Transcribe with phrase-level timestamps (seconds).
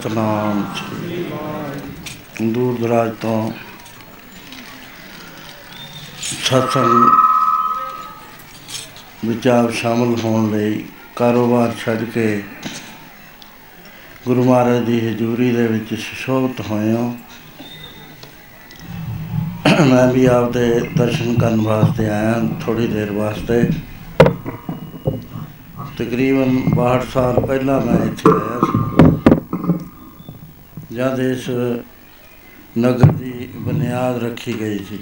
[0.00, 1.24] ਸਤਨਾਮ ਸ੍ਰੀ
[2.42, 3.52] ਦੂਰ ਦਰਾਜ ਤੋਂ
[6.44, 7.10] ਸਤਸੰਗ
[9.24, 10.84] ਵਿੱਚ ਆਪ ਸ਼ਾਮਲ ਹੋਣ ਲਈ
[11.16, 12.42] ਕਾਰੋਬਾਰ ਛੱਡ ਕੇ
[14.26, 17.12] ਗੁਰੂ ਮਹਾਰਾਜ ਦੀ ਹਜ਼ੂਰੀ ਦੇ ਵਿੱਚ ਸੁਸ਼ੋਭਤ ਹੋਏ ਹਾਂ
[19.84, 23.62] ਮੈਂ ਵੀ ਆਪਦੇ ਦਰਸ਼ਨ ਕਰਨ ਵਾਸਤੇ ਆਇਆ ਥੋੜੀ ਦੇਰ ਵਾਸਤੇ।
[25.98, 28.39] ਤਕਰੀਬਨ 62 ਸਾਲ ਪਹਿਲਾਂ ਮੈਂ ਇੱਥੇ ਆਇਆ ਸੀ
[31.00, 31.48] ਜਦ ਇਸ
[32.76, 34.98] ਨਗਰ ਦੀ ਬੁਨਿਆਦ ਰੱਖੀ ਗਈ ਸੀ,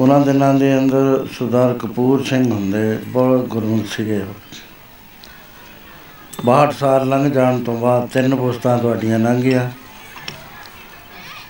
[0.00, 4.34] ਉਹਨਾਂ ਦਿਨਾਂ ਦੇ ਅੰਦਰ ਸਰਦਾਰ ਕਪੂਰ ਸਿੰਘ ਹੁੰਦੇ ਬਹੁਤ ਗੁਰਮੁਖ ਸੀਗੇ। ਉਹ
[6.42, 9.64] 62 ਸਾਲ ਲੰਘ ਜਾਣ ਤੋਂ ਬਾਅਦ ਤਿੰਨ ਪੁਸਤਾਂ ਤੁਹਾਡੀਆਂ ਲੰਘੀਆਂ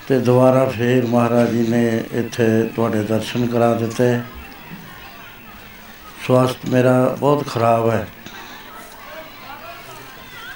[0.08, 4.08] ਤੇ ਦੁਬਾਰਾ ਫੇਰ ਮਹਾਰਾਜ ਜੀ ਨੇ ਇੱਥੇ ਤੁਹਾਡੇ ਦਰਸ਼ਨ ਕਰਾ ਦਿੱਤੇ।
[6.26, 8.06] ਸਵਾਸਥ ਮੇਰਾ ਬਹੁਤ ਖਰਾਬ ਹੈ।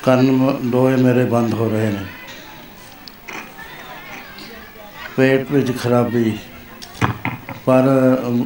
[0.04, 2.06] ਕੰਨ ਮ- ਦੋਏ ਮੇਰੇ ਬੰਦ ਹੋ ਰਹੇ ਨੇ।
[5.16, 6.38] ਪੇਟ ਵਿੱਚ ਖਰਾਬੀ।
[7.66, 7.82] ਪਰ
[8.26, 8.44] ਅਮ,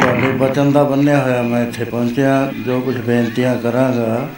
[0.00, 4.28] ਤੁਹਾਡੇ ਬਚਨ ਦਾ ਬੰਨਿਆ ਹੋਇਆ ਮੈਂ ਇੱਥੇ ਪਹੁੰਚਿਆ। ਜੋ ਕੁਝ ਬੇਨਤੀਆਂ ਕਰਾਂਗਾ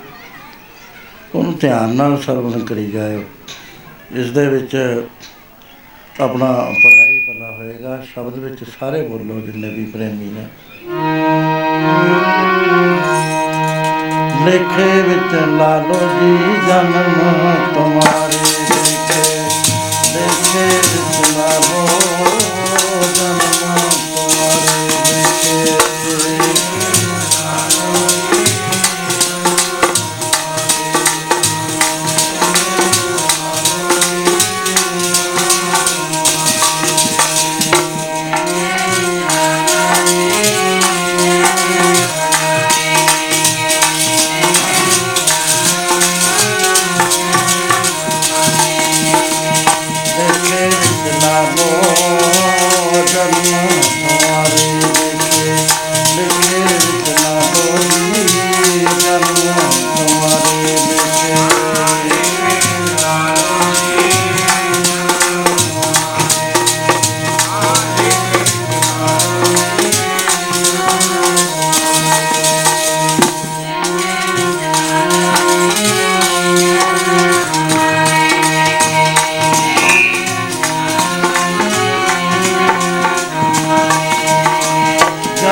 [1.35, 3.25] ਉਹਨੂੰ ਧਿਆਨ ਨਾਲ ਸਰਵਣ ਕਰੀ ਜਾਇਓ।
[4.13, 5.03] ਇਸ ਦੇ ਵਿੱਚ
[6.21, 10.47] ਆਪਣਾ ਭਲਾਈ ਭਲਾ ਹੋਏਗਾ। ਸ਼ਬਦ ਵਿੱਚ ਸਾਰੇ ਬੋਲੋ ਜਿੰਨੇ ਵੀ ਪ੍ਰੇਮੀ ਨੇ।
[14.45, 16.37] ਲਿਖੇ ਵਿੱਚ ਲਾਲੋ ਜੀ
[16.67, 17.19] ਜਨਮ
[17.75, 18.42] ਤੁਮਾਰੇ।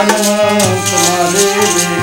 [0.09, 2.00] ਜਨਮ ਤੁਮਾਰੇ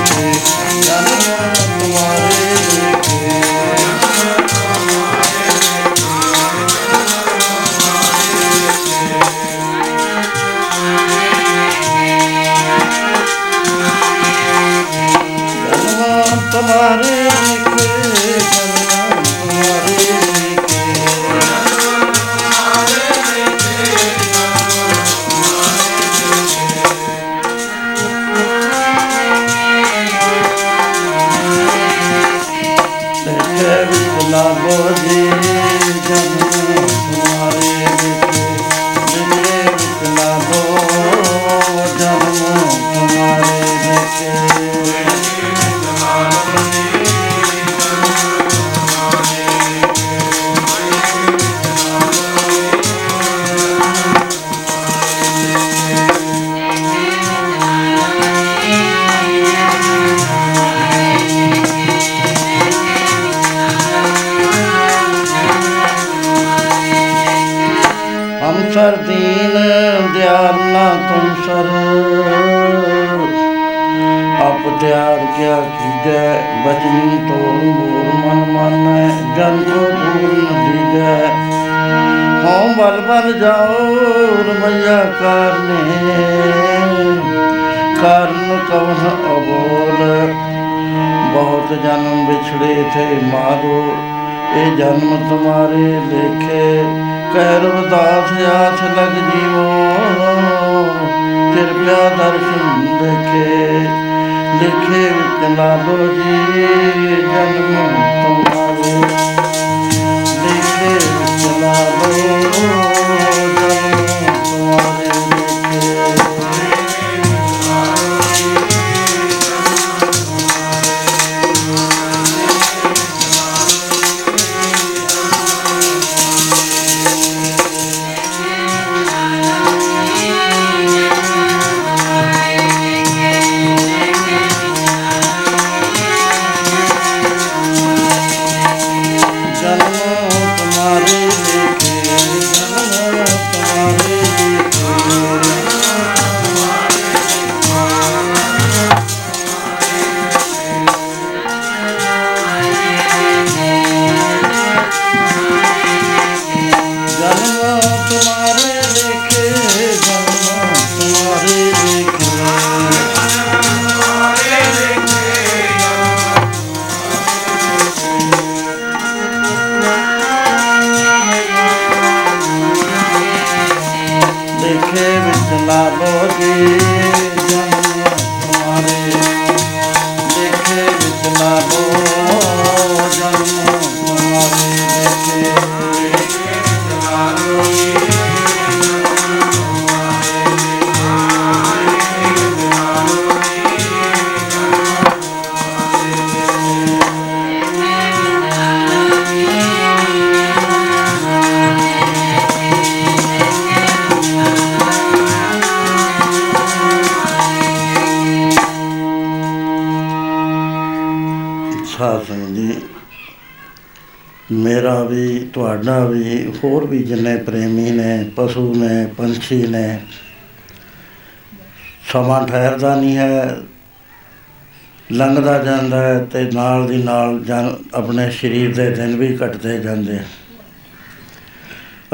[225.67, 230.23] ਜਾਂਦਾ ਹੈ ਤੇ ਨਾਲ ਦੀ ਨਾਲ ਜਨ ਆਪਣੇ ਸਰੀਰ ਦੇ ਦਿਨ ਵੀ ਘਟਦੇ ਜਾਂਦੇ ਆ।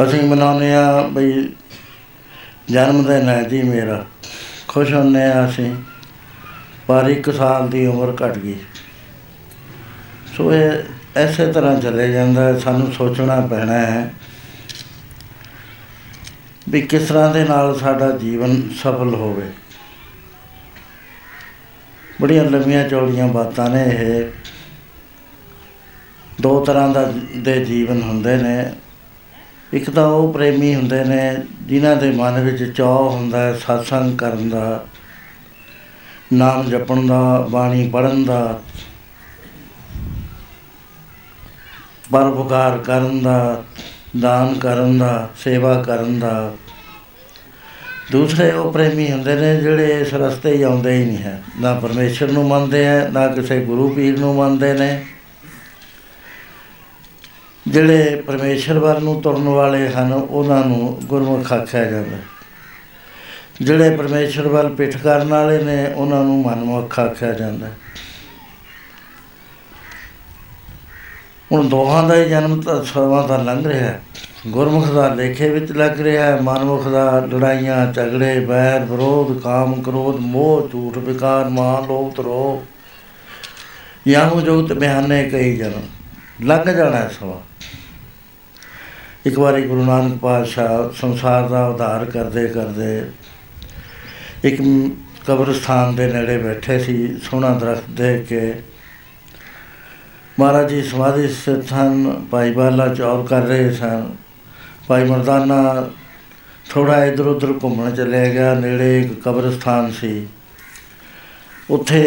[0.03, 1.31] ਅਸੀਂ ਮਨਾਉਂਦੇ ਆ ਬਈ
[2.69, 4.05] ਜਨਮ ਦਿਨ ਹੈ ਜੀ ਮੇਰਾ।
[4.67, 5.75] ਖੁਸ਼ ਹੁੰਦੇ ਆ ਅਸੀਂ,
[6.87, 8.55] ਪਰ ਇੱਕ ਸਾਲ ਦੀ ਉਮਰ ਘਟ ਗਈ।
[10.37, 10.71] ਸੋ ਇਹ
[11.15, 14.13] ਐਸੇ ਤਰ੍ਹਾਂ ਚੱਲੇ ਜਾਂਦਾ ਹੈ, ਸਾਨੂੰ ਸੋਚਣਾ ਪੈਣਾ ਹੈ
[16.69, 19.47] ਵੀ ਕਿਸ ਤਰ੍ਹਾਂ ਦੇ ਨਾਲ ਸਾਡਾ ਜੀਵਨ ਸਫਲ ਹੋਵੇ।
[22.23, 24.31] ਬੜੀਆਂ ਲੰਮੀਆਂ ਚੌੜੀਆਂ ਬਾਤਾਂ ਨੇ ਇਹ।
[26.41, 28.73] ਦੋ ਤਰ੍ਹਾਂ ਦਾ ਦੇ ਜੀਵਨ ਹੁੰਦੇ ਨੇ।
[29.73, 34.49] ਇੱਕ ਤਾਂ ਉਹ ਪ੍ਰੇਮੀ ਹੁੰਦੇ ਨੇ ਜਿਨ੍ਹਾਂ ਦੇ ਮਨ ਵਿੱਚ ਚਾਅ ਹੁੰਦਾ ਹੈ satsang ਕਰਨ
[34.49, 34.85] ਦਾ,
[36.33, 38.61] ਨਾਮ ਜਪਣ ਦਾ, ਬਾਣੀ ਪੜ੍ਹਨ ਦਾ,
[42.11, 43.63] ਪਰਉਪਕਾਰ ਕਰਨ ਦਾ,
[44.19, 46.53] ਦਾਨ ਕਰਨ ਦਾ, ਸੇਵਾ ਕਰਨ ਦਾ।
[48.11, 52.31] ਦੂਸਰੇ ਉਹ ਪ੍ਰੇਮੀ ਹੁੰਦੇ ਨੇ ਜਿਹੜੇ ਇਸ ਰਸਤੇ ਹੀ ਆਉਂਦੇ ਹੀ ਨਹੀਂ ਹੈ। ਨਾ ਪਰਮੇਸ਼ਰ
[52.31, 55.05] ਨੂੰ ਮੰਨਦੇ ਹੈ, ਨਾ ਕਿਸੇ ਗੁਰੂ ਪੀਰ ਨੂੰ ਮੰਨਦੇ ਨੇ।
[57.67, 62.17] ਜਿਹੜੇ ਪਰਮੇਸ਼ਰ ਵੱਲ ਨੂੰ ਤੁਰਨ ਵਾਲੇ ਹਨ, ਉਹਨਾਂ ਨੂੰ ਗੁਰਮੁਖ ਆਖਿਆ ਜਾਂਦਾ
[63.61, 67.67] ਜਿਹੜੇ ਪਰਮੇਸ਼ਰ ਵੱਲ ਪਿੱਠ ਕਰਨ ਵਾਲੇ ਨੇ, ਉਹਨਾਂ ਨੂੰ ਮਨਮੁਖ ਆਖਿਆ ਜਾਂਦਾ
[71.51, 74.01] ਹੁਣ ਦੋਹਾਂ ਦਾ ਹੀ ਜਨਮ ਤਾਂ ਸਮਾਂ ਤਾਂ ਲੰਘ ਰਿਹਾ ਹੈ।
[74.47, 80.15] ਗੁਰਮੁਖ ਦਾ ਲੇਖੇ ਵਿੱਚ ਲੱਗ ਰਿਹਾ ਹੈ, ਮਨਮੁਖ ਦਾ ਲੜਾਈਆਂ, ਝਗੜੇ ਬੈਰ ਵਿਰੋਧ, ਕਾਮ, ਕ੍ਰੋਧ,
[80.15, 82.65] ਮੋਹ, ਝੂਠ, ਵਿਕਾਰ ਮਾਨ ਲੋਭ ਤਰੋ
[84.07, 87.37] ਯਾਹੂ ਜੋਤ ਬਿਆਨੇ ਕਈ ਜਨਮ ਲੰਘ ਜਾਣਾ ਹੈ ਸਮਾਂ।
[89.25, 93.01] ਇੱਕ ਵਾਰੀ ਗੁਰੂ ਨਾਨਕ ਪਾਤਸ਼ਾਹ ਸੰਸਾਰ ਦਾ ਉਧਾਰ ਕਰਦੇ ਕਰਦੇ
[94.43, 94.61] ਇੱਕ
[95.27, 98.53] ਕਬਰਸਤਾਨ ਦੇ ਨੇੜੇ ਬੈਠੇ ਸੀ, ਸੋਹਣਾ ਦਰਖਤ ਦੇਖ ਕੇ।
[100.39, 104.11] ਮਹਾਰਾਜ ਜੀ ਸਮਾਧੀ ਸਥਿਤ ਹਨ ਭਾਈ ਬਾਲਾ ਚੌਰ ਕਰ ਰਹੇ ਸਨ।
[104.87, 105.89] ਭਾਈ ਮਰਦਾਨਾ
[106.69, 110.27] ਥੋੜਾ ਇਧਰ ਉਧਰ ਘੁੰਮਣ ਚਲੇ ਗਿਆ, ਨੇੜੇ ਇੱਕ ਕਬਰਸਤਾਨ ਸੀ।
[111.69, 112.01] ਉੱਥੇ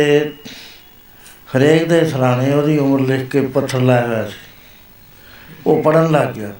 [1.56, 4.36] ਹਰੇਕ ਦੇ ਸਰਾਣੇ ਉਹਦੀ ਉਮਰ ਲਿਖ ਕੇ ਪੱਥਰ ਲਾਇਆ ਹੋਇਆ ਸੀ।
[5.66, 6.52] ਉਹ ਪੜਨ ਲੱਗ ਗਿਆ।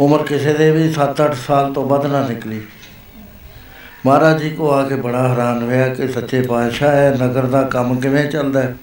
[0.00, 2.60] ਉਮਰ ਕਿਸੇ ਦੇ ਵੀ 7-8 ਸਾਲ ਤੋਂ ਵੱਧ ਨਾ ਨਿਕਲੀ।
[4.06, 8.00] ਮਹਾਰਾਜ ਜੀ ਕੋ ਆ ਕੇ ਬੜਾ ਹੈਰਾਨ ਹੋਇਆ ਕਿ ਸੱਚੇ ਪਾਤਸ਼ਾਹ ਹੈ ਨਗਰ ਦਾ ਕੰਮ
[8.00, 8.74] ਕਿਵੇਂ ਚੱਲਦਾ ਹੈ?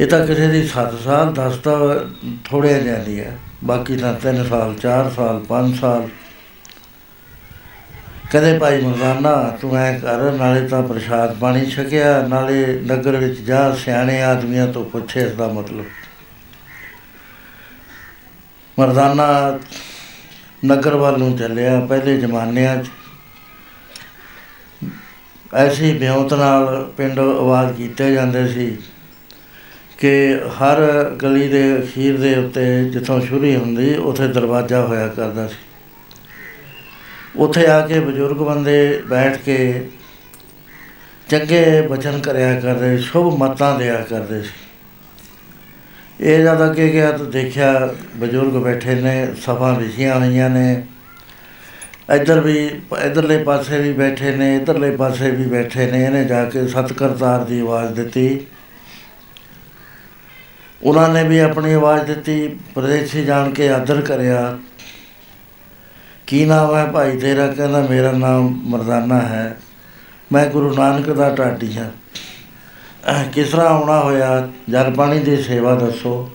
[0.00, 1.96] ਇਹ ਤਾਂ ਕਿਸੇ ਦੀ 7 ਸਾਲ 10 ਤਾਂ
[2.44, 6.08] ਥੋੜ੍ਹੇ ਜਾਂਦੀ ਹੈ। ਬਾਕੀ ਤਾਂ 3 ਸਾਲ 4 ਸਾਲ 5 ਸਾਲ।
[8.32, 13.74] ਕਦੇ ਭਾਈ ਮਰਦਾਨਾ, ਤੂੰ ਐ ਕਰ, ਨਾਲੇ ਤਾਂ ਪ੍ਰਸ਼ਾਦ ਪਾਣੀ ਛਕਿਆ, ਨਾਲੇ ਨਗਰ ਵਿੱਚ ਜਾ,
[13.74, 15.84] ਸਿਆਣੇ ਆਦਮੀਆਂ ਤੋਂ ਪੁੱਛੇ ਇਸ ਦਾ ਮਤਲਬ।
[18.78, 19.58] ਮਰਦਾਨਾ
[20.64, 22.88] ਨਗਰ ਵੱਲ ਨੂੰ ਚੱਲਿਆ, ਪਹਿਲੇ ਜ਼ਮਾਨਿਆਂ 'ਚ।
[25.54, 28.78] ਐਸੀ ਬਿਉਂਤ ਨਾਲ ਪਿੰਡ ਆਵਾਜ਼ ਕੀਤੇ ਜਾਂਦੇ ਸੀ।
[30.02, 30.80] ਕਿ ਹਰ
[31.22, 35.56] ਗਲੀ ਦੇ ਅਖੀਰ ਦੇ ਉੱਤੇ ਜਿੱਥੋਂ ਸ਼ੁਰੂ ਹੁੰਦੀ, ਉੱਥੇ ਦਰਵਾਜ਼ਾ ਹੋਇਆ ਕਰਦਾ ਸੀ।
[37.36, 39.88] ਉੱਥੇ ਆ ਕੇ ਬਜ਼ੁਰਗ ਬੰਦੇ ਬੈਠ ਕੇ
[41.30, 44.50] ਚੰਗੇ ਬਚਨ ਕਰਿਆ ਕਰਦੇ, ਸ਼ੁਭ ਮਤਾਂ ਦਿਆ ਕਰਦੇ ਸੀ।
[46.20, 50.82] ਇਹ ਜਦ ਅੱਗੇ ਗਿਆ ਤਾਂ ਦੇਖਿਆ ਬਜ਼ੁਰਗ ਬੈਠੇ ਨੇ, ਸਭਾ ਵਿਛੀਆਂ ਹੋਈਆਂ ਨੇ।
[52.14, 52.70] ਇੱਧਰ ਵੀ,
[53.04, 57.44] ਇੱਧਰਲੇ ਪਾਸੇ ਵੀ ਬੈਠੇ ਨੇ, ਇੱਧਰਲੇ ਪਾਸੇ ਵੀ ਬੈਠੇ ਨੇ, ਇਹਨੇ ਜਾ ਕੇ ਸਤ ਕਰਤਾਰ
[57.44, 58.40] ਦੀ ਆਵਾਜ਼ ਦਿੱਤੀ।
[60.84, 64.58] ਉਹਨਾਂ ਨੇ ਵੀ ਆਪਣੀ ਆਵਾਜ਼ ਦਿੱਤੀ, ਪ੍ਰਦੇਸ਼ੀ ਜਾਣ ਕੇ ਆਦਰ ਕਰਿਆ।
[66.26, 67.46] ਕੀ ਨਾਮ ਹੈ ਭਾਈ ਤੇਰਾ?
[67.46, 69.58] ਕਹਿੰਦਾ, ਮੇਰਾ ਨਾਮ ਮਰਦਾਨਾ ਹੈ।
[70.32, 71.90] ਮੈਂ ਗੁਰੂ ਨਾਨਕ ਦਾ ਢਾਡੀ ਹਾਂ।
[73.10, 74.48] ਅਹ ਕਿਸ ਤਰ੍ਹਾਂ ਆਉਣਾ ਹੋਇਆ?
[74.70, 76.30] ਜਲ ਪਾਣੀ ਦੀ ਸੇਵਾ ਦੱਸੋ।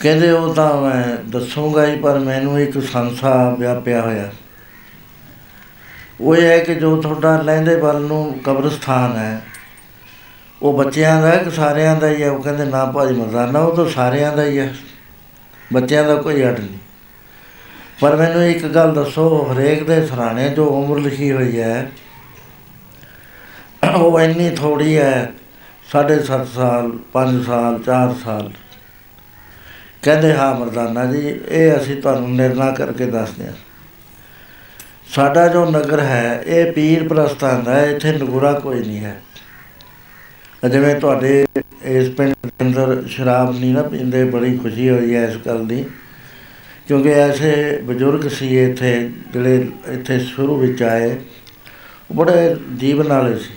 [0.00, 4.32] ਕਹਿੰਦੇ, ਉਹ ਤਾਂ ਮੈਂ ਦੱਸੂਗਾ ਹੀ, ਪਰ ਮੈਨੂੰ ਇੱਕ ਸੰਸਾ ਵਿਆਪਿਆ ਹੋਇਆ।
[6.20, 9.40] ਉਹ ਇਹ ਹੈ ਕਿ ਜੋ ਤੁਹਾਡਾ ਲਹਿੰਦੇ ਵੱਲ ਨੂੰ ਕਬਰਸਤਾਨ ਹੈ
[10.64, 12.30] ਉਹ ਬੱਚਿਆਂ ਦਾ ਹੈ ਕਿ ਸਾਰਿਆਂ ਦਾ ਹੀ ਹੈ?
[12.30, 14.74] ਉਹ ਕਹਿੰਦੇ ਨਾ ਭਾਜੀ ਮਰਦਾਨਾ ਉਹ ਤਾਂ ਸਾਰਿਆਂ ਦਾ ਹੀ ਹੈ।
[15.72, 16.78] ਬੱਚਿਆਂ ਦਾ ਕੋਈ ਅੜ ਨਹੀਂ।
[18.00, 21.90] ਪਰ ਮੈਨੂੰ ਇੱਕ ਗੱਲ ਦੱਸੋ, ਹਰੇਕ ਦੇ ਸਰਾਣੇ ਜੋ ਉਮਰ ਲਿਖੀ ਹੋਈ ਹੈ।
[23.96, 25.32] ਉਹ ਇੰਨੀ ਥੋੜੀ ਹੈ,
[25.92, 28.52] ਸਾਢੇ ਸੱਤ ਸਾਲ 5 ਸਾਲ 4 ਸਾਲ।
[30.02, 33.54] ਕਹਿੰਦੇ, ਹਾਂ ਮਰਦਾਨਾ ਜੀ, ਇਹ ਅਸੀਂ ਤੁਹਾਨੂੰ ਨਿਰਣਾ ਕਰਕੇ ਦੱਸਦੇ ਹਾਂ।
[35.14, 39.22] ਸਾਡਾ ਜੋ ਨਗਰ ਹੈ, ਇਹ ਪੀਰ ਪ੍ਰਸਤਾਨ ਦਾ ਹੈ, ਇੱਥੇ ਨਗੂਰਾ ਕੋਈ ਨਹੀਂ ਹੈ।
[40.68, 41.44] ਜਿਵੇਂ ਤੁਹਾਡੇ
[41.84, 45.84] ਇਸ ਪਿੰਡ ਦੇ ਅੰਦਰ ਸ਼ਰਾਬ ਨਹੀਂ ਨਾ ਪੀਂਦੇ ਬੜੀ ਖੁਸ਼ੀ ਹੋਈ ਹੈ ਇਸ ਗੱਲ ਦੀ।
[46.88, 51.10] ਕਿਉਂਕਿ ਐਸੇ ਬਜ਼ੁਰਗ ਸੀ ਇੱਥੇ, ਜਿਹੜੇ ਇੱਥੇ ਸ਼ੁਰੂ ਵਿੱਚ ਆਏ।
[52.10, 53.54] ਉਹ ਬੜੇ ਜੀਵਨ ਵਾਲੇ ਸੀ।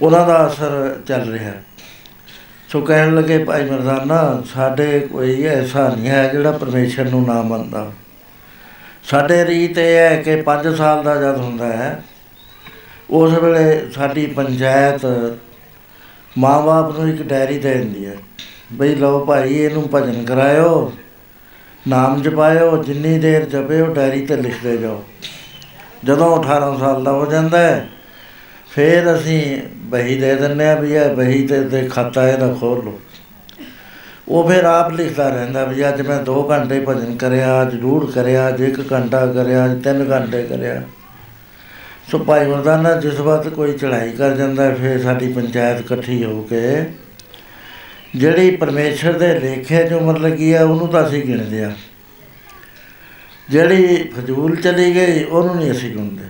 [0.00, 1.52] ਉਹਨਾਂ ਦਾ ਅਸਰ ਚੱਲ ਰਿਹਾ
[2.68, 7.92] ਸੋ ਕਹਿਣ ਲੱਗੇ, ਭਾਈ ਮਰਦਾਨਾ, ਸਾਡੇ ਕੋਈ ਐਸਾ ਨਹੀਂ ਹੈ ਜਿਹੜਾ ਪਰਮੇਸ਼ਰ ਨੂੰ ਨਾ ਮੰਨਦਾ।
[9.04, 12.04] ਸਾਡੇ ਰੀਤ ਇਹ ਹੈ ਕਿ 5 ਸਾਲ ਦਾ ਜਦ ਹੁੰਦਾ ਹੈ
[13.12, 15.04] ਉਸ ਵੇਲੇ ਸਾਡੀ ਪੰਚਾਇਤ
[16.36, 18.16] ਮਾਂ-ਬਾਪ ਨੂੰ ਇੱਕ ਡਾਇਰੀ ਦੇ ਦਿੰਦੀ ਹੈ,
[18.72, 20.92] ਬਈ ਲਓ ਭਾਈ, ਇਹਨੂੰ ਭਜਨ ਕਰਾਇਓ,
[21.84, 25.02] ਨਾਮ ਜਪਾਇਓ, ਜਿੰਨੀ ਦੇਰ ਜਪਿਓ ਡਾਇਰੀ ਤੇ ਲਿਖਦੇ ਜਾਓ।
[26.04, 27.86] ਜਦੋਂ 18 ਸਾਲ ਦਾ ਹੋ ਜਾਂਦਾ ਹੈ,
[28.70, 29.40] ਫਿਰ ਅਸੀਂ
[29.90, 32.98] ਬਹੀ ਦੇ ਦਿੰਦੇ ਆ ਵੀ ਇਹ ਬਹੀ ਤੇ ਤੇ ਖਾਤਾ ਇਹਦਾ ਖੋਲ ਲਓ।
[34.28, 38.48] ਉਹ ਫਿਰ ਆਪ ਲਿਖਦਾ ਰਹਿੰਦਾ ਵੀ ਅੱਜ ਮੈਂ 2 ਘੰਟੇ ਭਜਨ ਕਰਿਆ ਅੱਜ ਡੂਢ ਕਰਿਆ,
[38.48, 40.82] ਅੱਜ 1 ਘੰਟਾ ਕਰਿਆ, ਅੱਜ 3 ਘੰਟੇ ਕਰਿਆ।
[42.12, 46.42] ਸੋ ਭਾਈ ਮਰਦਾਨਾ ਜਿਸ ਵਕਤ ਕੋਈ ਚੜ੍ਹਾਈ ਕਰ ਜਾਂਦਾ ਹੈ, ਫਿਰ ਸਾਡੀ ਪੰਚਾਇਤ ਇਕੱਠੀ ਹੋ
[46.42, 46.60] ਕੇ
[48.16, 51.70] ਜਿਹੜੀ ਪਰਮੇਸ਼ਰ ਦੇ ਲੇਖੇ 'ਚ ਉਮਰ ਲੱਗੀ ਆ ਉਹਨੂੰ ਤਾਂ ਅਸੀਂ ਗਿਣਦੇ ਆ
[53.50, 56.24] ਜਿਹੜੀ ਫਜ਼ੂਲ ਚਲੀ ਗਈ ਉਹਨੂੰ ਨਹੀਂ ਅਸੀਂ ਗਿਣਦੇ।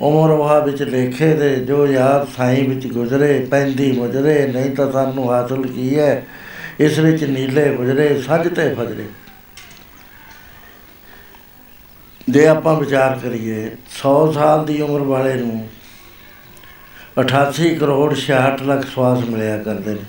[0.00, 5.30] ਉਮਰ ਉਹ ਵਿੱਚ ਲੇਖੇ ਦੇ ਜੋ ਯਾਦ ਸਾਈਂ ਵਿੱਚ ਗੁਜ਼ਰੇ ਪੈਂਦੀ ਮੁਜਰੇ ਨਹੀਂ ਤਾਂ ਸਾਨੂੰ
[5.32, 6.26] ਹਾਸਲ ਕੀ ਹੈ?
[6.80, 9.04] ਇਸ ਵਿੱਚ ਨੀਲੇ ਗੁਜ਼ਰੇ ਸੱਜ ਤੇ ਫਜਰੇ।
[12.28, 15.68] ਜੇ ਆਪਾਂ ਵਿਚਾਰ ਕਰੀਏ 100 ਸਾਲ ਦੀ ਉਮਰ ਵਾਲੇ ਨੂੰ
[17.20, 20.00] 88 ਕਰੋੜ 66 ਲੱਖ ਸਵਾਸ ਮਿਲਿਆ ਕਰਦੇ ਨੇ।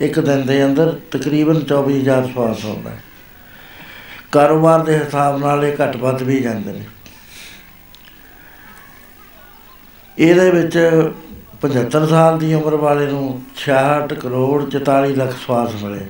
[0.00, 3.02] ਇੱਕ ਦਿਨ ਦੇ ਅੰਦਰ ਤਕਰੀਬਨ 24000 ਸਵਾਸ ਹੁੰਦਾ ਹੈ।
[4.32, 6.84] ਕਾਰੋਬਾਰ ਦੇ ਹਿਸਾਬ ਨਾਲ ਇਹ ਘੱਟ ਵੱਧ ਵੀ ਜਾਂਦੇ ਨੇ।
[10.18, 10.78] ਇਹਦੇ ਵਿੱਚ
[11.60, 16.06] 75 ਸਾਲ ਦੀ ਉਮਰ ਵਾਲੇ ਨੂੰ 66 ਕਰੋੜ 44 ਲੱਖ ਸਵਾਸ ਮਿਲੇ।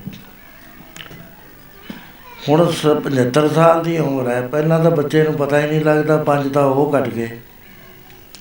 [2.48, 6.16] ਹੁਣ ਸ- 75 ਸਾਲ ਦੀ ਉਮਰ ਹੈ, ਪਹਿਲਾਂ ਤਾਂ ਬੱਚੇ ਨੂੰ ਪਤਾ ਹੀ ਨਹੀਂ ਲੱਗਦਾ,
[6.16, 7.40] ਪੰਜ ਤਾਂ ਉਹ ਕੱਟ ਗਏ।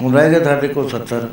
[0.01, 1.29] ਹੁਣ ਰਹਿ ਗਏ ਸਾਡੇ ਕੋਲ 70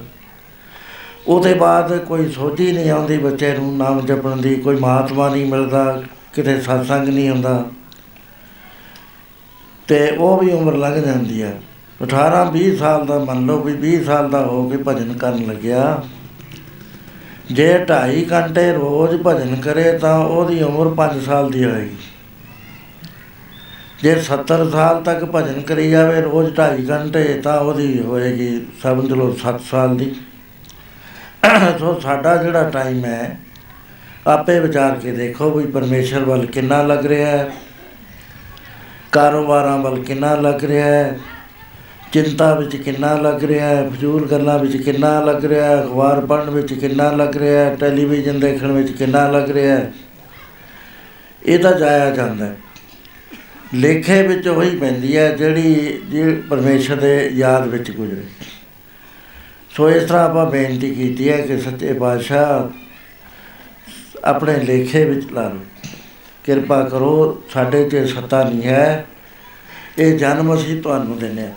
[1.27, 5.47] ਉਹਦੇ ਬਾਅਦ ਕੋਈ ਸੋਚ ਹੀ ਨਹੀਂ ਆਉਂਦੀ ਬੱਚੇ ਨੂੰ, ਨਾਮ ਜਪਣ ਦੀ, ਕੋਈ ਮਹਾਤਮਾ ਨਹੀਂ
[5.47, 6.03] ਮਿਲਦਾ,
[6.35, 7.65] ਕਿਤੇ ਸਤਸੰਗ ਨਹੀਂ ਹੁੰਦਾ।
[9.89, 11.61] ਤੇ ਉਹ ਵੀ ਉਮਰ ਲੰਘ ਜਾਂਦੀ ਹੈ
[12.03, 16.03] 18 20 ਸਾਲ ਦਾ ਮੰਨ ਲਓ ਵੀ 20 ਸਾਲ ਦਾ ਹੋ ਕੇ ਭਜਨ ਕਰਨ ਲੱਗਿਆ।
[17.53, 21.97] ਜੇ 2.5 ਘੰਟੇ ਰੋਜ਼ ਭਜਨ ਕਰੇ ਤਾਂ ਉਹਦੀ ਉਮਰ 5 ਸਾਲ ਦੀ ਹੋਏਗੀ।
[23.99, 29.35] ਜੇ 70 ਸਾਲ ਤੱਕ ਭਜਨ ਕਰੀ ਜਾਵੇ, ਰੋਜ਼ 2.5 ਘੰਟੇ, ਤਾਂ ਉਹਦੀ ਹੋਏਗੀ ਸਮਝ ਲਓ
[29.37, 30.15] 7 ਸਾਲ ਦੀ।
[31.79, 33.39] ਸੋ ਸਾਡਾ ਜਿਹੜਾ ਟਾਈਮ ਹੈ,
[34.27, 37.51] ਆਪੇ ਵਿਚਾਰ ਕੇ ਦੇਖੋ ਵੀ ਪਰਮੇਸ਼ਰ ਵੱਲ ਕਿੰਨਾ ਲੱਗ ਰਿਹਾ ਹੈ,
[39.13, 41.19] ਕਾਰੋਬਾਰਾਂ ਵੱਲ ਕਿੰਨਾ ਲੱਗ ਰਿਹਾ ਹੈ,
[42.13, 46.51] ਚਿੰਤਾ ਵਿੱਚ ਕਿੰਨਾ ਲੱਗ ਰਿਹਾ ਹੈ, ਫਜ਼ੂਲ ਗੱਲਾਂ ਵਿੱਚ ਕਿੰਨਾ ਲੱਗ ਰਿਹਾ ਹੈ, ਅਖਬਾਰ ਪੜ੍ਹਨ
[46.51, 49.93] ਵਿੱਚ ਕਿੰਨਾ ਲੱਗ ਰਿਹਾ ਹੈ, ਟੈਲੀਵਿਜ਼ਨ ਦੇਖਣ ਵਿੱਚ ਕਿੰਨਾ ਲੱਗ ਰਿਹਾ ਹੈ,
[51.43, 52.57] ਇਹ ਤਾਂ ਜਾਇਆ ਜਾਂਦਾ ਹੈ।
[53.75, 58.25] ਲੇਖੇ ਵਿੱਚ ਉਹੀ ਪੈਂਦੀ ਹੈ ਜਿਹੜੀ ਜਿਹੜੀ ਪਰਮੇਸ਼ਰ ਦੇ ਯਾਦ ਵਿੱਚ ਗੁਜ਼ਰੇ।
[59.71, 62.79] ਸੋ ਇਸ ਤਰ੍ਹਾਂ ਆਪਾਂ ਬੇਨਤੀ ਕੀਤੀ ਹੈ ਕਿ ਸੱਚੇ ਪਾਤਸ਼ਾਹ
[64.25, 65.61] ਆਪਣੇ ਲੇਖੇ ਵਿੱਚ ਲਾ ਲਓ।
[66.45, 69.07] ਕਿਰਪਾ ਕਰੋ, ਸਾਡੇ 'ਚ ਸੱਤਾ ਨਹੀਂ ਹੈ।
[69.99, 71.53] ਇਹ ਜਨਮ ਅਸੀਂ ਤੁਹਾਨੂੰ ਦਿੰਦੇ ਹਾਂ।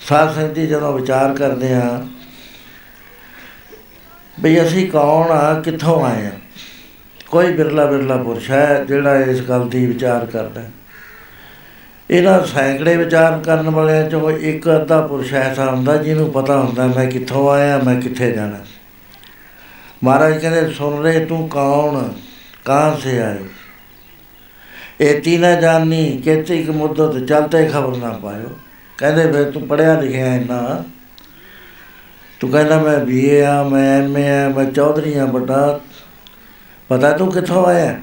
[0.00, 2.06] ਸਾਧ ਸੰਗਤ ਜੀ ਜਦੋਂ ਵਿਚਾਰ ਕਰਦੇ ਹਾਂ
[4.40, 6.32] ਵੀ ਅਸੀਂ ਕੌਣ ਆ, ਕਿੱਥੋਂ ਆਏ ਆ
[7.34, 10.62] ਕੋਈ ਬਿਰਲਾ ਬਿਰਲਾ ਪੁਰਸ਼ ਹੈ ਜਿਹੜਾ ਇਸ ਗੱਲ ਦੀ ਵਿਚਾਰ ਕਰਦਾ
[12.10, 17.06] ਇਹਨਾਂ ਸੈਂਕੜੇ ਵਿਚਾਰ ਕਰਨ ਵਾਲਿਆਂ ਚੋਂ ਇੱਕ ਅੱਧਾ ਪੁਰਸ਼ ਐਸਾ ਹੁੰਦਾ ਜਿਹਨੂੰ ਪਤਾ ਹੁੰਦਾ ਮੈਂ
[17.06, 18.58] ਕਿੱਥੋਂ ਆਇਆ, ਮੈਂ ਕਿੱਥੇ ਜਾਣਾ।
[20.04, 22.12] ਮਹਾਰਾਜ ਕਹਿੰਦੇ, ਸੁਣ ਰਹੇ ਤੂੰ ਕੌਣ?
[22.64, 23.46] ਕਹਾਂ ਸੇ ਆਇਓ
[25.00, 28.50] ਇਹ ਨਾ ਜਾਣੀ ਕਿਤੇ ਇੱਕ ਮੁੱਦਤ ਚਲਤੇ ਖਬਰ ਨਾ ਪਾਇਓ।
[28.98, 30.84] ਕਹਿੰਦੇ, ਫਿਰ ਤੂੰ ਪੜਿਆ ਲਿਖਿਆ ਇੰਨਾ?
[32.40, 35.80] ਤੂੰ ਕਹਿੰਦਾ, ਮੈਂ ਬੀਏ ਆ, ਮੈਂ ਐਮਏ ਆ, ਮੈਂ ਚੌਧਰੀ ਆ ਬਟਾ
[36.88, 38.00] ਪਤਾ ਤੂੰ ਕਿੱਥੋਂ ਆਇਆ?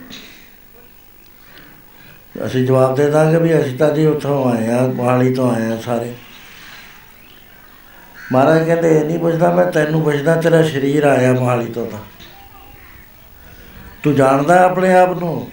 [2.46, 5.78] ਅਸੀਂ ਜਵਾਬ ਦੇ ਦਾਂਗੇ ਵੀ ਅਸੀਂ ਤਾਂ ਜੀ ਉੱਥੋਂ ਆਏ ਆ ਮੋਹਾਲੀ ਤੋਂ ਆਏ ਆ
[5.78, 6.14] ਸਾਰੇ।
[8.32, 12.00] ਮਹਾਰਾਜ ਕਹਿੰਦੇ, ਇਹ ਨਹੀਂ ਪੁੱਛਦਾ, ਮੈਂ ਤੈਨੂੰ ਪੁੱਛਦਾ, ਤੇਰਾ ਸਰੀਰ ਆਇਆ ਮੋਹਾਲੀ ਤੋਂ ਤਾਂ।
[14.04, 15.52] ਤੂੰ ਜਾਣਦਾ ਆਪਣੇ ਆਪ ਨੂੰ?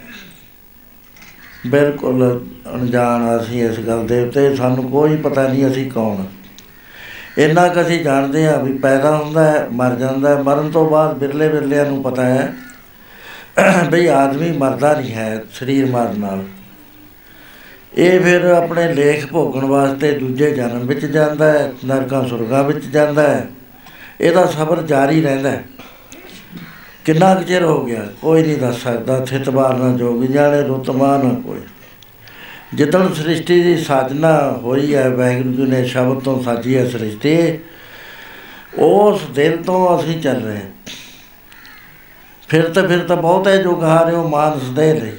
[1.67, 2.45] ਬਿਲਕੁਲ
[2.75, 6.23] ਅਣਜਾਣ ਅਸੀਂ ਇਸ ਗੱਲ ਦੇ ਉੱਤੇ, ਸਾਨੂੰ ਕੋਈ ਪਤਾ ਨਹੀਂ ਅਸੀਂ ਕੌਣ।
[7.37, 11.17] ਇੰਨਾ ਕੁ ਅਸੀਂ ਜਾਣਦੇ ਹਾਂ ਵੀ ਪੈਦਾ ਹੁੰਦਾ ਹੈ, ਮਰ ਜਾਂਦਾ ਹੈ, ਮਰਨ ਤੋਂ ਬਾਅਦ
[11.17, 12.53] ਬਿਰਲੇ ਬਿਰਲਿਆਂ ਨੂੰ ਪਤਾ ਹੈ
[13.91, 16.43] ਬਈ ਆਦਮੀ ਮਰਦਾ ਨਹੀਂ ਹੈ, ਸਰੀਰ ਮਰਨ ਨਾਲ।
[17.97, 23.21] ਇਹ ਫਿਰ ਆਪਣੇ ਲੇਖ ਭੋਗਣ ਵਾਸਤੇ ਦੂਜੇ ਜਨਮ ਵਿੱਚ ਜਾਂਦਾ ਹੈ, ਨਰਕਾਂ ਸੁਰਗਾਂ ਵਿੱਚ ਜਾਂਦਾ
[23.21, 23.47] ਹੈ।
[24.21, 25.63] ਇਹਦਾ ਸਬਰ ਜਾਰੀ ਰਹਿੰਦਾ ਹੈ।
[27.05, 28.07] ਕਿੰਨਾ ਕੁ ਚਿਰ ਹੋ ਗਿਆ?
[28.21, 31.59] ਕੋਈ ਨਹੀਂ ਦੱਸ ਸਕਦਾ। ਥਿਤਬਾਰ ਨਾ ਜੋਗ ਜਾਣੇ ਰੁਤਮਾ ਨਾ ਕੋਈ।
[32.73, 37.59] ਜਿੱਦਣ ਸ੍ਰਿਸ਼ਟੀ ਦੀ ਸਾਜਨਾ ਹੋਈ ਹੈ, ਵਾਹਿਗੁਰੂ ਜੀ ਨੇ ਸ਼ਬਦ ਤੋਂ ਸਾਜੀ ਹੈ ਸ੍ਰਿਸ਼ਟੀ।
[38.79, 40.71] ਉਸ ਦਿਨ ਤੋਂ ਅਸੀਂ ਚੱਲ ਰਹੇ ਹਾਂ।
[42.49, 45.11] ਫਿਰ ਤਾਂ ਫਿਰ ਤਾਂ ਬਹੁਤ ਹੈ ਜੋ ਗਾ ਰਹੇ ਹੋ ਮਾਨਸ ਦੇ ਲਈ।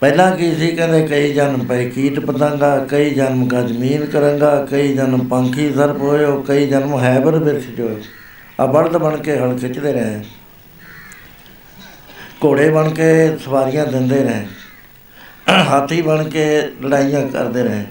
[0.00, 4.94] ਪਹਿਲਾਂ ਕੀ ਸੀ ਕਹਿੰਦੇ, ਕਈ ਜਨਮ ਪਏ ਕੀਟ ਪਤੰਗਾ, ਕਈ ਜਨਮ ਕਾ ਜ਼ਮੀਨ ਕਰਾਂਗਾ, ਕਈ
[4.94, 8.00] ਜਨਮ ਪੰਖੀ ਸਰਪ ਹੋਇਓ, ਕਈ ਜਨਮ ਹੈਬਰ ਬਿਰਖ ਜੋ
[8.60, 10.20] ਆ ਬਲਦ ਬਣ ਕੇ ਹਲ ਖਿੱਚਦੇ ਰਹੇ।
[12.44, 14.46] ਘੋੜੇ ਬਣ ਕੇ ਸਵਾਰੀਆਂ ਦਿੰਦੇ ਰਹੇ।
[15.48, 16.44] ਹਾਥੀ ਬਣ ਕੇ
[16.82, 17.84] ਲੜਾਈਆਂ ਕਰਦੇ ਰਹੇ।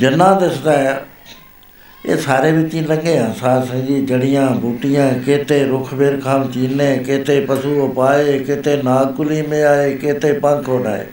[0.00, 1.04] ਜਿੰਨਾ ਦਿਸਦਾ ਹੈ
[2.06, 6.50] ਇਹ ਸਾਰੇ ਵਿੱਚ ਹੀ ਲੰਘੇ ਆ ਸਾਧ ਸੰਗ ਜੀ, ਜੜੀਆਂ, ਬੂਟੀਆਂ, ਕੇਤੇ ਰੁੱਖ ਵੇਰ ਖਾਮ
[6.50, 11.06] ਚੀਨੇ ਕੇਤੇ ਪਸ਼ੂ ਉਪਾਏ, ਕੇਤੇ ਨਾਗਕੁਲੀ ਮੇ ਆਏ, ਕੇਤੇ ਪੰਖ ਉਡਾਏ।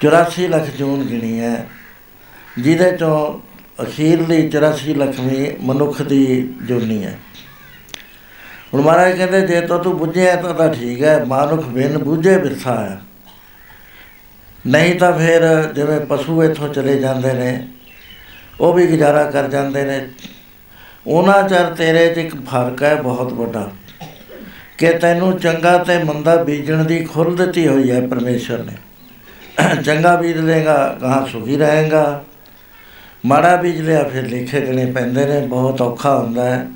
[0.00, 1.66] 84 ਲੱਖ ਜੂਨ ਗਿਣੀ ਹੈ,
[2.58, 3.40] ਜਿਹਦੇ ਤੋਂ
[3.82, 7.18] ਅਖੀਰਲੀ 84 ਲੱਖਵੀਂ ਮਨੁੱਖ ਦੀ ਜੋਨੀ ਹੈ।
[8.74, 12.76] ਹੁਣ ਮਹਾਰਾਜ ਕਹਿੰਦੇ, ਜੇ ਤਾਂ ਤੂੰ ਬੁੱਝਿਆ ਤਾਂ ਤਾਂ ਠੀਕ ਹੈ, ਮਾਨੁਖ ਬਿਨ ਬੁੱਝੇ ਬਿਰਥਾ
[12.80, 13.00] ਹੈ।
[14.66, 17.68] ਨਹੀਂ ਤਾਂ ਫਿਰ ਜਿਵੇਂ ਪਸ਼ੂ ਇੱਥੋਂ ਚਲੇ ਜਾਂਦੇ ਨੇ
[18.62, 20.08] ਉਹ ਵੀ ਗੁਜ਼ਾਰਾ ਕਰ ਜਾਂਦੇ ਨੇ।
[21.06, 23.70] ਉਹਨਾਂ ਚਰ ਤੇਰੇ 'ਚ ਇੱਕ ਫ਼ਰਕ ਹੈ ਬਹੁਤ ਵੱਡਾ
[24.78, 28.72] ਕਿ ਤੈਨੂੰ ਚੰਗਾ ਤੇ ਮੰਦਾ ਬੀਜਣ ਦੀ ਖੁੱਲ ਦਿੱਤੀ ਹੋਈ ਹੈ ਪਰਮੇਸ਼ਰ ਨੇ।
[29.82, 32.24] ਚੰਗਾ ਬੀਜ ਲੇਗਾ ਕਹਾਂ ਸੁਖੀ ਰਹੇਗਾ।
[33.26, 36.68] ਮਾੜਾ ਬੀਜ ਲਿਆ, ਫਿਰ ਲੇਖੇ ਦੇਣੇ ਪੈਂਦੇ ਨੇ, ਬਹੁਤ ਔਖਾ ਹੁੰਦਾ ਹੈ।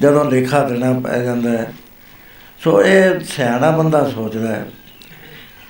[0.00, 1.72] ਜਦੋਂ ਲੇਖਾ ਦੇਣਾ ਪੈ ਜਾਂਦਾ ਹੈ।
[2.64, 4.66] ਸੋ ਇਹ ਸਿਆਣਾ ਬੰਦਾ ਸੋਚਦਾ ਹੈ।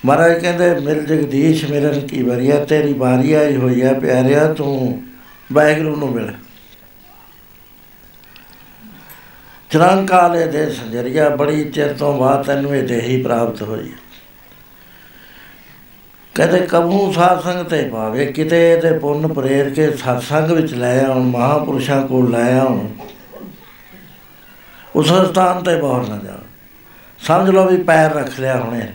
[0.05, 5.03] ਮਹਾਰਾਜ ਕਹਿੰਦੇ, ਮਿਲ ਜਗਦੀਸ਼ ਮਿਲਨ ਕੀ ਵਰੀਆ, ਤੇਰੀ ਬਾਰੀ ਆਈ ਹੋਈ ਹੈ, ਪਿਆਰਿਆ ਤੂੰ।
[5.53, 6.33] ਵਾਹਿਗੁਰੂ ਨੂੰ ਮਿਲ।
[9.69, 13.93] ਚਰੰਕਾਲੇ ਦੇ ਸੰਜਰੀਆ, ਬੜੀ ਚਿਰ ਤੋਂ ਬਾਅਦ ਤੈਨੂੰ ਇਹ ਦੇਹੀ ਪ੍ਰਾਪਤ ਹੋਈ।
[16.35, 21.23] ਕਹਿੰਦੇ ਕਬੂ ਸਾਧ ਸੰਗ ਤੇ ਭਾਵੇ, ਕਿਤੇ ਤੇ ਪੁੰਨ ਪ੍ਰੇਰ ਕੇ ਸਤਸੰਗ ਵਿੱਚ ਲੈ ਆਉਣ,
[21.23, 22.87] ਮਹਾਪੁਰਸ਼ਾਂ ਕੋਲ ਲੈ ਆਉਣ।
[24.95, 26.37] ਉਸ ਸਥਾਨ ਤੇ ਬਾਹਰ ਨਾ ਜਾ
[27.19, 28.93] ਸਮਝ ਲਓ ਵੀ ਪੈਰ ਰੱਖ ਲਿਆ ਹੁਣੇ।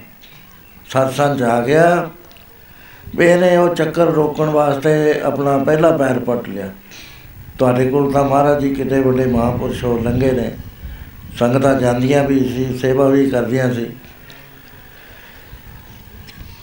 [0.90, 2.17] ਸਤਸੰਗ ਜਾ ਗਿਆ। ਵੀ
[3.20, 6.70] ਇਹਨੇ ਉਹ ਚੱਕਰ ਰੋਕਣ ਵਾਸਤੇ ਆਪਣਾ ਪਹਿਲਾ ਪੈਰ ਪੱਟ ਲਿਆ।
[7.58, 10.56] ਤੁਹਾਡੇ ਕੋਲ ਤਾਂ ਮਹਾਰਾਜ ਜੀ ਕਿਤੇ ਵੱਡੇ ਮਹਾਪੁਰਸ਼ ਹੋ ਲੰਘੇ ਨੇ।
[11.38, 13.86] ਸੰਗਤਾਂ ਜਾਂਦੀਆਂ ਵੀ ਸੀ, ਸੇਵਾ ਵੀ ਕਰਦੀਆਂ ਸੀ।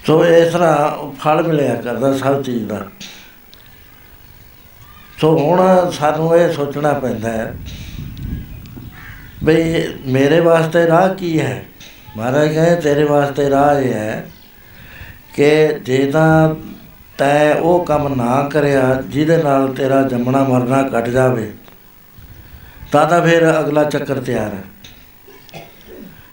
[0.08, 2.86] ਸੋ ਇਸ ਤਰ੍ਹਾਂ ਫਲ ਮਿਲਿਆ ਕਰਦਾ ਸਭ ਚੀਜ਼ ਦਾ।
[5.22, 7.54] ਸੋ ਹੁਣ ਸਾਨੂੰ ਇਹ ਸੋਚਣਾ ਪੈਂਦਾ ਹੈ
[9.44, 11.66] ਬਈ ਮੇਰੇ ਵਾਸਤੇ ਰਾਹ ਕੀ ਹੈ?
[12.18, 14.26] ਮਹਾਰਾਜ ਕਹੇ ਤੇਰੇ ਵਾਸਤੇ ਰਾਹ ਇਹ ਹੈ
[15.36, 16.56] ਕਿ ਜੇ ਤਾਂ
[17.17, 21.52] ਤੈ ਉਹ ਕੰਮ ਨਾ ਕਰਿਆ, ਜਿਹਦੇ ਨਾਲ ਤੇਰਾ ਜੰਮਣਾ ਮਰਨਾ ਕੱਟ ਜਾਵੇ,
[22.91, 24.63] ਤਾਂ ਤਾਂ ਫਿਰ ਅਗਲਾ ਚੱਕਰ ਤਿਆਰ ਹੈ।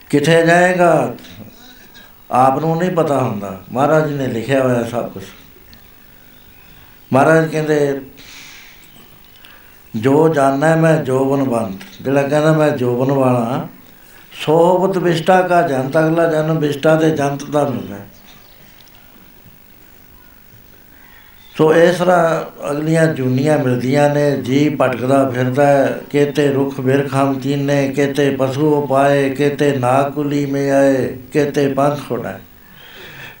[0.09, 1.13] ਕਿੱਥੇ ਜਾਏਗਾ?
[2.31, 5.23] ਆਪ ਨੂੰ ਨਹੀਂ ਪਤਾ ਹੁੰਦਾ। ਮਹਾਰਾਜ ਨੇ ਲਿਖਿਆ ਹੋਇਆ ਸਭ ਕੁਝ
[7.13, 8.01] ਮਹਾਰਾਜ ਕਹਿੰਦੇ,
[9.93, 13.67] ਜੋ ਜਾਣੈ ਮੈਂ ਜੋਬਨ ਬੰਤ ਜਿਹੜਾ ਕਹਿੰਦਾ, ਮੈਂ ਜੋਬਨ ਵਾਲਾ
[14.45, 17.95] ਸੋਬਤ ਵਿਸ਼ਟਾ ਕਾ ਜਨਤ। ਅਗਲਾ ਜਨਮ ਵਿਸ਼ਟਾ ਦੇ ਜਨਤ ਦਾ ਮਿਲਦਾ
[21.57, 25.65] ਸੋ ਇਸ ਤਰ੍ਹਾਂ ਅਗਲੀਆਂ ਜੁਨੀਆਂ ਮਿਲਦੀਆਂ ਨੇ, ਜੀ ਭਟਕਦਾ ਫਿਰਦਾ
[26.11, 32.39] ਕਿਤੇ ਰੁੱਖ ਬਿਰਖਾਮ ਤੀਨੇ ਕਿਤੇ ਪਸ਼ੂ ਪਾਏ ਕਿਤੇ ਨਾਗੁਲੀ ਮੇ ਆਏ, ਕਿਤੇ ਪੰਖ ਉਡਾਏ।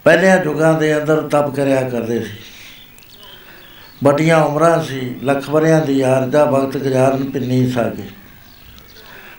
[0.03, 2.37] ਪਹਿਲਿਆਂ ਯੁਗਾਂ ਦੇ ਅੰਦਰ ਤਪ ਕਰਿਆ ਕਰਦੇ ਸੀ।
[4.03, 8.07] ਬਟੀਆਂ ਉਮਰਾਂ ਸੀ ਲੱਖ ਵਰਿਆਂ ਦੀ ਆਰਜਾ ਵਕਤ ਗੁਜ਼ਾਰਨ ਪਿੰਨੀ ਸਾਗੇ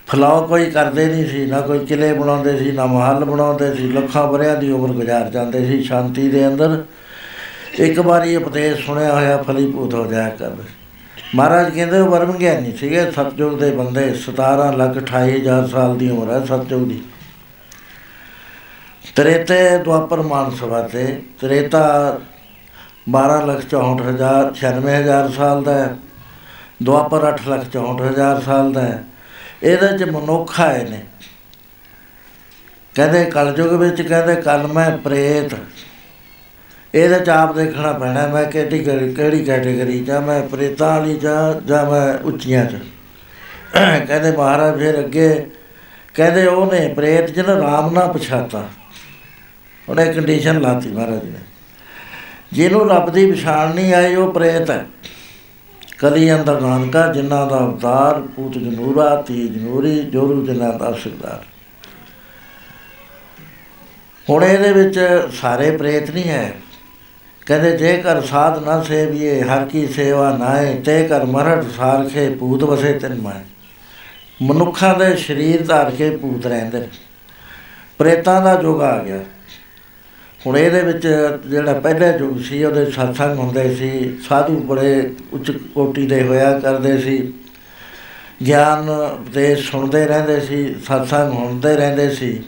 [0.06, 4.26] ਫਲਾਉ ਕੋਈ ਕਰਦੇ ਨਹੀਂ ਸੀ, ਨਾ ਕੋਈ ਕਿਲੇ ਬਣਾਉਂਦੇ ਸੀ, ਨਾ ਮਹੱਲ ਬਣਾਉਂਦੇ ਸੀ, ਲੱਖਾਂ
[4.26, 6.82] ਵਰਿਆਂ ਦੀ ਉਮਰ ਗੁਜ਼ਾਰ ਜਾਂਦੇ ਸੀ, ਸ਼ਾਂਤੀ ਦੇ ਅੰਦਰ
[7.78, 10.50] ਇੱਕ ਵਾਰੀ ਉਪਦੇਸ਼ ਸੁਣਿਆ ਹੋਇਆ ਫਲੀਭੂਤ ਹੋ ਜਾਇਆ ਕਰ।
[11.34, 16.32] ਮਹਾਰਾਜ ਕਹਿੰਦੇ ਉਹ ਵਰਮ ਗਿਆਨੀ ਸੀਗੇ ਸਤਜੁਗ ਦੇ ਬੰਦੇ 17 ਲੱਖ 28000 ਸਾਲ ਦੀ ਉਮਰ
[16.32, 17.02] ਹੈ ਸਤਜੁਗ ਦੀ।
[19.16, 22.18] ਤ੍ਰੇਤੇ ਦੁਆਪਰ ਮਾਨ ਸਭਾ ਤੇ ਤ੍ਰੇਤਾ
[23.10, 25.96] 12 ਲੱਖ 64 ਹਜ਼ਾਰ 96000 ਸਾਲ ਦਾ ਹੈ।
[26.82, 29.04] ਦੁਆਪਰ 8 ਲੱਖ 64 ਹਜ਼ਾਰ ਸਾਲ ਦਾ ਹੈ।
[29.62, 31.04] ਇਹਦੇ ਚ ਮਨੁੱਖ ਆਏ ਨੇ।
[32.94, 35.54] ਕਹਿੰਦੇ ਕਲਯੁਗ ਵਿੱਚ ਕਹਿੰਦੇ ਕਲ ਮੈਂ ਪ੍ਰੇਤ।
[36.94, 38.78] ਇਹਦੇ ਚ ਆਪ ਦੇਖਣਾ ਪੈਣਾ ਮੈਂ ਕਿਹੜੀ
[39.14, 42.74] ਕਿਹੜੀ ਕੈਟੇਗਰੀ ਚ ਆ, ਮੈਂ ਪ੍ਰੇਤਾਂ ਵਾਲੀ ਜਾਂ ਜਾਂ ਮੈਂ ਉੱਚੀਆਂ ਚ?
[44.08, 45.50] ਕਹਿੰਦੇ ਮਹਾਰਾਜ ਫਿਰ ਅੱਗੇ
[46.14, 48.68] ਕਹਿੰਦੇ ਉਹਨੇ ਪ੍ਰੇਤ ਜਿਹਨੂੰ ਰਾਮ ਨਾ ਪਛਾਤਾ।
[49.88, 51.38] ਉਹਨੇ ਕੰਡੀਸ਼ਨ ਲਾਤੀ ਮਹਾਰਾਜ ਨੇ।
[52.52, 54.86] ਜਿਹਨੂੰ ਰੱਬ ਦੀ ਪਛਾਣ ਨਹੀਂ ਆਈ ਉਹ ਪ੍ਰੇਤ ਹੈ।
[55.98, 61.42] ਕਲੀ ਅੰਦਰ ਨਾਨਕਾ ਜਿਨ੍ਹਾਂ ਦਾ ਅਵਤਾਰ ਪੂਤ ਜਨੂਰਾ ਤੀ ਜਨੂਰੀ ਜੋਰੂ ਜਿਨ੍ਹਾਂ ਦਾ ਸਰਦਾਰ।
[64.30, 65.00] ਹੁਣ ਇਹਦੇ ਵਿੱਚ
[65.32, 66.52] ਸਾਰੇ ਪ੍ਰੇਤ ਨਹੀਂ ਹੈ।
[67.46, 72.64] ਕਹਿੰਦੇ ਜੇ ਕਰ ਸਾਧ ਨਾ ਸੇਵੀਏ, ਹਰ ਕੀ ਸੇਵਾ ਨਾਏ, ਤੇ ਕਰ ਮਰੜ ਸਾਰਖੇ ਭੂਤ
[72.64, 73.40] ਵਸੇ ਤਨ ਮਾਏ।
[74.42, 76.88] ਮਨੁੱਖਾਂ ਦੇ ਸਰੀਰ ਧਾਰ ਕੇ ਭੂਤ ਰਹਿੰਦੇ ਨੇ।
[77.98, 79.18] ਪ੍ਰੇਤਾਂ ਦਾ ਯੁੱਗ ਆ ਗਿਆ।
[80.46, 81.08] ਹੁਣ ਇਹਦੇ ਵਿੱਚ
[81.46, 86.98] ਜਿਹੜਾ ਪਹਿਲੇ ਯੁੱਗ ਸੀ, ਉਹਦੇ ਸਤਸੰਗ ਹੁੰਦੇ ਸੀ। ਸਾਧੂ ਬੜੇ ਉੱਚ ਕੋਟੀ ਦੇ ਹੋਇਆ ਕਰਦੇ
[86.98, 87.32] ਸੀ।
[88.46, 88.86] ਗਿਆਨ
[89.34, 92.42] ਦੇ ਸੁਣਦੇ ਰਹਿੰਦੇ ਸੀ, ਸਤਸੰਗ ਹੁੰਦੇ ਰਹਿੰਦੇ ਸੀ।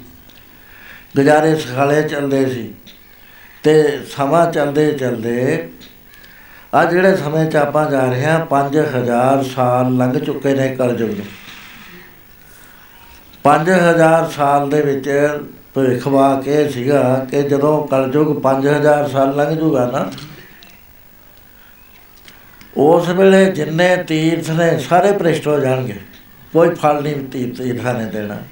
[1.17, 2.75] ਗੁਜ਼ਾਰੇ ਸਖਾਲੇ ਚੱਲਦੇ ਸੀ।
[3.67, 5.69] ਤੇ ਸਮਾਂ ਚੱਲਦੇ ਚੱਲਦੇ
[6.75, 11.27] ਆ ਜਿਹੜੇ ਸਮੇਂ 'ਚ ਆਪਾਂ ਜਾ ਰਹੇ ਹਾਂ 5000 ਸਾਲ ਲੰਘ ਚੁੱਕੇ ਨੇ ਕਲਯੁਗ ਨੂੰ।
[13.45, 15.09] 5000 ਸਾਲ ਦੇ ਵਿੱਚ
[15.75, 20.13] ਭਵਿੱਖਵਾ ਕੇ ਸੀਗਾ ਕਿ ਜਦੋਂ ਕਲਯੁਗ 5000 ਸਾਲ ਲੰਘ ਜੂਗਾ ਨਾ,
[22.77, 26.01] ਉਸ ਵੇਲੇ ਜਿੰਨੇ ਤੀਰਥ ਨੇ ਸਾਰੇ ਭ੍ਰਿਸ਼ਟ ਹੋ ਜਾਣਗੇ।
[26.53, 28.43] ਕੋਈ ਫਲ ਨਹੀਂ ਤੀਰਥ ਤੀਰਥਾਂ ਨੇ ਦੇਣਾ।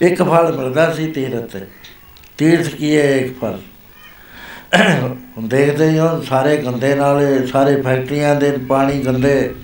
[0.00, 1.66] ਇੱਕ ਫਲ ਮਿਲਦਾ ਸੀ ਤੀਰਥ ਤੇ।
[2.38, 3.58] ਤੀਰਥ ਕੀ ਹੈ ਇੱਕ ਫਲ?
[4.74, 9.54] ਹੁਣ ਦੇਖਦੇ ਹੀ ਹੋ, ਸਾਰੇ ਗੰਦੇ ਨਾਲੇ ਸਾਰੇ ਫੈਕਟਰੀਆਂ ਦੇ ਪਾਣੀ ਗੰਦੇ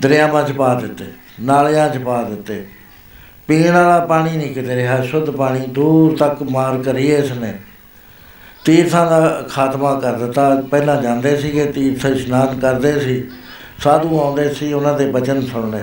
[0.00, 1.04] ਦਰਿਆਵਾਂ 'ਚ ਪਾ ਦਿੱਤੇ,
[1.40, 2.64] ਨਾਲਿਆਂ 'ਚ ਪਾ ਦਿੱਤੇ।
[3.48, 7.52] ਪੀਣ ਵਾਲਾ ਪਾਣੀ ਨਹੀਂ ਕਿਤੇ ਰਿਹਾ, ਸ਼ੁੱਧ ਪਾਣੀ ਦੂਰ ਤੱਕ ਮਾਰ ਕਰੀ ਇਸ ਨੇ
[8.64, 13.22] ਤੀਰਥਾਂ ਦਾ ਖਾਤਮਾ ਕਰ ਦਿੱਤਾ। ਪਹਿਲਾਂ ਜਾਂਦੇ ਸੀਗੇ, ਤੀਰਥ ਇਸ਼ਨਾਨ ਕਰਦੇ ਸੀ।
[13.78, 15.80] ਸਾਧੂ ਆਉਂਦੇ ਸੀ, ਉਹਨਾਂ ਦੇ ਬਚਨ ਸੁਣਨੇ।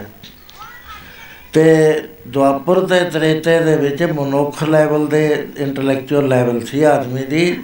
[1.54, 7.60] ਤੇ ਦੁਆਪਰ ਤੇ ਤ੍ਰੇਤੇ ਦੇ ਵਿੱਚ ਮਨੁੱਖ ਲੈਵਲ ਦੇ ਇੰਟੈਲੈਕਚੁਅਲ ਲੈਵਲ ਸੀ ਆਦਮੀ ਦੀ,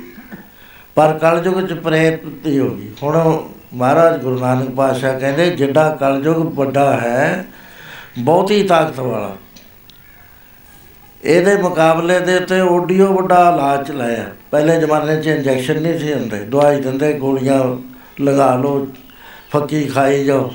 [0.97, 3.17] ਪਰ ਕਲਯੁਗ ਚ ਪ੍ਰੇਤ ਦੀ ਹੋ ਗਈ। ਹੁਣ
[3.73, 7.45] ਮਹਾਰਾਜ ਗੁਰੂ ਨਾਨਕ ਪਾਤਸ਼ਾਹ ਕਹਿੰਦੇ, ਜਿੱਡਾ ਕਲਯੁਗ ਵੱਡਾ ਹੈ,
[8.19, 9.35] ਬਹੁਤੀ ਤਾਕਤ ਵਾਲਾ।
[11.23, 16.39] ਇਹਦੇ ਮੁਕਾਬਲੇ ਦੇ ਉੱਤੇ ਓਡੀਓ ਵੱਡਾ ਇਲਾਜ ਚਲਾਇਆ ਪਹਿਲੇ ਜ਼ਮਾਨੇ 'ਚ ਇੰਜੈਕਸ਼ਨ ਨਹੀਂ ਸੀ ਹੁੰਦੇ।
[16.39, 17.59] ਦਵਾਈ ਦਿੰਦੇ, ਗੋਲੀਆਂ
[18.21, 18.87] ਲਗਾ ਲਓ,
[19.51, 20.51] ਫੱਕੀ ਖਾਈ ਜਾਓ।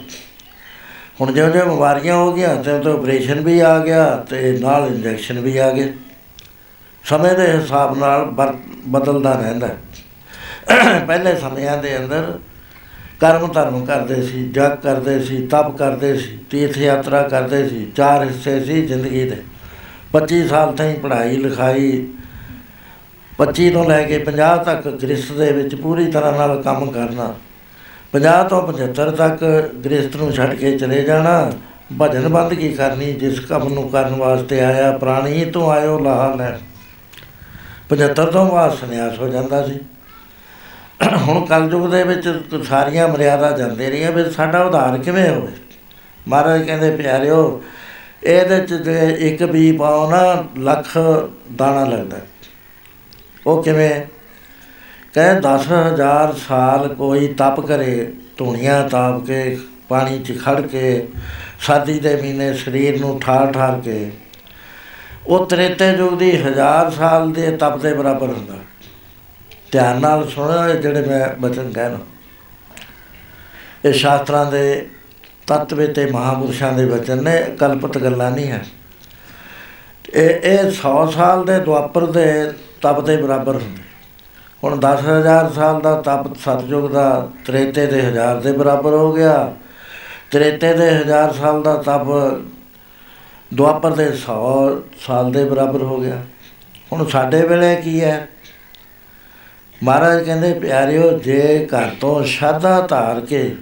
[1.20, 5.38] ਹੁਣ ਜਿਉਂ ਜਿਉਂ ਬਿਮਾਰੀਆਂ ਹੋ ਗਈਆਂ ਤੇ ਉਹ ਆਪਰੇਸ਼ਨ ਵੀ ਆ ਗਿਆ ਤੇ ਨਾਲ ਇੰਜੈਕਸ਼ਨ
[5.40, 5.92] ਵੀ ਆ ਗਏ।
[7.04, 8.24] ਸਮੇਂ ਦੇ ਹਿਸਾਬ ਨਾਲ
[8.88, 9.68] ਬਦਲਦਾ ਰਹਿੰਦਾ
[11.06, 12.38] ਪਹਿਲੇ ਸਮਿਆਂ ਦੇ ਅੰਦਰ
[13.20, 18.24] ਕਰਮ ਧਰਮ ਕਰਦੇ ਸੀ, ਜਗ ਕਰਦੇ ਸੀ, ਤਪ ਕਰਦੇ ਸੀ, ਤੀਰਥ ਯਾਤਰਾ ਕਰਦੇ ਸੀ, ਚਾਰ
[18.24, 19.37] ਹਿੱਸੇ ਸੀ ਜ਼ਿੰਦਗੀ ਦੇ।
[20.12, 21.90] 25 ਸਾਲ ਤਾਈਂ ਪੜ੍ਹਾਈ ਲਿਖਾਈ
[23.38, 27.35] 25 ਤੋਂ ਲੈ ਕੇ 50 ਤੱਕ ਗ੍ਰਸਥ ਦੇ ਵਿੱਚ ਪੂਰੀ ਤਰ੍ਹਾਂ ਨਾਲ ਕੰਮ ਕਰਨਾ।
[28.12, 29.44] 50 ਤੋਂ 75 ਤੱਕ
[29.85, 31.53] ਗ੍ਰਸਥ ਨੂੰ ਛੱਡ ਕੇ ਚਲੇ ਜਾਣਾ।
[32.01, 33.12] ਭਜਨ ਬੰਦਗੀ ਕਰਨੀ?
[33.12, 36.59] ਜਿਸ ਕੰਮ ਨੂੰ ਕਰਨ ਵਾਸਤੇ ਆਇਆ, ਪ੍ਰਾਣੀ ਤੋਂ ਆਇਓ ਲਾਹ ਲੈ।
[37.88, 39.81] 75 ਤੋਂ ਬਾਅਦ ਸੰਨਿਆਸ ਹੋ ਜਾਂਦਾ ਸੀ।
[41.16, 45.53] ਹੁਣ ਕਲਯੁਗ ਦੇ ਵਿੱਚ ਸਾਰੀਆਂ ਮਰਿਆਦਾ ਜਾਂਦੇ ਰਹੀਆਂ ਵੀ ਸਾਡਾ ਉਧਾਰ ਕਿਵੇਂ ਹੋਵੇ?
[46.29, 47.62] ਮਹਾਰਾਜ ਕਹਿੰਦੇ, ਪਿਆਰਿਓ,
[48.25, 50.99] ਇਹਦੇ ਚ ਜੇ ਇੱਕ ਵੀ ਪਾਓ ਨਾ, ਲੱਖ
[51.57, 52.16] ਦਾਣਾ ਲੱਗਦਾ।
[53.46, 54.19] ਉਹ ਕਿਵੇਂ?
[55.14, 61.09] ਕਹੇ 10000 ਸਾਲ ਕੋਈ ਤਪ ਕਰੇ ਧੂਣੀਆਂ ਤਾਪ ਕੇ, ਪਾਣੀ 'ਚ ਖੜ ਕੇ
[61.61, 64.12] ਸਾਦੀ ਦੇ ਮਹੀਨੇ ਸਰੀਰ ਨੂੰ ਠਾਰ ਠਾਰ ਕੇ।
[65.27, 68.55] ਉਹ ਤ੍ਰੇਤੇ ਯੁੱਗ ਦੀ ਹਜ਼ਾਰ ਸਾਲ ਦੇ ਤਪ ਦੇ ਬਰਾਬਰ ਹੁੰਦਾ।
[69.73, 71.99] ਧਿਆਨ ਨਾਲ ਸੁਣੋ ਜਿਹੜੇ ਮੈਂ ਬਚਨ ਕਹਿਣਾ।
[73.85, 74.88] ਇਹ ਸ਼ਾਸਤਰਾਂ ਦੇ
[75.46, 78.64] ਤਤਵੇ ਤੇ ਮਹਾਪੁਰਸ਼ਾਂ ਦੇ ਬਚਨ ਨੇ, ਕਲਪਤ ਗੱਲਾਂ ਨਹੀਂ ਹੈ।
[80.14, 83.89] ਇਹ ਇਹ 100 ਸਾਲ ਦੇ ਦੁਆਪਰ ਦੇ ਤਪ ਦੇ ਬਰਾਬਰ ਹੁੰਦੇ।
[84.64, 89.55] ਹੁਣ 10000 ਸਾਲ ਦਾ ਤਪ ਸਤਜੁਗ ਦਾ ਤ੍ਰੇਤੇ ਦੇ ਹਜ਼ਾਰ ਦੇ ਬਰਾਬਰ ਹੋ ਗਿਆ।
[90.31, 92.38] ਤ੍ਰੇਤੇ ਦੇ ਹਜ਼ਾਰ ਸਾਲ ਦਾ ਤਪ
[93.55, 96.23] ਦੁਆਪਰ ਦੇ 100 ਸਾਲ ਦੇ ਬਰਾਬਰ ਹੋ ਗਿਆ।
[96.92, 98.29] ਹੁਣ ਸਾਡੇ ਵੇਲੇ ਕੀ ਹੈ?
[99.83, 103.57] ਮਹਾਰਾਜ ਕਹਿੰਦੇ, ਪਿਆਰਿਓ, ਜੇ ਘਰ ਤੋਂ ਸ਼ਾਦਾ ਧਾਰ ਕੇ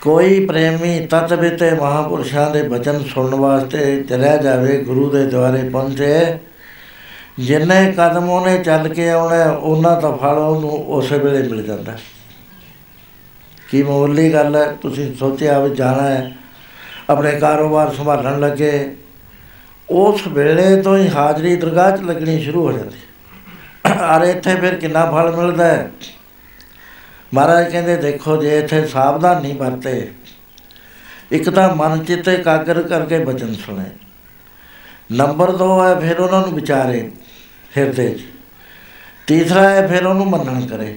[0.00, 6.38] ਕੋਈ ਪ੍ਰੇਮੀ ਤਤ ਬਿਤੇ ਮਹਾਪੁਰਸ਼ਾਂ ਦੇ ਬਚਨ ਸੁਣਨ ਵਾਸਤੇ ਚਲਿਆ ਜਾਵੇ, ਗੁਰੂ ਦੇ ਦੁਆਰੇ ਪਹੁੰਚੇ
[7.38, 11.96] ਜਿੰਨੇ ਕਦਮ ਉਹਨੇ ਚੱਲ ਕੇ ਆਉਣਾ ਉਹਨਾਂ ਦਾ ਫਲ ਉਹਨੂੰ ਉਸੇ ਵੇਲੇ ਮਿਲ ਜਾਂਦਾ।
[13.70, 16.32] ਕੀ ਮੋਲੀ ਗੱਲ ਹੈ ਤੁਸੀਂ ਸੋਚਿਆ ਵੀ ਜਾਣਾ ਹੈ
[17.10, 18.96] ਆਪਣੇ ਕਾਰੋਬਾਰ ਸੰਭਾਲਣ ਲੱਗੇ
[19.90, 22.98] ਉਸ ਵੇਲੇ ਤੋਂ ਹੀ ਹਾਜ਼ਰੀ ਦਰਗਾਹ 'ਚ ਲੱਗਣੀ ਸ਼ੁਰੂ ਹੋ ਜਾਂਦੀ।
[24.16, 25.90] ਅਰ ਇੱਥੇ ਫਿਰ ਕਿੰਨਾ ਫਲ ਮਿਲਦਾ ਹੈ?
[27.34, 30.10] ਮਹਾਰਾਜ ਕਹਿੰਦੇ ਦੇਖੋ ਜੇ ਇੱਥੇ ਸਾਵਧਾਨ ਨਹੀਂ ਵਰਤੇ
[31.32, 33.84] ਇੱਕ ਤਾਂ ਮਨ ਚਿੱਤੇ ਇਕਾਗਰ ਕਰਕੇ ਬਚਨ ਸੁਣੇ।
[35.12, 37.10] ਨੰਬਰ 2 ਹੈ ਫਿਰ ਉਹਨਾਂ ਨੂੰ ਵਿਚਾਰੇ।
[37.76, 38.20] ਹਿਰਦੇ 'ਚ
[39.26, 40.96] ਤੀਸਰਾ ਹੈ ਫਿਰ ਉਹਨੂੰ ਮੰਨਣ ਕਰੇ।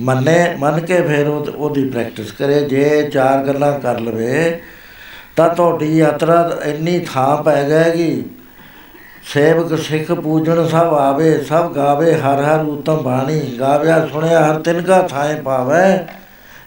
[0.00, 4.60] ਮੰਨੇ ਮੰਨ ਕੇ ਫਿਰ ਉਹ ਉਹਦੀ ਪ੍ਰੈਕਟਿਸ ਕਰੇ। ਜੇ ਚਾਰ ਗੱਲਾਂ ਕਰ ਲਵੇ
[5.36, 8.24] ਤਾਂ ਤੁਹਾਡੀ ਯਾਤਰਾ ਇੰਨੀ ਥਾਂ ਪੈ ਜਾਏਗੀ।
[9.24, 14.82] ਸੇਵਕ ਸਿੱਖ ਪੂਜਣ ਸਭ ਆਵੇ ਸਭ ਗਾਵੇ ਹਰ ਹਰ ਉਤਮ ਬਾਣੀ। ਗਾਵਿਆ ਸੁਣਿਆ ਹਰ ਤਿਨ
[14.82, 15.82] ਕਾ ਥਾਏ ਪਾਵੇ।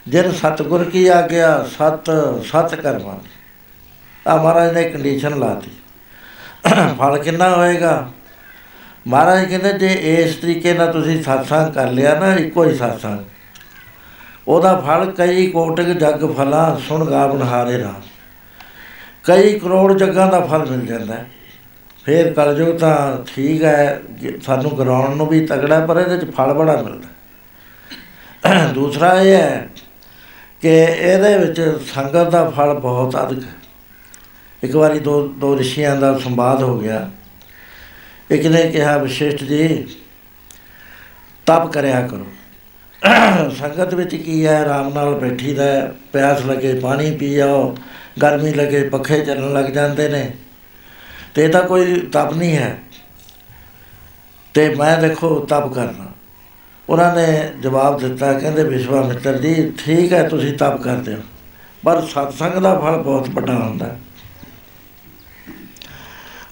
[0.07, 2.09] ਜਿਨ ਸਤਗੁਰ ਕੀ ਆਗਿਆ ਸਤ
[2.45, 3.17] ਸਤ ਕਰਮਾ
[4.25, 5.71] ਆ ਮਹਾਰਾਜ ਨੇ ਕੰਡੀਸ਼ਨ ਲਾਤੀ।
[6.99, 8.07] ਫਲ ਕਿੰਨਾ ਹੋਏਗਾ?
[9.07, 13.23] ਮਹਾਰਾਜ ਕਹਿੰਦੇ ਜੇ ਇਸ ਤਰੀਕੇ ਨਾਲ ਤੁਸੀਂ satsang ਕਰ ਲਿਆ ਨਾ, ਇੱਕੋ ਹੀ satsang
[14.47, 18.01] ਉਹਦਾ ਫਲ ਕਈ ਕੋਟਿਕ ਜਗ ਫਲਾ, ਸੁਣ ਗਾਵਨ ਹਾਰੇ ਰਾਮ
[19.23, 21.25] ਕਈ ਕਰੋੜ ਜੱਗਾਂ ਦਾ ਫਲ ਮਿਲ ਜਾਂਦਾ। ਹੈ।
[22.05, 26.53] ਫਿਰ ਕਲਯੁਗ ਤਾਂ ਠੀਕ ਹੈ, ਜੇ ਸਾਨੂੰ ਕਰਾਉਣ ਨੂੰ ਵੀ ਤਗੜਾ, ਪਰ ਇਹਦੇ ਚ ਫਲ
[26.53, 27.07] ਬੜਾ ਮਿਲਦਾ।
[28.67, 29.69] ਦੂਸਰਾ ਇਹ ਹੈ
[30.61, 33.53] ਕਿ ਇਹਦੇ ਵਿੱਚ ਸੰਗਤ ਦਾ ਫਲ ਬਹੁਤ ਅਧਿਕ ਹੈ।
[34.63, 37.09] ਇੱਕ ਵਾਰੀ ਦੋ ਦੋ ਰਿਸ਼ੀਆਂ ਦਾ ਸੰਵਾਦ ਹੋ ਗਿਆ।
[38.31, 39.87] ਇੱਕ ਨੇ ਕਿਹਾ ਵਿਸ਼ਿਸ਼ਟ ਜੀ
[41.45, 42.27] ਤਪ ਕਰਿਆ ਕਰੋ।
[43.59, 47.77] ਸੰਗਤ ਵਿੱਚ ਕੀ ਹੈ ਆਰਾਮ ਨਾਲ ਬੈਠੀ ਦਾ ਹੈ, ਪਿਆਸ ਲੱਗੇ ਪਾਣੀ ਪੀ ਆਓ
[48.21, 50.31] ਗਰਮੀ ਲੱਗੇ ਪੱਖੇ ਚੱਲਣ ਲੱਗ ਜਾਂਦੇ ਨੇ।
[51.35, 52.77] ਤੇ ਇਹ ਤਾਂ ਕੋਈ ਤਪ ਨਹੀਂ ਹੈ।
[54.53, 56.11] ਤੇ ਮੈਂ ਦੇਖੋ ਤਪ ਕਰਨਾ।
[56.89, 61.19] ਉਹਨਾਂ ਨੇ ਜਵਾਬ ਦਿੱਤਾ ਕਹਿੰਦੇ ਵਿਸ਼ਵਾਮਿੱਤਰ ਜੀ ਠੀਕ ਹੈ ਤੁਸੀਂ ਤਪ ਕਰਦੇ ਹੋ।
[61.83, 63.97] ਪਰ ਸਤਸੰਗ ਦਾ ਫਲ ਬਹੁਤ ਵੱਡਾ ਹੁੰਦਾ। ਹੈ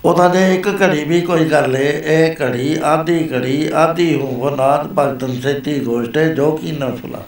[0.06, 4.88] ਉਹਦਾ ਜੇ ਇੱਕ ਘੜੀ ਵੀ ਕੋਈ ਕਰ ਲੇ ਇਹ ਘੜੀ ਆਧੀ ਘੜੀ ਆਧੀ ਹੋਵ ਨਾਦ
[5.00, 7.24] ਭਗਤਨ ਸੇਤੀ ਗੋਸ਼ਟੇ ਜੋ ਕੀ ਨਾ ਸੁਲਾ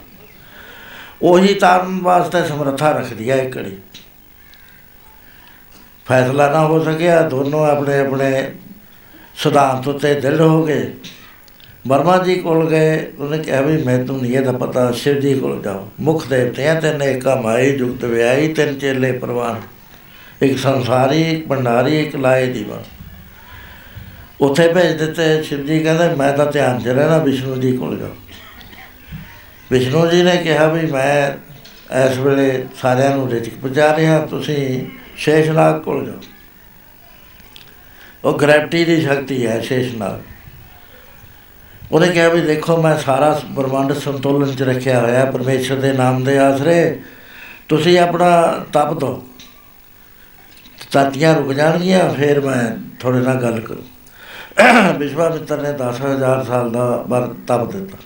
[1.21, 3.77] ਉਹੀ ਤਾਰਨ ਵਾਸਤੇ ਸਮਰੱਥਾ ਰੱਖਦੀ ਹੈ ਇਹ ਘੜੀ।
[6.05, 8.51] ਫੈਸਲਾ ਨਾ ਹੋ ਸਕਿਆ, ਦੋਨੋਂ ਆਪਣੇ ਆਪਣੇ
[9.35, 10.93] ਸਿਧਾਂਤ ਉੱਤੇ ਦ੍ਰਿੜ ਹੋ ਗਏ।
[11.88, 15.88] ਵਰਮਾ ਜੀ ਕੋਲ ਗਏ, ਉਹਨੇ ਕਿਹਾ ਵੀ ਮੈਨੂੰ ਨਹੀਂ ਇਹਦਾ ਪਤਾ, ਸ਼ਿਵ ਜੀ ਕੋਲ ਜਾਓ।
[15.99, 19.61] ਮੁਖ ਦੇਵਤਿਆਂ ਤੇ ਨੇਕਾ ਮਾਈ ਜੁਗਤ ਵਿਆਹੀ, ਤਿੰਨ ਚੇਲੇ ਪ੍ਰਵਾਨ।
[20.41, 22.83] ਇੱਕ ਸੰਸਾਰੀ ਇੱਕ ਭੰਡਾਰੀ, ਇੱਕ ਲਾਏ ਦੀਵਾ
[24.41, 28.09] ਉੱਥੇ ਭੇਜ ਦਿੱਤੇ ਸ਼ਿਵ ਜੀ ਕਹਿੰਦੇ, ਮੈਂ ਤਾਂ ਧਿਆਨ 'ਚ ਰਹਿਣਾ ਵਿਸ਼ਨੂੰ ਜੀ ਕੋਲ ਜਾ।
[29.71, 31.31] ਵਿਸ਼ਨੂੰ ਜੀ ਨੇ ਕਿਹਾ ਵੀ ਮੈਂ
[32.05, 34.85] ਇਸ ਵੇਲੇ ਸਾਰਿਆਂ ਨੂੰ ਰਿਜਕ ਪਹੁੰਚਾ ਰਿਹਾ, ਤੁਸੀਂ
[35.17, 36.19] ਸ਼ੇਸ਼ਨਾਗ ਕੋਲ ਜਾਓ।
[38.23, 40.19] ਉਹ ਗ੍ਰੈਵਿਟੀ ਦੀ ਸ਼ਕਤੀ ਹੈ ਸ਼ੇਸ਼ਨਾਗ
[41.91, 46.37] ਉਹਨੇ ਕਿਹਾ ਵੀ ਦੇਖੋ, ਮੈਂ ਸਾਰਾ ਬ੍ਰਹਮੰਡ ਸੰਤੁਲਨ 'ਚ ਰੱਖਿਆ ਹੋਇਆ, ਪਰਮੇਸ਼ਰ ਦੇ ਨਾਮ ਦੇ
[46.37, 46.99] ਆਸਰੇ।
[47.67, 48.29] ਤੁਸੀਂ ਆਪਣਾ
[48.73, 49.23] ਤਪ ਦੋ।
[50.95, 53.84] ਤਾਤੀਆਂ ਰੁਕ ਜਾਣਗੀਆਂ, ਫਿਰ ਮੈਂ ਤੁਹਾਡੇ ਨਾਲ ਗੱਲ ਕਰੂ।
[54.97, 57.97] ਵਿਸ਼ਵਾਮਿੱਤਰ ਨੇ 10000 ਸਾਲ ਦਾ ਵਰ ਤਪ ਦਿੱਤਾ।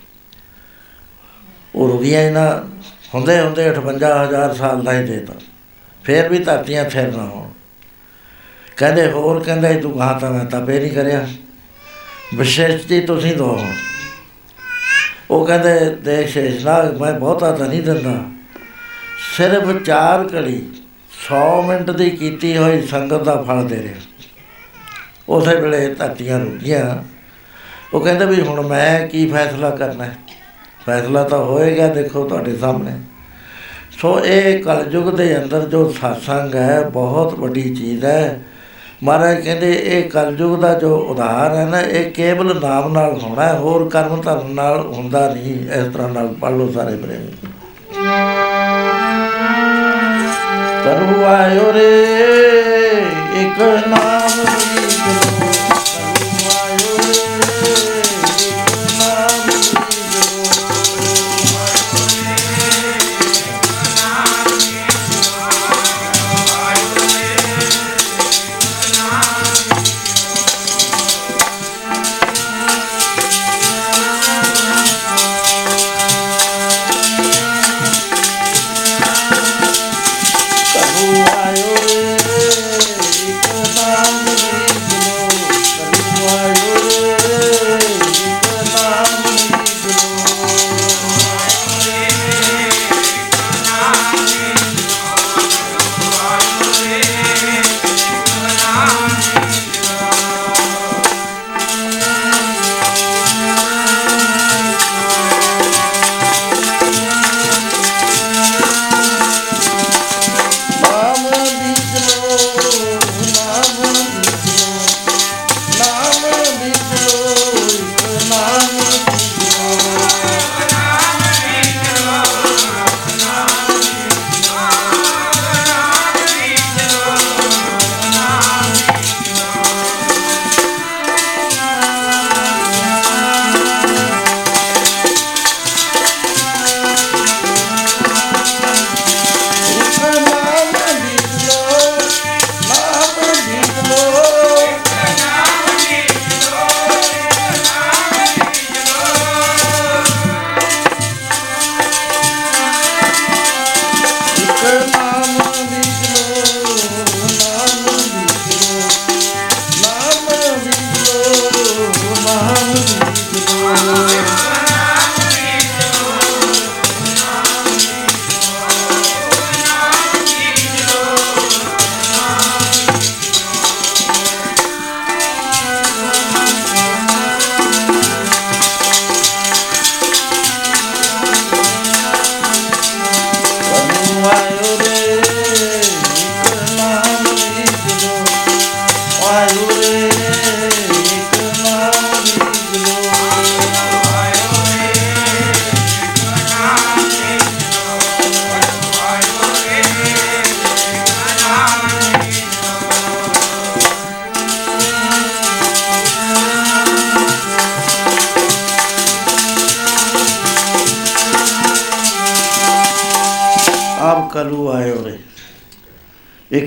[1.75, 2.77] ਉਹ ਰੁਕੀਆਂ ਇਹਨਾਂ
[3.15, 5.33] ਹੁੰਦੇ ਹੁੰਦੇ 58000 ਸਾਲ ਦਾ ਹੀ ਦੇਤਾ।
[6.03, 7.49] ਫਿਰ ਵੀ ਧਰਤੀਆਂ ਫਿਰ ਨਾ ਹੋਣ।
[8.77, 11.27] ਕਹਿੰਦੇ ਹੋਰ ਕਹਿੰਦਾ, ਤੂੰ ਕਹਾ ਤਾਂ ਮੈਂ ਤਪੇ ਨਹੀਂ ਕਰਿਆ।
[12.35, 13.73] ਵਿਸ਼ੇਸ਼ਤੀ ਤੁਸੀਂ ਦੋ ਹੁਣ
[15.31, 18.23] ਉਹ ਕਹਿੰਦੇ, ਦੇਖ ਸ਼ੇਸ਼ਨਾਗ, ਮੈਂ ਬਹੁਤਾ ਤਾਂ ਨਹੀਂ ਦਿੰਦਾ।
[19.37, 20.69] ਸਿਰਫ ਚਾਰ ਘੜੀ
[21.27, 23.93] 100 ਮਿੰਟ ਦੀ ਕੀਤੀ ਹੋਈ ਸੰਗਤ ਦਾ ਫਲ ਦੇ ਰਿਹਾ।
[25.29, 27.03] ਉਸੇ ਵੇਲੇ ਧਰਤੀਆਂ ਰੁਕੀਆਂ।
[27.93, 30.17] ਉਹ ਕਹਿੰਦੇ ਵੀ ਹੁਣ ਮੈਂ ਕੀ ਫੈਸਲਾ ਕਰਨਾ ਹੈ?
[30.85, 32.91] ਫੈਸਲਾ ਤਾਂ ਹੋਏਗਾ, ਦੇਖੋ ਤੁਹਾਡੇ ਸਾਹਮਣੇ।
[33.91, 38.39] ਸੋ ਇਹ ਕਲਯੁਗ ਦੇ ਅੰਦਰ ਜੋ satsang ਹੈ, ਬਹੁਤ ਵੱਡੀ ਚੀਜ਼ ਹੈ।
[39.03, 43.53] ਮਹਾਰਾਜ ਕਹਿੰਦੇ ਇਹ ਕਲਯੁਗ ਦਾ ਜੋ ਉਦਾਹਰ ਹੈ ਨਾ, ਇਹ ਕੇਵਲ ਨਾਮ ਨਾਲ ਹੋਣਾ ਹੈ,
[43.53, 47.31] ਹੋਰ ਕਰਮ ਧਰਮ ਨਾਲ ਹੁੰਦਾ ਨਹੀਂ। ਇਸ ਤਰ੍ਹਾਂ ਨਾਲ ਪੜ ਲਓ ਸਾਰੇ ਪ੍ਰੇਮੀ।
[50.89, 51.89] ਕਰੁ ਆਇਓ ਰੇ
[53.41, 53.59] ਇੱਕ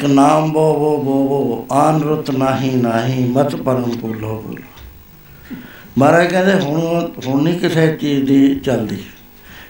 [0.02, 5.56] ਇੱਕ ਨਾਮ ਬੋ ਬੋ ਬੋ ਬੋ ਆਨ ਰੁਤ ਨਾਹੀ ਨਾਹੀ, ਮਤ ਪਰਮ ਭੁੱਲੋ ਭੁੱਲੋ।
[5.98, 8.98] ਮਹਾਰਾਜ ਕਹਿੰਦੇ, ਹੁਣ ਹੁਣ ਨਹੀਂ ਕਿਸੇ ਚੀਜ਼ ਦੀ ਚੱਲਦੀ।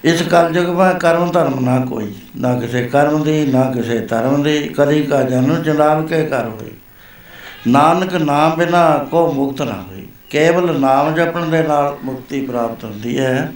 [0.04, 4.60] ਇਸ ਕਲਯੁਗ ਵਿੱਚ ਕਰਮ ਧਰਮ ਨਾ ਕੋਈ, ਨਾ ਕਿਸੇ ਕਰਮ ਦੀ, ਨਾ ਕਿਸੇ ਧਰਮ ਦੀ।
[4.60, 6.70] ਕਦੀ ਕਾ ਜਨ ਜੰਡਾਲ ਕੇ ਕਰ ਹੋਈ।
[7.68, 13.18] ਨਾਨਕ ਨਾਮ ਬਿਨਾ ਕੋ ਮੁਕਤ ਨਾ ਹੋਈ। ਕੇਵਲ ਨਾਮ ਜਪਣ ਦੇ ਨਾਲ ਮੁਕਤੀ ਪ੍ਰਾਪਤ ਹੁੰਦੀ
[13.18, 13.52] ਹੈ।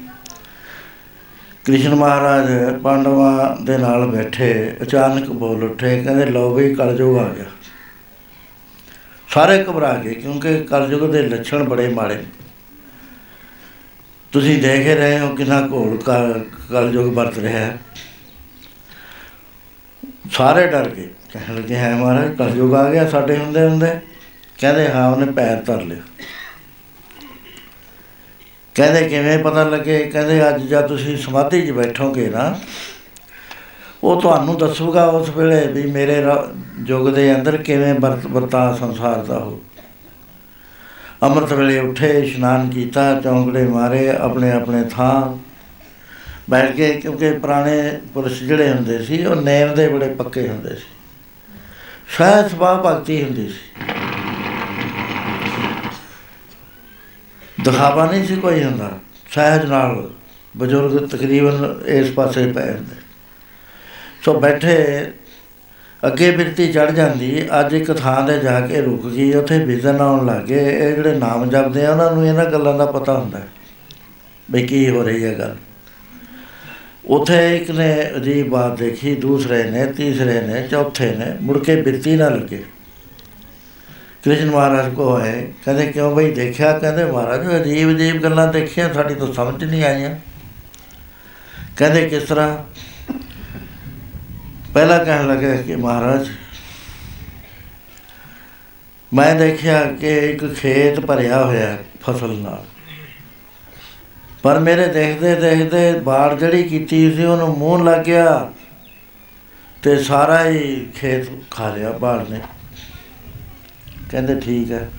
[1.66, 2.46] ਕ੍ਰਿਸ਼ਨ ਮਹਾਰਾਜ
[2.82, 7.44] ਪਾਂਡਵਾਂ ਦੇ ਨਾਲ ਬੈਠੇ, ਅਚਾਨਕ ਬੋਲ ਉੱਠੇ, ਕਹਿੰਦੇ, ਲਓ ਵੀ ਕਲਯੁਗ ਆ ਗਿਆ।
[9.28, 12.24] ਸਾਰੇ ਘਬਰਾ ਗਏ, ਕਿਉਂਕਿ ਕਲਯੁਗ ਦੇ ਲੱਛਣ ਬੜੇ ਮਾੜੇ। ਨੇ।
[14.32, 17.78] ਤੁਸੀਂ ਦੇਖ ਹੀ ਰਹੇ ਹੋ ਕਿੰਨਾ ਘੋਲ ਕ- ਕਲਯੁਗ ਵਰਤ ਰਿਹਾ ਹੈ।
[20.32, 23.86] ਸਾਰੇ ਡਰ ਗਏ। ਕਹਿਣ ਲੱਗੇ, ਹੈ ਮਹਾਰਾਜ, ਕਲਯੁਗ ਆ ਗਿਆ ਸਾਡੇ ਹੁੰਦੇ ਹੁੰਦੇ
[24.58, 26.02] ਕਹਿੰਦੇ, ਹਾਂ, ਉਹਨੇ ਪੈਰ ਧਰ ਲਿਆ।
[28.76, 29.98] ਕਹਿੰਦੇ ਕਿਵੇਂ ਪਤਾ ਲੱਗੇ?
[29.98, 32.58] ਕਹਿੰਦੇ ਅੱਜ ਜਦ ਤੁਸੀਂ ਸਮਾਧੀ 'ਚ ਬੈਠੋਗੇ ਨਾ,
[34.04, 36.54] ਉਹ ਤੁਹਾਨੂੰ ਦੱਸੂਗਾ ਉਸ ਵੇਲੇ ਵੀ ਮੇਰੇ ਰ-
[36.86, 39.62] ਯੁੱਗ ਦੇ ਅੰਦਰ ਕਿਵੇਂ ਵਰਤ, ਵਰਤਾ ਸੰਸਾਰ ਦਾ ਹੋ
[41.22, 45.38] ਅੰਮ੍ਰਿਤ ਵੇਲੇ ਉੱਠੇ, ਇਸ਼ਨਾਨ ਕੀਤਾ, ਚੌਂਕੜੇ ਮਾਰੇ, ਆਪਣੇ ਆਪਣੇ ਥਾਂ
[46.50, 50.86] ਬੈਠ ਕੇ ਕਿਉਂਕਿ ਪੁਰਾਣੇ ਪੁਰਸ਼ ਜਿਹੜੇ ਹੁੰਦੇ ਸੀ, ਉਹ ਨੇਮ ਦੇ ਬੜੇ ਪੱਕੇ ਹੁੰਦੇ ਸੀ।
[52.08, 53.82] ਸ਼ਾਇਦ ਸੁਭਾਅ ਭਗਤੀ ਹੁੰਦੀ ਸੀ।
[57.66, 58.90] ਦਿਖਾਵਾ ਨਹੀਂ ਸੀ ਕੋਈ ਹੁੰਦਾ।
[59.30, 60.08] ਸਹਿਜ ਨਾਲ
[60.54, 62.96] ਬਜ਼ੁਰਗ ਤਕਰੀਬਨ ਇਸ ਪਾਸੇ ਪਏ ਹੁੰਦੇ
[64.24, 64.76] ਸੋ ਬੈਠੇ,
[66.02, 70.26] ਅੱਗੇ ਬਿਰਤੀ ਚੜ ਜਾਂਦੀ, ਅੱਜ ਇੱਕ ਥਾਂ ਤੇ ਜਾ ਕੇ ਰੁਕ ਗਈ, ਉੱਥੇ ਵਿਜ਼ਨ ਆਉਣ
[70.26, 73.48] ਲੱਗੇ ਇਹ ਜਿਹੜੇ ਨਾਮ ਜਪਦੇ ਆ, ਉਹਨਾਂ ਨੂੰ ਇਹਨਾਂ ਗੱਲਾਂ ਦਾ ਪਤਾ ਹੁੰਦਾ ਹੈ
[74.50, 75.56] ਵੀ ਕੀ ਹੋ ਰਹੀ ਹੈ ਗੱਲ।
[77.06, 82.16] ਉਥੇ ਇੱਕ ਨੇ ਅਜੀਬ ਬਾਤ ਦੇਖੀ, ਦੂਸਰੇ ਨੇ, ਤੀਸਰੇ ਨੇ, ਚੌਥੇ ਨੇ, ਮੁੜ ਕੇ ਬਿਰਤੀ
[82.16, 82.62] ਨਾ ਲੱਗੇ।
[84.26, 86.78] ਕ੍ਰਿਸ਼ਨ ਮਹਾਰਾਜ ਕੋ ਆਏ ਕਹਿੰਦੇ ਕਿਉਂ ਬਈ ਦੇਖਿਆ?
[86.78, 90.16] ਕਹਿੰਦੇ ਮਹਾਰਾਜ, ਅਜੀਬ ਅਜੀਬ ਗੱਲਾਂ ਦੇਖੀਆਂ, ਸਾਡੀ ਤਾਂ ਸਮਝ ਨਹੀਂ ਆਈਆਂ।
[91.76, 92.58] ਕਹਿੰਦੇ ਕਿਸ ਤਰ੍ਹਾਂ?
[94.74, 96.28] ਪਹਿਲਾ ਕਹਿਣ ਲੱਗਾ ਕਿ ਮਹਾਰਾਜ,
[99.14, 102.64] ਮੈਂ ਦੇਖਿਆ ਕਿ ਇੱਕ ਖੇਤ ਭਰਿਆ ਹੋਇਆ ਹੈ ਫਸਲ ਨਾਲ।
[104.42, 108.52] ਪਰ ਮੇਰੇ ਦੇਖਦੇ ਦੇਖਦੇ ਬਾੜ ਜਿਹੜੀ ਕੀਤੀ ਸੀ, ਉਹਨੂੰ ਮੂੰਹ ਲੱਗ ਗਿਆ
[109.82, 112.40] ਤੇ ਸਾਰਾ ਹੀ ਖੇਤ ਖਾ ਲਿਆ ਬਾੜ ਨੇ।
[114.10, 114.90] ਕਹਿੰਦੇ ਠੀਕ ਹੈ।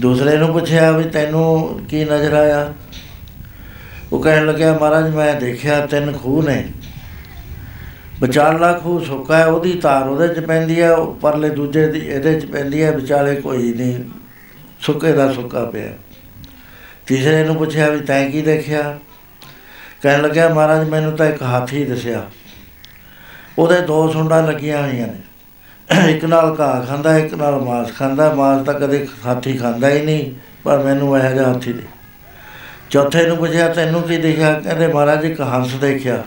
[0.00, 2.74] ਦੂਸਰੇ ਨੂੰ ਪੁੱਛਿਆ ਵੀ ਤੈਨੂੰ ਕੀ ਨਜ਼ਰ ਆਇਆ?
[4.12, 6.68] ਉਹ ਕਹਿਣ ਲੱਗਿਆ, ਮਹਾਰਾਜ, ਮੈਂ ਦੇਖਿਆ ਤਿੰਨ ਖੂਹ ਨੇ।
[8.20, 12.40] ਵਿਚਾਲਾ ਖੂਹ ਸੁੱਕਾ ਹੈ, ਉਹਦੀ ਤਾਰ ਉਹਦੇ ਚ ਪੈਂਦੀ ਹੈ ਉਹ ਪਰਲੇ ਦੂਜੇ ਦੀ ਇਹਦੇ
[12.40, 14.04] ਚ ਪੈਂਦੀ ਹੈ, ਵਿਚਾਲੇ ਕੋਈ ਨਹੀਂ,
[14.80, 15.92] ਸੁੱਕੇ ਦਾ ਸੁੱਕਾ ਪਿਆ।
[17.06, 18.98] ਤੀਸਰੇ ਨੂੰ ਪੁੱਛਿਆ ਵੀ ਤੈਂ ਕੀ ਦੇਖਿਆ?
[20.02, 22.30] ਕਹਿਣ ਲੱਗਿਆ, ਮਹਾਰਾਜ, ਮੈਨੂੰ ਤਾਂ ਇੱਕ ਹਾਥੀ ਦਿਸਿਆ।
[23.58, 25.20] ਉਹਦੇ ਦੋ ਸੁੰਡਾਂ ਲੱਗੀਆਂ ਹੋਈਆਂ ਨੇ।
[26.08, 30.32] ਇੱਕ ਨਾਲ ਘਾਹ ਖਾਂਦਾ ਇੱਕ ਨਾਲ ਮਾਸ ਖਾਂਦਾ ਮਾਸ ਤਾਂ ਕਦੇ ਹਾਥੀ ਖਾਂਦਾ ਹੀ ਨਹੀਂ
[30.64, 31.82] ਪਰ ਮੈਨੂੰ ਇਹੋ ਜਿਹਾ ਹਾਥੀ ਦੇ।
[32.90, 34.60] ਚੌਥੇ ਨੂੰ ਪੁੱਛਿਆ ਤੈਨੂੰ ਕੀ ਦੇਖਿਆ?
[34.60, 36.24] ਕਹਿੰਦੇ ਮਹਾਰਾਜ ਇੱਕ ਹੰਸ ਦੇਖਿਆ।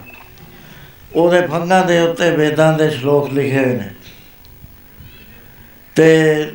[1.15, 3.89] ਉਹਦੇ ਫੰਗਾਂ ਦੇ ਉੱਤੇ ਵੇਦਾਂ ਦੇ ਸ਼ਲੋਕ ਲਿਖੇ ਹੋਏ ਨੇ।
[5.95, 6.51] ਤੇ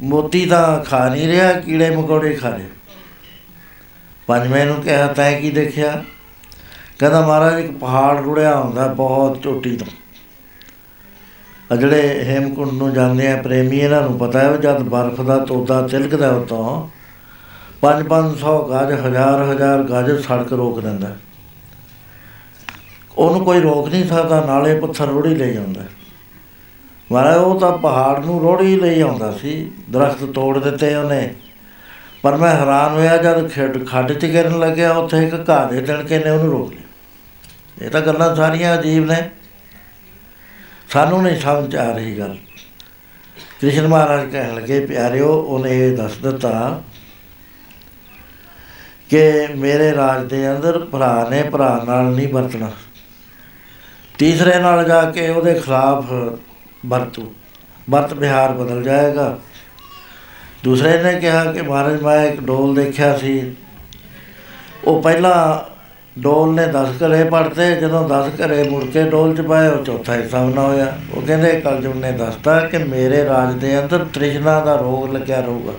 [0.00, 2.68] ਮੋਤੀ ਤਾਂ ਖਾ ਨਹੀਂ ਰਿਹਾ ਕੀੜੇ ਮਕੌੜੇ ਖਾ ਰਿਹਾ।
[4.26, 6.04] ਪੰਜਵੇਂ ਨੂੰ ਕਿਹਾ ਤੈਂ ਕੀ ਦੇਖਿਆ?
[6.98, 9.86] ਕਹਿੰਦਾ ਮਹਾਰਾਜ ਇੱਕ ਪਹਾੜ ਰੁੜਿਆ ਹੁੰਦਾ ਬਹੁਤ ਚੋਟੀ ਤੋਂ।
[11.70, 15.80] ਜਿਹੜੇ ਹੇਮਕੁੰਡ ਨੂੰ ਜਾਂਦੇ ਆ ਪ੍ਰੇਮੀ, ਇਹਨਾਂ ਨੂੰ ਪਤਾ ਹੈ ਵੀ ਜਦ ਬਰਫ਼ ਦਾ ਤੋਦਾ
[15.88, 16.88] ਤਿਲਕਦਾ ਉਤੋਂ
[17.82, 21.14] 5-500 ਗਜ ਹਜ਼ਾਰ ਹਜ਼ਾਰ ਗਜ ਸੜਕ ਰੋਕ ਦਿੰਦਾ
[23.18, 25.84] ਉਹਨੂੰ ਕੋਈ ਰੋਕ ਨਹੀਂ ਸਕਦਾ, ਨਾਲੇ ਪੱਥਰ ਰੋੜੀ ਲੈ ਜਾਂਦਾ
[27.10, 31.34] ਮਹਾਰਾਜ ਉਹ ਤਾਂ ਪਹਾੜ ਨੂੰ ਰੋੜੀ ਲਈ ਆਉਂਦਾ ਸੀ, ਦਰਖਤ ਤੋੜ ਦਿੱਤੇ ਉਹਨੇ।
[32.22, 36.18] ਪਰ ਮੈਂ ਹੈਰਾਨ ਹੋਇਆ ਜਦ ਖੱਡ ਖੱਡ 'ਚ ਗਿਰਨ ਲੱਗਿਆ, ਉੱਥੇ ਇੱਕ ਘਾਹ ਦੇ ਤਣਕੇ
[36.18, 39.28] ਨੇ ਉਹਨੂੰ ਰੋਕ ਲਿਆ। ਇਹ ਤਾਂ ਗੱਲਾਂ ਸਾਰੀਆਂ ਅਜੀਬ ਨੇ।
[40.90, 42.38] ਸਾਨੂੰ ਨਹੀਂ ਸਮਝ ਆ ਰਹੀ ਗੱਲ।
[43.60, 46.82] ਕ੍ਰਿਸ਼ਨ ਮਹਾਰਾਜ ਕਹਿਣ ਲੱਗੇ, ਪਿਆਰਿਓ, ਉਹਨੇ ਇਹ ਦੱਸ ਦਿੱਤਾ
[49.08, 52.72] ਕਿ ਮੇਰੇ ਰਾਜ ਦੇ ਅੰਦਰ ਭਰਾ ਨੇ ਭਰਾ ਨਾਲ ਨਹੀਂ ਵਰਤਣਾ।
[54.18, 56.12] ਤੀਸਰੇ ਨਾਲ ਜਾ ਕੇ ਉਹਦੇ ਖਿਲਾਫ
[56.86, 57.34] ਵਰਤੂ।
[57.90, 59.38] ਵਰਤ ਵਿਹਾਰ ਬਦਲ ਜਾਏਗਾ।
[60.64, 63.54] ਦੂਸਰੇ ਨੇ ਕਿਹਾ ਕਿ ਮਹਾਰਾਜ, ਮੈਂ ਇੱਕ ਡੋਲ ਦੇਖਿਆ ਸੀ।
[64.84, 65.70] ਉਹ ਪਹਿਲਾਂ
[66.18, 70.14] ਡੋਲ ਨੇ 10 ਘਰੇ ਪੜਤੇ ਜਦੋਂ 10 ਘਰੇ ਮੁੜ ਕੇ ਡੋਲ ਚ ਪਾਏ, ਉਹ ਚੌਥਾ
[70.14, 74.76] ਹਿੱਸਾ ਨਾ ਹੋਇਆ। ਉਹ ਕਹਿੰਦੇ, ਕਲਯੁਗ ਨੇ ਦੱਸਤਾ ਕਿ ਮੇਰੇ ਰਾਜ ਦੇ ਅੰਦਰ ਤ੍ਰਿਸ਼ਨਾ ਦਾ
[74.76, 75.72] ਰੋਗ ਲੱਗਿਆ ਰਹੂਗਾ।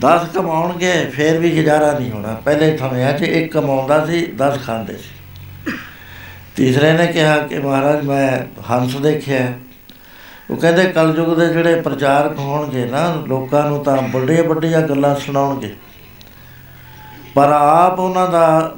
[0.00, 4.96] 10 ਕਮਾਉਣਗੇ, ਫੇਰ ਵੀ ਗੁਜ਼ਾਰਾ ਨਹੀਂ ਹੋਣਾ। ਪਹਿਲੇ ਸਮਿਆਂ 'ਚ ਇੱਕ ਕਮਾਉਂਦਾ ਸੀ 10 ਖਾਂਦੇ
[4.96, 5.72] ਸੀ।
[6.56, 8.38] ਤੀਸਰੇ ਨੇ ਕਿਹਾ ਕਿ ਮਹਾਰਾਜ, ਮੈਂ
[8.70, 9.52] ਹੰਸ ਦੇਖਿਆ।
[10.50, 15.74] ਉਹ ਕਹਿੰਦੇ, ਕਲਯੁਗ ਦੇ ਜਿਹੜੇ ਪ੍ਰਚਾਰਕ ਹੋਣਗੇ ਨਾ, ਲੋਕਾਂ ਨੂੰ ਤਾਂ ਵੱਡੀਆਂ ਵੱਡੀਆਂ ਗੱਲਾਂ ਸੁਣਾਉਣਗੇ।
[17.34, 18.74] ਪਰ ਆਪ ਉਹਨਾਂ ਦਾ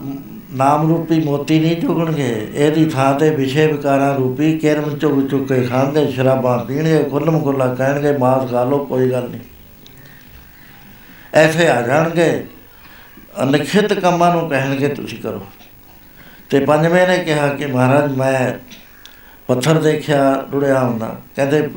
[0.53, 5.63] ਨਾਮ ਰੂਪੀ ਮੋਤੀ ਨਹੀਂ ਚੁਗਣਗੇ। ਇਹਦੀ ਥਾਂ ਤੇ ਵਿਸ਼ੇ ਵਿਕਾਰਾਂ ਰੂਪੀ ਕਿਰਮ ਚੁਗ ਚੁੱਕ ਕੇ
[5.63, 9.41] ਖਾਂਦੇ, ਸ਼ਰਾਬਾਂ ਪੀਣਗੇ ਖੁੱਲਮ ਖੁੱਲਾ ਕਹਿਣਗੇ, ਮਾਸ ਖਾ ਲਓ, ਕੋਈ ਗੱਲ ਨਹੀਂ।
[11.35, 12.47] ਐਸੇ ਆ ਜਾਣਗੇ।
[13.43, 15.47] ਅਨਿਖਿਤ ਕੰਮਾਂ ਨੂੰ ਕਹਿਣਗੇ, ਤੁਸੀਂ ਕਰੋ।
[16.51, 18.53] ਤੇ ਪੰਜਵੇਂ ਨੇ ਕਿਹਾ ਕਿ ਮਹਾਰਾਜ, ਮੈਂ
[19.47, 21.71] ਪੱਥਰ ਦੇਖਿਆ, ਰੁੜਿਆ ਹੁੰਦਾ। ਕਹਿੰਦੇ,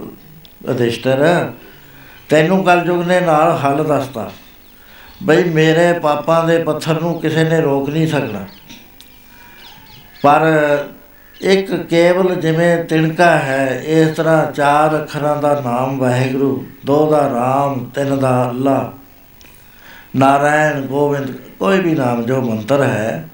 [0.70, 1.52] ਅਧਿਸ਼ਟਰ,
[2.30, 4.32] ਤੈਨੂੰ ਕਲਯੁਗ ਨੇ ਨਾਲ ਹੱਲ ਦੱਸਤਾ।
[5.24, 8.46] ਬਈ ਮੇਰੇ ਪਾਪਾਂ ਦੇ ਪੱਥਰ ਨੂੰ ਕਿਸੇ ਨੇ ਰੋਕ ਨਹੀਂ ਸਕਣਾ।
[10.24, 10.42] ਪਰ
[11.42, 17.90] ਇੱਕ ਕੇਵਲ ਜਿਵੇਂ ਤਿਣਕਾ ਹੈ, ਇਸ ਤਰ੍ਹਾਂ ਚਾਰ ਅੱਖਰਾਂ ਦਾ ਨਾਮ ਵਾਹਿਗੁਰੂ, ਦੋ ਦਾ ਰਾਮ,
[17.96, 18.94] ਤਿੰਨ ਦਾ ਅੱਲਾ।
[20.16, 23.30] ਨਾਰਾਇਣ, ਗੋਬਿੰਦ, ਕੋਈ ਵੀ ਨਾਮ ਜੋ ਮੰਤਰ ਹੈ,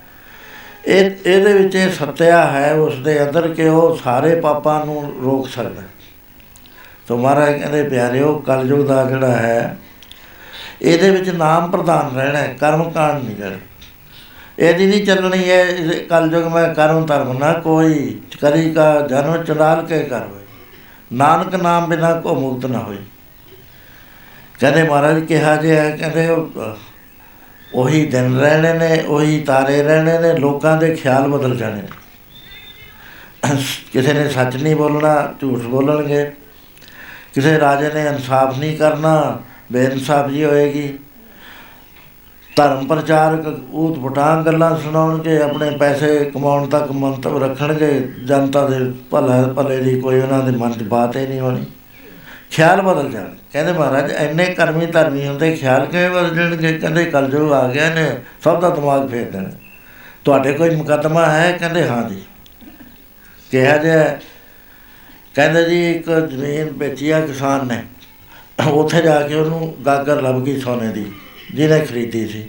[0.85, 5.49] ਇਹ, ਇਹਦੇ ਵਿੱਚ ਇਹ ਸੱਤਿਆ ਹੈ, ਉਸ ਦੇ ਅੰਦਰ ਕਿ ਉਹ ਸਾਰੇ ਪਾਪਾਂ ਨੂੰ ਰੋਕ
[5.49, 5.81] ਸਕਦਾ।
[7.07, 9.77] ਸੋ ਮਹਾਰਾਜ ਕਹਿੰਦੇ, ਪਿਆਰਿਓ, ਕਲਯੁਗ ਦਾ ਜਿਹੜਾ ਹੈ
[10.81, 13.57] ਇਹਦੇ ਵਿੱਚ ਨਾਮ ਪ੍ਰਧਾਨ ਰਹਿਣਾ ਹੈ, ਕਰਮ ਕਾਂਡ ਨਹੀਂ ਕਰਨਾ
[14.59, 15.65] ਇਹਦੀ ਨਹੀਂ ਚੱਲਣੀ ਹੈ
[16.09, 20.43] ਕਲਯੁਗ ਮੈਂ ਕਰਮ ਧਰਮ ਨਾ ਕੋਈ ਕਰੀ ਕਾ ਜਨਮ ਚੁਨਾਲ ਕੇ ਕਰ ਹੋਏ।
[21.11, 22.97] ਨਾਨਕ ਨਾਮ ਬਿਨਾ ਕੋ ਮੁਕਤ ਨਾ ਹੋਈ
[24.59, 26.27] ਕਹਿੰਦੇ ਮਹਾਰਾਜ ਕਿਹਾ ਜੇ ਹੈ, ਕਹਿੰਦੇ
[27.73, 31.81] ਉਹੀ ਦਿਨ ਰਹਿਣੇ ਨੇ, ਉਹੀ ਤਾਰੇ ਰਹਿਣੇ ਨੇ, ਲੋਕਾਂ ਦੇ ਖਿਆਲ ਬਦਲ ਜਾਣੇ
[33.93, 36.23] ਕਿਸੇ ਨੇ ਸੱਚ ਨਹੀਂ ਬੋਲਣਾ, ਝੂਠ ਬੋਲਣਗੇ।
[37.33, 39.39] ਕਿਸੇ ਰਾਜੇ ਨੇ ਇਨਸਾਫ ਨਹੀਂ ਕਰਨਾ
[39.71, 40.99] ਬੇਇਨਸਾਫੀ ਹੋਏਗੀ।
[42.55, 49.53] ਧਰਮ ਪ੍ਰਚਾਰਕ ਊਤ ਪਟਾਂ ਗੱਲਾਂ ਸੁਣਾਉਣਗੇ, ਆਪਣੇ ਪੈਸੇ ਕਮਾਉਣ ਤੱਕ ਮੰਤਵ ਰੱਖਣਗੇ, ਜਨਤਾ ਦੇ ਭਲੇ
[49.53, 51.65] ਭਲੇ ਦੀ ਕੋਈ ਉਹਨਾਂ ਦੇ ਮਨ 'ਚ ਬਾਤ ਹੀ ਨਹੀਂ ਹੋਣੀ।
[52.51, 56.77] ਖਿਆਲ ਬਦਲ ਜਾਣ। ਕਹਿੰਦੇ ਮਹਾਰਾਜ ਐਨੇ ਕਰਮੀ ਧਰਮੀ ਹੁੰਦੇ, ਖਿਆਲ ਕਿਵੇਂ ਬਦਲ ਜਾਣਗੇ?
[56.77, 58.11] ਕਹਿੰਦੇ ਕਲਯੁਗ ਆ ਗਿਆ ਨੇ,
[58.43, 59.49] ਸਭ ਦਾ ਦਿਮਾਗ ਫੇਰ ਦੇਣਾ।
[60.25, 61.51] ਤੁਹਾਡੇ ਕੋਈ ਮੁਕੱਦਮਾ ਹੈ?
[61.51, 62.21] ਕਹਿੰਦੇ ਹਾਂ ਜੀ।
[63.51, 64.17] ਕਿਹਾ ਜੇ
[65.35, 67.83] ਕਹਿੰਦੇ ਜੀ, ਇੱਕ ਜ਼ਮੀਨ ਵੇਚੀ ਆ ਕਿਸਾਨ ਨੇ।
[68.67, 71.05] ਉੱਥੇ ਜਾ ਕੇ ਉਹਨੂੰ ਗਾਗਰ ਲੱਭ ਗਈ ਸੋਨੇ ਦੀ,
[71.55, 72.43] ਜਿਹਨੇ ਖਰੀਦੀ ਸੀ।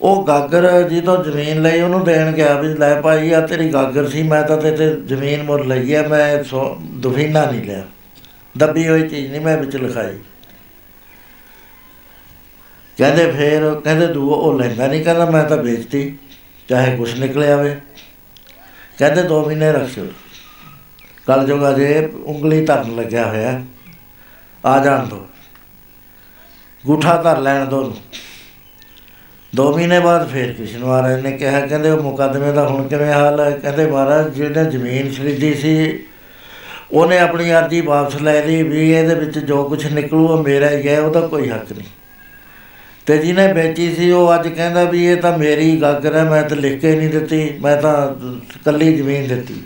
[0.00, 4.22] ਉਹ ਗਾਗਰ ਜਦੋਂ ਜ਼ਮੀਨ ਲਈ ਉਹਨੂੰ ਦੇਣ ਗਿਆ ਵੀ ਲੈ ਭਾਈ ਆ ਤੇਰੀ ਗਾਗਰ ਸੀ,
[4.22, 6.44] ਮੈਂ ਤਾਂ ਤੇ ਜ਼ਮੀਨ ਮੁੱਲ ਲਈ ਆ, ਮੈਂ
[7.00, 7.84] ਦੁਫੀਨਾ ਨਹੀਂ ਲਿਆ।
[8.54, 10.16] ਦੱਬੀ ਹੋਈ ਚੀਜ਼ ਨਹੀਂ ਮੈਂ ਵਿੱਚ ਲਿਖਾਈ।
[12.98, 16.16] ਕਹਿੰਦੇ ਫੇਰ, ਕਹਿੰਦੇ ਦੂ ਉਹ ਲੈਂਦਾ ਨਹੀਂ, ਕਹਿੰਦਾ ਮੈਂ ਤਾਂ ਵੇਚਤੀ,
[16.68, 17.76] ਚਾਹੇ ਕੁਛ ਨਿਕਲੇ ਆਵੇ।
[18.98, 20.06] ਕਹਿੰਦੇ 2 ਮਹੀਨੇ ਰੱਖਿਓ
[21.26, 23.60] ਕੱਲ ਜੋਗਾ ਜੇ ਉਂਗਲੀ ਧਰਨ ਲੱਗਿਆ ਹੋਇਆ।
[24.66, 25.26] ਆ ਜਾਣ ਦੋ।
[26.86, 27.96] ਗੁਠਾ ਧਰ ਲੈਣ ਦੋ ਨੂੰ
[29.54, 33.40] ਦੋ ਮਹੀਨੇ ਬਾਅਦ ਫੇਰ ਕ੍ਰਿਸ਼ਨ ਮਹਾਰਾਜ ਨੇ ਕਿਹਾ, ਕਹਿੰਦੇ ਉਹ ਮੁਕੱਦਮੇ ਦਾ ਹੁਣ ਕਿਵੇਂ ਹਾਲ
[33.40, 33.50] ਹੈ?
[33.50, 35.98] ਕਹਿੰਦੇ ਮਹਾਰਾਜ, ਜਿਹਨੇ ਜ਼ਮੀਨ ਖਰੀਦੀ ਸੀ,
[36.92, 40.88] ਉਹਨੇ ਆਪਣੀ ਅਰਜ਼ੀ ਵਾਪਸ ਲੈ ਲਈ ਵੀ ਇਹਦੇ ਵਿੱਚ ਜੋ ਕੁਝ ਨਿਕਲੂ, ਉਹ ਮੇਰਾ ਹੀ
[40.88, 41.88] ਹੈ, ਉਹਦਾ ਕੋਈ ਹੱਕ ਨਹੀਂ।
[43.06, 46.56] ਤੇ ਜਿਹਨੇ ਵੇਚੀ ਸੀ, ਉਹ ਅੱਜ ਕਹਿੰਦਾ ਵੀ ਇਹ ਤਾਂ ਮੇਰੀ ਗਾਗਰ ਹੈ, ਮੈਂ ਤਾਂ
[46.56, 48.14] ਲਿਖ ਕੇ ਨਹੀਂ ਦਿੱਤੀ, ਮੈਂ ਤਾਂ
[48.64, 49.62] ਕੱਲੀ ਜ਼ਮੀਨ ਦਿੱਤੀ।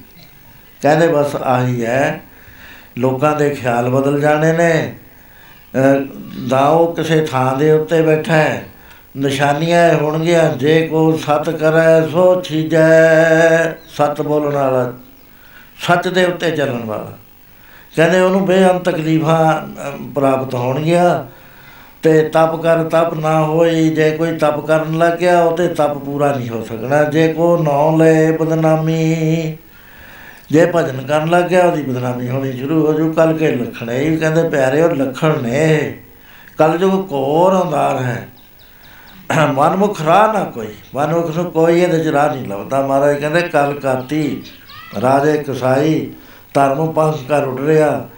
[0.82, 2.20] ਕਹਿੰਦੇ ਬਸ ਆਹੀ ਹੈ
[2.98, 4.94] ਲੋਕਾਂ ਦੇ ਖਿਆਲ ਬਦਲ ਜਾਣੇ ਨੇ।
[6.48, 8.64] ਦਾਓ ਕਿਸੇ ਥਾਂ ਦੇ ਉੱਤੇ ਬੈਠਾ ਹੈ।
[9.16, 14.92] ਨਿਸ਼ਾਨੀਆਂ ਹੋਣਗੀਆਂ, ਜੇ ਕੋ ਸਤ ਕਰੈ ਸੋ ਛੀਜੈ। ਸਤ ਬੋਲਣ ਵਾਲਾ,
[15.86, 17.12] ਸੱਚ ਦੇ ਉੱਤੇ ਚੱਲਣ ਵਾਲਾ।
[17.96, 19.66] ਕਹਿੰਦੇ ਉਹਨੂੰ ਬੇਅੰਤ ਤਕਲੀਫਾਂ
[20.14, 21.24] ਪ੍ਰਾਪਤ ਹੋਣਗੀਆਂ।
[22.02, 25.98] ਤੇ ਤਪ ਕਰ ਤਪ ਨਾ ਹੋਈ, ਜੇ ਕੋਈ ਤਪ ਕਰਨ ਲੱਗ ਗਿਆ ਉਹ ਤੇ ਤਪ
[25.98, 29.56] ਪੂਰਾ ਨਹੀਂ ਹੋ ਸਕਣਾ। ਜੇ ਕੋ ਨੌ ਲੈ ਬਦਨਾਮੀ
[30.50, 34.18] ਜੇ ਭਜਨ ਕਰਨ ਲੱਗ ਗਿਆ, ਉਹਦੀ ਬਦਨਾਮੀ ਹੋਣੀ ਸ਼ੁਰੂ ਹੋ ਜੂ। ਕੱਲ ਕੇ ਲਖਣ ਇਹ
[34.18, 35.96] ਕਹਿੰਦੇ ਪਿਆਰੇ ਉਹ ਲਖਣ ਨੇ।
[36.58, 38.28] ਕੱਲ ਜੋ ਕੋਰ ਅੰਦਾਰ ਹੈ।
[39.52, 43.80] ਮਨਮੁਖ ਰਾਹ ਨਾ ਕੋਈ। ਮਨਮੁਖ ਨੂੰ ਕੋਈ ਇਹਦੇ ਚ ਰਾਹ ਨਹੀਂ ਲੱਭਦਾ। ਮਹਾਰਾਜ ਕਹਿੰਦੇ, ਕਲ
[43.80, 44.42] ਕਾਤੀ,
[45.00, 46.10] ਰਾਜੇ ਕਸਾਈ,
[46.54, 48.08] ਧਰਮ ਪੰਖ ਕਰ ਉੱਡ ਰਿਆ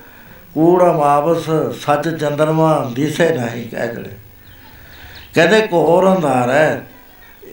[0.55, 1.51] ਕੂੜਾ ਮਾਵਸ
[1.81, 4.11] ਸੱਚ ਚੰਦਰਮਾ, ਦਿਸੇ ਨਹੀਂ ਕਹਿ ਜੜੇ
[5.35, 6.87] ਕਹਿੰਦੇ ਕੋਰ ਅੰਦਾਰ ਹੈ।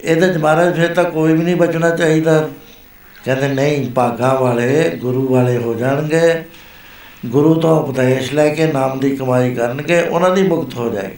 [0.03, 2.49] ਇਹਦੇ ਚ ਮਹਾਰਾਜ ਫਿਰ ਤਾਂ ਕੋਈ ਵੀ ਨਹੀਂ ਬਚਣਾ ਚਾਹੀਦਾ।
[3.25, 6.43] ਕਹਿੰਦੇ ਨਹੀਂ, ਭਾਗਾ ਵਾਲੇ, ਗੁਰੂ ਵਾਲੇ ਹੋ ਜਾਣਗੇ।
[7.25, 11.17] ਗੁਰੂ ਤੋਂ ਉਪਦੇਸ਼ ਲੈ ਕੇ ਨਾਮ ਦੀ ਕਮਾਈ ਕਰਨਗੇ, ਉਹਨਾਂ ਦੀ ਮੁਕਤ ਹੋ ਜਾਏਗੀ।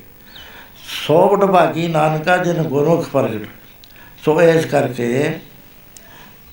[1.08, 3.48] ਸੋ ਭਾਗੀ ਨਾਨਕਾ, ਜਿਨ ਗੁਰਮੁਖ ਪ੍ਰਗਟ।
[4.26, 5.40] ਸੋ ਇਸ ਕਰਕੇ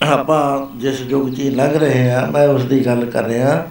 [0.02, 3.66] ਆਪਾਂ ਜਿਸ ਯੁੱਗ 'ਚ ਲੰਘ ਰਹੇ ਆ ਮੈਂ ਉਸ ਦੀ ਗੱਲ ਕਰ ਰਿਹਾ।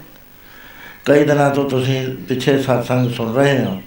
[1.06, 3.82] ਕਈ ਦਿਨਾਂ ਤੋਂ ਤੁਸੀਂ ਪਿੱਛੇ satsang ਸੁਣ ਰਹੇ ਹੋ।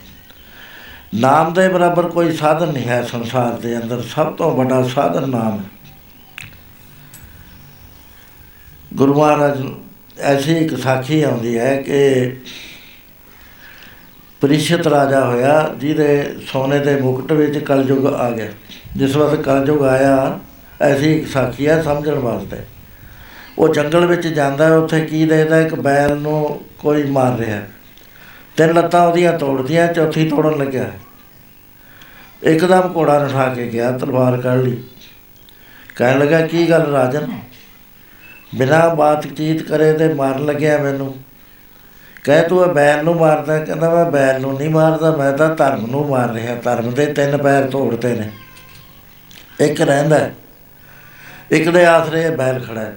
[1.14, 5.58] ਨਾਮ ਦੇ ਬਰਾਬਰ ਕੋਈ ਸਾਧਨ ਨਹੀਂ ਹੈ ਸੰਸਾਰ ਦੇ ਅੰਦਰ। ਸਭ ਤੋਂ ਵੱਡਾ ਸਾਧਨ ਨਾਮ
[5.58, 5.73] ਹੈ।
[8.96, 9.62] ਗੁਰੂ ਮਹਾਰਾਜ
[10.20, 12.36] ਐਸੀ ਇੱਕ ਸਾਖੀ ਆਉਂਦੀ ਹੈ ਕਿ
[14.40, 18.46] ਪ੍ਰਿਸ਼ਤ ਰਾਜਾ ਹੋਇਆ, ਜਿਹਦੇ ਸੋਨੇ ਦੇ ਮੁਕਟ ਵਿੱਚ ਕਲਯੁਗ ਆ ਗਿਆ।
[18.96, 20.38] ਜਿਸ ਵਕਤ ਕਲਯੁਗ ਆਇਆ,
[20.80, 22.56] ਐਸੀ ਇੱਕ ਸਾਖੀ ਹੈ ਸਮਝਣ ਵਾਸਤੇ।
[23.58, 27.60] ਉਹ ਜੰਗਲ ਵਿੱਚ ਜਾਂਦਾ ਹੈ, ਉੱਥੇ ਕੀ ਦੇਖਦਾ ਇੱਕ ਬੈਲ ਨੂੰ ਕੋਈ ਮਾਰ ਰਿਹਾ
[28.56, 30.90] ਤਿੰਨ ਲੱਤਾਂ ਉਹਦੀਆਂ ਤੋੜਦੀਆਂ, ਚੌਥੀ ਤੋੜਨ ਲੱਗਿਆ
[32.42, 34.82] ਇੱਕਦਮ ਘੋੜਾ ਨਠਾ ਕੇ ਗਿਆ, ਤਲਵਾਰ ਕੱਢ ਲਈ।
[35.96, 37.53] ਕਹਿਣ ਲੱਗਾ, ਕੀ ਗੱਲ ਰਾਜਨ?
[38.54, 41.14] ਬਿਨਾ ਬਾਤਚੀਤ ਕਰੇ ਤੇ ਮਾਰਨ ਲੱਗਿਆ ਮੈਨੂੰ।
[42.24, 46.08] ਕਹਿ ਤੂੰ ਬੈਲ ਨੂੰ ਮਾਰਦਾ, ਕਹਿੰਦਾ ਮੈਂ ਬੈਲ ਨੂੰ ਨਹੀਂ ਮਾਰਦਾ, ਮੈਂ ਤਾਂ ਧਰਮ ਨੂੰ
[46.08, 48.30] ਮਾਰ ਰਿਹਾ, ਧਰਮ ਦੇ ਤਿੰਨ ਪੈਰ ਤੋੜਦੇ ਨੇ।
[49.60, 50.30] ਇੱਕ ਰਹਿੰਦਾ
[51.50, 52.96] ਇੱਕ ਦੇ ਆਸਰੇ ਬੈਲ ਖੜਾ ਹੈ।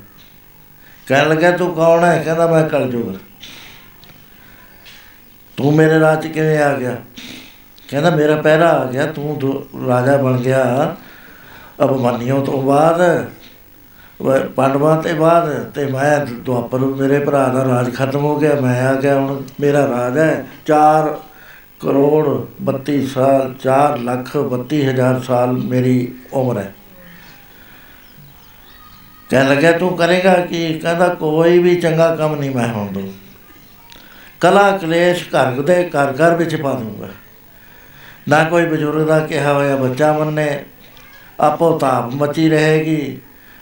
[1.08, 2.24] ਕਹਿਣ ਲੱਗਾ, ਤੂੰ ਕੌਣ ਹੈ?
[2.24, 3.16] ਕਹਿੰਦਾ, ਮੈਂ ਕਲਯੁਗ
[5.58, 6.96] ਤੂੰ ਮੇਰੇ ਰਾਜ ਚ ਕਿਵੇਂ ਆ ਗਿਆ?
[7.90, 10.96] ਕਹਿੰਦਾ, ਮੇਰਾ ਪਹਿਰਾ ਆ ਗਿਆ, ਤੂੰ ਰਾਜਾ ਬਣ ਗਿਆ।
[11.84, 13.28] ਅਬ ਮੰਨਿਓ ਤੋਂ ਬਾਅਦ ਵ-
[14.56, 18.94] ਪਾਂਡਵਾਂ ਤੇ ਬਾਅਦ ਤੇ ਮੈਂ ਦੁਆਪਰ ਮੇਰੇ ਭਰਾ ਦਾ ਰਾਜ ਖਤਮ ਹੋ ਗਿਆ। ਮੈਂ ਆ
[18.94, 21.10] ਗਿਆ ਹੁਣ ਮੇਰਾ ਰਾਜ ਹੈ 4
[21.80, 22.26] ਕਰੋੜ
[22.64, 26.74] 32 ਸਾਲ 4 ਲੱਖ 32 ਹਜ਼ਾਰ ਸਾਲ ਮੇਰੀ ਉਮਰ ਹੈ।
[29.30, 30.80] ਕਹਿਣ ਲੱਗਿਆ, ਤੂੰ ਕਰੇਗਾ ਕੀ?
[30.80, 33.14] ਕਹਿੰਦਾ, ਕੋਈ ਵੀ ਚੰਗਾ ਕੰਮ ਨਹੀਂ ਮੈਂ ਹੋਣ ਦੂੰ
[34.40, 37.08] ਕਲਾ ਕਲੇਸ਼ ਘਰ ਦੇ ਘਰ ਘਰ ਵਿੱਚ ਪਾ ਦੂੰਗਾ
[38.30, 40.66] ਨਾ ਕੋਈ ਬਜ਼ੁਰਗ ਦਾ ਕਿਹਾ ਹੋਇਆ ਬੱਚਾ ਮੰਨੇ,
[41.40, 43.18] ਆਪੋ ਤਾਪ ਮਚੀ ਰਹੇਗੀ।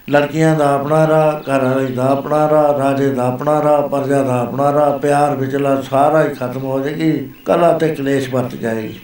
[0.09, 4.39] ਲੜਕੀਆਂ ਦਾ ਆਪਣਾ ਰਾਹ, ਘਰ ਵਾਲੀ ਦਾ ਆਪਣਾ ਰਾਹ, ਰਾਜੇ ਦਾ ਆਪਣਾ ਰਾਹ, ਪ੍ਰਜਾ ਦਾ
[4.39, 8.99] ਆਪਣਾ ਰਾਹ, ਪਿਆਰ ਵਿਚਲਾ ਸਾਰਾ ਹੀ ਖਤਮ ਹੋ ਜਾਏਗੀ, ਕਲਾ ਤੇ ਕਲੇਸ਼ ਵਰਤ ਜਾਏਗੀ,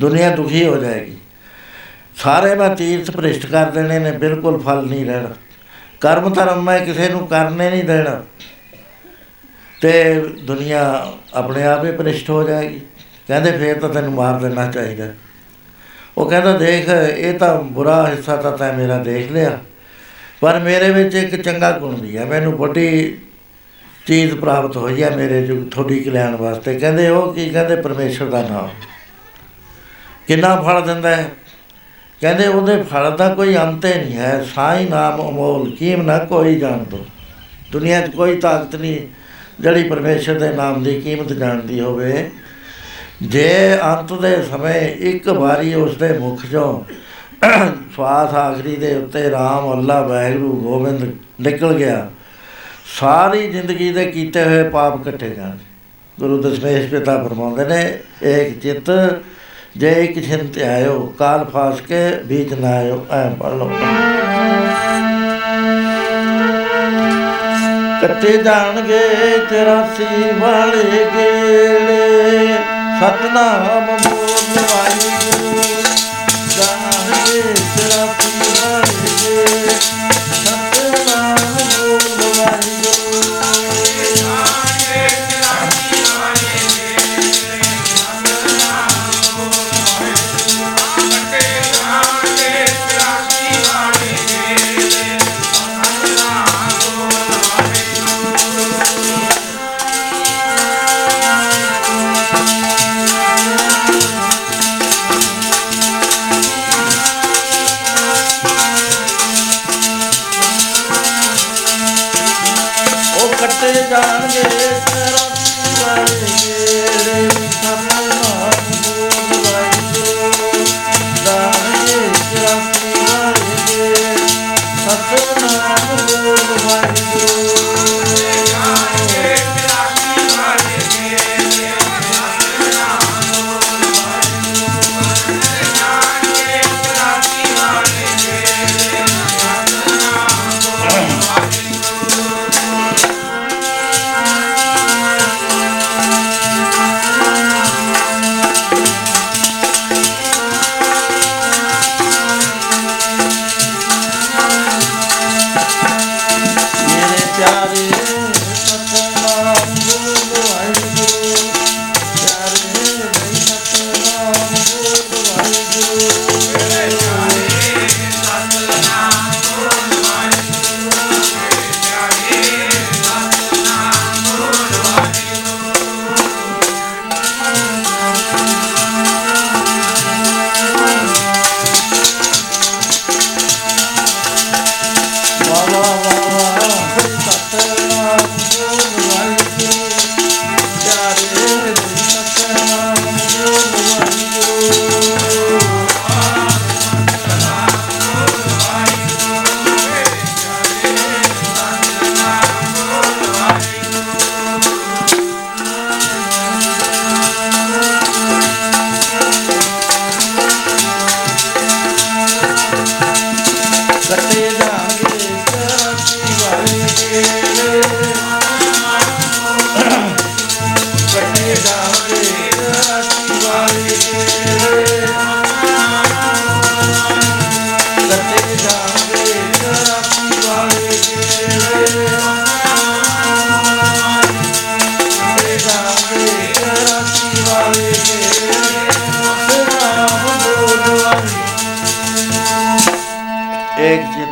[0.00, 1.16] ਦੁਨੀਆ ਦੁਖੀ ਹੋ ਜਾਏਗੀ।
[2.16, 5.30] ਸਾਰੇ ਮੈਂ ਤੀਰਥ ਭ੍ਰਿਸ਼ਟ ਕਰ ਦੇਣੇ ਨੇ, ਬਿਲਕੁਲ ਫਲ ਨਹੀਂ ਰਹਿਣਾ।
[6.00, 8.22] ਕਰਮ ਧਰਮ ਮੈਂ ਕਿਸੇ ਨੂੰ ਕਰਨੇ ਨਹੀਂ ਦੇਣਾ।
[9.80, 12.80] ਤੇ ਦੁਨੀਆ ਆਪਣੇ ਆਪ ਹੀ ਭ੍ਰਿਸ਼ਟ ਹੋ ਜਾਏਗੀ।
[13.28, 15.04] ਕਹਿੰਦੇ ਫੇਰ ਤਾਂ ਤੈਨੂੰ ਮਾਰ ਦੇਣਾ ਚਾਹੀਦਾ।
[16.18, 19.58] ਉਹ ਕਹਿੰਦਾ ਦੇਖ, ਇਹ ਤਾਂ ਬੁਰਾ ਹਿੱਸਾ ਤਾਂ ਤੈਂ ਮੇਰਾ ਦੇਖ ਲਿਆ।
[20.40, 23.18] ਪਰ ਮੇਰੇ ਵਿੱਚ ਇੱਕ ਚੰਗਾ ਗੁਣ ਵੀ ਹੈ ਮੈਨੂੰ ਵੱਡੀ
[24.06, 27.50] ਚੀਜ਼ ਪ੍ਰਾਪਤ ਹੋਈ ਹੈ ਮੇਰੇ ਜੋ ਤੁਹਾਡੀ ਕਲਿਆਣ ਵਾਸਤੇ। ਕਹਿੰਦੇ ਉਹ ਕੀ?
[27.50, 28.68] ਕਹਿੰਦੇ ਪਰਮੇਸ਼ਰ ਦਾ ਨਾਮ।
[30.26, 31.30] ਕਿੰਨਾ ਫਲ ਦਿੰਦਾ ਹੈ?
[32.20, 36.58] ਕਹਿੰਦੇ ਉਹਦੇ ਫਲ ਦਾ ਕੋਈ ਅੰਤ ਹੀ ਨਹੀਂ ਹੈ। ਸਾਈ ਨਾਮ ਅਮੋਲ, ਕੀਮ ਨਾ ਕੋਈ
[36.58, 37.06] ਜਾਣ ਦੋ।
[37.72, 39.00] ਦੁਨੀਆ 'ਚ ਕੋਈ ਤਾਕਤ ਨਹੀਂ
[39.62, 42.30] ਜਿਹੜੀ ਪਰਮੇਸ਼ਰ ਦੇ ਨਾਮ ਦੀ ਕੀਮਤ ਜਾਣਦੀ ਹੋਵੇ।
[43.22, 46.94] ਜੇ ਅੰਤ ਦੇ ਸਮੇਂ ਇੱਕ ਵਾਰੀ ਉਸ ਦੇ ਮੁਖ ਚੋਂ
[47.44, 52.10] ਸਵਾਸ ਆਖਰੀ ਦੇ ਉੱਤੇ RAM ਅੱਲਾ, ਵਾਹਿਗੁਰੂ, ਗੋਬਿੰਦ ਨਿਕਲ ਗਿਆ।
[53.00, 55.56] ਸਾਰੀ ਜ਼ਿੰਦਗੀ ਦੇ ਕੀਤੇ ਹੋਏ ਪਾਪ ਇਕੱਠੇ ਜਾਣ
[56.20, 58.90] ਗੁਰੂ ਦਸ਼ਮੇਸ਼ ਪਿਤਾ ਫਰਮਾਉਂਦੇ ਨੇ, ਏਕ ਚਿੱਤ,
[59.76, 63.70] ਜੇ ਇੱਕ ਛਿੰਤ ਆਇਓ, ਕਾਲ ਫਾਸ ਕੇ ਬੀਚ ਨਾ ਆਇਓ, ਐ ਪੜ ਲਓ।
[68.02, 69.00] ਕੱਟੇ ਜਾਣਗੇ
[69.38, 72.56] 84 ਵਾਲੇ ਗੇੜੇ,
[73.00, 74.26] ਸਤਨਾਮ ਬੋਲ
[74.56, 74.97] ਵਾਹਿਗੁਰੂ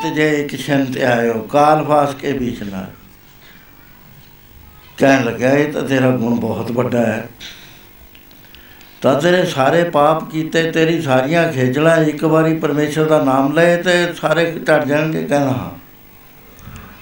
[0.07, 2.87] ਨਿਤ ਜੇ ਇੱਕ ਸ਼ੰਤ ਆਇਓ, ਕਾਲ ਫਾਸ ਕੇ ਵਿੱਚ ਨਾ
[4.99, 7.29] ਕਹਿਣ ਲੱਗਾ ਇਹ ਤਾਂ ਤੇਰਾ ਗੁਣ ਬਹੁਤ ਵੱਡਾ ਹੈ।
[9.03, 14.13] ਤਾਂ ਤੇਰੇ ਸਾਰੇ ਪਾਪ ਕੀਤੇ, ਤੇਰੀ ਸਾਰੀਆਂ ਖੇਜਲਾਂ ਇੱਕ ਵਾਰੀ ਪਰਮੇਸ਼ਰ ਦਾ ਨਾਮ ਲਏ ਤੇ
[14.13, 15.71] ਸਾਰੇ ਟੱਟ ਜਾਣਗੇ ਕਹਿੰਦਾ ਹਾਂ।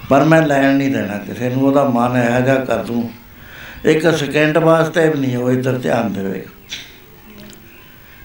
[0.09, 3.11] ਪਰ ਮੈਂ ਲੈਣ ਨਹੀਂ ਦੇਣਾ ਕਿਸੇ ਨੂੰ, ਉਹਦਾ ਮਨ ਇਹੋ ਜਿਹਾ ਕਰ ਦੂੰ।
[3.85, 6.51] ਇੱਕ ਸਕਿੰਟ ਵਾਸਤੇ ਵੀ ਨਹੀਂ, ਉਹ ਇੱਧਰ ਧਿਆਨ ਦੇਵੇਗਾ।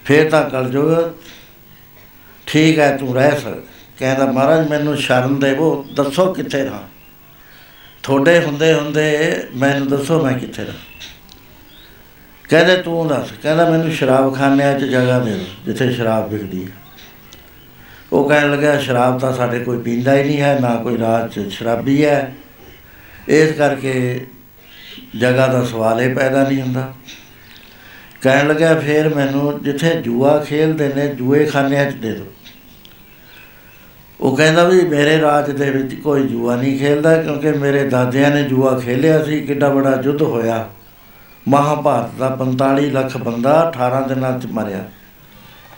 [0.05, 1.13] ਫੇਰ ਤਾਂ ਕਲ ਜੋ
[2.47, 3.70] ਠੀਕ ਹੈ, ਤੂੰ ਰਹਿ ਸਕਦਾ।
[4.01, 6.83] ਕਹਿੰਦਾ, ਮਹਾਰਾਜ, ਮੈਨੂੰ ਸ਼ਰਨ ਦੇਵੋ, ਦੱਸੋ ਕਿੱਥੇ ਰਹਾਂ?
[8.03, 10.75] ਤੁਹਾਡੇ ਹੁੰਦੇ ਹੁੰਦੇ ਮੈਨੂੰ ਦੱਸੋ ਮੈਂ ਕਿੱਥੇ ਰਹਾਂ?
[12.49, 16.71] ਕਹਿੰਦੇ, ਤੂੰ ਦੱਸ। ਕਹਿੰਦਾ, ਮੈਨੂੰ ਸ਼ਰਾਬਖਾਨਿਆਂ 'ਚ ਜਗ੍ਹਾ ਦੇ ਦਿਓ, ਜਿੱਥੇ ਸ਼ਰਾਬ ਵਿਕਦੀ ਹੈ।
[18.13, 21.53] ਉਹ ਕਹਿਣ ਲੱਗਾ ਸ਼ਰਾਬ ਤਾਂ ਸਾਡੇ ਕੋਈ ਪੀਂਦਾ ਹੀ ਨਹੀਂ ਹੈ, ਨਾ ਕੋਈ ਰਾਤ 'ਚ
[21.53, 22.35] ਸ਼ਰਾਬੀ ਹੈ।
[23.29, 24.27] ਇਸ ਕਰਕੇ
[25.19, 26.95] ਜਗ੍ਹਾ ਦਾ ਸਵਾਲ ਹੀ ਪੈਦਾ ਨਹੀਂ ਹੁੰਦਾ।
[28.23, 32.27] ਕਹਿਣ ਲੱਗਾ ਫਿਰ ਮੈਨੂੰ ਜਿੱਥੇ ਜੂਆ ਖੇਲਦੇ ਨੇ, ਜੂਏ ਖਾਨਿਆਂ 'ਚ ਦੇ ਦਿਓ।
[34.21, 38.43] ਉਹ ਕਹਿੰਦਾ ਵੀ ਮੇਰੇ ਰਾਜ ਦੇ ਵਿੱਚ ਕੋਈ ਜੂਆ ਨਹੀਂ ਖੇਲਦਾ ਕਿਉਂਕਿ ਮੇਰੇ ਦਾਦਿਆਂ ਨੇ
[38.43, 40.69] ਜੂਆ ਖੇਲਿਆ ਸੀ, ਕਿੱਡਾ ਬੜਾ ਯੁੱਧ ਹੋਇਆ।
[41.49, 44.89] ਮਹਾਭਾਰਤ ਦਾ 45 ਲੱਖ ਬੰਦਾ 18 ਦਿਨਾਂ 'ਚ ਮਰਿਆ।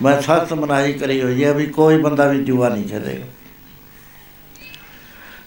[0.02, 3.24] ਮੈਂ ਸਖਤ ਮਨਾਹੀ ਕਰੀ ਹੋਈ ਹੈ ਵੀ ਕੋਈ ਬੰਦਾ ਵੀ ਜੂਆ ਨਹੀਂ ਖੇਲੇਗਾ।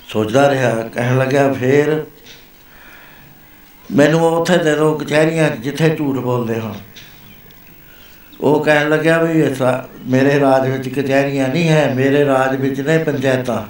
[0.08, 2.06] ਸੋਚਦਾ ਰਿਹਾ, ਕਹਿਣ ਲੱਗਾ ਫੇਰ,
[3.92, 6.74] ਮੈਨੂੰ ਉੱਥੇ ਦੇ ਦਿਓ ਕਚਹਿਰੀਆਂ 'ਚ ਜਿੱਥੇ ਝੂਠ ਬੋਲਦੇ ਹੋਣ।
[8.42, 12.98] ਉਹ ਕਹਿਣ ਲੱਗਿਆ ਵੀ ਐਸਾ ਮੇਰੇ ਰਾਜ ਵਿੱਚ ਕਚਹਿਰੀਆਂ ਨਹੀਂ ਹੈ, ਮੇਰੇ ਰਾਜ ਵਿੱਚ ਨੇ
[12.98, 13.62] ਪੰਚਾਇਤਾਂ।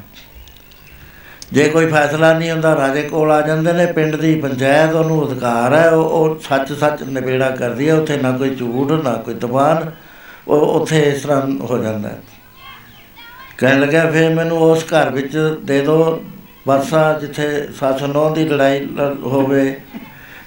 [1.51, 5.73] ਜੇ ਕੋਈ ਫੈਸਲਾ ਨਹੀਂ ਹੁੰਦਾ, ਰਾਜੇ ਕੋਲ ਆ ਜਾਂਦੇ ਨੇ, ਪਿੰਡ ਦੀ ਪੰਚਾਇਤ ਉਹਨੂੰ ਅਧਿਕਾਰ
[5.73, 9.91] ਹੈ, ਉਹ ਉਹ ਸੱਚ ਸੱਚ ਨਿਬੇੜਾ ਕਰਦੀ ਹੈ, ਉੱਥੇ ਨਾ ਕੋਈ ਝੂਠ, ਨਾ ਕੋਈ ਦਬਾਨ
[10.47, 12.21] ਉਹ ਉੱਥੇ ਇਸ ਤਰ੍ਹਾਂ ਹੋ ਜਾਂਦਾ ਹੈ।
[13.57, 16.23] ਕਹਿਣ ਲੱਗਾ ਫਿਰ ਮੈਨੂੰ ਉਸ ਘਰ ਵਿੱਚ ਦੇ ਦਿਓ
[16.67, 19.81] ਵਰਸਾ ਜਿੱਥੇ ਸੱਸ ਨੌਂ ਦੀ ਲੜਾਈ ਲ- ਹੋਵੇ,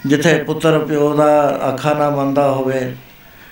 [0.07, 2.95] ਜਿੱਥੇ ਪੁੱਤਰ ਪਿਓ ਦਾ ਆਖਾ ਨਾ ਮੰਨਦਾ ਹੋਵੇ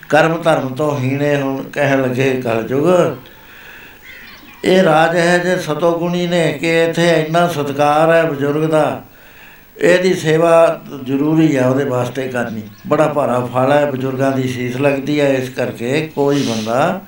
[0.09, 2.89] ਕਰਮ ਧਰਮ ਤੋਂ ਹੀਣੇ ਹੁਣ, ਕਹਿਣ ਲੱਗੇ ਕਲਯੁਗ
[4.65, 9.05] ਇਹ ਰਾਜ ਹੈ ਜੇ ਸਤੋ ਗੁਣੀ ਨੇ, ਕਿ ਇੱਥੇ ਇੰਨਾ ਸਤਕਾਰ ਹੈ ਬਜ਼ੁਰਗ ਦਾ।
[9.79, 15.21] ਇਹਦੀ ਸੇਵਾ ਜ਼ਰੂਰੀ ਹੈ ਉਹਦੇ ਵਾਸਤੇ ਕਰਨੀ। ਬੜਾ ਭਾਰਾ ਫਲ ਹੈ, ਬਜ਼ੁਰਗਾਂ ਦੀ ਸੀਸ ਲੱਗਦੀ
[15.21, 17.03] ਹੈ, ਇਸ ਕਰਕੇ ਕੋਈ ਬੰਦਾ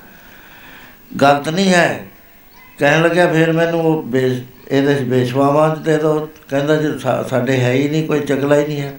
[1.21, 2.05] ਗਲਤ ਨਹੀਂ ਹੈ।
[2.79, 4.37] ਕਹਿਣ ਲੱਗਿਆ, ਫਿਰ ਮੈਨੂੰ ਉਹ ਬੇਸ,
[4.71, 8.55] ਇਹਦੇ ਚ ਬੇਸ਼ਵਾਵਾਂ 'ਚ ਦੇ ਦਿਓ ਕਹਿੰਦਾ, ਜੀ ਸਾ- ਸਾਡੇ ਹੈ ਹੀ ਨਹੀਂ, ਕੋਈ ਚਗਲਾ
[8.55, 8.93] ਹੀ ਨਹੀਂ ਹੈ।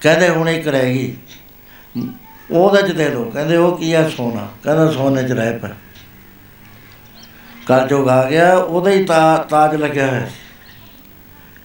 [0.00, 1.14] ਕਹਿੰਦੇ, ਹੁਣ ਇੱਕ ਰਹਿ ਗਈ।
[2.50, 5.68] ਉਹਦੇ ਚ ਦੇ ਦਿਓ ਕਹਿੰਦੇ ਉਹ ਕੀ ਆ ਸੋਨਾ, ਕਹਿੰਦਾ ਸੋਨੇ ਚ ਰਹਿ ਪਾ
[7.66, 10.32] ਕਲਯੁਗ ਆ ਗਿਆ, ਉਹਦਾ ਹੀ ਤਾ- ਤਾਜ ਲੱਗਿਆ ਹੋਇਆ। ਸੀ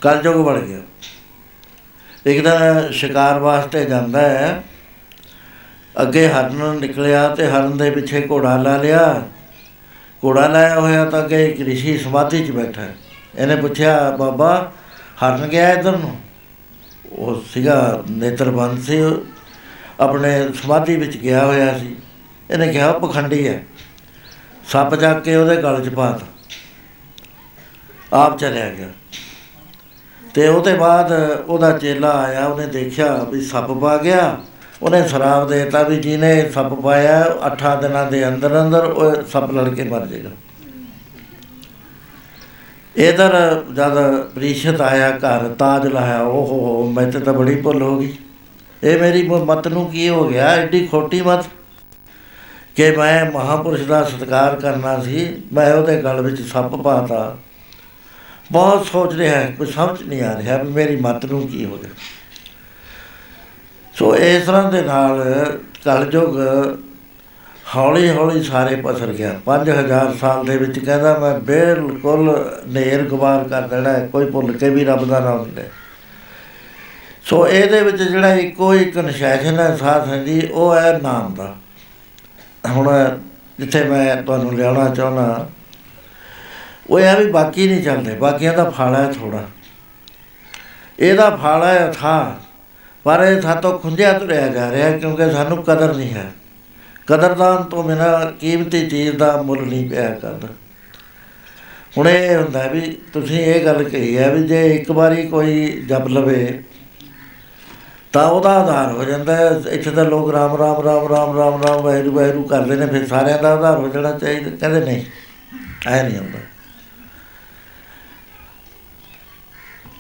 [0.02, 0.80] ਕਲਯੁਗ ਬਣ ਗਿਆ।
[2.26, 4.64] ਇੱਕ ਦਿਨ ਸ਼ਿਕਾਰ ਵਾਸਤੇ ਜਾਂਦਾ ਹੈ।
[6.02, 9.24] ਅੱਗੇ ਹਰਨ ਨਿਕਲਿਆ ਤੇ ਹਰਨ ਦੇ ਪਿੱਛੇ ਘੋੜਾ ਲਾ ਲਿਆ।
[10.26, 12.96] ਘੋੜਾ ਲਾਇਆ ਹੋਇਆ ਤਾਂ ਅੱਗੇ ਇੱਕ ਰਿਸ਼ੀ ਸਮਾਧੀ 'ਚ ਬੈਠਾ ਹੈ।
[13.38, 14.72] ਇਹਨੇ ਪੁੱਛਿਆ, ਬਾਬਾ,
[15.24, 16.22] ਹਰਨ ਗਿਆ ਇਧਰ ਨੂੰ?
[17.12, 18.98] ਉਹ ਸੀਗਾ ਨੇਤਰਬੰਦ ਸੀ
[20.04, 21.96] ਆਪਣੇ ਸਮਾਧੀ ਵਿੱਚ ਗਿਆ ਹੋਇਆ ਸੀ।
[22.52, 23.64] ਇਹਨੇ ਕਿਹਾ, ਪਖੰਡੀ ਹੈ।
[24.68, 26.26] ਸੱਪ ਚੱਕ ਕੇ ਉਹਦੇ ਗਲ 'ਚ ਪਾਤਾ
[28.14, 28.88] ਆਪ ਚਲਿਆ ਗਿਆ।
[30.34, 31.12] ਤੇ ਉਹਦੇ ਬਾਅਦ
[31.48, 34.38] ਉਹਦਾ ਚੇਲਾ ਆਇਆ, ਉਹਨੇ ਦੇਖਿਆ ਵੀ ਸੱਪ ਪਾ ਗਿਆ।
[34.82, 39.70] ਉਹਨੇ ਸ਼ਰਾਬ ਦੇਤਾ ਵੀ ਜਿਹਨੇ ਸੱਪ ਪਾਇਆ, ਅੱਠਾਂ ਦਿਨਾਂ ਦੇ ਅੰਦਰ ਅੰਦਰ ਉਹ ਸੱਪ ਲੜ
[39.70, 40.30] ਕੇ ਮਰ ਜਾਏਗਾ।
[42.96, 47.82] ਇਧਰ ਜਦ ਪ੍ਰੀਸ਼ਤ ਆਇਆ ਘਰ, ਤਾਜ ਲਾਇਆ ਉਹ ਹੋ ਹੋ, ਮੈਂ ਤੇ ਤਾਂ ਬੜੀ ਭੁੱਲ
[47.82, 48.14] ਹੋ ਗਈ।
[48.84, 50.48] ਇਹ ਮੇਰੀ ਮ- ਮਤ ਨੂੰ ਕੀ ਹੋ ਗਿਆ?
[50.48, 51.46] ਐਡੀ ਖੋਟੀ ਮਤ।
[52.76, 57.38] ਕਿ ਮੈਂ ਮਹਾਪੁਰਸ਼ ਦਾ ਸਤਿਕਾਰ ਕਰਨਾ ਸੀ ਮੈਂ ਉਹਦੇ ਗਲ ਵਿੱਚ ਸੱਪ ਪਾਤਾ।
[58.52, 61.78] ਬਹੁਤ ਸੋਚ ਰਿਹਾ ਹੈ ਕੁਝ ਸਮਝ ਨਹੀਂ ਆ ਰਿਹਾ ਵੀ ਮੇਰੀ ਮਤ ਨੂੰ ਕੀ ਹੋ
[61.78, 61.90] ਗਿਆ।
[63.94, 65.24] ਸੋ ਇਸ ਤਰ੍ਹਾਂ ਦੇ ਨਾਲ
[65.86, 66.38] ਕਲਯੁਗ
[67.76, 73.62] ਹੌਲੀ ਹੌਲੀ ਸਾਰੇ ਪਸਰ ਗਿਆ। 5000 ਸਾਲ ਦੇ ਵਿੱਚ ਕਹਿੰਦਾ ਮੈਂ ਬਿਲਕੁਲ ਨੇਰ ਗਵਾਰ ਕਰ
[73.62, 75.64] ਦੇਣਾ ਹੈ, ਕੋਈ ਭੁੱਲ ਕੇ ਵੀ ਰੱਬ ਦਾ ਨਾਮ ਨਹੀਂ ਲੈ
[77.24, 81.56] ਸੋ ਇਹਦੇ ਵਿੱਚ ਜਿਹੜਾ ਇੱਕੋ ਇੱਕ ਨਿਸ਼ਾਨ ਹੈ, ਸਾਧ ਸੰਗੀ ਉਹ ਹੈ ਨਾਮ ਦਾ।
[82.66, 82.90] ਹੁਣ
[83.60, 85.50] ਜਿੱਥੇ ਮੈਂ ਤੁਹਾਨੂੰ ਲਿਆਉਣਾ ਚਾਹੁੰਦਾ,
[86.90, 89.44] ਉਹ ਇਹ ਆ ਵੀ ਬਾਕੀ ਨਹੀਂ ਚੱਲਦੇ, ਬਾਕੀਆਂ ਦਾ ਫਲ ਹੈ ਥੋੜਾ
[91.00, 92.40] ਇਹਦਾ ਫਲ ਹੈ ਥਾ,
[93.06, 96.32] ਪਰ ਇਹ ਸਾਤੋਂ ਖੁੰਝਿਆ ਤੁਰਿਆ ਜਾ ਰਿਹਾ, ਕਿਉਂਕਿ ਸਾਨੂੰ ਕਦਰ ਨਹੀਂ ਹੈ।
[97.08, 100.48] ਕਦਰਦਾਨ ਤੋਂ ਬਿਨਾਂ ਕੀਮਤੀ ਚੀਜ਼ ਦਾ ਮੁੱਲ ਨਹੀਂ ਪਿਆ ਕਰਦਾ।
[101.98, 102.82] ਹੁਣ ਇਹ ਹੁੰਦਾ ਵੀ
[103.14, 106.64] ਤੁਸੀਂ ਇਹ ਗੱਲ ਕਹੀ ਹੈ ਵੀ ਜੇ ਇੱਕ ਵਾਰੀ ਕੋਈ ਜਪ ਲਵੇ
[108.14, 111.82] ਤਾਂ ਉਹਦਾ ਆਧਾਰ ਹੋ ਜਾਂਦਾ ਹੈ। ਇੱਥੇ ਤਾਂ ਲੋਕ ਰਾਮ ਰਾਮ ਰਾਮ ਰਾਮ ਰਾਮ ਰਾਮ,
[111.82, 115.04] ਵਾਹਿਗੁਰੂ ਵਾਹਿਗੁਰੂ ਕਰਦੇ ਨੇ, ਫਿਰ ਸਾਰਿਆਂ ਦਾ ਆਧਾਰ ਹੋ ਜਾਣਾ ਚਾਹੀਦਾ। ਕਹਿੰਦੇ ਨਹੀਂ,
[115.88, 116.40] ਐ ਨਹੀਂ ਹੁੰਦਾ।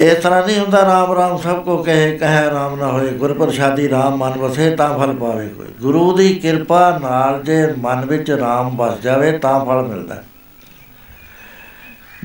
[0.01, 3.89] ਇਸ ਤਰ੍ਹਾਂ ਨਹੀਂ ਹੁੰਦਾ ਰਾਮ ਰਾਮ ਸਭ ਕੋ ਕਹੇ ਕਹੇ ਰਾਮ ਨਾ ਹੋਏ। ਗੁਰ ਪ੍ਰਸਾਦੀ
[3.89, 8.77] ਰਾਮ ਮਨ ਵਸੇ, ਤਾਂ ਫਲ ਪਾਵੇ ਕੋਈ। ਗੁਰੂ ਦੀ ਕਿਰਪਾ ਨਾਲ ਜੇ ਮਨ ਵਿੱਚ ਰਾਮ
[8.77, 10.23] ਵਸ ਜਾਵੇ, ਤਾਂ ਫਲ ਮਿਲਦਾ। ਹੈ।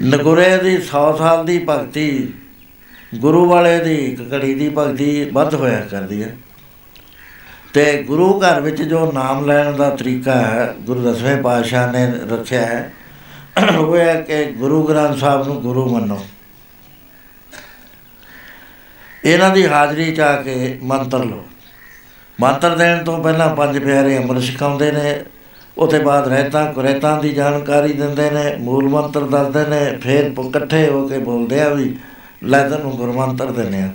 [0.05, 2.35] ਨਗੁਰੇ ਦੀ 100 ਸਾਲ ਦੀ ਭਗਤੀ
[3.15, 6.37] ਗੁਰੂ ਵਾਲੇ ਦੀ ਇੱਕ ਘੜੀ ਦੀ ਭਗਤੀ ਵੱਧ ਹੋਇਆ ਕਰਦੀ ਹੈ।
[7.75, 12.67] ਤੇ ਗੁਰੂ ਘਰ ਵਿੱਚ ਜੋ ਨਾਮ ਲੈਣ ਦਾ ਤਰੀਕਾ ਹੈ, ਗੁਰੂ ਦਸਵੇਂ ਪਾਤਸ਼ਾਹ ਨੇ ਰੱਖਿਆ
[12.67, 12.93] ਹੈ,
[13.79, 16.27] ਉਹ ਹੈ ਕਿ ਗੁਰੂ ਗ੍ਰੰਥ ਸਾਹਿਬ ਨੂੰ ਗੁਰੂ ਮੰਨੋ।
[19.25, 21.47] ਇਹਨਾਂ ਦੀ ਹਾਜ਼ਰੀ ਚ ਆ ਕੇ ਮੰਤਰ ਲਓ।
[22.41, 25.25] ਮੰਤਰ ਦੇਣ ਤੋਂ ਪਹਿਲਾਂ ਪੰਜ ਪਿਆਰੇ ਅੰਮ੍ਰਿਤ ਛਕਾਉਂਦੇ ਨੇ
[25.79, 30.89] ਉਹਦੇ ਬਾਅਦ ਰਹਿਤਾਂ ਕੁਰੇਤਾਂ ਦੀ ਜਾਣਕਾਰੀ ਦਿੰਦੇ ਨੇ, ਮੂਲ ਮੰਤਰ ਦੱਸਦੇ ਨੇ, ਫਿਰ ਪ- ਇਕੱਠੇ
[30.89, 31.97] ਹੋ ਕੇ ਬੋਲਦੇ ਆ ਵੀ
[32.45, 33.91] ਲੈ ਤੈਨੂੰ ਗੁਰਮੰਤਰ ਦਿੰਦੇ ਆ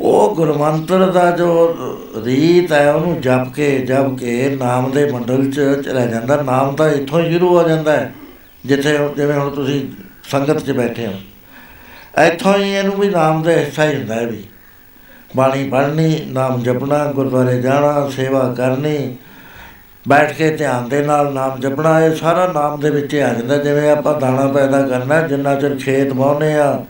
[0.00, 1.76] ਉਹ ਗੁਰਮੰਤਰ ਦਾ ਜੋ
[2.24, 6.90] ਰੀਤ ਹੈ, ਉਹਨੂੰ ਜਪ ਕੇ ਜਪ ਕੇ ਨਾਮ ਦੇ ਮੰਡਲ ਚ ਚਲਾ ਜਾਂਦਾ। ਨਾਮ ਤਾਂ
[6.90, 8.14] ਇੱਥੋਂ ਹੀ ਸ਼ੁਰੂ ਹੋ ਜਾਂਦਾ ਹੈ,
[8.66, 9.88] ਜਿੱਥੇ ਹੁਣ- ਜਿਵੇਂ ਹੁਣ ਤੁਸੀਂ
[10.24, 11.14] ਸੰਗਤ 'ਚ ਬੈਠੇ ਹੋ।
[12.22, 14.44] ਇੱਥੋਂ ਹੀ ਇਹਨੂੰ ਵੀ ਨਾਮ ਦਾ ਹਿੱਸਾ ਹੀ ਹੁੰਦਾ ਹੈ ਵੀ।
[15.36, 19.16] ਬਾਣੀ ਪੜ੍ਹਨੀ, ਨਾਮ ਜਪਣਾ, ਗੁਰਦੁਆਰੇ ਜਾਣਾ, ਸੇਵਾ ਕਰਨੀ
[20.08, 23.56] ਬੈਠ ਕੇ ਧਿਆਨ ਦੇ ਨਾਲ ਨਾਮ ਜਪਣਾ, ਇਹ ਸਾਰਾ ਨਾਮ ਦੇ ਵਿੱਚ ਹੀ ਆ ਜਾਂਦਾ।
[23.56, 26.84] ਜਿਵੇਂ ਆਪਾਂ ਦਾਣਾ ਪੈਦਾ ਕਰਨਾ, ਜਿੰਨਾ ਚਿਰ ਖੇਤ ਵਾਹੁੰਦੇ ਆ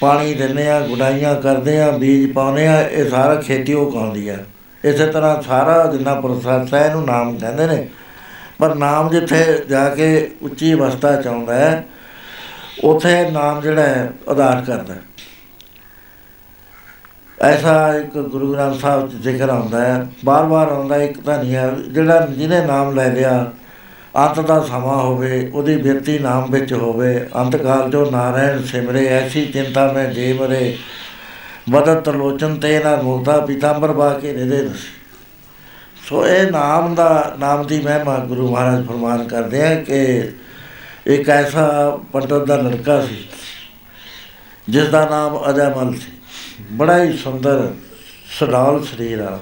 [0.00, 4.36] ਪਾਣੀ ਦਿੰਦੇ ਆ ਗੁਡਾਈਆਂ ਕਰਦੇ ਆ ਬੀਜ ਪਾਉਂਦੇ ਆ ਇਹ ਸਾਰਾ ਖੇਤੀ ਉਹ ਕਹਾਉਂਦੀ ਆ।
[4.84, 7.86] ਇਸੇ ਤਰ੍ਹਾਂ ਸਾਰਾ ਜਿੰਨਾ ਪ੍ਰੋਸੈਸ ਹੈ, ਇਹਨੂੰ ਨਾਮ ਕਹਿੰਦੇ ਨੇ।
[8.58, 11.84] ਪਰ ਨਾਮ ਜਿੱਥੇ ਜਾ ਕੇ ਉੱਚੀ ਅਵਸਥਾ ਚ ਆਉਂਦਾ ਹੈ,
[12.84, 15.00] ਉਥੇ ਨਾਮ ਜਿਹੜਾ ਹੈ, ਆਧਾਰ ਕਰਦਾ ਹੈ।
[17.42, 21.70] ਐਸਾ ਇੱਕ ਗੁਰੂ ਗ੍ਰੰਥ ਸਾਹਿਬ ਚ ਜ਼ਿਕਰ ਆਉਂਦਾ ਹੈ, ਬਾਰ-ਬਾਰ ਆਉਂਦਾ ਇੱਕ ਤਾਂ ਨਹੀਂ ਹੈ,
[21.88, 23.52] ਜਿਹੜਾ ਜਿਹਨੇ ਨਾਮ ਲੈ ਲਿਆ,
[24.16, 29.44] ਅੰਤ ਦਾ ਸਮਾਂ ਹੋਵੇ, ਉਹਦੀ ਬਿਰਤੀ ਨਾਮ ਵਿੱਚ ਹੋਵੇ ਅੰਤ ਕਾਲ ਜੋ ਨਾਰਾਇਣ ਸਿਮਰੇ, ਐਸੀ
[29.46, 30.76] ਚਿੰਤਾ ਮੈਂ ਜੇ ਮਰੇ
[31.70, 34.68] ਬਦਤ ਲੋਚਨ ਤੇ ਨਾ ਮੁਕਤਾ ਪੀਤਾੰਬਰ ਬਾ ਕੇ ਨਿਦੇ
[36.08, 40.30] ਸੋ ਇਹ ਨਾਮ ਦਾ, ਨਾਮ ਦੀ ਮਹਿਮਾ ਗੁਰੂ ਮਹਾਰਾਜ ਫਰਮਾਨ ਕਰਦੇ ਆ ਕਿ
[41.06, 43.24] ਇੱਕ ਐਸਾ ਪੰਡਤ ਦਾ ਲੜਕਾ ਸੀ
[44.68, 46.12] ਜਿਸ ਦਾ ਨਾਮ ਅਜਮਲ ਸੀ।
[46.72, 47.74] ਬੜਾ ਹੀ ਸੁੰਦਰ,
[48.40, 49.38] ਸਡਾਲ ਸਰੀਰ ਆ।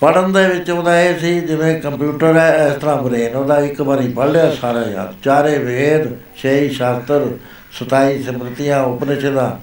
[0.00, 4.08] ਪੜਨ ਦੇ ਵਿੱਚ ਉਹਦਾ ਇਹ ਸੀ, ਜਿਵੇਂ ਕੰਪਿਊਟਰ ਹੈ, ਇਸ ਤਰ੍ਹਾਂ ਬ੍ਰੇਨ ਉਹਦਾ ਇੱਕ ਵਾਰੀ
[4.08, 7.30] ਪੜ੍ਹ ਲਿਆ ਸਾਰਾ ਯਾਦ ਚਾਰੇ ਵੇਦ ਛੇ ਸ਼ਾਸਤਰ
[7.72, 9.56] 27 ਸਿਮਰਤੀਆਂ, ਉਪਨਿਸ਼ਦਾਂ,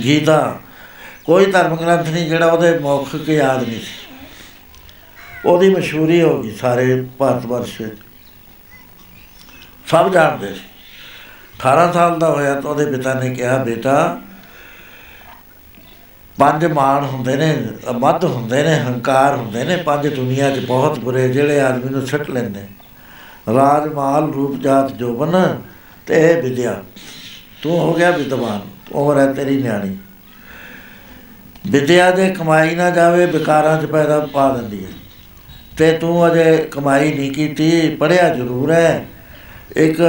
[0.00, 0.60] ਗੀਤਾ।
[1.24, 4.16] ਕੋਈ ਧਰਮ ਗ੍ਰੰਥ ਨਹੀਂ ਜਿਹੜਾ ਉਹਦੇ ਮੌਖਿਕ ਯਾਦ ਨਹੀਂ ਸੀ।
[5.44, 7.96] ਉਹਦੀ ਮਸ਼ਹੂਰੀ ਹੋ ਗਈ ਸਾਰੇ ਭਾਰਤ ਵਰਸ਼ ਵਿੱਚ।
[9.86, 10.60] ਸਭ ਜਾਣਦੇ ਸੀ।
[11.58, 14.20] 18 ਸਾਲ ਦਾ ਹੋਇਆ ਤਾਂ ਉਹਦੇ ਪਿਤਾ ਨੇ ਕਿਹਾ, ਬੇਟਾ
[16.38, 17.56] ਪੰਜ ਮਾਨ ਹੁੰਦੇ ਨੇ,
[17.98, 22.30] ਮੱਧ ਹੁੰਦੇ ਨੇ, ਹੰਕਾਰ ਹੁੰਦੇ ਨੇ, ਪੰਜ ਦੁਨੀਆ 'ਚ ਬਹੁਤ ਬੁਰੇ ਜਿਹੜੇ ਆਦਮੀ ਨੂੰ ਛੱਟ
[22.30, 22.60] ਲੈਂਦੇ
[23.54, 25.62] ਰਾਜ ਮਾਲ ਰੂਪ ਜਾਤ, ਜੋਬਨ
[26.06, 26.82] ਤੇ ਇਹ ਵਿਦਿਆ।
[27.62, 28.60] ਤੂੰ ਹੋ ਗਿਆ ਵਿਦਵਾਨ,
[28.92, 29.96] ਉਮਰ ਹੈ ਤੇਰੀ ਨਿਆਣੀ।
[31.70, 34.90] ਵਿਦਿਆ ਦੇ ਕਮਾਈ ਨਾ ਜਾਵੇ, ਵਿਕਾਰਾਂ 'ਚ ਪੈਦਾ ਪਾ ਦਿੰਦੀ ਹੈ।
[35.76, 39.06] ਤੇ ਤੂੰ ਅਜੇ ਕਮਾਈ ਨਹੀਂ ਕੀਤੀ ਪੜਿਆ ਜ਼ਰੂਰ ਹੈ।
[39.76, 40.00] ਇੱਕ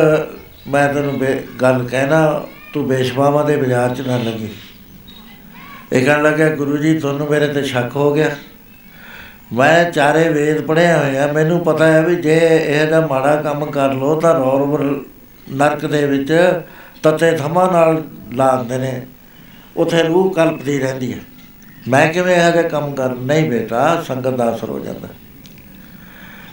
[0.67, 4.49] ਮੈਂ ਤੈਨੂੰ ਬੇ- ਗੱਲ ਕਹਿਣਾ, ਤੂੰ ਬੇਸ਼ਵਾਵਾਂ ਦੇ ਬਾਜ਼ਾਰ 'ਚ ਨਾ ਲੱਗੀ।
[5.93, 8.29] ਇਹ ਕਹਿਣ ਲੱਗਿਆ ਗੁਰੂ ਜੀ, ਤੁਹਾਨੂੰ ਮੇਰੇ ਤੇ ਸ਼ੱਕ ਹੋ ਗਿਆ।
[9.53, 13.93] ਮੈਂ ਚਾਰੇ ਵੇਦ ਪੜ੍ਹਿਆ ਹੋਇਆ ਮੈਨੂੰ ਪਤਾ ਹੈ ਵੀ ਜੇ ਇਹ ਦਾ ਮਾੜਾ ਕੰਮ ਕਰ
[13.93, 15.03] ਲੋ ਤਾਂ ਰੌਰ
[15.51, 16.33] ਨਰਕ ਦੇ ਵਿੱਚ
[17.03, 19.05] ਤਤੇ ਥਮਾ ਨਾਲ ਲਾਉਂਦੇ ਨੇ।
[19.77, 21.19] ਉਥੇ ਰੂਹ ਕਲਪਦੀ ਰਹਿੰਦੀ ਹੈ।
[21.87, 25.07] ਮੈਂ ਕਿਵੇਂ ਇਹੋ ਜਿਹਾ ਕੰਮ ਕਰ ਨਹੀਂ ਬੇਟਾ, ਸੰਗਤ ਦਾ ਅਸਰ ਹੋ ਜਾਂਦਾ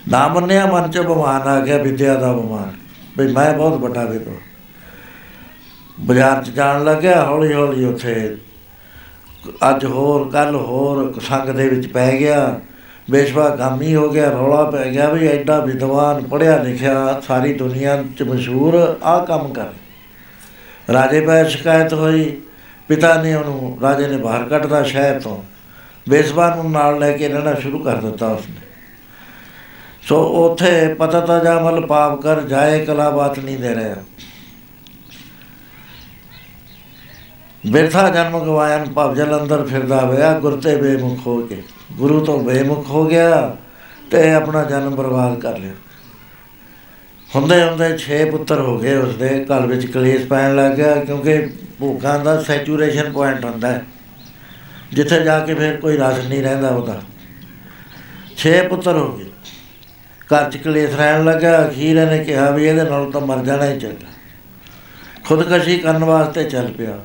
[0.09, 2.73] ਨਾ ਮੰਨਿਆ, ਮਨ ਚ ਬਿਮਾਨ ਆ ਗਿਆ, ਵਿਦਿਆ ਦਾ ਬਿਮਾਨ
[3.19, 4.41] ਵੀ ਮੈਂ ਬਹੁਤ ਵੱਡਾ ਵਿਦਵਾਨ
[6.01, 8.37] ਬਾਜ਼ਾਰ ਚ ਜਾਣ ਲੱਗਿਆ ਹੌਲੀ ਹੌਲੀ ਉੱਥੇ
[9.71, 12.61] ਅੱਜ ਹੋਰ ਕੱਲ ਹੋਰ ਸੰਗ ਦੇ ਵਿੱਚ ਪੈ ਗਿਆ।
[13.11, 18.23] ਬੇਸ਼ਵਾ ਗਾਮੀ ਹੋ ਗਿਆ, ਰੌਲਾ ਪੈ ਗਿਆ ਵੀ ਐਡਾ ਵਿਦਵਾਨ ਪੜਿਆ ਲਿਖਿਆ ਸਾਰੀ ਦੁਨੀਆ 'ਚ
[18.23, 19.67] ਮਸ਼ਹੂਰ ਆ ਕੰਮ ਕਰ।
[20.93, 22.37] ਰਾਜੇ ਪੈ ਸ਼ਿਕਾਇਤ ਹੋਈ,
[22.89, 25.43] ਪਿਤਾ ਨੇ ਉਹਨੂੰ, ਰਾਜੇ ਨੇ ਬਾਹਰ ਕੱਢਦਾ ਸ਼ਹਿਰ ਤੋਂ।
[26.09, 28.61] ਬੇਸਵਾ ਨੂੰ ਨਾਲ ਲੈ ਕੇ ਰਹਿਣਾ ਸ਼ੁਰੂ ਕਰ ਦਿੱਤਾ ਉਸਨੇ।
[30.03, 33.95] ਸੋ ਉਥੇ ਪਤਾ ਤਾਂ ਜਾ ਮਲ ਪਾਪ ਕਰ ਜਾਏ ਕਲਾ ਬਾਤ ਨਹੀਂ ਦੇ ਰਿਹਾ।
[37.71, 41.63] ਬਿਰਥਾ ਜਨਮ ਗਵਾਇਆ ਭਵ ਜਲ ਅੰਦਰ ਫਿਰਦਾ ਹੋਇਆ, ਗੁਰ ਤੇ ਬੇਮੁਖ ਹੋ ਕੇ।
[41.93, 43.57] ਗੁਰੂ ਤੋਂ ਬੇਮੁਖ ਹੋ ਗਿਆ
[44.11, 45.73] ਤੇ ਆਪਣਾ ਜਨਮ ਬਰਬਾਦ ਕਰ ਲਿਆ।
[47.37, 52.19] ਹੁੰਦੇ ਹੁੰਦੇ 6 ਪੁੱਤਰ ਹੋ ਗਏ ਉਸਦੇ, ਘਰ ਵਿੱਚ ਕਲੇਸ਼ ਪੈਣ ਲੱਗ ਗਿਆ ਕਿਉਂਕਿ ਭੂਖਾਂ
[52.19, 53.85] ਦਾ ਸੈਚੂਰੇਸ਼ਨ ਪੁਆਇੰਟ ਹੁੰਦਾ ਹੈ।
[54.93, 57.03] ਜਿੱਥੇ ਜਾ ਕੇ ਫਿਰ ਕੋਈ ਰਸ ਨਹੀਂ ਰਹਿੰਦਾ ਉਹਦਾ।
[58.37, 59.25] 6 ਪੁੱਤਰ ਹੋ ਗਏ।
[60.27, 63.81] ਘਰ ਚ ਕਲੇਸ਼ ਰਹਿਣ ਲੱਗਾ ਅਖੀਰ ਇਹਨੇ ਕਿਹਾ ਵੀ ਇਹਦੇ ਨਾਲ ਤਾਂ ਮਰ ਜਾਣਾ ਹੀ
[63.81, 64.07] ਚਾਹੀਦਾ
[65.25, 66.99] ਖੁਦਕਸ਼ੀ ਕਰਨ ਵਾਸਤੇ ਚੱਲ ਪਿਆ।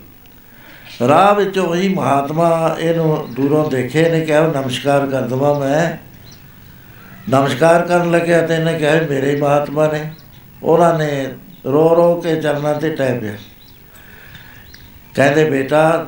[1.08, 5.98] ਰਾਹ ਵਿੱਚ ਉਹੀ ਮਹਾਤਮਾ ਇਹਨੂੰ ਦੂਰੋਂ ਦੇਖੇ ਨੇ, ਕਿਹਾ ਨਮਸਕਾਰ ਕਰ ਦਵਾਂ ਮੈਂ।
[7.30, 10.12] ਨਮਸਕਾਰ ਕਰਨ ਲੱਗਿਆ ਤੇ ਇਹਨੇ ਕਿਹਾ ਮੇਰੇ ਹੀ ਮਹਾਤਮਾ ਨੇ।
[10.64, 11.34] ਉਹਨਾਂ ਨੇ
[11.66, 13.34] ਰੋ ਰੋ ਕੇ ਚਰਨਾਂ ਤੇ ਟਹਿ ਪਿਆ।
[15.16, 16.06] ਕਹਿੰਦੇ, ਬੇਟਾ,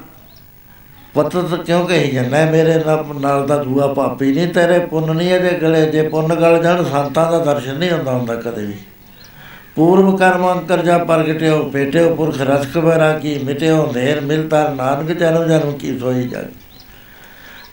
[1.14, 5.34] ਪੁੱਤ ਤਾਂ ਕਿਉਂ ਕਹੀ ਜਾਂਦਾ ਮੇਰੇ ਨਾਲ ਨਾਲ ਦਾ ਦੂਆ ਪਾਪੀ ਨਹੀਂ, ਤੇਰੇ ਪੁੰਨ ਨਹੀਂ
[5.34, 8.74] ਇਹਦੇ ਗਲੇ, ਜੇ ਪੁੰਨ ਗਲ ਜਾਣ, ਸੰਤਾਂ ਦਾ ਦਰਸ਼ਨ ਨਹੀਂ ਹੁੰਦਾ ਹੁੰਦਾ ਕਦੇ ਵੀ।
[9.76, 15.44] ਪੂਰਵ ਕਰਮ ਅੰਕਰ ਜਾ ਪ੍ਰਗਟਿਓ ਬੇਟਿਓ ਪੁਰਖ ਰਸਕ ਬਰਾ ਕੀ, ਮਿਟਿਓ ਅੰਧੇਰ ਮਿਲਤਾ ਨਾਨਕ ਜਨਮ
[15.44, 16.40] ਜਨਮ ਕੀ ਸੋਈ ਜਾ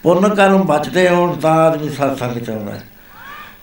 [0.02, 2.82] ਪੁੰਨ ਕਰਮ ਬਚਦੇ ਹੋਣ ਤਾਂ ਆਦਮੀ ਸਤਸੰਗ ਚ ਆਉਂਦਾ ਹੈ।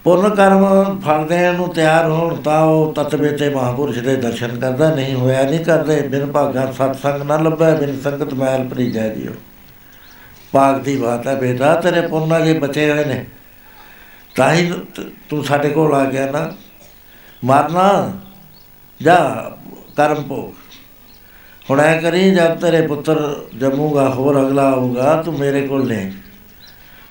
[0.04, 4.96] ਪੁੰਨ ਕਰਮ ਫਲ ਦੇਣ ਨੂੰ ਤਿਆਰ ਹੋਣ ਤਾਂ ਉਹ ਤਤਵੇ ਤੇ ਮਹਾਪੁਰਸ਼ ਦੇ ਦਰਸ਼ਨ ਕਰਦਾ,
[4.96, 9.32] ਨਹੀਂ ਹੋਇਆ ਨਹੀਂ ਕਰਦੇ, ਬਿਨ ਭਾਗਾ ਸਤਸੰਗ ਨਾ ਲੱਭੈ, ਬਿਨ ਸੰਗਤ ਮੈਲ ਭਰੀ ਜਾ ਜੀਓ
[10.52, 13.26] ਭਾਗ ਦੀ ਬਾਤ ਹੈ, ਬੇਟਾ, ਤੇਰੇ ਪੁੰਨ ਜੇ ਬਚੇ ਹੋਏ ਨੇ।
[14.36, 16.54] ਤਾਂ ਹੀ ਤ- ਤੂੰ ਸਾਡੇ ਕੋਲ ਆ ਗਿਆ ਨਾ।
[17.44, 18.12] ਮਰਨਾ
[19.02, 19.52] ਜਾ
[19.98, 20.54] ਕਰਮ ਭੋਗ।
[21.70, 26.12] ਹੁਣ ਐ ਕਰੀ, ਜਦ ਤੇਰੇ ਪੁੱਤਰ ਜੰਮੂਗਾ, ਹੋਰ ਅਗਲਾ ਆਊਗਾ, ਤੂੰ ਮੇਰੇ ਕੋਲ ਲੈ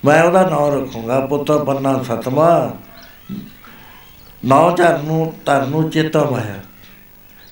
[0.04, 2.76] ਮੈਂ ਉਹਦਾ ਨਾਮ ਰੱਖੂੰਗਾ, ਪੁੱਤਰ ਪੰਨਾ ਸਤਵਾ।
[4.44, 6.54] ਨੌ ਧਰ ਨੂੰ ਧਰ ਨੂੰ ਚਿੱਤ ਮਾਇਆ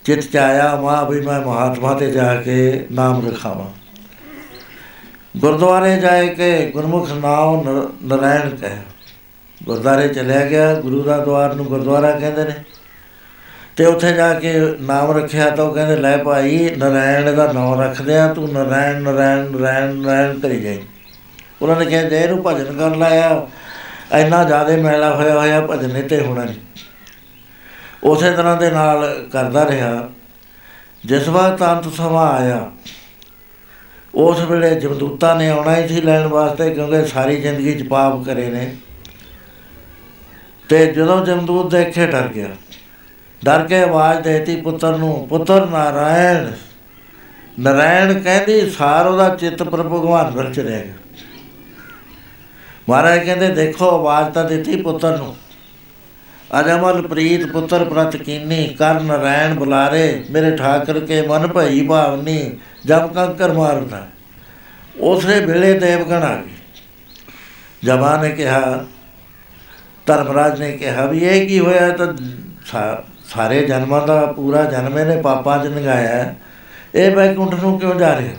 [0.05, 3.71] ਚਿੱਤ ਚ ਆਇਆ, ਮਾ, ਵੀ ਮੈਂ ਮਹਾਤਮਾ ਤੇ ਜਾ ਕੇ ਨਾਮ ਰਖਾਵਾਂ।
[5.37, 8.77] ਗੁਰਦੁਆਰੇ ਜਾਏ ਕੇ ਗੁਰਮੁਖ ਨਾਮ ਨਰ- ਨਰਾਇਣ ਕਹਿ।
[9.65, 12.55] ਗੁਰਦੁਆਰੇ ਚਲਿਆ ਗਿਆ, ਗੁਰੂ ਦਾ ਦਵਾਰ ਨੂੰ ਗੁਰਦੁਆਰਾ ਕਹਿੰਦੇ ਨੇ।
[13.77, 18.19] ਤੇ ਉੱਥੇ ਜਾ ਕੇ ਨਾਮ ਰੱਖਿਆ ਤਾਂ ਉਹ ਕਹਿੰਦੇ, ਲੈ ਭਾਈ, ਨਰਾਇਣ ਦਾ ਨਾਮ ਰੱਖਦੇ
[18.19, 20.79] ਆ, ਤੂੰ ਨਰਾਇਣ ਨਰਾਇਣ ਨਰਾਇਣ ਨਰਾਇਣ ਕਰੀ ਜਾਈ।
[21.63, 23.47] ਉਹਨਾਂ ਨੇ ਕਿਹਾ, ਜੇ ਇਹਨੂੰ ਭਜਨ ਕਰਨ ਲਾਇਆ,
[24.19, 26.55] ਇੰਨਾ ਜ਼ਿਆਦਾ ਮੈਲਾ ਹੋਇਆ ਹੋਇਆ, ਭਜਨ ਇਹ ਤੇ ਹੋਣਾ ਨਹੀਂ।
[28.05, 30.09] ਉਸੇ ਤਰ੍ਹਾਂ ਦੇ ਨਾਲ ਕਰਦਾ ਰਿਹਾ।
[31.05, 32.71] ਜਿਸ ਵਕਤ ਅੰਤ ਸਮਾਂ ਆਇਆ,
[34.15, 38.51] ਉਸ ਵੇਲੇ ਜਮਦੂਤਾਂ ਨੇ ਆਉਣਾ ਹੀ ਸੀ ਲੈਣ ਵਾਸਤੇ, ਕਿਉਂਕਿ ਸਾਰੀ ਜ਼ਿੰਦਗੀ ਚ ਪਾਪ ਕਰੇ
[38.51, 38.77] ਨੇ।
[40.69, 42.49] ਤੇ ਜਦੋਂ ਜਮਦੂਤ ਦੇਖੇ, ਡਰ ਗਿਆ।
[43.45, 46.51] ਡਰ ਕੇ ਆਵਾਜ਼ ਦੇਤੀ ਪੁੱਤਰ ਨੂੰ, ਪੁੱਤਰ ਨਾਰਾਇਣ।
[47.61, 50.95] ਨਾਰਾਇਣ ਕਹਿੰਦੀ, ਸਾਰ ਉਹਦਾ ਚਿੱਤ ਪਰ ਭਗਵਾਨ ਵੱਲ ਚਲਿਆ ਗਿਆ
[52.89, 55.37] ਮਹਾਰਾਜ ਕਹਿੰਦੇ, ਦੇਖੋ, ਆਵਾਜ਼ ਤਾਂ ਦਿੱਤੀ ਪੁੱਤਰ ਨੂੰ।
[56.61, 62.51] ਅਜਮਲ ਪ੍ਰੀਤ ਪੁੱਤਰ ਪ੍ਰਤ ਕੀਨੀ, ਕਰ ਨਰੈਣ ਬੁਲਾਰੇ, ਮੇਰੇ ਠਾਕਰ ਕੇ ਮਨ ਭਈ ਭਾਵਨੀ
[62.87, 64.07] ਜਬ ਕੰਕਰ ਮਾਰਦਾ।
[65.01, 66.51] ਉਸੇ ਵੇਲੇ ਦੇਵਗਣ ਆ ਗਏ
[67.85, 68.85] ਜਮਾਂ ਨੇ ਕਿਹਾ,
[70.07, 72.15] ਧਰਮਰਾਜ ਨੇ ਕਿਹਾ ਵੀ ਇਹ ਕੀ ਹੋਇਆ ਤਾਂ
[72.67, 76.37] ਸਾ- ਸਾਰੇ ਜਨਮਾਂ ਦਾ ਪੂਰਾ ਜਨਮ ਇਹਨੇ ਪਾਪਾਂ 'ਚ ਲੰਘਾਇਆ ਹੈ।
[76.95, 78.33] ਇਹ ਬੈਕੁੰਠ ਨੂੰ ਕਿਉਂ ਜਾ ਰਿਹਾ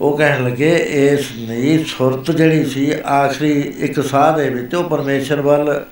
[0.00, 5.40] ਉਹ ਕਹਿਣ ਲੱਗੇ, ਇਸ ਨਹੀਂ ਸੁਰਤ ਜਿਹੜੀ ਸੀ, ਆਖਰੀ ਇੱਕ ਸਾਹ ਦੇ ਵਿੱਚ ਉਹ ਪਰਮੇਸ਼ਰ
[5.40, 5.84] ਵੱਲ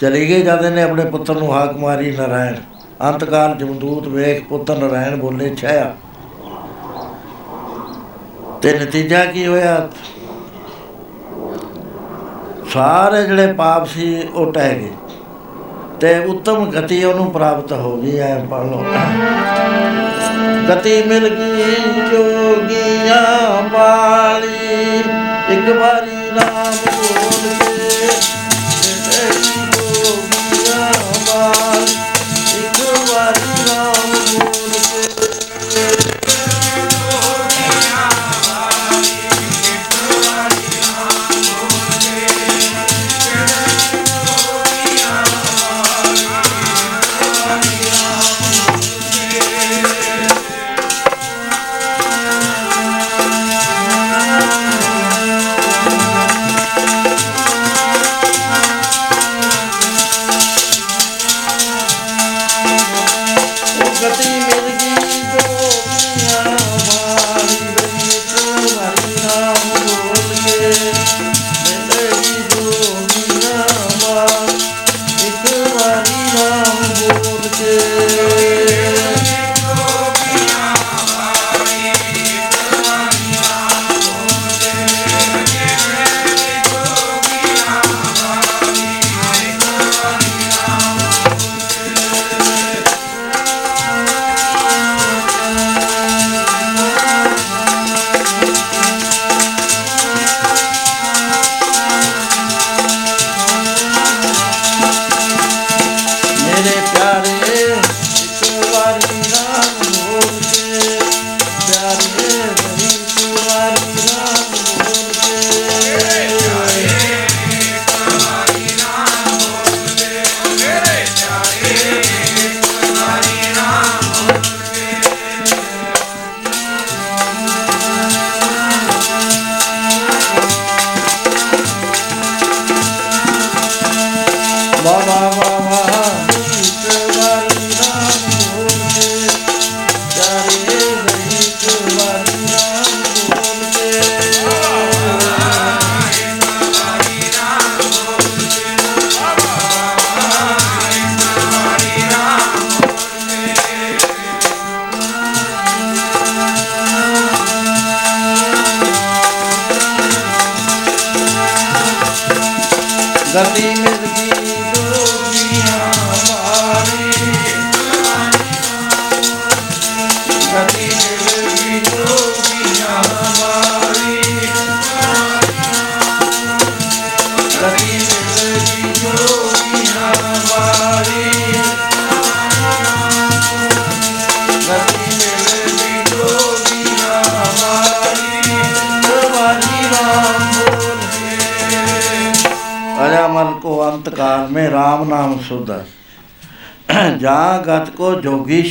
[0.00, 2.54] ਚਲੀ ਗਈ ਜਦ ਇਹਨੇ ਆਪਣੇ ਪੁੱਤਰ ਨੂੰ ਹਾਕ ਮਾਰੀ, ਨਰਾਇਣ।
[3.08, 5.96] ਅੰਤਕਾਲ ਜਮਦੂਤ ਵੇਖ ਪੁੱਤਰ ਨਰਾਇਣ ਬੋਲੇ, ਛਾਇਆ।
[8.62, 9.88] ਤੇ ਨਤੀਜਾ ਕੀ ਹੋਇਆ?
[12.70, 14.90] ਸਾਰੇ ਜਿਹੜੇ ਪਾਪ ਸੀ, ਉਹ ਟਹਿ ਗਏ।
[16.00, 18.84] ਤੇ ਉੱਤਮ ਗਤੀ ਉਹਨੂੰ ਪ੍ਰਾਪਤ ਹੋ ਗਈ, ਐ ਪੜ ਲਓ।
[20.68, 21.74] ਗਤੀ ਮਿਲ ਗਈ,
[22.10, 24.98] ਜੋਗੀਆਂ ਵਾਲੀ
[25.50, 27.59] ਇੱਕ ਵਾਰੀ ਨਾਮ ਬੋਲ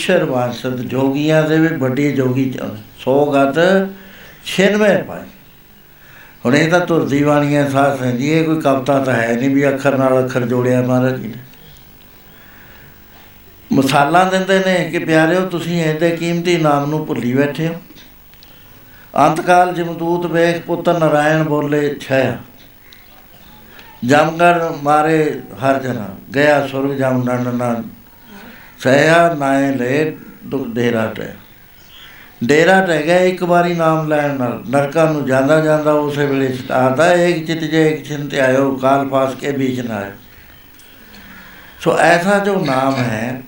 [0.09, 2.63] ਜੋਗੀਸ਼ਰ ਵਾਸਦ ਜੋਗੀਆਂ ਦੇ ਵੀ ਵੱਡੀ ਜੋਗੀ ਚ-
[2.99, 3.87] ਸੌ ਗਤ
[4.45, 5.21] 96 ਪਾਈ।
[6.45, 9.97] ਹੁਣ ਇਹ ਤਾਂ ਤੁਰਦੀ ਬਾਣੀਆਂ ਸਾਥ ਰਹਿੰਦੀ ਇਹ ਕੋਈ ਕਵਤਾ ਤਾਂ ਹੈ ਨਹੀਂ ਵੀ ਅੱਖਰ
[9.97, 11.37] ਨਾਲ ਅੱਖਰ ਜੋੜਿਆ ਮਹਾਰਾਜ ਜੀ ਨੇ।
[13.71, 17.75] ਮਿਸਾਲਾਂ ਦਿੰਦੇ ਨੇ ਕਿ ਪਿਆਰਿਓ, ਤੁਸੀਂ ਇਹਦੇ ਕੀਮਤੀ ਨਾਮ ਨੂੰ ਭੁੱਲੀ ਬੈਠੇ ਹੋ।
[19.27, 22.37] ਅੰਤਕਾਲ ਜਮਦੂਤ ਵੇਖ ਪੁੱਤਰ ਨਰਾਇਣ ਬੋਲੇ, ਛੈ।
[24.05, 27.83] ਜਮਗਰ ਮਾਰੇ ਹਰ ਜਨਾ, ਗਿਆ ਸੁਰਗ ਜਮ ਨੰਦਨਾ
[28.79, 30.11] ਸਹਿਆ ਨਾਏ ਲੈ
[30.45, 31.27] ਦੁਖ ਡੇਰਾ ਟੈ
[32.43, 37.11] ਡੇਰਾ ਟਹਿ ਗਿਆ, ਇੱਕ ਵਾਰੀ ਨਾਮ ਲੈਣ ਨਾਲ। ਨਰਕਾਂ ਨੂੰ ਜਾਂਦਾ ਜਾਂਦਾ ਉਸੇ ਵੇਲੇ ਚਿਤਾਦਾ
[37.13, 40.11] ਇੱਕ ਚਿਤ ਜੇ ਇੱਕ ਚਿੰਤ ਆਇਓ, ਕਾਲ ਪਾਸ ਕੇ ਬੀਚ ਨਾ ਆਇਓ।
[41.79, 43.41] ਸੋ ਐਸਾ ਜੋ ਨਾਮ ਹੈ,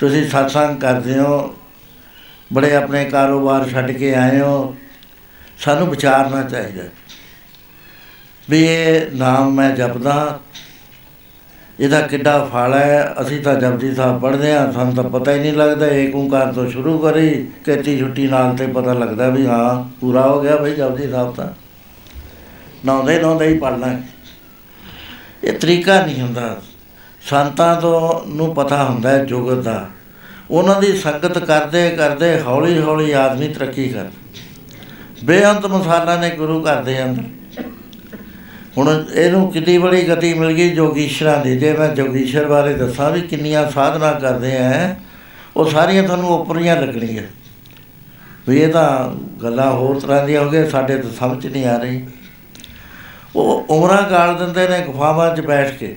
[0.00, 1.56] ਤੁਸੀਂ ਸਤਸੰਗ ਕਰਦੇ ਹੋ,
[2.52, 4.76] ਬੜੇ ਆਪਣੇ ਕਾਰੋਬਾਰ ਛੱਡ ਕੇ ਆਏ ਹੋ,
[5.58, 6.82] ਸਾਨੂੰ ਵਿਚਾਰਨਾ ਚਾਹੀਦਾ
[8.50, 10.40] ਵੀ ਇਹ ਨਾਮ ਮੈਂ ਜਪਦਾ
[11.80, 13.14] ਇਹਦਾ ਕਿੱਡਾ ਫਲ ਹੈ?
[13.20, 16.70] ਅਸੀਂ ਤਾਂ ਜਪਜੀ ਸਾਹਿਬ ਪੜ੍ਹਦੇ ਹਾਂ, ਸਾਨੂੰ ਤਾਂ ਪਤਾ ਹੀ ਨਹੀਂ ਲੱਗਦਾ। ਏਕ ਓੰਕਾਰ ਤੋਂ
[16.70, 17.30] ਸ਼ੁਰੂ ਕਰੀ
[17.64, 21.48] ਕਿਤੀ ਛੁੱਟੀ ਨਾਲ ਤੇ ਪਤਾ ਲੱਗਦਾ ਵੀ ਹਾਂ, ਪੂਰਾ ਹੋ ਗਿਆ ਬਈ ਜਪਜੀ ਸਾਹਿਬ ਤਾਂ।
[22.84, 24.00] ਨਾਉਂਦੇ ਨਾਉਂਦੇ ਹੀ ਪੜ੍ਹਨਾ
[25.44, 26.56] ਇਹ ਤਰੀਕਾ ਨਹੀਂ ਹੁੰਦਾ।
[27.30, 29.86] ਸੰਤਾਂ ਤੋਂ ਨੂੰ ਪਤਾ ਹੁੰਦਾ ਹੈ ਜੁਗਤ ਦਾ।
[30.50, 34.06] ਉਹਨਾਂ ਦੀ ਸੰਗਤ ਕਰਦੇ ਕਰਦੇ ਹੌਲੀ ਹੌਲੀ ਆਦਮੀ ਤਰੱਕੀ ਕਰ
[35.24, 37.22] ਬੇਅੰਤ ਮਸਾਲਾ ਨੇ ਗੁਰੂ ਘਰ ਦੇ ਅੰਦਰ।
[38.78, 43.20] ਹੁਣ ਇਹਨੂੰ ਕਿੰਨੀ ਬੜੀ ਗਤੀ ਮਿਲ ਗਈ ਜੋਗੀਸ਼ਰਾਂ ਦੀ ਜੇ ਮੈਂ ਜੋਗੀਸ਼ਰ ਬਾਰੇ ਦੱਸਾਂ ਵੀ
[43.20, 44.94] ਕਿੰਨੀਆਂ ਸਾਧਨਾ ਕਰਦੇ ਆ,
[45.56, 47.22] ਉਹ ਸਾਰੀਆਂ ਤੁਹਾਨੂੰ ਉਪਰੀਆਂ ਲੱਗਣੀਆਂ।
[48.48, 52.06] ਵੀ ਇਹ ਤਾਂ ਗੱਲਾਂ ਹੋਰ ਤਰ੍ਹਾਂ ਦੀਆਂ ਹੋ ਗਈਆਂ, ਸਾਡੇ ਤਾਂ ਸਮਝ ਨਹੀਂ ਆ ਰਹੀ।
[53.36, 55.96] ਉਹ ਉਮਰਾਂ ਗਾਲ ਦਿੰਦੇ ਨੇ ਗੁਫਾਵਾਂ 'ਚ ਬੈਠ ਕੇ।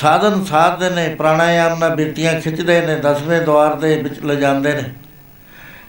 [0.00, 4.82] ਸਾਧਨ ਸਾਧਦੇ ਨੇ, ਪ੍ਰਾਣਾਯਾਮ ਨਾਲ ਬਿਰਤੀਆਂ ਖਿੱਚਦੇ ਨੇ, ਦਸਵੇਂ ਦਵਾਰ ਦੇ ਵਿੱਚ ਲਿਜਾਂਦੇ ਨੇ।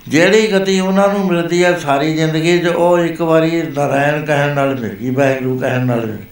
[0.07, 4.75] ਜਿਹੜੀ ਗਤੀ ਉਹਨਾਂ ਨੂੰ ਮਿਲਦੀ ਹੈ ਸਾਰੀ ਜ਼ਿੰਦਗੀ 'ਚ, ਉਹ ਇੱਕ ਵਾਰੀ ਨਾਰਾਇਣ ਕਹਿਣ ਨਾਲ
[4.75, 6.25] ਮਿਲ ਗਈ, ਵਾਹਿਗੁਰੂ ਕਹਿਣ ਨਾਲ ਮਿਲ ਗਈ।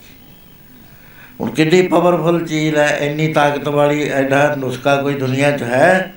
[1.40, 6.14] ਹੁਣ ਕਿੰਨੀ ਪਾਵਰਫੁਲ ਚੀਜ਼ ਹੈ, ਇੰਨੀ ਤਾਕਤ ਵਾਲੀ, ਐਡਾ ਨੁਸਖਾ ਕੋਈ ਦੁਨੀਆ 'ਚ ਹੈ,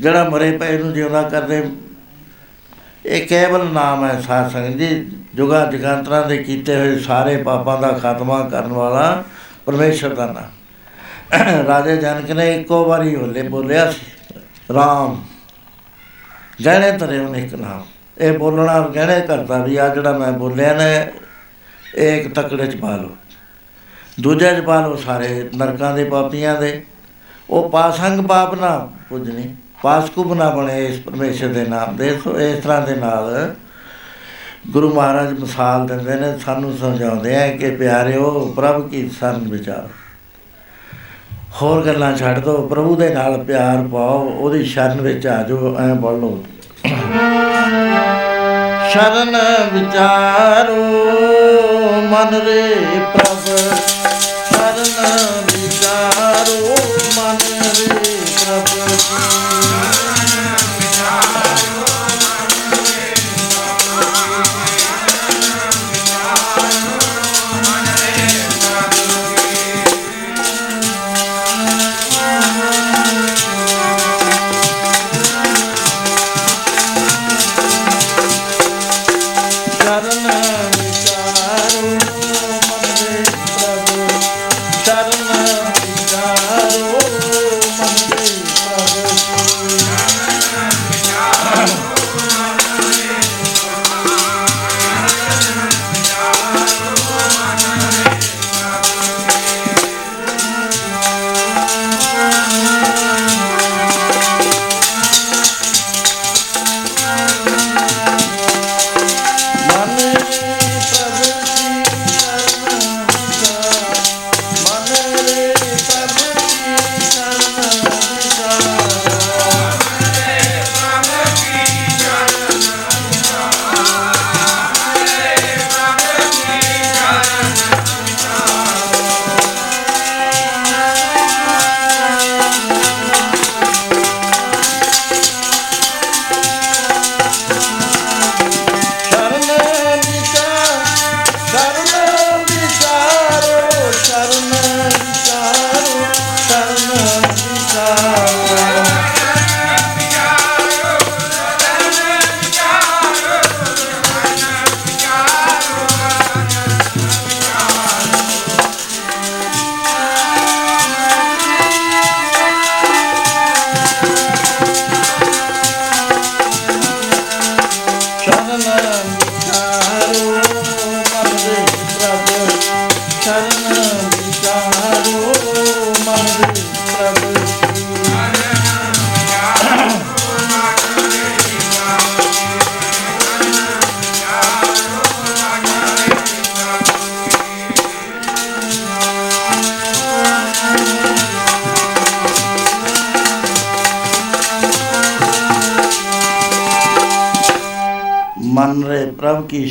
[0.00, 1.62] ਜਿਹੜਾ ਮਰੇ ਪਏ ਨੂੰ ਜਿਉਂਦਾ ਕਰਦੇ।
[3.06, 5.04] ਇਹ ਕੇਵਲ ਨਾਮ ਹੈ ਸਾਧ ਸੰਗਤ ਜੀ,
[5.34, 9.22] ਜੁਗਾ ਜਗਾਂਤਰਾਂ ਦੇ ਕੀਤੇ ਹੋਏ ਸਾਰੇ ਪਾਪਾਂ ਦਾ ਖਾਤਮਾ ਕਰਨ ਵਾਲਾ
[9.66, 14.00] ਪਰਮੇਸ਼ਰ ਦਾ ਨਾਮ। ਰਾਜੇ ਜਨਕ ਨੇ ਇੱਕੋ ਵਾਰੀ ਹੋਲੇ ਬੋਲਿਆ ਸੀ,
[14.74, 15.22] ਰਾਮ।
[16.64, 17.84] ਗਹਿਣੇ ਤਰੇ ਉਹਨੇ ਇੱਕ ਨਾਮ
[18.18, 21.12] ਇਹ ਬੋਲਣਾ ਗਹਿਣੇ ਕਰਦਾ ਵੀ ਆ ਜਿਹੜਾ ਮੈਂ ਬੋਲਿਆ ਨੇ,
[21.94, 23.16] ਇਹ ਇੱਕ ਤਕੜੇ ਚ ਪਾ ਲਓ।
[24.20, 26.82] ਦੂਜੇ ਚ ਪਾ ਲਓ ਸਾਰੇ ਨਰਕਾਂ ਦੇ, ਪਾਪੀਆਂ ਦੇ।
[27.50, 32.62] ਉਹ ਪਾਸੰਗ ਪਾਪ ਨਾ ਪੁੱਜਣੀ, ਪਾਸਕੂ ਨਾ ਬਣੇ ਇਸ ਪਰਮੇਸ਼ਰ ਦੇ ਨਾਮ ਦੇ। ਸੋ ਇਸ
[32.62, 33.54] ਤਰ੍ਹਾਂ ਦੇ ਨਾਲ
[34.70, 39.88] ਗੁਰੂ ਮਹਾਰਾਜ ਮਿਸਾਲ ਦਿੰਦੇ ਨੇ, ਸਾਨੂੰ ਸਮਝਾਉਂਦੇ ਆ ਕਿ ਪਿਆਰਿਓ, ਪ੍ਰਭ ਕੀ ਸਰਨ ਵਿਚਾਰ।
[41.62, 45.94] ਹੋਰ ਗੱਲਾਂ ਛੱਡ ਦੋ, ਪ੍ਰਭੂ ਦੇ ਨਾਲ ਪਿਆਰ ਪਾਓ, ਉਹਦੀ ਸ਼ਰਨ ਵਿੱਚ ਆ ਜਾਓ, ਐ
[45.94, 46.38] ਪੜ ਲਓ।
[48.90, 49.36] ਸ਼ਰਨ
[49.72, 50.84] ਵਿਚਾਰੋ
[52.02, 52.74] ਮਨ ਰੇ
[53.14, 53.48] ਪ੍ਰਭ।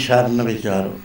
[0.06, 1.00] ਸ਼ਰਨ ਵਿਚਾਰੋ।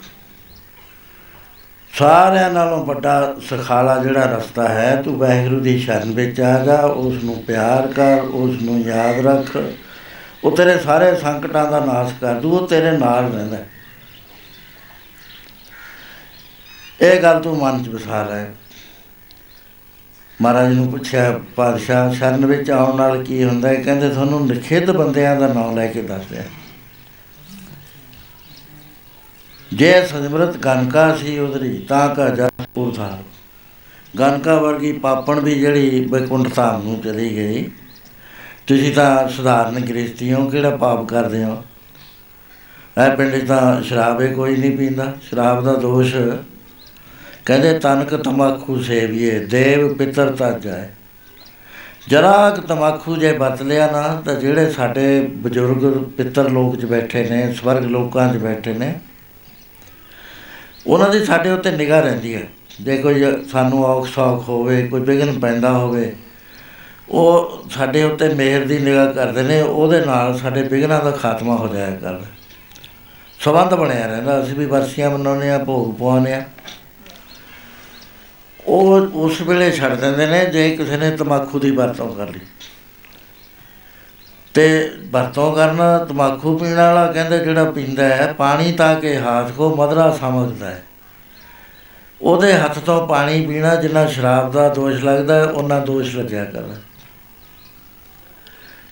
[1.99, 7.25] ਸਾਰਿਆਂ ਨਾਲੋਂ ਵੱਡਾ ਸਖਾਲਾ ਜਿਹੜਾ ਰਸਤਾ ਹੈ, ਤੂੰ ਵਾਹਿਗੁਰੂ ਦੀ ਸ਼ਰਨ ਵਿੱਚ ਆ ਜਾ ਉਸ
[7.25, 9.59] ਨੂੰ ਪਿਆਰ ਕਰ ਉਸ ਨੂੰ ਯਾਦ ਰੱਖ।
[10.45, 13.69] ਉਹ ਤੇਰੇ ਸਾਰੇ ਸੰਕਟਾਂ ਦਾ ਨਾਸ਼ ਕਰ ਦੂ, ਉਹ ਤੇਰੇ ਨਾਲ ਰਹਿੰਦਾ ਹੈ।
[17.01, 18.45] ਇਹ ਗੱਲ ਤੂੰ ਮਨ 'ਚ ਵਸਾ ਲੈ।
[20.43, 23.75] ਮਹਾਰਾਜ ਨੂੰ ਪੁੱਛਿਆ, ਪਾਤਸ਼ਾਹ, ਸ਼ਰਨ ਵਿੱਚ ਆਉਣ ਨਾਲ ਕੀ ਹੁੰਦਾ ਹੈ?
[23.75, 26.45] ਕਹਿੰਦੇ, ਤੁਹਾਨੂੰ ਨਿਖਿੱਧ ਬੰਦਿਆਂ ਦਾ ਨਾਮ ਲੈ ਕੇ ਦੱਸ ਰਿਹਾ
[29.81, 33.19] ਜੇ ਸਿਮਰਤ ਗਨਕਾ ਸੀ ਉਧਰੀ, ਤਾਂ ਕਾ ਜਪੁਰ ਥਾ
[34.19, 37.65] ਗਨਕਾ ਵਰਗੀ ਪਾਪਣ ਵੀ ਜਿਹੜੀ ਬੈਕੁੰਠ ਧਾਮ ਨੂੰ ਚਲੀ ਗਈ,
[38.67, 41.63] ਤੁਸੀਂ ਤਾਂ ਸਧਾਰਨ ਗ੍ਰਸਤੀ ਹੋ, ਕਿਹੜਾ ਪਾਪ ਕਰਦੇ ਹੋ?
[42.99, 46.15] ਇਹ ਪਿੰਡ 'ਚ ਤਾਂ ਸ਼ਰਾਬੇ ਕੋਈ ਨਹੀਂ ਪੀਂਦਾ, ਸ਼ਰਾਬ ਦਾ ਦੋਸ਼।
[47.47, 50.89] ਕਹਿੰਦੇ, ਤਨਕ ਤਮਾਕੂ ਸੇਵੀਏ, ਦੇਵ ਪਿਤਰ ਤਾਂ ਜਾਏ।
[52.09, 57.29] ਜਰਾ ਕੁ ਤਮਾਕੂ ਜੇ ਵਰਤ ਲਿਆ ਨਾ, ਤਾਂ ਜਿਹੜੇ ਸਾਡੇ ਬਜ਼ੁਰਗ ਪਿੱਤਰ ਲੋਕ 'ਚ ਬੈਠੇ
[57.31, 58.95] ਨੇ, ਸਵਰਗ ਲੋਕਾਂ 'ਚ ਬੈਠੇ ਨੇ
[60.87, 62.47] ਉਹਨਾਂ ਦੀ ਸਾਡੇ ਉੱਤੇ ਨਿਗਾਹ ਰਹਿੰਦੀ ਹੈ।
[62.81, 66.15] ਜੇ ਕੋਈ ਸਾਨੂੰ ਔਖ ਸੌਖ ਹੋਵੇ, ਕੋਈ ਵਿਘਨ ਪੈਂਦਾ ਹੋਵੇ,
[67.09, 71.69] ਉਹ ਸਾਡੇ ਉੱਤੇ ਮਿਹਰ ਦੀ ਨਿਗਾਹ ਕਰਦੇ ਨੇ, ਉਹਦੇ ਨਾਲ ਸਾਡੇ ਵਿਘਨਾਂ ਦਾ ਖਾਤਮਾ ਹੋ
[71.69, 72.27] ਜਾਇਆ ਕਰਦਾ।
[73.41, 76.45] ਸਬੰਧ ਬਣਿਆ ਰਹਿੰਦਾ। ਅਸੀਂ ਵੀ ਵਰਸੀਆਂ ਮਨਾਉਂਦੇ ਆ ਭੋਗ ਪਵਾਉਂਦੇ ਆ
[78.67, 82.41] ਉਹ ਉਸ ਵੇਲੇ ਛੱਡ ਦਿੰਦੇ ਨੇ, ਜੇ ਕਿਸੇ ਨੇ ਤਮਾਕੂ ਦੀ ਵਰਤੋਂ ਕਰ ਲਈ।
[84.55, 89.77] ਤੇ ਵਰਤੋਂ ਕਰਨਾ, ਤਮਾਕੂ ਪੀਣ ਵਾਲਾ ਕਹਿੰਦੇ ਜਿਹੜਾ ਪੀਂਦਾ ਹੈ, ਪਾਣੀ ਤਾਂ ਕਿ ਹਾਥ ਕੋ
[89.77, 90.83] ਮਦਰਾ ਸਮਝਦਾ ਹੈ।
[92.23, 96.75] ਉਹਦੇ ਹੱਥ ਤੋਂ ਪਾਣੀ ਪੀਣਾ ਜਿੰਨਾ ਸ਼ਰਾਬ ਦਾ ਦੋਸ਼ ਲੱਗਦਾ ਹੈ ਉਹਨਾਂ ਦੋਸ਼ ਲੱਗਿਆ ਕਰਦਾ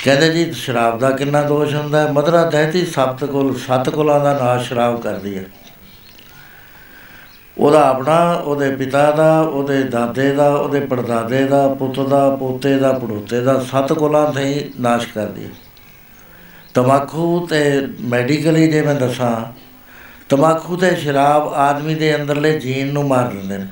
[0.05, 2.13] ਕਹਿੰਦੇ ਜੀ, ਸ਼ਰਾਬ ਦਾ ਕਿੰਨਾ ਦੋਸ਼ ਹੁੰਦਾ ਹੈ?
[2.13, 5.45] ਮਦਰਾ ਦਹਿਤੀ ਸਪਤ ਕੁਲ, ਸੱਤ ਕੁਲਾਂ ਦਾ ਨਾਸ਼ ਸ਼ਰਾਬ ਕਰਦੀ ਹੈ।
[7.59, 12.93] ਉਹਦਾ ਆਪਣਾ, ਉਹਦੇ ਪਿਤਾ ਦਾ, ਉਹਦੇ ਦਾਦੇ ਦਾ, ਉਹਦੇ ਪੜਦਾਦੇ ਦਾ, ਪੁੱਤ ਦਾ, ਪੋਤੇ ਦਾ,
[12.93, 15.51] ਪੜੋਤੇ ਦਾ ਸੱਤ ਕੁਲਾਂ ਤੇ ਹੀ ਨਾਸ਼ ਕਰਦੀ ਹੈ
[16.75, 19.53] ਤਮਾਕੂ ਤੇ ਮੈਡੀਕਲੀ ਜੇ ਮੈਂ ਦੱਸਾਂ,
[20.29, 23.67] ਤਮਾਕੂ ਤੇ ਸ਼ਰਾਬ ਆਦਮੀ ਦੇ ਅੰਦਰਲੇ ਜੀਨ ਨੂੰ ਮਾਰ ਦਿੰਦੇ ਨੇ।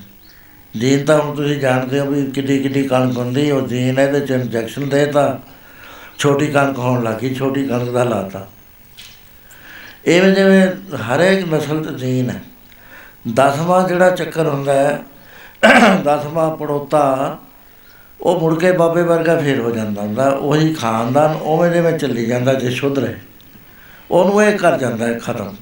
[0.79, 4.31] ਜੀਨ ਤਾਂ ਹੁਣ ਤੁਸੀਂ ਜਾਣਦੇ ਹੋ ਵੀ ਕਿੱਡੀ ਕਿੱਡੀ ਕਣਕ ਹੁੰਦੀ, ਉਹ ਜੀਨ ਇਹਦੇ ਚ
[4.31, 5.39] ਇੰਜੈਕਸ਼ਨ ਦੇ ਤਾਂ,
[6.19, 8.47] ਛੋਟੀ ਕਣਕ ਹੋਣ ਲੱਗੀ ਛੋਟੀ ਕਣਕ ਦਾ ਲਾਤਾ।
[10.07, 12.43] ਐਵੇਂ ਜਿਵੇਂ ਹਰੇਕ ਨਸਲ ਤੇ ਜੀਨ ਹੈ।
[13.35, 15.03] ਦਸਵਾਂ ਜਿਹੜਾ ਚੱਕਰ ਹੁੰਦਾ ਹੈ,
[16.05, 17.39] ਦਸਵਾਂ ਪੜੋਤਾ,
[18.21, 22.55] ਉਹ ਮੁੜ ਕੇ ਬਾਬੇ ਵਰਗਾ ਫੇਰ ਹੋ ਜਾਂਦਾ ਹੁੰਦਾ, ਉਹੀ ਖਾਨਦਾਨ ਉਵੇਂ ਜਿਵੇਂ ਚੱਲੀ ਜਾਂਦਾ
[22.55, 23.15] ਜੇ ਸ਼ੁੱਧ ਰਹੇ।
[24.11, 25.55] ਉਹਨੂੰ ਇਹ ਕਰ ਜਾਂਦਾ ਹੈ ਖਤਮ।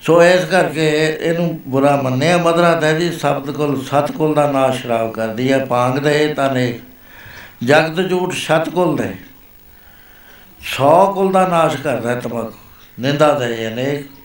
[0.00, 5.12] ਸੋ ਇਸ ਕਰਕੇ ਇਹਨੂੰ ਬੁਰਾ ਮੰਨਿਆ, ਮਦਰਾ ਦਹਿਦੀ ਸ਼ਬਦ ਕੋਲ, ਸਤ ਕੁਲ ਦਾ ਨਾਸ਼ ਸ਼ਰਾਬ
[5.12, 6.78] ਕਰਦੀ ਹੈ ਪਾਂਗ ਦੇ ਤਾਂ ਨੇ।
[7.64, 9.14] ਜਗਤ ਝੂਠ ਸਤ ਕੁਲ ਦੇ।
[10.60, 12.58] 100 ਕੁਲ ਦਾ ਨਾਸ਼ ਕਰਦਾ ਹੈ ਤਮਾਕੂ,
[13.00, 14.15] ਨਿੰਦਾ ਦੇ ਅਨੇਕ।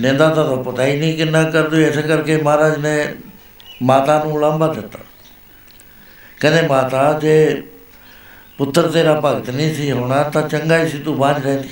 [0.00, 3.14] ਨਿੰਦਾ ਤਾਂ ਤਾਂ ਪਤਾ ਹੀ ਨਹੀਂ ਕਿੰਨਾ ਕਰਦੇ ਇਸ ਕਰਕੇ ਮਹਾਰਾਜ ਨੇ
[3.82, 4.98] ਮਾਤਾ ਨੂੰ ਉਲੰਭਾ ਦਿੱਤਾ।
[6.40, 7.62] ਕਹਿੰਦੇ, ਮਾਤਾ, ਜੇ
[8.58, 11.68] ਪੁੱਤਰ ਤੇਰਾ ਭਗਤ ਨਹੀਂ ਸੀ ਹੋਣਾ, ਤਾਂ ਚੰਗਾ ਹੀ ਸੀ, ਤੂੰ ਬਾਝ ਰਹਿੰਦੀ।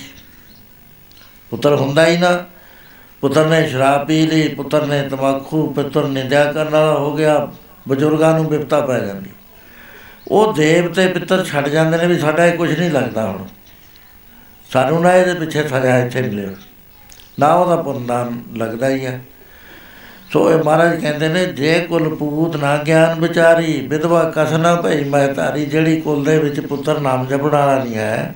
[1.50, 2.44] ਪੁੱਤਰ ਹੁੰਦਾ ਹੀ ਨਾ।
[3.20, 7.52] ਪੁੱਤਰ ਨੇ ਸ਼ਰਾਬ ਪੀ ਲਈ, ਪੁੱਤਰ ਨੇ ਤਮਾਕੂ, ਪੁੱਤਰ ਨਿੰਦਿਆ ਕਰਨ ਵਾਲਾ ਹੋ ਗਿਆ,
[7.88, 9.30] ਬਜ਼ੁਰਗਾਂ ਨੂੰ ਵਿਪਤਾ ਪੈ ਜਾਂਦੀ।
[10.28, 13.46] ਉਹ ਦੇਵ ਤੇ ਪਿੱਤਰ ਛੱਡ ਜਾਂਦੇ ਨੇ ਵੀ ਸਾਡਾ ਇਹ ਕੁਝ ਨਹੀਂ ਲੱਗਦਾ ਹੁਣ।
[14.72, 16.46] ਸਾਨੂੰ ਨਾ ਇਹਦੇ ਪਿੱਛੇ ਸਜ਼ਾ ਇੱਥੇ ਮਿਲੇ
[17.40, 19.20] ਨਾ ਉਹਦਾ ਪੁੰਨਦਾਨ ਲੱਗਦਾ ਹੀ ਹੈ
[20.32, 25.04] ਸੋ ਇਹ ਮਹਾਰਾਜ ਕਹਿੰਦੇ ਨੇ, ਜੇ ਕੁਲ ਪੂਤ ਨਾ ਗਿਆਨ ਵਿਚਾਰੀ, ਵਿਧਵਾ ਕਸ ਨਾ ਭਈ,
[25.04, 28.34] ਮੈਂ ਤਾਰੀ ਜਿਹੜੀ ਕੁਲ ਦੇ ਵਿੱਚ ਪੁੱਤਰ ਨਾਮ ਜਪਣ ਵਾਲਾ ਨਹੀਂ ਹੈ।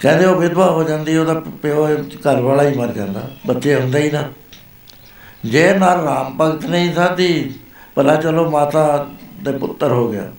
[0.00, 1.86] ਕਹਿੰਦੇ ਉਹ ਵਿਧਵਾ ਹੋ ਜਾਂਦੀ, ਉਹਦਾ ਪਿਓ
[2.26, 4.22] ਘਰ ਵਾਲਾ ਹੀ ਮਰ ਜਾਂਦਾ, ਬੱਚੇ ਹੁੰਦੇ ਹੀ ਨਾ।
[5.44, 7.54] ਜੇ ਨਾਲ ਰਾਮ ਭਗਤ ਨਹੀਂ ਸਾਦੀ
[7.94, 9.06] ਭਲਾ ਚਲੋ ਮਾਤਾ
[9.42, 10.30] ਦੇ ਪੁੱਤਰ ਹੋ ਗਿਆ।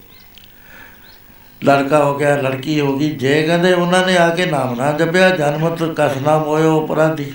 [1.63, 5.29] ਲੜਕਾ ਹੋ ਗਿਆ, ਲੜਕੀ ਹੋ ਗਈ, ਜੇ ਕਹਿੰਦੇ ਉਹਨਾਂ ਨੇ ਆ ਕੇ ਨਾਮ ਨਾ ਜਪਿਆ
[5.29, 7.33] ਜਨਮਤ ਕਸਨਾ ਮੋਇਓ ਅਪਰਾਧੀ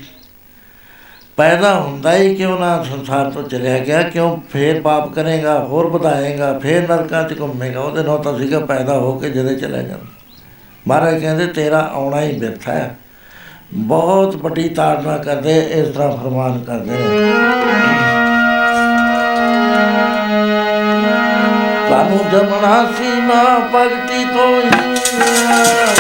[1.37, 6.59] ਪੈਦਾ ਹੁੰਦਾ ਹੀ ਕਿਉਂ ਨਾ ਸੰਸਾਰ ਤੋਂ ਚਲਿਆ ਗਿਆ, ਕਿਉਂ ਫੇਰ ਪਾਪ ਕਰੇਗਾ, ਹੋਰ ਵਧਾਏਗਾ,
[6.59, 10.07] ਫੇਰ ਨਰਕਾਂ 'ਚ ਘੁੰਮੇਗਾ, ਉਹਦੇ ਨਾਲ ਤਾਂ ਸੀਗਾ ਪੈਦਾ ਹੋ ਕੇ ਜਦੇ ਚਲੇ ਜਾਂਦਾ।
[10.89, 12.97] ਮਹਾਰਾਜ ਕਹਿੰਦੇ, ਤੇਰਾ ਆਉਣਾ ਹੀ ਬਿਰਥਾ ਹੈ।
[13.75, 17.33] ਬਹੁਤ ਵੱਡੀ ਤਾੜਨਾ ਕਰਦੇ, ਇਸ ਤਰ੍ਹਾਂ ਫਰਮਾਨ ਕਰਦੇ ਨੇ।
[21.91, 23.08] ਕਾਨੂੰ ਜਮਣਾ ਸੀਮਾ
[23.75, 25.98] ਭਗਤੀ ਤੋਂ ਹੀ।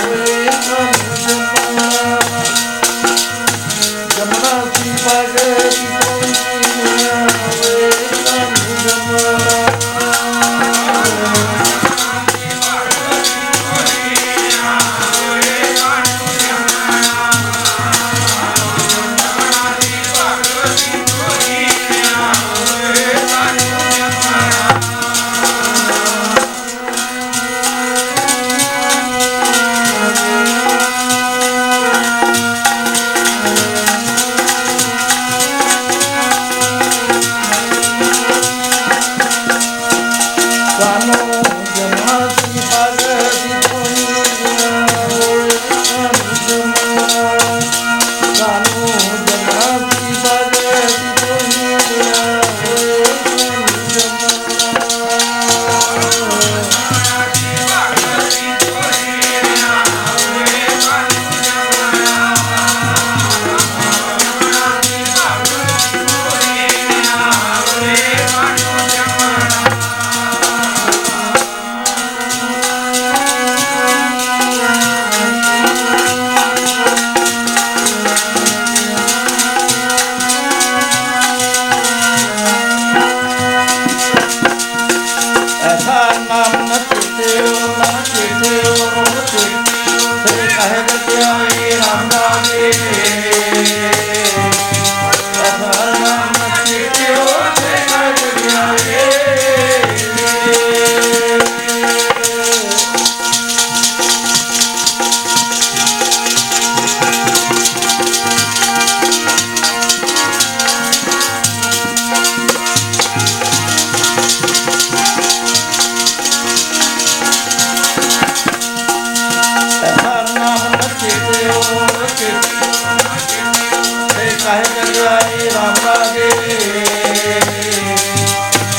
[125.00, 126.28] ਆਏ ਰਾਮ ਰਾਜੇ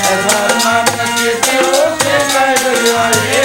[0.10, 3.42] ਅਧਰਮਾਂ ਕਰੇ ਤੇ ਉਸੇ ਲੈ ਗਏ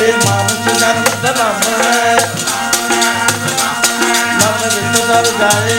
[0.00, 2.16] ਇਹ ਮਾਨਸ ਜਨਮ ਦਾ ਨਾਮ ਹੈ।
[4.40, 5.69] ਨਾਮ ਰਿਤ ਦਾ ਜਾਏ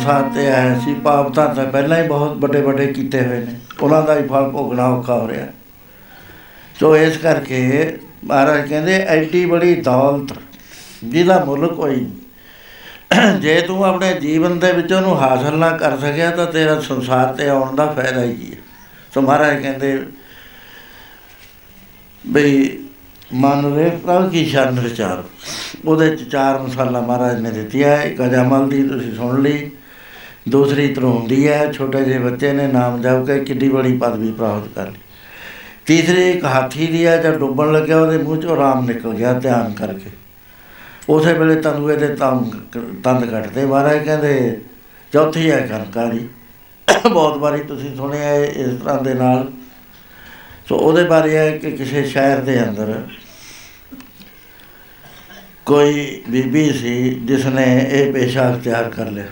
[0.00, 3.54] ਸੰਸਾਰ ਤੇ ਆਏ ਸੀ ਪਾਪ ਤਾਂ ਤਾਂ ਪਹਿਲਾਂ ਹੀ ਬਹੁਤ ਵੱਡੇ ਵੱਡੇ ਕੀਤੇ ਹੋਏ ਨੇ।
[3.82, 5.46] ਉਹਨਾਂ ਦਾ ਹੀ ਫਲ ਭੋਗਣਾ ਔਖਾ ਹੋ ਰਿਹਾ।
[6.80, 10.32] ਸੋ ਇਸ ਕਰਕੇ ਮਹਾਰਾਜ ਕਹਿੰਦੇ, ਐਡੀ ਬੜੀ ਦੌਲਤ
[11.04, 16.30] ਜਿਹਦਾ ਮੁੱਲ ਕੋਈ ਨਹੀਂ। ਜੇ ਤੂੰ ਆਪਣੇ ਜੀਵਨ ਦੇ ਵਿੱਚ ਉਹਨੂੰ ਹਾਸਲ ਨਾ ਕਰ ਸਕਿਆ,
[16.30, 18.58] ਤਾਂ ਤੇਰਾ ਸੰਸਾਰ ਤੇ ਆਉਣ ਦਾ ਫਾਇਦਾ ਹੀ ਕੀ ਹੈ।
[19.14, 20.06] ਸੋ ਮਹਾਰਾਜ ਕਹਿੰਦੇ,
[22.26, 22.78] ਬਈ
[23.34, 25.22] ਮਨ ਰੇ ਪ੍ਰਭ ਕੀ ਸ਼ਰਨ ਵਿਚਾਰ।
[25.84, 29.70] ਉਹਦੇ ਚ ਚਾਰ ਮਸਾਲਾ ਮਹਾਰਾਜ ਨੇ ਦਿੱਤੀਆਂ ਹੈ ਇੱਕ ਅਜਮਲ ਦੀ ਤੁਸੀਂ ਸੁਣ ਲਈ
[30.48, 34.86] ਦੂਸਰੀ ਧਰੂੰਦੀ ਹੈ, ਛੋਟੇ ਜਿਹੇ ਬੱਚੇ ਨੇ ਨਾਮ ਜਪ ਕੇ ਕਿੱਡੀ ਬੜੀ ਪਦਵੀ ਪ੍ਰਾਪਤ ਕਰ
[34.86, 34.98] ਲਈ।
[35.86, 39.72] ਤੀਸਰੀ ਇੱਕ ਹਾਥੀ ਦੀ ਹੈ, ਜਦ ਡੁੱਬਣ ਲੱਗਿਆ ਉਹਦੇ ਮੂੰਹ ਚੋਂ ਆਰਾਮ ਨਿਕਲ ਗਿਆ ਧਿਆਨ
[39.72, 40.10] ਕਰਕੇ।
[41.08, 42.54] ਉਸੇ ਵੇਲੇ ਤੰਦੂਏ ਦੇ ਤੰਦ
[43.04, 44.60] ਤੰਦ ਕੱਟਦੇ, ਮਹਾਰਾਜ ਕਹਿੰਦੇ,
[45.12, 46.28] ਚੌਥੀ ਹੈ ਕਨਕਾਰੀ
[47.10, 49.46] ਬਹੁਤ ਵਾਰੀ ਤੁਸੀਂ ਸੁਣਿਆ ਹੈ ਇਸ ਤਰ੍ਹਾਂ ਦੇ ਨਾਲ।
[50.68, 53.02] ਸੋ ਉਹਦੇ ਬਾਰੇ ਹੈ ਕਿ ਕਿਸੇ ਸ਼ਹਿਰ ਦੇ ਅੰਦਰ
[55.66, 59.26] ਕੋਈ ਬੀਬੀ ਸੀ ਜਿਸ ਨੇ ਇਹ ਪੇਸ਼ਾ ਅਖਤਿਆਰ ਕਰ ਲਿਆ।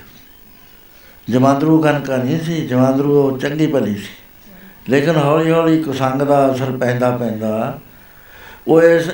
[1.31, 4.11] ਜਮਾਂਦਰੂ ਕਨਕਾ ਨਹੀਂ ਸੀ, ਜਮਾਂਦਰੂ ਉਹ ਚੰਗੀ ਭਲੀ ਸੀ।
[4.89, 7.79] ਲੇਕਿਨ ਹੌਲੀ ਹੌਲੀ ਕੁਸੰਗ ਦਾ ਅਸਰ ਪੈਂਦਾ ਪੈਂਦਾ
[8.69, 9.11] ਉਹ ਇਸ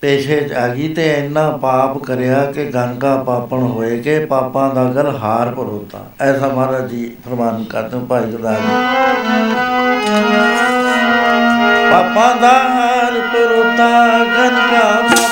[0.00, 4.84] ਪੇਸ਼ੇ 'ਚ ਆ ਗਈ ਤੇ ਇੰਨਾ ਪਾਪ ਕਰਿਆ ਕਿ ਗੰਗਾ ਪਾਪਣ ਹੋਏ ਕਿ ਪਾਪਾਂ ਦਾ
[4.84, 8.74] ਗਲ ਹਾਰ ਪਰੋਤਾ ਐਸਾ ਮਹਾਰਾਜ ਜੀ ਫਰਮਾਨ ਕਰਦੇ ਭਾਈ ਗੁਰਦਾਸ ਜੀ।
[11.92, 15.27] ਪਾਪਾਂ ਦਾ ਹਾਰ ਪਰੋਤਾ ਗੰਗਾ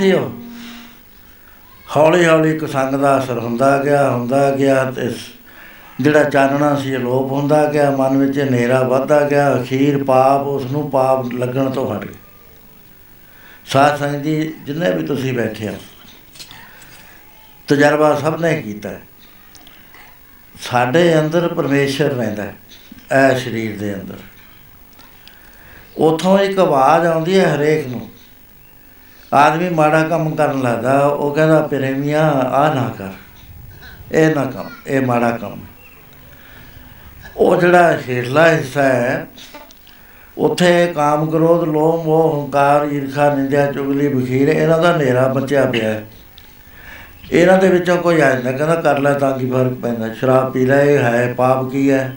[0.00, 0.30] ਸੀ ਉਹ
[1.96, 5.30] ਹੌਲੀ ਹੌਲੀ ਕੁਸੰਗ ਦਾ ਅਸਰ ਹੁੰਦਾ ਗਿਆ ਹੁੰਦਾ ਗਿਆ ਤੇ ਸ-
[6.00, 10.90] ਜਿਹੜਾ ਚਾਨਣਾ ਸੀ ਅਲੋਪ ਹੁੰਦਾ ਗਿਆ, ਮਨ ਵਿੱਚ ਹਨੇਰਾ ਵੱਧਦਾ ਗਿਆ, ਅਖੀਰ ਪਾਪ ਉਸ ਨੂੰ
[10.90, 12.14] ਪਾਪ ਲੱਗਣ ਤੋਂ ਹਟ ਗਏ।
[13.66, 15.76] ਸਾਧ ਸੰਗਤ ਜੀ, ਜਿੰਨੇ ਵੀ ਤੁਸੀਂ ਬੈਠੇ ਹੋ,
[17.68, 19.02] ਤਜਰਬਾ ਸਭ ਨੇ ਕੀਤਾ। ਹੈ।
[20.62, 22.54] ਸਾਡੇ ਅੰਦਰ ਪਰਮੇਸ਼ਰ ਰਹਿੰਦਾ ਹੈ,
[23.32, 24.14] ਇਹ ਸਰੀਰ ਦੇ ਅੰਦਰ।
[25.96, 28.08] ਉਥੋਂ ਇੱਕ ਆਵਾਜ਼ ਆਉਂਦੀ ਹੈ ਹਰੇਕ ਨੂੰ
[29.34, 33.08] ਆਦਮੀ ਮਾੜਾ ਕੰਮ ਕਰਨ ਲੱਗਦਾ, ਉਹ ਕਹਿੰਦਾ, ਪ੍ਰੇਮੀਆਂ ਆ ਨਾ ਕਰ।
[34.12, 35.68] ਇਹ ਨਾ ਕੰਮ, ਇਹ ਮਾੜਾ ਕੰਮ ਹੈ।
[37.36, 39.26] ਉਹ ਜਿਹੜਾ ਹੇਠਲਾ ਹਿੱਸਾ ਹੈ,
[40.38, 45.88] ਉੱਥੇ ਕਾਮ ਕ੍ਰੋਧ, ਲੋਭ, ਮੋਹ, ਹੰਕਾਰ, ਈਰਖਾ, ਨਿੰਦਿਆ, ਚੁਗਲੀ ਬਖੀਰ ਇਹਨਾਂ ਦਾ ਹਨੇਰਾ ਬਚਿਆ ਪਿਆ
[45.90, 46.04] ਹੈ।
[47.32, 50.66] ਇਹਨਾਂ ਦੇ ਵਿੱਚੋਂ ਕੋਈ ਆ ਜਾਂਦਾ, ਕਹਿੰਦਾ, ਕਰ ਲੈ ਤਾਂ ਕੀ ਫ਼ਰਕ ਪੈਂਦਾ। ਸ਼ਰਾਬ ਪੀ
[50.66, 52.16] ਲੈ, ਇਹ ਹੈ, ਪਾਪ ਕੀ ਹੈ?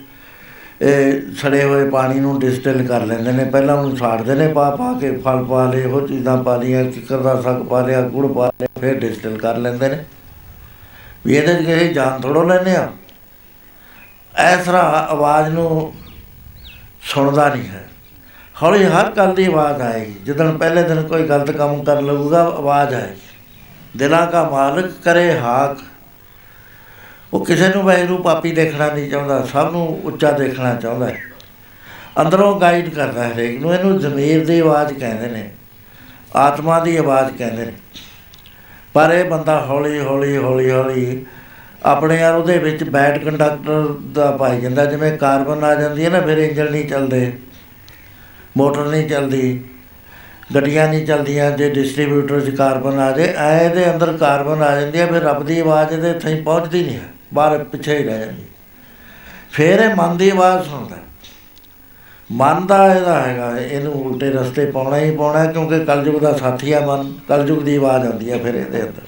[0.83, 4.93] ਇਹ ਸੜੇ ਹੋਏ ਪਾਣੀ ਨੂੰ ਡਿਸਟਿਲ ਕਰ ਲੈਂਦੇ ਨੇ, ਪਹਿਲਾਂ ਉਹਨੂੰ ਛਾੜਦੇ ਨੇ, ਪਾ ਪਾ
[4.93, 8.47] ਕੇ ਫਲ ਪਾ ਲਏ ਉਹ ਚੀਜ਼ਾਂ ਪਾ ਲਈਆਂ ਕਿਕਰ ਦਾ ਸਗ ਪਾ ਲਿਆ, ਗੁੜ ਪਾ
[8.47, 10.05] ਲਿਆ, ਫਿਰ ਡਿਸਟਿਲ ਕਰ ਲੈਂਦੇ ਨੇ।
[11.25, 12.89] ਵੀ ਇਹਦੇ 'ਚ ਕਿਸੇ ਜਾਨ ਥੋੜੋ ਲੈਂਦੇ ਆ।
[14.53, 15.93] ਇਸ ਤਰ੍ਹਾਂ ਆਵਾਜ਼ ਨੂੰ
[17.01, 17.89] ਸੁਣਦਾ ਨਹੀਂ ਹੈ।
[18.63, 22.93] ਹੌਲੀ ਹਰ ਗੱਲ ਦੀ ਆਵਾਜ਼ ਆਏਗੀ। ਜਦੋਂ ਪਹਿਲੇ ਦਿਨ ਕੋਈ ਗਲਤ ਕੰਮ ਕਰ ਲਊਗਾ ਆਵਾਜ਼
[22.93, 25.77] ਆਏਗੀ। ਦਿਲਾਂ ਦਾ ਮਾਲਕ ਕਰੇ ਹਾਕ।
[27.33, 31.19] ਉਹ ਕਿਸੇ ਨੂੰ ਵੈਰੂ ਪਾਪੀ ਦੇਖਣਾ ਨਹੀਂ ਚਾਹੁੰਦਾ, ਸਭ ਨੂੰ ਉੱਚਾ ਦੇਖਣਾ ਚਾਹੁੰਦਾ ਹੈ।
[32.21, 35.49] ਅੰਦਰੋਂ ਗਾਈਡ ਕਰਦਾ ਹੈ ਹਰੇਕ ਨੂੰ, ਇਹਨੂੰ ਜ਼ਮੀਰ ਦੀ ਆਵਾਜ਼ ਕਹਿੰਦੇ ਨੇ,
[36.35, 37.71] ਆਤਮਾ ਦੀ ਆਵਾਜ਼ ਕਹਿੰਦੇ ਨੇ।
[38.95, 41.25] ਪਰ ਇਹ ਬੰਦਾ ਹੌਲੀ ਹੌਲੀ ਹੌਲੀ ਹੌਲੀ
[41.85, 46.21] ਆਪਣੇ ਯਾਰ ਉਹਦੇ ਵਿੱਚ ਬੈਡ ਕੰਡਕਟਰ ਦਾ ਪਾਈ ਜਾਂਦਾ, ਜਿਵੇਂ ਕਾਰਬਨ ਆ ਜਾਂਦੀ ਹੈ ਨਾ,
[46.21, 47.31] ਫਿਰ ਇੰਜਨ ਨਹੀਂ ਚੱਲਦੇ,
[48.57, 49.63] ਮੋਟਰ ਨਹੀਂ ਚੱਲਦੀ,
[50.55, 54.99] ਗੱਡੀਆਂ ਨਹੀਂ ਚੱਲਦੀਆਂ, ਜੇ ਡਿਸਟ੍ਰੀਬਿਊਟਰ 'ਚ ਕਾਰਬਨ ਆ ਜੇ ਐ ਇਹਦੇ ਅੰਦਰ ਕਾਰਬਨ ਆ ਜਾਂਦੀ
[54.99, 58.43] ਹੈ, ਫਿਰ ਰੱਬ ਦੀ ਆਵਾਜ਼ ਇਹਦੇ ਥਈ ਪਹੁੰਚਦੀ ਨਹੀਂ ਹੈ। ਬਾਹਰ ਪਿੱਛੇ ਹੀ ਰਹਿ ਜਾਂਦੀ।
[59.51, 60.97] ਫਿਰ ਇਹ ਮਨ ਦੀ ਆਵਾਜ਼ ਸੁਣਦਾ
[62.29, 66.79] ਮਨ ਦਾ ਇਹਦਾ ਹੈਗਾ, ਇਹਨੂੰ ਉਲਟੇ ਰਸਤੇ ਪਾਉਣਾ ਹੀ ਪਾਉਣਾ ਕਿਉਂਕਿ ਕਲਯੁਗ ਦਾ ਸਾਥੀ ਆ
[66.79, 69.01] ਮਨ, ਕਲਯੁਗ ਦੀ ਆਵਾਜ਼ ਆਉਂਦੀ ਹੈ ਫਿਰ ਇਹਦੇ ਅੰਦਰ।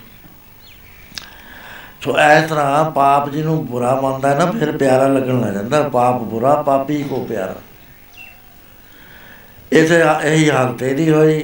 [2.02, 6.22] ਸੋ ਇਸ ਤਰ੍ਹਾਂ ਪਾਪ ਜਿਹਨੂੰ ਬੁਰਾ ਮੰਨਦਾ ਹੈ ਨਾ, ਫਿਰ ਪਿਆਰਾ ਲੱਗਣ ਲੱਗ ਜਾਂਦਾ, ਪਾਪ
[6.24, 7.56] ਬੁਰਾ, ਪਾਪੀ ਕੋ ਪਿਆਰਾ।
[9.72, 11.42] ਇਸੇ ਇਹੀ ਹਾਲਤ ਇਹਦੀ ਹੋਈ।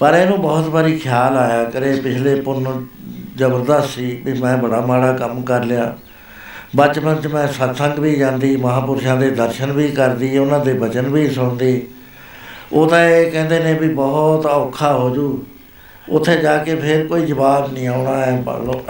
[0.00, 2.86] ਪਰ ਇਹਨੂੰ ਬਹੁਤ ਵਾਰੀ ਖਿਆਲ ਆਇਆ ਕਰੇ, ਪਿਛਲੇ ਪੁੰਨ
[3.36, 5.96] ਜ਼ਬਰਦਸਤ ਸੀ ਵੀ ਮੈਂ ਬੜਾ ਮਾੜਾ ਕੰਮ ਕਰ ਲਿਆ।
[6.76, 11.30] ਬਚਪਨ 'ਚ ਮੈਂ ਸਤਸੰਗ ਵੀ ਜਾਂਦੀ, ਮਹਾਪੁਰਸ਼ਾਂ ਦੇ ਦਰਸ਼ਨ ਵੀ ਕਰਦੀ, ਉਹਨਾਂ ਦੇ ਬਚਨ ਵੀ
[11.30, 11.82] ਸੁਣਦੀ।
[12.72, 15.44] ਉਹ ਤਾਂ ਇਹ ਕਹਿੰਦੇ ਨੇ ਵੀ ਬਹੁਤ ਔਖਾ ਹੋ ਜੂ।
[16.08, 18.84] ਉੱਥੇ ਜਾ ਕੇ ਫਿਰ ਕੋਈ ਜਵਾਬ ਨਹੀਂ ਆਉਣਾ, ਐ ਪੜ ਲਓ।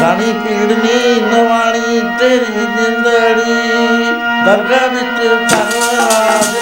[0.00, 3.54] ਕਾਣੀ ਪੀੜਨੀ, ਨਵਾਣੀ ਤੇਰੀ ਜਿੰਦੜੀ
[4.46, 6.59] ਦਰਗਾਹ ਵਿੱਚ ਧਰਵਾ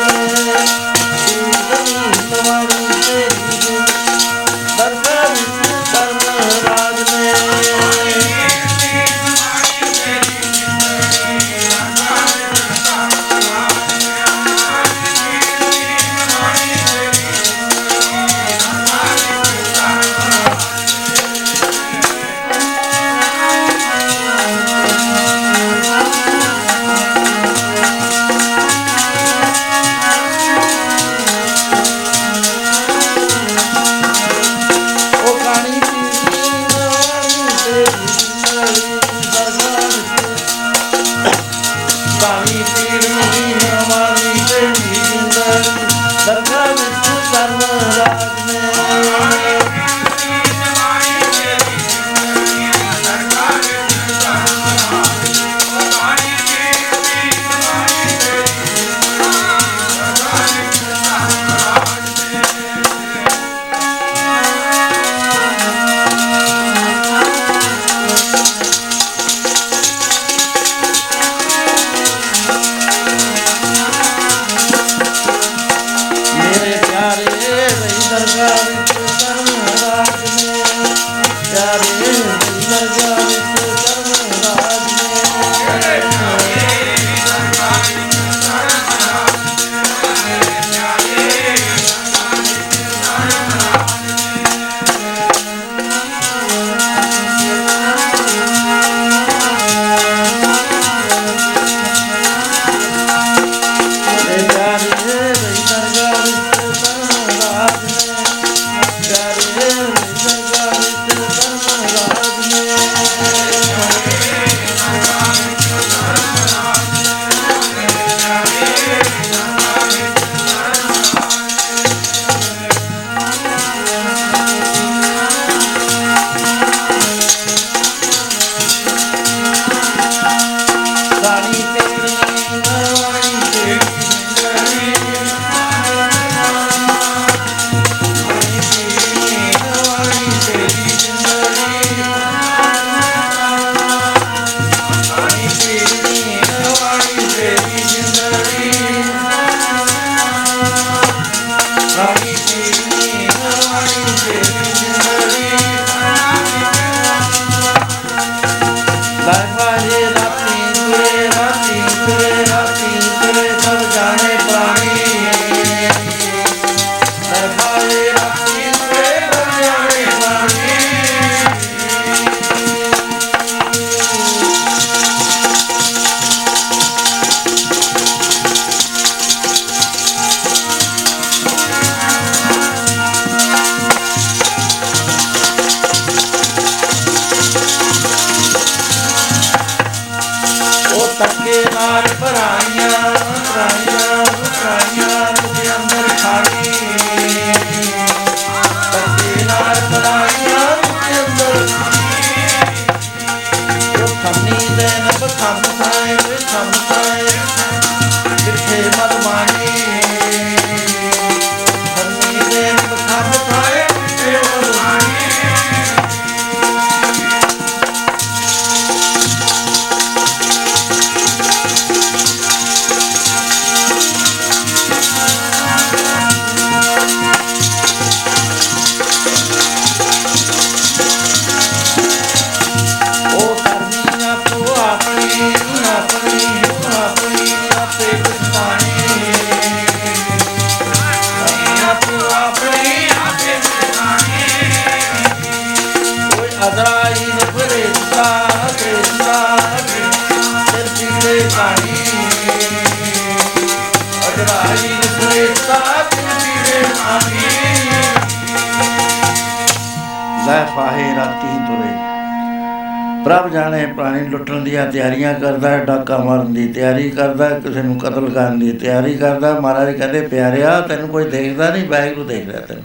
[267.18, 271.30] ਕਰਦਾ ਹੈ, ਕਿਸੇ ਨੂੰ ਕਤਲ ਕਰਨ ਦੀ ਤਿਆਰੀ ਕਰਦਾ। ਹੈ। ਮਹਾਰਾਜ ਕਹਿੰਦੇ ਪਿਆਰਿਆ ਤੈਨੂੰ ਕੋਈ
[271.30, 272.84] ਦੇਖਦਾ ਨਹੀਂ ਵਾਹਿਗੁਰੂ ਦੇਖ ਰਿਹਾ ਤੈਨੂੰ।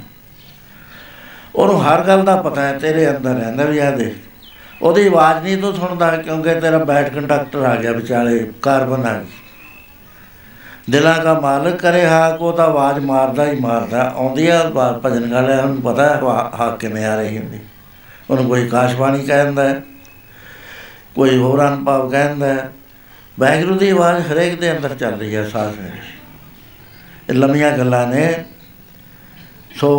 [1.55, 4.15] ਉਹਨੂੰ ਹਰ ਗੱਲ ਦਾ ਪਤਾ ਹੈ ਤੇਰੇ ਅੰਦਰ ਰਹਿੰਦਾ ਵੀ ਆ ਦੇਖ।
[4.81, 9.25] ਉਹਦੀ ਆਵਾਜ਼ ਨਹੀਂ ਤੂੰ ਸੁਣਦਾ ਕਿਉਂਕਿ ਤੇਰਾ ਬੈਠ ਕੰਡਕਟਰ ਆ ਗਿਆ ਵਿਚਾਲੇ ਕਾਰਬਨ ਆ ਗਈ।
[10.89, 15.31] ਦਿਲਾਂ ਦਾ ਮਾਲਕ ਕਰੇ ਹਾਕ ਉਹ ਤਾਂ ਆਵਾਜ਼ ਮਾਰਦਾ ਹੀ ਮਾਰਦਾ। ਆਉਂਦੀ ਆ ਆਵਾਜ਼ ਭਜਨ
[15.31, 17.59] ਗਾਲਿਆ ਉਹਨੂੰ ਪਤਾ ਹੈ ਵਾ- ਹਾਕ ਕਿਵੇਂ ਆ ਰਹੀ ਹੁੰਦੀ।
[18.29, 19.81] ਉਹਨੂੰ ਕੋਈ ਕਾਸ਼ਬਾਣੀ ਕਹਿੰਦਾ ਹੈ
[21.15, 22.71] ਕੋਈ ਹੋਰ ਅਨੁਭਵ ਕਹਿੰਦਾ ਹੈ।
[23.39, 28.43] ਵਾਹਿਗੁਰੂ ਦੀ ਆਵਾਜ਼ ਹਰੇਕ ਦੇ ਅੰਦਰ ਚੱਲ ਰਹੀ ਹੈ ਸਾਹ ਵਿੱਚ ਇਹ ਲੰਮੀਆਂ ਗੱਲਾਂ ਨੇ।
[29.75, 29.89] ਸੋ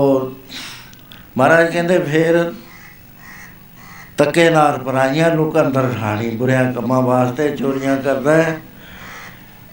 [1.37, 2.53] ਮਹਾਰਾਜ ਕਹਿੰਦੇ ਫੇਰ
[4.19, 8.57] ਤੱਕੇ ਨਾਰ ਪਰਾਈਆਂ ਲੋਕਾਂ ਅੰਦਰ ਠਾਣੀ ਬੁਰਿਆਂ ਕੰਮਾਂ ਵਾਸਤੇ ਚੋਰੀਆਂ ਕਰਦਾ ਹੈ।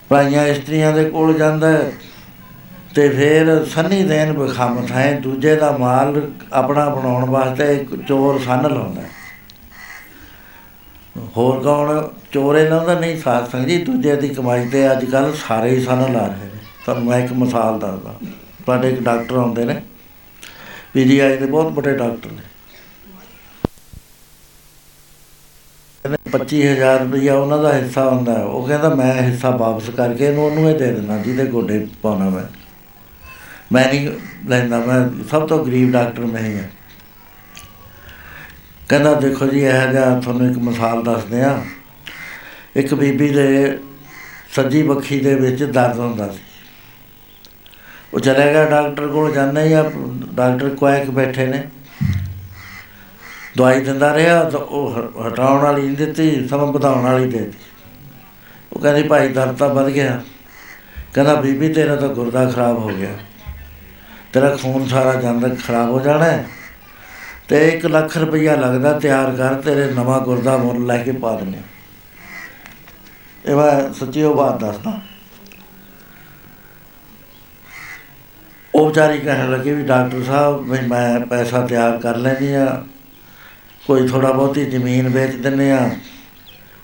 [0.10, 1.92] ਪਰਾਈਆਂ ਇਸਤਰੀਆਂ ਦੇ ਕੋਲ ਜਾਂਦਾ ਹੈ
[2.96, 6.22] ਤੇ ਫਿਰ ਸੰਨੀ ਦੇਣ ਬਖਮ ਥਾਏ ਦੂਜੇ ਦਾ ਮਾਲ
[6.54, 9.10] ਆਪਣਾ ਬਣਾਉਣ ਵਾਸਤੇ ਇੱਕ ਚੋਰ ਸੰਨ ਲਾਉਂਦਾ ਹੈ।
[11.18, 12.08] ਹੋਰ ਕੌਣ?
[12.32, 16.14] ਚੋਰੇ ਲਾਉਂਦਾ ਨਹੀਂ ਸਾਧ ਸੰਗ ਜੀ ਦੂਜੇ ਦੀ ਕਮਾਈ ਤੇ ਅੱਜ ਕੱਲ ਸਾਰੇ ਹੀ ਸੰਨ
[16.14, 18.16] ਲਾ ਰਹੇ ਨੇ। ਤੁਹਾਨੂੰ ਮੈਂ ਇੱਕ ਮਿਸਾਲ ਦੱਸਦਾ।
[18.66, 19.82] ਤੁਹਾਡੇ ਇੱਕ ਡਾਕਟਰ ਆਉਂਦੇ ਨੇ।
[20.94, 22.42] ਪੀਜੀਆਈ ਦੇ ਬਹੁਤ ਵੱਡੇ ਡਾਕਟਰ ਨੇ।
[26.04, 30.46] ਕਹਿੰਦੇ 25000 ਰੁਪਇਆ ਉਹਨਾਂ ਦਾ ਹਿੱਸਾ ਹੁੰਦਾ ਹੈ। ਉਹ ਕਹਿੰਦਾ, ਮੈਂ ਹਿੱਸਾ ਵਾਪਸ ਕਰਕੇ ਇਹਨੂੰ
[30.46, 32.44] ਉਹਨੂੰ ਇਹ ਦੇ ਦੇਣਾ ਜਿਹਦੇ ਗੋਡੇ ਪਾਉਣਾ ਮੈਂ।
[33.72, 34.10] ਮੈਂ ਨਹੀਂ
[34.48, 36.64] ਲੈਂਦਾ, ਮੈਂ ਸਭ ਤੋਂ ਗਰੀਬ ਡਾਕਟਰ ਮੈਂ ਹੀ ਹਾਂ।
[38.91, 41.63] ਕਹਿੰਦਾ ਦੇਖੋ ਜੀ, ਇਹ ਜਿਹਾ ਤੁਹਾਨੂੰ ਇੱਕ ਮਿਸਾਲ ਦੱਸਦੇ ਆ
[42.76, 43.80] ਇੱਕ ਬੀਬੀ ਦੇ
[44.55, 46.39] ਸੱਜੀ ਬੱਖੀ ਦੇ ਵਿੱਚ ਦਰਦ ਹੁੰਦਾ ਸੀ।
[48.13, 49.91] ਉਹ ਚਲੇ ਗਿਆ ਡਾਕਟਰ ਕੋਲ, ਜਾਂਦਾ ਹੀ ਆ,
[50.34, 51.63] ਡਾਕਟਰ ਕੁਐਕ ਬੈਠੇ ਨੇ।
[53.57, 57.88] ਦਵਾਈ ਦਿੰਦਾ ਰਿਹਾ, ਤਾਂ ਉਹ ਹ- ਹਟਾਉਣ ਵਾਲੀ ਨਹੀਂ ਦਿੱਤੀ, ਸਮਾਂ ਵਧਾਉਣ ਵਾਲੀ ਦੇ ਦਿੱਤੀ।
[58.73, 60.22] ਉਹ ਕਹਿੰਦੀ, ਭਾਈ, ਦਰਦ ਤਾਂ ਵੱਧ ਗਿਆ।
[61.13, 63.09] ਕਹਿੰਦਾ, ਬੀਬੀ, ਤੇਰਾ ਤਾਂ ਗੁਰਦਾ ਖਰਾਬ ਹੋ ਗਿਆ।
[64.34, 66.45] ਤੇਰਾ ਖੂਨ ਸਾਰਾ ਜਾਂਦਾ ਖਰਾਬ ਹੋ ਜਾਣਾ ਹੈ।
[67.52, 71.57] ਤੇ 1 ਲੱਖ ਰੁਪਈਆ ਲੱਗਦਾ ਤਿਆਰ ਕਰ, ਤੇਰੇ ਨਵਾਂ ਗੁਰਦਾ ਮੁੱਲ ਲੈ ਕੇ ਪਾ ਦਿੰਦੇ
[71.57, 71.64] ਹਾਂ।
[73.45, 74.99] ਇਹ ਮੈਂ ਸੱਚੀ ਉਹ ਬਾਤ ਦੱਸਦਾ।
[78.73, 82.84] ਉਹ ਵਿਚਾਰੀ ਕਹਿਣ ਲੱਗੀ ਵੀ ਡਾਕਟਰ ਸਾਹਿਬ, ਵੀ ਮੈਂ ਪੈਸਾ ਤਿਆਰ ਕਰ ਲੈਂਦੀ ਆ,
[83.88, 85.90] ਕੋਈ ਥੋੜਾ ਬਹੁਤੀ ਜ਼ਮੀਨ ਵੇਚ ਦਿੰਨੇ ਆ,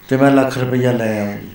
[0.10, 1.50] ਤੇ ਮੈਂ ਲੱਖ ਰੁਪਈਆ ਲੈ ਆਉਂਗੀ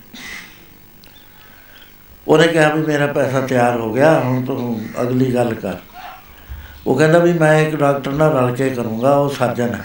[2.28, 5.76] ਉਹਨੇ ਕਿਹਾ ਵੀ ਮੇਰਾ ਪੈਸਾ ਤਿਆਰ ਹੋ ਗਿਆ, ਹੁਣ ਤੂੰ ਅਗਲੀ ਗੱਲ ਕਰ।
[6.86, 9.84] ਉਹ ਕਹਿੰਦਾ ਵੀ ਮੈਂ ਇੱਕ ਡਾਕਟਰ ਨਾਲ ਰਲ ਕੇ ਕਰੂੰਗਾ, ਉਹ ਸਰਜਨ ਹੈ।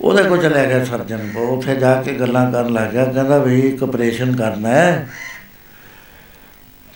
[0.00, 3.60] ਉਹਦੇ ਕੋਲ ਚਲਿਆ ਗਿਆ ਸਰਜਨ। ਕੋਲ ਉੱਥੇ ਜਾ ਕੇ ਗੱਲਾਂ ਕਰਨ ਲੱਗ ਗਿਆ। ਕਹਿੰਦਾ ਵੀ
[3.60, 5.08] ਇੱਕ ਆਪਰੇਸ਼ਨ ਕਰਨਾ ਹੈ।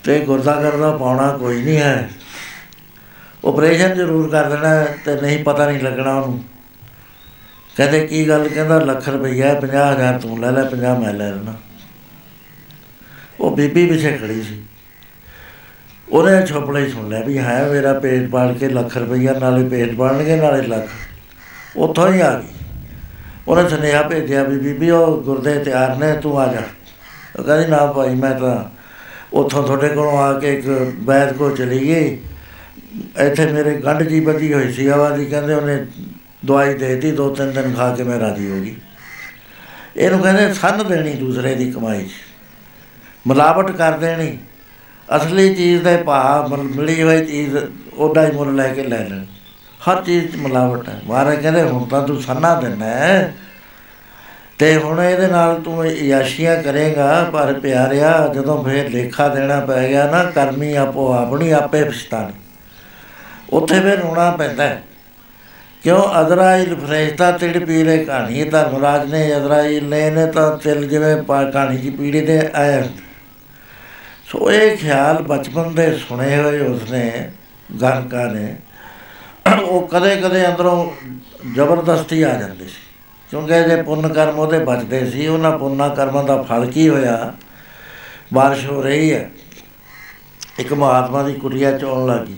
[0.05, 2.11] ਤੇ ਗੁਰਦਾ ਕਰਦਾ ਪਾਉਣਾ ਕੋਈ ਨਹੀਂ ਹੈ।
[3.49, 6.45] ਆਪਰੇਸ਼ਨ ਜ਼ਰੂਰ ਕਰ ਦੇਣਾ ਹੈ ਤੇ ਨਹੀਂ ਪਤਾ ਨਹੀਂ ਲੱਗਣਾ ਉਹਨੂੰ।
[7.77, 8.49] ਕਹਿੰਦੇ ਕੀ ਗੱਲ?
[8.49, 11.55] ਕਹਿੰਦਾ ਲੱਖ ਰੁਪਈਆ 50000 ਤੂੰ ਲੈ ਲੈ 50 ਮੈਂ ਲੈ ਲੈਣਾ।
[13.41, 14.63] ਉਹ ਬੀਬੀ ਪਿੱਛੇ ਖੜੀ ਸੀ।
[16.13, 19.95] ਉਹਨੇ ਛੋਪੜਾ ਹੀ ਸੁਣ ਲਿਆ ਵੀ ਹੈ ਮੇਰਾ ਪੇਟ ਪਾਲ ਕੇ ਲੱਖ ਰੁਪਈਆ, ਨਾਲੇ ਪੇਟ
[19.95, 20.89] ਪਾਲਣਗੇ ਨਾਲੇ ਲੱਖ।
[21.77, 22.49] ਉੱਥੋਂ ਹੀ ਆ ਗਈ।
[23.49, 26.63] ਉਹਨੇ ਸੁਨੇਹਾ ਭੇਜਿਆ ਵੀ ਬੀਬੀ, ਉਹ ਗੁਰਦੇ ਤਿਆਰ ਨੇ, ਤੂੰ ਆ ਜਾ।
[27.39, 28.65] ਉਹ ਕਹਿੰਦੀ, ਨਾ ਭਾਈ, ਮੈਂ ਤਾਂ
[29.33, 32.19] ਉੱਥੋਂ ਤੁਹਾਡੇ ਕੋਲੋਂ ਆ ਕੇ ਇੱਕ ਵੈਦ ਕੋ ਚਲੀ ਗਈ।
[33.19, 35.87] ਇੱਥੇ ਮੇਰੇ ਗੰਢ ਜੀ ਵੱਜੀ ਹੋਈ ਸੀ ਆਵਾਜ਼ੀ ਕਹਿੰਦੇ ਉਹਨੇ
[36.45, 38.77] ਦਵਾਈ ਦੇ ਦਿੱਤੀ, ਦੋ ਤਿੰਨ ਦਿਨ ਖਾ ਕੇ ਮੈਂ ਰਾਜੀ ਹੋ ਗਈ।
[39.97, 42.11] ਇਹਨੂੰ ਕਹਿੰਦੇ, ਸੰਨ ਦੇਣੀ ਦੂਸਰੇ ਦੀ ਕਮਾਈ 'ਚ।
[43.27, 44.39] ਮਿਲਾਵਟ ਕਰ ਦੇਣੀ।
[45.17, 47.57] ਅਸਲੀ ਚੀਜ਼ ਦੇ ਭਾਅ ਮਿਲ- ਮਿਲੀ ਹੋਈ ਚੀਜ਼,
[47.95, 49.25] ਉਹਦਾ ਹੀ ਮੁੱਲ ਲੈ ਕੇ ਲੈ ਲੈਣ
[49.89, 53.35] ਹਰ ਚੀਜ਼ 'ਚ ਮਿਲਾਵਟ ਹੈ। ਮਹਾਰਾਜ ਕਹਿੰਦੇ, ਹੁਣ ਤਾਂ ਤੂੰ ਸੰਨਾ ਦਿੰਦਾ ਹੈ।
[54.59, 60.11] ਤੇ ਹੁਣ ਇਹਦੇ ਨਾਲ ਤੂੰ ਯਾਸ਼ੀਆਂ ਕਰੇਗਾ, ਪਰ ਪਿਆਰਿਆ, ਜਦੋਂ ਫੇਰ ਲੇਖਾ ਦੇਣਾ ਪੈ ਗਿਆ
[60.11, 62.33] ਨਾ, ਕਰਮੀ ਆਪੋ ਆਪਣੀ, ਆਪੇ ਪਛਤਾਣੀ।
[63.53, 64.83] ਉੱਥੇ ਫੇਰ ਰੋਣਾ ਪੈਂਦਾ ਹੈ।
[65.83, 66.03] ਕਿਉਂ?
[66.21, 71.77] ਅਜ਼ਰਾਈਲ ਫਰਿਸ਼ਤਾ ਤਿੜ ਪੀਲੇ ਕਹਾਣੀ ਧਰਮਰਾਜ ਨੇ ਅਜ਼ਰਾਈਲ ਨੇ ਨੇ ਤਾਂ ਤਿਲ ਜਿਵੇਂ ਪਾ- ਕਹਾਣੀ
[71.77, 72.83] ਦੀ ਪੀੜੀ ਤੇ ਆਇਆ।
[74.31, 77.31] ਸੋ ਇਹ ਖਿਆਲ ਬਚਪਨ ਦੇ ਸੁਣੇ ਹੋਏ ਉਸਨੇ
[77.81, 78.57] ਗਾਨਕਾ ਨੇ,
[79.63, 80.91] ਉਹ ਕਦੇ ਕਦੇ ਅੰਦਰੋਂ
[81.55, 82.81] ਜ਼ਬਰਦਸਤੀ ਆ ਜਾਂਦੀ ਸੀ।
[83.31, 87.35] ਕਿਉਂਕਿ ਜੇ ਪੁੰਨ ਕਰਮ ਉਹਦੇ ਬਚਦੇ ਸੀ, ਉਹਨਾਂ ਪੁੰਨਾ ਕਰਮਾਂ ਦਾ ਫਲ ਕੀ ਹੋਇਆ?
[88.35, 89.31] ਬਾਰਿਸ਼ ਹੋ ਰਹੀ ਹੈ।
[90.59, 92.37] ਇੱਕ ਮਹਾਤਮਾ ਦੀ ਕੁਟੀਆ ਚੋਣ ਲੱਗੀ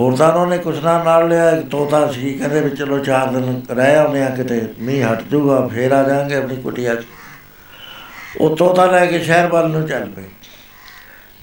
[0.00, 3.62] ਹੋਰ ਤਾਂ ਉਹਨੇ ਕੁਛ ਨਾ ਨਾਲ ਲਿਆ, ਇੱਕ ਤੋਤਾ ਸੀ, ਕਹਿੰਦੇ ਵੀ ਚਲੋ ਚਾਰ ਦਿਨ
[3.70, 7.04] ਰਹਿ ਆਉਂਦੇ ਆ ਕਿਤੇ, ਮੀਂਹ ਹਟ ਜੂਗਾ ਫੇਰ ਆ ਜਾਾਂਗੇ ਆਪਣੀ ਕੁਟੀਆ 'ਚ।
[8.40, 10.22] ਉਹ ਤੋਤਾ ਲੈ ਕੇ ਸ਼ਹਿਰ ਵੱਲ ਨੂੰ ਚੱਲ ਪਏ।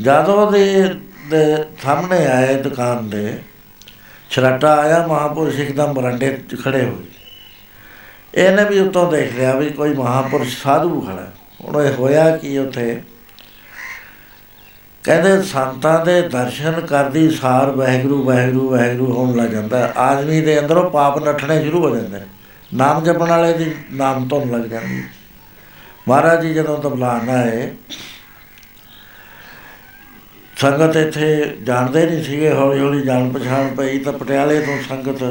[0.01, 0.95] ਜਦੋਂ ਦੇ
[1.29, 3.39] ਦੇ ਸਾਹਮਣੇ ਆਏ ਦੁਕਾਨ ਦੇ
[4.29, 7.05] ਛਰਾਟਾ ਆਇਆ, ਮਹਾਪੁਰਸ਼ ਇੱਕਦਮ ਬਰਾਂਡੇ 'ਚ ਖੜੇ ਹੋਏ
[8.35, 11.31] ਇਹਨੇ ਵੀ ਉੱਤੋਂ ਦੇਖ ਲਿਆ ਵੀ ਕੋਈ ਮਹਾਪੁਰਸ਼ ਸਾਧੂ ਖੜਾ ਹੈ।
[11.63, 13.01] ਹੁਣ ਇਹ ਹੋਇਆ ਕੀ ਉੱਥੇ
[15.03, 20.59] ਕਹਿੰਦੇ ਸੰਤਾਂ ਦੇ ਦਰਸ਼ਨ ਕਰਦੀ ਸਾਰ ਵਾਹਿਗੁਰੂ ਵਾਹਿਗੁਰੂ ਵਾਹਿਗੁਰੂ ਹੋਣ ਲੱਗ ਜਾਂਦਾ ਹੈ। ਆਦਮੀ ਦੇ
[20.59, 22.25] ਅੰਦਰੋਂ ਪਾਪ ਨੱਠਣੇ ਸ਼ੁਰੂ ਹੋ ਜਾਂਦੇ ਨੇ
[22.73, 25.07] ਨਾਮ ਜਪਣ ਵਾਲੇ ਦੀ ਨਾਮ ਤੋਂ ਲੱਗ ਜਾਂਦੀ ਹੈ।
[26.07, 27.71] ਮਹਾਰਾਜ ਜੀ ਜਦੋਂ ਤਬਲਾਨ ਆਏ
[30.61, 35.23] ਸੰਗਤ ਇੱਥੇ ਜਾਣਦੇ ਨਹੀਂ ਸੀਗੇ ਹੌਲੀ ਹੌਲੀ ਜਾਣ ਪਛਾਣ ਪਈ ਤਾਂ ਪਟਿਆਲੇ ਤੋਂ ਸੰਗਤ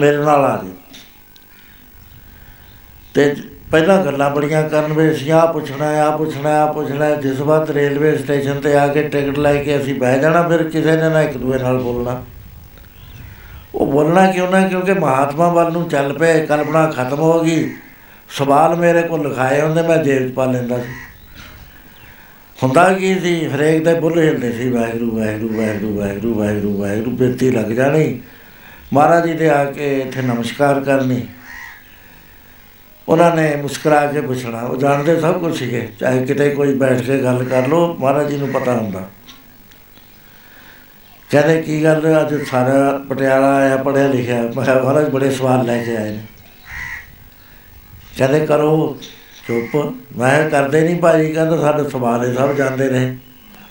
[0.00, 0.72] ਮੇਰੇ ਨਾਲ ਆ ਗਈ।
[3.14, 3.34] ਤੇ
[3.70, 8.16] ਪਹਿਲਾਂ ਗੱਲਾਂ ਬੜੀਆਂ ਕਰਨ ਵੇ ਸੀ ਆ ਪੁੱਛਣਾ ਆ ਪੁੱਛਣਾ ਆ ਪੁੱਛਣਾ, ਜਿਸ ਵਕਤ ਰੇਲਵੇ
[8.18, 11.36] ਸਟੇਸ਼ਨ ਤੇ ਆ ਕੇ ਟਿਕਟ ਲੈ ਕੇ ਅਸੀਂ ਬਹਿ ਜਾਣਾ, ਫਿਰ ਕਿਸੇ ਨੇ ਨਾ ਇੱਕ
[11.36, 12.20] ਦੂਏ ਨਾਲ ਬੋਲਣਾ।
[13.74, 17.68] ਉਹ ਬੋਲਣਾ ਕਿਉਂ ਨਾ, ਕਿਉਂਕਿ ਮਹਾਤਮਾ ਵੱਲ ਨੂੰ ਚੱਲ ਪਏ, ਕਲਪਨਾ ਖਤਮ ਹੋ ਗਈ।
[18.28, 21.05] ਸਵਾਲ ਮੇਰੇ ਕੋਲ ਲਿਖਾਏ ਹੁੰਦੇ ਮੈਂ ਜੇਬ 'ਚ ਪਾ ਲੈਂਦਾ ਸੀ।
[22.62, 23.46] ਹੁੰਦਾ ਕੀ ਸੀ?
[23.46, 28.20] ਹਰੇਕ ਦੇ ਬੁੱਲ ਹਿਲਦੇ ਸੀ, ਵਾਹਿਗੁਰੂ ਵਾਹਿਗੁਰੂ ਵਾਹਿਗੁਰੂ ਵਾਹਿਗੁਰੂ ਵਾਹਿਗੁਰੂ ਵਾਹਿਗੁਰੂ, ਬੇਤੀ ਲੱਗ ਜਾਣੀ।
[28.92, 31.26] ਮਹਾਰਾਜ ਜੀ ਦੇ ਆ ਕੇ ਇੱਥੇ ਨਮਸਕਾਰ ਕਰਨੀ।
[33.08, 37.22] ਉਹਨਾਂ ਨੇ ਮੁਸਕਰਾ ਕੇ ਪੁੱਛਣਾ, ਉਹ ਜਾਣਦੇ ਸਭ ਕੁਝ ਸੀਗੇ, ਚਾਹੇ ਕਿਤੇ ਕੋਈ ਬੈਠ ਕੇ
[37.22, 39.10] ਗੱਲ ਕਰ ਲੋ ਮਹਾਰਾਜ ਜੀ ਨੂੰ ਪਤਾ ਹੁੰਦਾ।
[41.30, 42.20] ਕਹਿੰਦੇ, ਕੀ ਗੱਲ?
[42.20, 46.22] ਅੱਜ ਸਾਰਾ ਪਟਿਆਲਾ ਆਇਆ ਪੜਿਆ ਲਿਖਿਆ। ਮੈਂ ਕਿਹਾ, ਮਹਾਰਾਜ, ਬੜੇ ਸਵਾਲ ਲੈ ਕੇ ਆਏ ਨੇ।
[48.18, 48.98] ਕਹਿੰਦੇ, ਕਰੋ।
[49.48, 53.16] ਚੁੱਪ। ਮੈਂ ਕਿਹਾ ਕਰਦੇ ਨਹੀਂ ਭਾਜੀ, ਕਹਿੰਦਾ ਸਾਡੇ ਸਵਾਲ ਇਹ ਸਭ ਜਾਂਦੇ ਰਹੇ।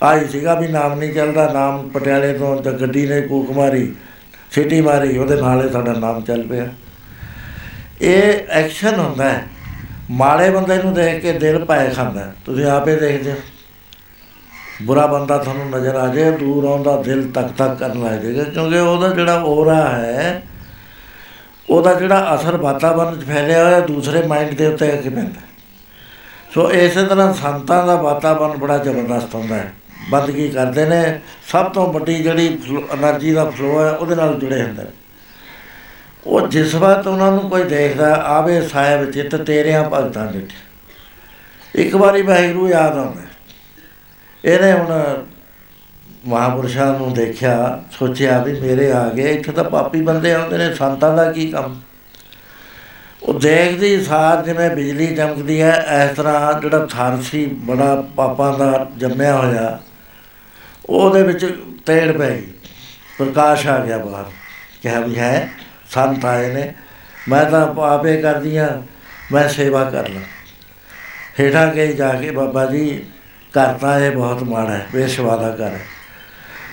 [0.02, 3.94] ਆਈ ਸੀਗਾ ਵੀ ਨਾਮ ਨਹੀਂ ਚੱਲਦਾ, ਨਾਮ ਪਟਿਆਲੇ ਤੋਂ ਤਾਂ ਗੱਡੀ ਨੇ ਕੂਕ ਮਾਰੀ,
[4.50, 6.68] ਸਿਟੀ ਮਾਰੀ, ਉਹਦੇ ਨਾਲ ਹੀ ਸਾਡਾ ਨਾਮ ਚੱਲ ਪਿਆ।
[8.00, 9.44] ਇਹ ਐਕਸ਼ਨ ਹੁੰਦਾ ਹੈ।
[10.10, 13.36] ਮਾੜੇ ਬੰਦੇ ਨੂੰ ਦੇਖ ਕੇ ਦਿਲ ਪਾਏ ਖਾਂਦਾ ਹੈ। ਤੁਸੀਂ ਆਪੇ ਦੇਖਦੇ ਹੋ।
[14.82, 18.78] ਬੁਰਾ ਬੰਦਾ ਤੁਹਾਨੂੰ ਨਜ਼ਰ ਆ ਜਾਏ, ਦੂਰ ਆਉਂਦਾ ਦਿਲ ਤੱਕ ਤੱਕ ਕਰਨ ਲੱਗ ਜਾਏਗਾ, ਕਿਉਂਕਿ
[18.78, 20.42] ਉਹਦਾ ਜਿਹੜਾ ਔਰਾ ਹੈ,
[21.70, 25.45] ਉਹਦਾ ਜਿਹੜਾ ਅਸਰ ਵਾਤਾਵਰਣ 'ਚ ਫੈਲਿਆ ਹੋਇਆ, ਦੂਸਰੇ ਮਾਈਂਡ ਦੇ ਉੱਤੇ ਆ ਕੇ ਪੈਂਦਾ।
[26.56, 29.72] ਸੋ ਇਸੇ ਤਰ੍ਹਾਂ ਸੰਤਾਂ ਦਾ ਵਾਤਾਵਰਣ ਬੜਾ ਜ਼ਬਰਦਸਤ ਹੁੰਦਾ ਹੈ।
[30.10, 31.20] ਬੰਦਗੀ ਕਰਦੇ ਨੇ,
[31.52, 32.58] ਸਭ ਤੋਂ ਵੱਡੀ ਜਿਹੜੀ
[32.92, 34.90] એનર્ਜੀ ਦਾ ਫਲੋ ਹੈ, ਉਹਦੇ ਨਾਲ ਜੁੜੇ ਹੁੰਦੇ ਨੇ।
[36.26, 40.46] ਉਹ ਜਿਸ ਵਾਰ ਉਹਨਾਂ ਨੂੰ ਕੋਈ ਦੇਖਦਾ, ਆਵੇ ਸਾਹਿਬ ਚਿੱਤ ਤੇਰਿਆਂ ਭਗਤਾਂ ਦੇ
[41.74, 43.22] ਇੱਕ ਵਾਰੀ ਵਾਹਿਗੁਰੂ ਯਾਦ ਆਉਂਦਾ
[44.44, 45.24] ਇਹਨੇ ਹੁਣ
[46.26, 51.16] ਮਹਾਪੁਰਸ਼ਾਂ ਨੂੰ ਦੇਖਿਆ, ਸੋਚਿਆ ਵੀ ਮੇਰੇ ਆ ਗਏ, ਇੱਥੇ ਤਾਂ ਪਾਪੀ ਬੰਦੇ ਆਉਂਦੇ ਨੇ, ਸੰਤਾਂ
[51.16, 51.80] ਦਾ ਕੀ ਕੰਮ?
[53.26, 55.72] ਉਹ ਦੇਖਦੀ ਸਾਰ ਜਿਵੇਂ ਬਿਜਲੀ ਚਮਕਦੀ ਹੈ,
[56.02, 59.78] ਇਸ ਤਰ੍ਹਾਂ ਜਿਹੜਾ ਥਰ ਸੀ, ਬੜਾ ਪਾਪਾਂ ਦਾ ਜੰਮਿਆ ਹੋਇਆ,
[60.88, 61.44] ਉਹਦੇ ਵਿੱਚ
[61.86, 62.46] ਤੇੜ ਪੈ ਗਈ,
[63.18, 64.30] ਪ੍ਰਕਾਸ਼ ਆ ਗਿਆ ਬਾਹਰ।
[64.82, 65.48] ਕਿਹਾ ਵੀ ਹੈ,
[65.90, 66.72] ਸੰਤ ਆਏ ਨੇ,
[67.28, 68.70] ਮੈਂ ਤਾਂ ਆਪੇ ਕਰਦੀ ਹਾਂ,
[69.32, 70.22] ਮੈਂ ਸੇਵਾ ਕਰ ਲਾਂ।
[71.40, 73.04] ਹੇਠਾਂ ਗਈ ਜਾ ਕੇ ਬਾਬਾ ਜੀ,
[73.54, 75.80] ਘਰ ਤਾਂ ਇਹ ਬਹੁਤ ਮਾੜਾ ਹੈ ਬੇਸ਼ਵਾ ਦਾ ਘਰ ਹੈ।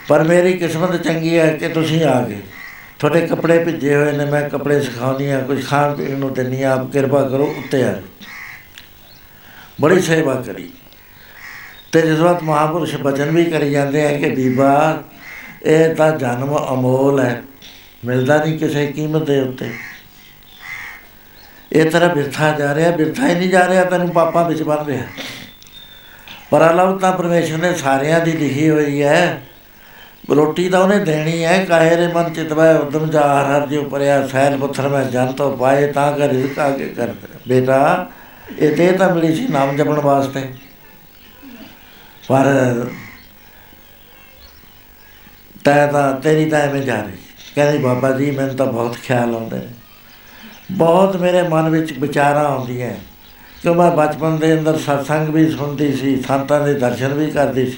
[0.07, 2.41] ਪਰ ਮੇਰੀ ਕਿਸਮਤ ਚੰਗੀ ਹੈ ਕਿ ਤੁਸੀਂ ਆ ਗਏ।
[3.03, 6.71] ਤੁਹਾਡੇ ਕੱਪੜੇ ਭਿੱਜੇ ਹੋਏ ਨੇ, ਮੈਂ ਕੱਪੜੇ ਸਿਖਾਉਂਦੀ ਹਾਂ ਕੁਝ ਖਾਣ ਪੀਣ ਨੂੰ ਦਿੰਦੀ ਹਾਂ,
[6.71, 8.01] ਆਪ ਕਿਰਪਾ ਕਰੋ ਉੱਤੇ ਆ ਜਾਓ।
[9.81, 10.69] ਬੜੀ ਸੇਵਾ ਕਰੀ।
[11.91, 15.03] ਤੇ ਜਿਸ ਵਕਤ ਮਹਾਪੁਰਸ਼ ਬਚਨ ਵੀ ਕਰੀ ਜਾਂਦੇ ਆ ਕਿ ਬੀਬਾ,
[15.63, 17.43] ਇਹ ਤਾਂ ਜਨਮ ਅਮੋਲ ਹੈ,
[18.05, 19.71] ਮਿਲਦਾ ਨਹੀਂ ਕਿਸੇ ਕੀਮਤ ਦੇ ਉੱਤੇ।
[21.71, 25.03] ਇਹ ਤਰ੍ਹਾਂ ਬਿਰਥਾ ਜਾ ਰਿਹਾ, ਬਿਰਥਾ ਹੀ ਨਹੀਂ ਜਾ ਰਿਹਾ, ਤੈਨੂੰ ਪਾਪਾਂ ਵਿੱਚ ਬਣ ਰਿਹਾ।
[26.51, 29.41] ਪਰ ਅਲਵ ਤਾਂ ਪਰਮੇਸ਼ਰ ਨੇ ਸਾਰਿਆਂ ਦੀ ਲਿਖੀ ਹੋਈ ਹੈ
[30.29, 34.25] ਰੋਟੀ ਤਾਂ ਉਹਨੇ ਦੇਣੀ ਹੈ ਕਾਹੇ ਰੇ ਮਨ ਚਿਤਵੈ ਉਦਮ ਜਾ ਹਰ ਹਰ ਜਿਉ ਪਰਿਆ
[34.27, 37.13] ਸੈਲ ਪੁੱਥਰ ਮੈਂ ਜਨ ਤੋਂ ਪਾਏ, ਤਾਂ ਕਰ ਰਿਜ਼ਕ ਆਗੇ ਕਰ
[37.47, 38.07] ਬੇਟਾ,
[38.59, 40.41] ਇਹ ਤੇ ਤਾਂ ਮਿਲੀ ਸੀ ਨਾਮ ਜਪਣ ਵਾਸਤੇ।
[42.29, 42.45] ਪਰ
[45.63, 47.17] ਤੈ ਤਾਂ, ਤੇਰੀ ਤਾਂ ਐਵੇਂ ਜਾ ਰਹੀ
[47.55, 49.67] ਕਹਿੰਦੀ, ਬਾਬਾ ਜੀ, ਮੈਨੂੰ ਤਾਂ ਬਹੁਤ ਖਿਆਲ ਆਉਂਦੇ ਨੇ
[50.71, 52.89] ਬਹੁਤ ਮੇਰੇ ਮਨ ਵਿੱਚ ਵਿਚਾਰਾਂ ਆਉਂਦੀਆਂ
[53.63, 57.77] ਕਿ ਮੈਂ ਬਚਪਨ ਦੇ ਅੰਦਰ ਸਤਸੰਗ ਵੀ ਸੁਣਦੀ ਸੀ, ਸੰਤਾਂ ਦੇ ਦਰਸ਼ਨ ਵੀ ਕਰਦੀ ਸੀ।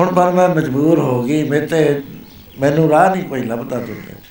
[0.00, 2.02] ਹੁਣ ਪਰ ਮੈਂ ਮਜਬੂਰ ਹੋ ਗਈ ਮੇਰੇ ਤੇ
[2.60, 4.28] ਮੈਨੂੰ ਰਾਹ ਨਹੀਂ ਕੋਈ ਲੱਭਦਾ ਦੁਨੀਆ 'ਚ।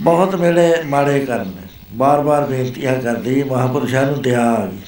[0.00, 4.78] ਬਹੁਤ ਮੇਰੇ ਮਾੜੇ ਕਰਮ ਨੇ, ਬਾਰ-ਬਾਰ ਬੇਨਤੀਆਂ ਕਰਦੀ, ਮਹਾਪੁਰਸ਼ਾਂ ਨੂੰ ਦਿਆ ਆ ਗਈ।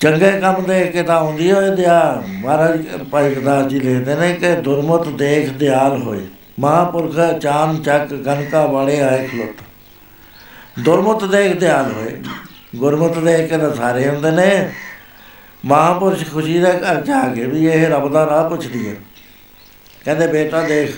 [0.00, 4.54] ਚੰਗੇ ਕੰਮ ਦੇਖ ਕੇ ਤਾਂ ਆਉਂਦੀ ਹੋਏ ਦਿਆ ਮਹਾਰਾਜ ਭਾਈ ਗੁਰਦਾਸ ਜੀ ਲਿਖਦੇ ਨੇ ਕਿ
[4.54, 6.26] ਦੁਰਮਤ ਦੇਖ ਦਿਆਲ ਹੋਏ।
[6.60, 9.62] ਮਹਾਪੁਰਖ ਚਾਮ ਚੱਕ ਕਨਕਾ ਵਾਲੇ ਆਏ ਖਲੋਤ।
[10.80, 12.22] ਦੁਰਮਤ ਦੇਖ ਦਿਆਲ ਹੋਏ।
[12.76, 14.72] ਗੁਰਮਤ ਦੇਖ ਕੇ ਤਾਂ ਸਾਰੇ ਹੁੰਦੇ ਨੇ।
[15.64, 18.94] ਮਹਾਪੁਰਸ਼ ਖੁਸ਼ੀ ਦੇ ਘਰ ਜਾ ਕੇ ਵੀ ਇਹ ਰੱਬ ਦਾ ਰਾਹ ਪੁੱਛਦੀ ਹੈ।
[20.04, 20.94] ਕਹਿੰਦੇ, ਬੇਟਾ ਦੇਖ,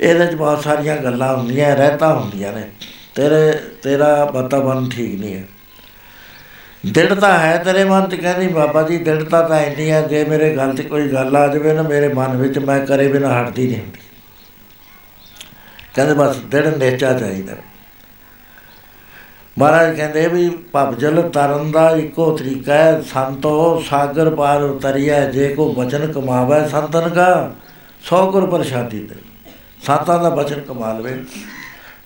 [0.00, 2.70] ਇਹਦੇ ਚ ਬਹੁਤ ਸਾਰੀਆਂ ਗੱਲਾਂ ਹੁੰਦੀਆਂ, ਰਹਿਤਾ ਹੁੰਦੀਆਂ ਨੇ।
[3.14, 5.44] ਤੇਰੇ, ਤੇਰਾ ਵਾਤਾਵਰਨ ਠੀਕ ਨਹੀਂ ਹੈ।
[6.86, 10.76] ਦ੍ਰਿੜਤਾ ਹੈ ਤੇਰੇ ਮਨ 'ਚ, ਕਹਿੰਦੀ, ਬਾਬਾ ਜੀ ਦ੍ਰਿੜਤਾ ਤਾਂ ਇੰਨੀ ਹੈ, ਜੇ ਮੇਰੇ ਗੱਲ
[10.76, 14.00] 'ਚ ਕੋਈ ਗੱਲ ਆ ਜਾਵੇ ਨਾ, ਮੇਰੇ ਮਨ ਵਿੱਚ ਮੈਂ ਕਰੇ ਬਿਨਾ ਹਟਦੀ ਨਹੀਂ ਹੁੰਦੀ।
[15.94, 17.52] ਕਹਿੰਦੇ, ਬਸ ਦ੍ਰਿੜ ਨੇਚਾ ਚਾਹੀਦਾ।
[19.60, 25.72] ਮਹਾਰਾਜ ਕਹਿੰਦੇ ਵੀ ਭਵਜਲ ਤਰਨ ਦਾ ਇੱਕੋ ਤਰੀਕਾ ਹੈ, ਸੰਤੋ ਸਾਗਰ ਪਾਰ ਉਤਰਿਆ ਜੇ ਕੋ
[25.72, 27.50] ਬਚਨ ਕਮਾਵੇ ਸੰਤਨ ਕਾ
[28.04, 29.14] ਸੌ ਗੁਰ ਪ੍ਰਸ਼ਾਦੀ ਦੇ
[29.86, 31.12] ਸੰਤਾਂ ਦਾ ਬਚਨ ਕਮਾ ਲਵੇ।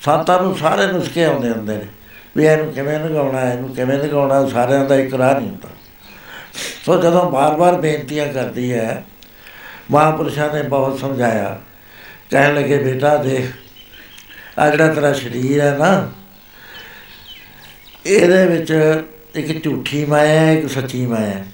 [0.01, 1.87] ਸੰਤਾਂ ਨੂੰ ਸਾਰੇ ਨੁਸਖੇ ਆਉਂਦੇ ਹੁੰਦੇ ਨੇ,
[2.37, 5.69] ਵੀ ਇਹਨੂੰ ਕਿਵੇਂ ਲਗਾਉਣਾ ਹੈ ਇਹਨੂੰ ਕਿਵੇਂ ਲਗਾਉਣਾ, ਸਾਰਿਆਂ ਦਾ ਇੱਕ ਰਾਹ ਨਹੀਂ ਹੁੰਦਾ।
[6.85, 9.05] ਸੋ ਜਦੋਂ ਬਾਰ-ਬਾਰ ਬੇਨਤੀਆਂ ਕਰਦੀ ਹੈ,
[9.91, 11.59] ਮਹਾਪੁਰਸ਼ਾਂ ਨੇ ਬਹੁਤ ਸਮਝਾਇਆ।
[12.31, 13.51] ਕਹਿਣ ਲੱਗੇ, ਬੇਟਾ ਦੇਖ
[14.59, 16.09] ਆ ਜਿਹੜਾ ਤੇਰਾ ਸਰੀਰ ਹੈ ਨਾ
[18.07, 19.03] ਇਹਦੇ ਵਿੱਚ
[19.35, 21.45] ਇੱਕ ਝੂਠੀ ਮਾਇਆ ਹੈ ਇੱਕ ਸੱਚੀ ਮਾਇਆ ਹੈ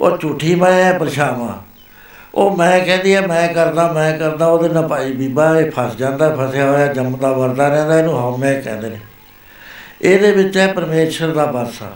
[0.00, 1.52] ਉਹ ਝੂਠੀ ਮਾਇਆ ਹੈ ਪਰਛਾਵਾਂ।
[2.34, 6.34] ਉਹ ਮੈਂ ਕਹਿੰਦੀ ਆ, ਮੈਂ ਕਰਦਾ ਮੈਂ ਕਰਦਾ, ਉਹਦੇ ਨਾਲ ਭਾਈ ਬੀਬਾ ਇਹ ਫਸ ਜਾਂਦਾ,
[6.36, 8.98] ਫਸਿਆ ਹੋਇਆ, ਜੰਮਦਾ ਵਰਦਾ ਰਹਿੰਦਾ, ਇਹਨੂੰ ਹਉਮੈ ਕਹਿੰਦੇ ਨੇ।
[10.02, 11.92] ਇਹਦੇ ਵਿੱਚ ਹੈ ਪਰਮੇਸ਼ਰ ਦਾ ਵਾਸਾ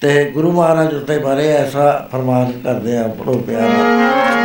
[0.00, 4.35] ਤੇ ਗੁਰੂ ਮਹਾਰਾਜ ਉੱਤੇ ਬਾਰੇ ਐਸਾ ਫਰਮਾਨ ਕਰਦੇ ਆ ਬੜੋ ਪਿਆਰ।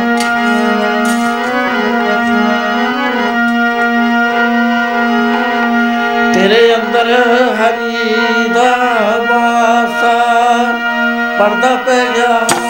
[11.38, 12.61] ਪਰਦਾ ਪੈ ਗਿਆ।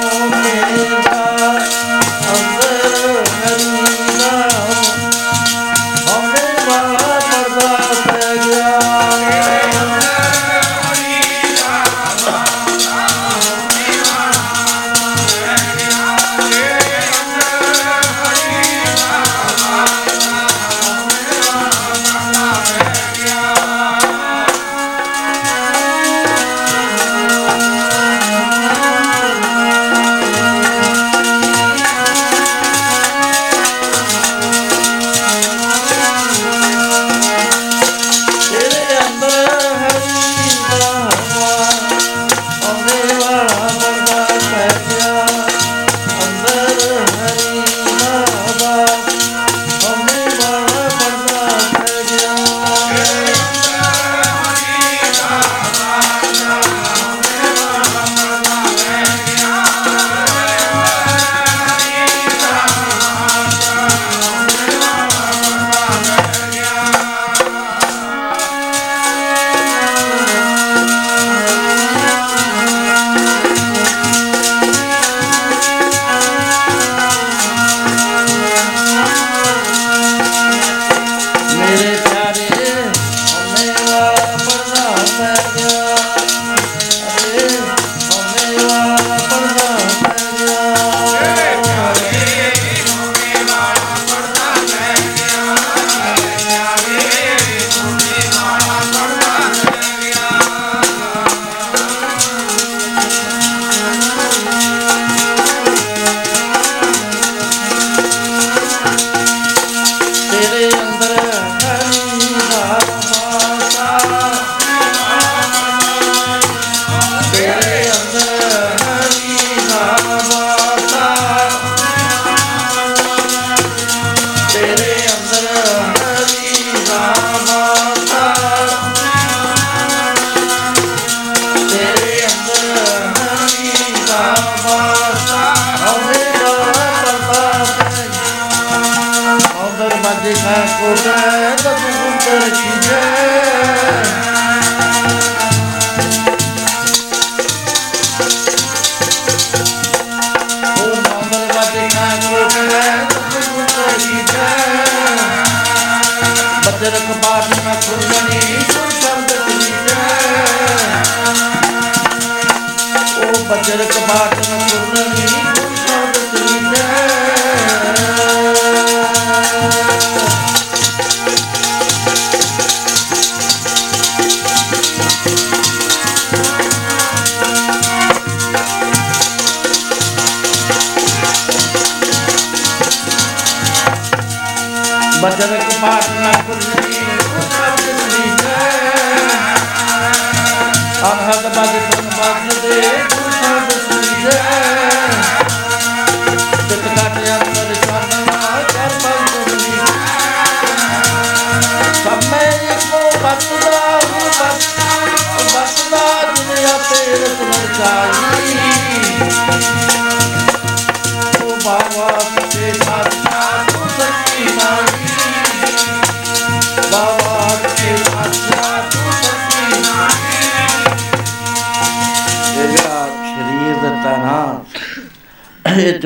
[142.25, 143.22] but you die.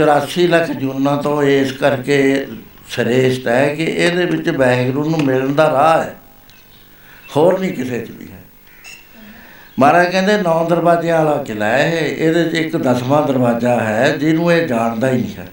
[0.01, 2.47] 84 ਲੱਖ ਜੂਨਾਂ ਤੋਂ ਇਸ ਕਰਕੇ
[2.89, 6.17] ਸ੍ਰੇਸ਼ਟ ਹੈ ਕਿ ਇਹਦੇ ਵਿੱਚ ਵਾਹਿਗੁਰੂ ਨੂੰ ਮਿਲਣ ਦਾ ਰਾਹ ਹੈ।
[7.37, 8.43] ਹੋਰ ਨਹੀਂ ਕਿਸੇ 'ਚ ਵੀ ਹੈ।
[9.79, 14.53] ਮਹਾਰਾਜ ਕਹਿੰਦੇ, ਨੌ ਦਰਵਾਜ਼ਿਆਂ ਵਾਲਾ ਕਿਲਾ ਹੈ ਇਹ। ਇਹਦੇ 'ਚ ਇੱਕ ਦਸਵਾਂ ਦਰਵਾਜ਼ਾ ਹੈ, ਜਿਹਨੂੰ
[14.53, 15.49] ਇਹ ਜਾਣਦਾ ਹੀ ਨਹੀਂ ਹੈ।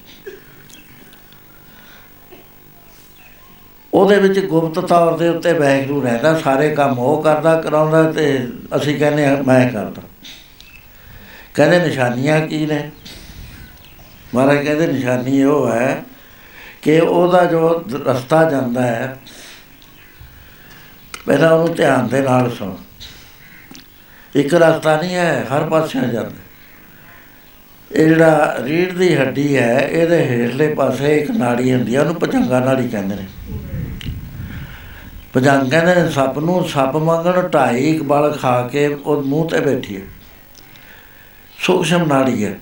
[3.94, 9.00] ਉਹਦੇ ਵਿੱਚ ਗੁਪਤ ਤੌਰ ਦੇ ਉੱਤੇ ਵਾਹਿਗੁਰੂ ਰਹਿੰਦਾ, ਸਾਰੇ ਕੰਮ ਉਹ ਕਰਦਾ, ਕਰਾਉਂਦਾ ਤੇ ਅਸੀਂ
[9.00, 10.02] ਕਹਿੰਦੇ ਹਾਂ, ਮੈਂ ਕਰਦਾ।
[11.54, 12.92] ਕਹਿੰਦੇ ਨਿਸ਼ਾਨੀਆਂ ਕੀ ਨੇ?
[14.36, 16.04] ਮਹਾਰਾਜ ਕਹਿੰਦੇ ਨਿਸ਼ਾਨੀ ਉਹ ਹੈ
[16.82, 19.20] ਕਿ ਉਹਦਾ ਜੋ ਦ- ਰਸਤਾ ਜਾਂਦਾ ਹੈ,
[21.26, 22.76] ਪਹਿਲਾਂ ਉਹਨੂੰ ਧਿਆਨ ਦੇ ਨਾਲ ਸੁਣ।
[24.36, 26.32] ਇੱਕ ਰਸਤਾ ਨਹੀਂ ਹੈ, ਹਰ ਪਾਸੇ ਜਾਂਦਾ।
[27.92, 32.60] ਇਹ ਜਿਹੜਾ ਰੀੜ ਦੀ ਹੱਡੀ ਹੈ, ਇਹਦੇ ਹੇਠਲੇ ਪਾਸੇ ਇੱਕ ਨਾੜੀ ਹੁੰਦੀ ਹੈ, ਉਹਨੂੰ ਪਜੰਗਾ
[32.60, 33.26] ਨਾੜੀ ਕਹਿੰਦੇ ਨੇ।
[35.34, 39.96] ਪਜੰਗ ਕਹਿੰਦੇ ਨੇ, ਸੱਪ ਨੂੰ ਸੱਪ ਮੰਗਣ ਢਾਈ ਇਕਬਾਲ ਖਾ ਕੇ ਉਹ ਮੂੰਹ ਤੇ ਬੈਠੀ
[39.96, 40.02] ਹੈ।
[41.60, 42.60] ਸੂਖਸ਼ਮ ਨਾੜੀ ਹੈ।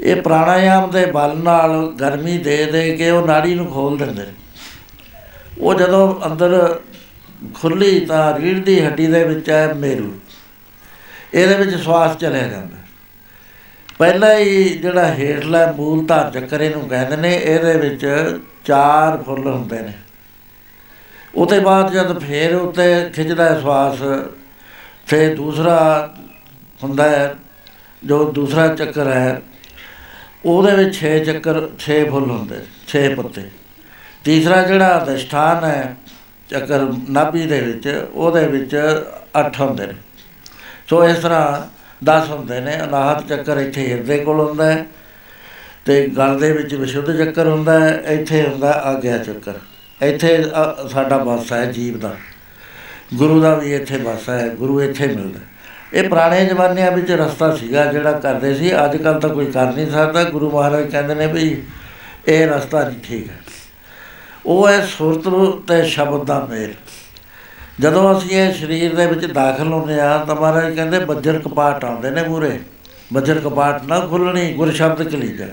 [0.00, 4.32] ਇਹ ਪ੍ਰਾਣਾਯਾਮ ਦੇ ਬਲ ਨਾਲ ਗਰਮੀ ਦੇ ਦੇ ਕੇ ਉਹ ਨਾੜੀ ਨੂੰ ਖੋਲ ਦਿੰਦੇ ਨੇ।
[5.58, 6.80] ਉਹ ਜਦੋਂ ਅੰਦਰ
[7.54, 10.12] ਖੁੱਲੀ ਤਾਂ ਰੀੜ ਦੀ ਹੱਡੀ ਦੇ ਵਿੱਚ ਹੈ ਮੇਰੂ।
[11.34, 12.76] ਇਹਦੇ ਵਿੱਚ ਸਵਾਸ ਚਲਿਆ ਜਾਂਦਾ।
[13.98, 18.06] ਪਹਿਲਾਂ ਹੀ ਜਿਹੜਾ ਹੇਠਲਾ ਮੂਲ ਧਾਰ ਚੱਕਰ ਇਹਨੂੰ ਕਹਿੰਦੇ ਨੇ, ਇਹਦੇ ਵਿੱਚ
[18.64, 19.92] ਚਾਰ ਫੁੱਲ ਹੁੰਦੇ ਨੇ।
[21.34, 23.98] ਉਹਦੇ ਬਾਅਦ ਜਦ ਫੇਰ ਉੱਤੇ ਖਿੱਚਦਾ ਹੈ ਸਵਾਸ,
[25.06, 26.14] ਫਿਰ ਦੂਸਰਾ
[26.84, 27.34] ਹੁੰਦਾ ਹੈ,
[28.04, 29.42] ਜੋ ਦੂਸਰਾ ਚੱਕਰ ਹੈ
[30.46, 32.56] ਉਹਦੇ ਵਿੱਚ 6 ਚੱਕਰ 6 ਫੁੱਲ ਹੁੰਦੇ
[32.88, 33.42] 6 ਪੱਤੇ।
[34.24, 35.96] ਤੀਸਰਾ ਜਿਹੜਾ ਅਧਿਸ਼ਠਾਨ ਹੈ
[36.50, 38.76] ਚੱਕਰ ਨਾਭੀ ਦੇ ਵਿੱਚ ਉਹਦੇ ਵਿੱਚ
[39.40, 39.94] 8 ਹੁੰਦੇ ਨੇ।
[40.90, 41.66] ਸੋ ਇਸ ਤਰ੍ਹਾਂ
[42.04, 44.86] 10 ਹੁੰਦੇ ਨੇ ਅਨਾਹਤ ਚੱਕਰ ਇੱਥੇ ਹਿਰਦੇ ਕੋਲ ਹੁੰਦਾ ਹੈ
[45.84, 49.54] ਤੇ ਗਲ ਦੇ ਵਿੱਚ ਵਿਸ਼ੁੱਧ ਚੱਕਰ ਹੁੰਦਾ ਹੈ ਇੱਥੇ ਹੁੰਦਾ ਆਗਿਆ ਚੱਕਰ।
[50.02, 52.16] ਇੱਥੇ ਅ, ਸਾਡਾ ਵਾਸਾ ਹੈ ਜੀਵ ਦਾ।
[53.14, 55.40] ਗੁਰੂ ਦਾ ਵੀ ਇੱਥੇ ਵਾਸਾ ਹੈ ਗੁਰੂ ਇੱਥੇ ਮਿਲਦਾ
[55.92, 59.90] ਇਹ ਪੁਰਾਣੇ ਜ਼ਮਾਨਿਆਂ ਵਿੱਚ ਰਸਤਾ ਸੀਗਾ ਜਿਹੜਾ ਕਰਦੇ ਸੀ। ਅੱਜ ਕੱਲ ਤਾਂ ਕੋਈ ਕਰ ਨਹੀਂ
[59.90, 61.62] ਸਕਦਾ। ਗੁਰੂ ਮਹਾਰਾਜ ਕਹਿੰਦੇ ਨੇ ਵੀ
[62.28, 63.36] ਇਹ ਰਸਤਾ ਨਹੀਂ ਠੀਕ ਹੈ।
[64.46, 65.28] ਉਹ ਹੈ ਸੁਰਤ
[65.68, 66.74] ਤੇ ਸ਼ਬਦ ਦਾ ਮੇਲ।
[67.80, 72.10] ਜਦੋਂ ਅਸੀਂ ਇਹ ਸਰੀਰ ਦੇ ਵਿੱਚ ਦਾਖਲ ਹੁੰਦੇ ਆ ਤਾਂ ਮਹਾਰਾਜ ਕਹਿੰਦੇ ਬੱਜਰ ਕਪਾਟ ਆਉਂਦੇ
[72.10, 72.60] ਨੇ ਮੂਰੇ
[73.12, 75.46] ਬੱਜਰ ਕਪਾਟ ਨਾ ਖੁੱਲਣੀ ਗੁਰ ਸ਼ਬਦ ਕਲੀਜਾ।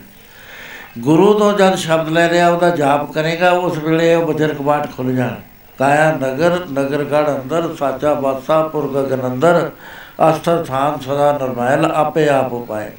[0.99, 5.15] ਗੁਰੂ ਤੋਂ ਜਦ ਸ਼ਬਦ ਲੈ ਲਿਆ ਉਹਦਾ ਜਾਪ ਕਰੇਗਾ, ਉਸ ਵੇਲੇ ਉਹ ਬੱਜਰ ਕਪਾਟ ਖੁੱਲ
[5.15, 5.35] ਜਾਣ।
[5.79, 9.71] ਕਾਇਆ ਨਗਰ ਨਗਰ ਗੜ ਅੰਦਰ, ਸਾਚਾ ਬਾਸਾ ਪੁਰ ਗਗਨ ਅੰਦਰ
[10.19, 12.89] ਅਸਥਰ ਥਾਨ ਸਦਾ ਨਰਮੈਲ ਆਪੇ ਆਪ ਉਪਾਏ।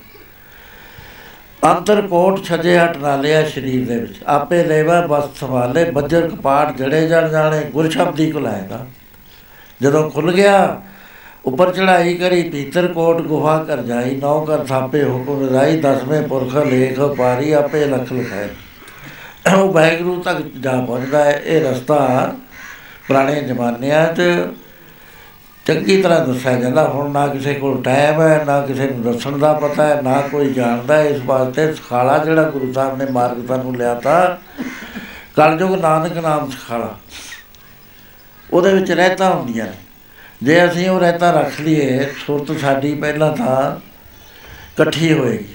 [1.62, 6.76] ਅੰਤਰ ਕੋਟ ਛਜੇ ਹਟ ਨਾ ਲਿਆ ਸਰੀਰ ਦੇ ਵਿੱਚ। ਆਪੇ ਲੈਵਾ ਬਸ ਸੰਭਾਲੇ, ਬੱਜਰ ਕਪਾਟ
[6.76, 8.84] ਜੜੇ ਜੜ ਜਾਣੇ, ਗੁਰ ਸ਼ਬਦੀ ਕੁਲਾਏਗਾ
[9.80, 10.82] ਜਦੋਂ ਖੁੱਲ ਗਿਆ,
[11.44, 16.56] ਉੱਪਰ ਚੜਾਈ ਕਰੀ ਭੀਤਰ ਕੋਟ ਗੁਹਾ ਕਰ ਜਾਈ, ਨੌ ਕਰ ਥਾਪੇ ਹੁਕਮ ਰਾਈ ਦਸਵੇਂ ਪੁਰਖ
[16.66, 18.48] ਲੇਖ ਪਾਰੀ, ਆਪੇ ਲਖ ਲਿਖਾਏ
[19.54, 22.34] ਉਹ ਵਾਹਿਗੁਰੂ ਤੱਕ ਜਾ ਪਹੁੰਚਦਾ ਹੈ। ਇਹ ਰਸਤਾ
[23.08, 24.22] ਪੁਰਾਣੇ ਜ਼ਮਾਨਿਆਂ 'ਚ
[25.64, 29.52] ਚੰਗੀ ਤਰ੍ਹਾਂ ਦੱਸਿਆ ਜਾਂਦਾ। ਹੁਣ ਨਾ ਕਿਸੇ ਕੋਲ ਟਾਈਮ ਹੈ, ਨਾ ਕਿਸੇ ਨੂੰ ਦੱਸਣ ਦਾ
[29.52, 33.76] ਪਤਾ ਹੈ, ਨਾ ਕੋਈ ਜਾਣਦਾ ਹੈ। ਇਸ ਵਾਸਤੇ ਸਖਾਲਾ ਜਿਹੜਾ ਗੁਰੂ ਸਾਹਿਬ ਨੇ ਮਾਰਗ ਸਾਨੂੰ
[33.76, 34.38] ਲਿਆ ਤਾ
[35.36, 36.98] ਕਲਯੁਗ ਨਾਨਕ ਨਾਮ ਸਖਾਲਾ।
[38.50, 39.76] ਉਹਦੇ ਵਿੱਚ ਰਹਿਤਾ ਹੁੰਦੀਆਂ ਨੇ।
[40.42, 45.48] ਜੇ ਅਸੀਂ ਉਹ ਰਹਿਤਾ ਰੱਖ ਲਈਏ, ਸੁਰਤ ਸਾਡੀ ਪਹਿਲਾਂ ਤਾਂ ਇਕੱਠੀ ਹੋਏਗੀ।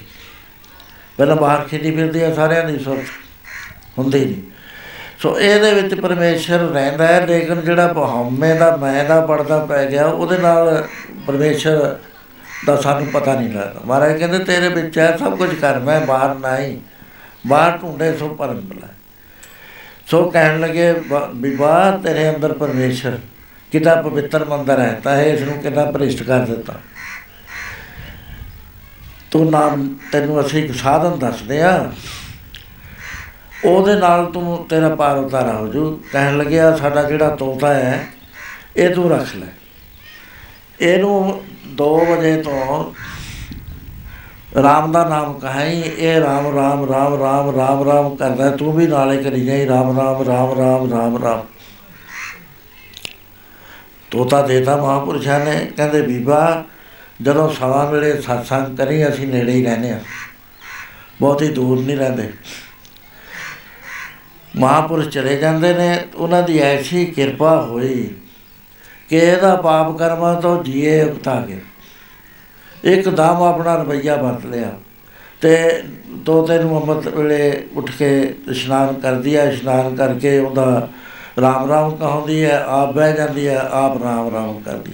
[1.18, 3.04] ਪਹਿਲਾਂ ਬਾਹਰ ਖੇਡੀ ਫਿਰਦੀ ਆ, ਸਾਰਿਆਂ ਦੀ ਸੁਰਤ
[3.98, 4.42] ਹੁੰਦੀ ਨਹੀਂ
[5.22, 10.06] ਸੋ ਇਹਦੇ ਵਿੱਚ ਪਰਮੇਸ਼ਰ ਰਹਿੰਦਾ ਹੈ, ਲੇਕਿਨ ਜਿਹੜਾ ਹਉਮੈ ਦਾ, ਮੈਂ ਦਾ ਪੜਦਾ ਪੈ ਗਿਆ,
[10.06, 10.88] ਉਹਦੇ ਨਾਲ
[11.26, 11.98] ਪਰਮੇਸ਼ਰ
[12.66, 16.34] ਦਾ ਸਾਨੂੰ ਪਤਾ ਨਹੀਂ ਲੱਗਦਾ। ਮਹਾਰਾਜ ਕਹਿੰਦੇ, ਤੇਰੇ ਵਿੱਚ ਹੈ, ਸਭ ਕੁਝ ਕਰ, ਮੈਂ ਬਾਹਰ
[16.34, 16.78] ਨਹੀਂ
[17.46, 18.88] ਬਾਹਰ ਢੂੰਡੇ ਸੋ ਪਰਮ ਮਿਲਾ
[20.06, 23.18] ਸੋ ਕਹਿਣ ਲੱਗੇ, ਬ- ਵੀ ਬਾਹਰ ਤੇਰੇ ਅੰਦਰ ਪਰਮੇਸ਼ਰ
[23.72, 26.74] ਕਿਤਾ ਪਵਿੱਤਰ ਮੰਦਰ ਹੈ, ਤਾਂ ਇਹ ਇਸ ਨੂੰ ਕਿੰਨਾ ਭ੍ਰਿਸ਼ਟ ਕਰ ਦਿੱਤਾ।
[29.30, 31.92] ਤੂੰ ਨਾਮ, ਤੈਨੂੰ ਅਸੀਂ ਇੱਕ ਸਾਧਨ ਦੱਸਦੇ ਆ
[33.64, 38.06] ਉਹਦੇ ਨਾਲ ਤੂੰ ਤੇਰਾ ਪਾਰ ਉਤਾਰਾ ਹੋ ਜੂ ਕਹਿਣ ਲੱਗਿਆ, ਸਾਡਾ ਜਿਹੜਾ ਤੋਤਾ ਹੈ?
[38.76, 39.46] ਇਹ ਤੂੰ ਰੱਖ ਲੈ।
[40.80, 41.42] ਇਹਨੂੰ
[41.74, 42.94] 2 ਵਜੇ ਤੋਂ
[44.62, 49.22] ਰਾਮ ਦਾ ਨਾਮ ਕਹਾਈ ਇਹ ਰਾਮ ਰਾਮ ਰਾਮ ਰਾਮ ਰਾਮ ਰਾਮ ਕਰਦਾ ਤੂੰ ਵੀ ਨਾਲੇ
[49.22, 51.42] ਕਰੀ ਜਾਈ। ਰਾਮ ਰਾਮ ਰਾਮ ਰਾਮ ਰਾਮ ਰਾਮ।
[54.10, 56.64] ਤੋਤਾ ਦੇਤਾ ਮਹਾਂਪੁਰਸ਼ਾਂ ਨੇ। ਕਹਿੰਦੇ, ਬੀਬਾ,
[57.22, 60.00] ਜਦੋਂ ਸਵਾ ਵੇਲੇ satsang ਕਰੀ, ਅਸੀਂ ਨੇੜੇ ਹੀ ਰਹਿੰਦੇ ਆ
[61.20, 62.32] ਬਹੁਤੀ ਦੂਰ ਨਹੀਂ ਰਹਿੰਦੇ।
[64.56, 68.08] ਮਹਾਂਪੁਰਸ਼ ਚਲੇ ਜਾਂਦੇ ਨੇ, ਉਹਨਾਂ ਦੀ ਐਸੀ ਕਿਰਪਾ ਹੋਈ
[69.08, 71.58] ਕਿ ਇਹਦਾ ਪਾਪ ਕਰਮਾਂ ਤੋਂ ਜੀਏ ਉਕਤਾ ਕੇ
[72.84, 74.72] ਇੱਕਦਮ ਆਪਣਾ ਰਵਈਆ ਵਰਤ ਲਿਆ
[75.40, 75.82] ਤੇ
[76.26, 78.10] ਤੋਤੇ ਨੂੰ ਅੰਮ੍ਰਿਤ ਵੇਲੇ ਉੱਠ ਕੇ
[78.50, 80.88] ਇਸ਼ਨਾਨ ਕਰਦੀ ਹੈ ਇਸ਼ਨਾਨ ਕਰਕੇ ਉਹਦਾ
[81.40, 84.92] ਰਾਮ ਰਾਮ ਕਹਾਉਂਦੀ ਹੈ ਆਪ ਬਹਿ ਜਾਂਦੀ ਹੈ ਆਪ ਰਾਮ ਰਾਮ ਕਰਦੀ।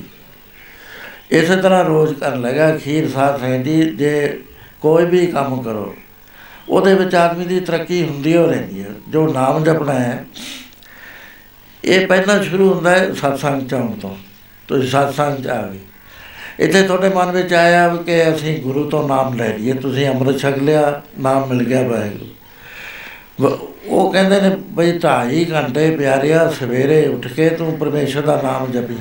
[1.31, 4.41] ਇਸੇ ਤਰ੍ਹਾਂ ਰੋਜ਼ ਕਰਨ ਲੱਗਾ, ਖੀਰ ਸਾਥ ਰਹਿੰਦੀ ਜੇ
[4.81, 5.95] ਕੋਈ ਵੀ ਕੰਮ ਕਰੋ
[6.69, 10.25] ਉਹਦੇ ਵਿੱਚ ਆਦਮੀ ਦੀ ਤਰੱਕੀ ਹੁੰਦੀ ਹੋ ਰਹਿੰਦੀ ਹੈ ਜੋ ਨਾਮ ਜਪਣਾ ਹੈ,
[11.85, 14.17] ਇਹ ਪਹਿਲਾਂ ਸ਼ੁਰੂ ਹੁੰਦਾ ਹੈ ਸਤਸੰਗ ਚ ਆਉਣ ਤੋਂ।
[14.69, 15.79] ਤੁਸੀਂ ਸਤਸੰਗ ਚ ਆ ਗਏ।
[16.59, 20.39] ਇੱਥੇ ਤੁਹਾਡੇ ਮਨ ਵਿੱਚ ਆਇਆ ਵੀ ਕਿ ਅਸੀਂ ਗੁਰੂ ਤੋਂ ਨਾਮ ਲੈ ਲਈਏ, ਤੁਸੀਂ ਅੰਮ੍ਰਿਤ
[20.39, 22.27] ਛਕ ਲਿਆ, ਨਾਮ ਮਿਲ ਗਿਆ ਵਾਹਿਗੁਰੂ।
[23.41, 28.71] ਵ- ਉਹ ਕਹਿੰਦੇ ਨੇ, ਬਈ ਢਾਈ ਘੰਟੇ ਪਿਆਰਿਆ, ਸਵੇਰੇ ਉੱਠ ਕੇ ਤੂੰ ਪਰਮੇਸ਼ਰ ਦਾ ਨਾਮ
[28.71, 28.97] ਜਪੀ।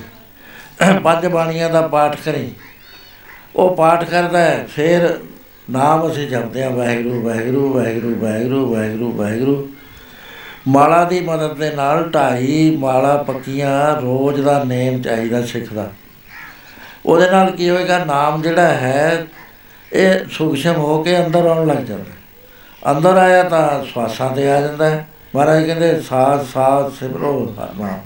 [1.04, 2.52] ਪੰਜ ਬਾਣੀਆਂ ਦਾ ਪਾਠ ਕਰੀ।
[3.56, 5.20] ਉਹ ਪਾਠ ਕਰਦਾ ਹੈ, ਫਿਰ
[5.72, 9.70] ਨਾਮ ਅਸੀਂ ਜਪਦੇ ਹਾਂ, ਵਾਹਿਗੁਰੂ ਵਾਹਿਗੁਰੂ ਵਾਹਿਗੁਰੂ ਵਾਹਿਗੁਰੂ ਵਾਹਿਗੁਰੂ ਵਾਹਿਗੁਰੂ।
[10.68, 15.92] ਮਾਲਾ ਦੀ ਮਦਦ ਦੇ ਨਾਲ ਢਾਈ ਮਾਲਾ ਪੱਕੀਆਂ ਰੋਜ਼ ਦਾ ਨੇਮ ਚਾਹੀਦਾ ਸਿੱਖ ਦਾ।
[17.06, 19.28] ਉਹਦੇ ਨਾਲ ਕੀ ਹੋਏਗਾ, ਨਾਮ ਜਿਹੜਾ ਹੈ,
[19.94, 22.12] ਇਹ ਸੂਖਸ਼ਮ ਹੋ ਕੇ ਅੰਦਰ ਆਉਣ ਲੱਗ ਜਾਂਦਾ।
[22.92, 28.00] ਅੰਦਰ ਆਇਆ ਤਾਂ ਸਵਾਸਾਂ ਤੇ ਆ ਜਾਂਦਾ ਹੈ। ਮਹਾਰਾਜ ਕਹਿੰਦੇ ਸਾਥ ਸਾਥ ਸਿਮਰੋ ਨਾਮ।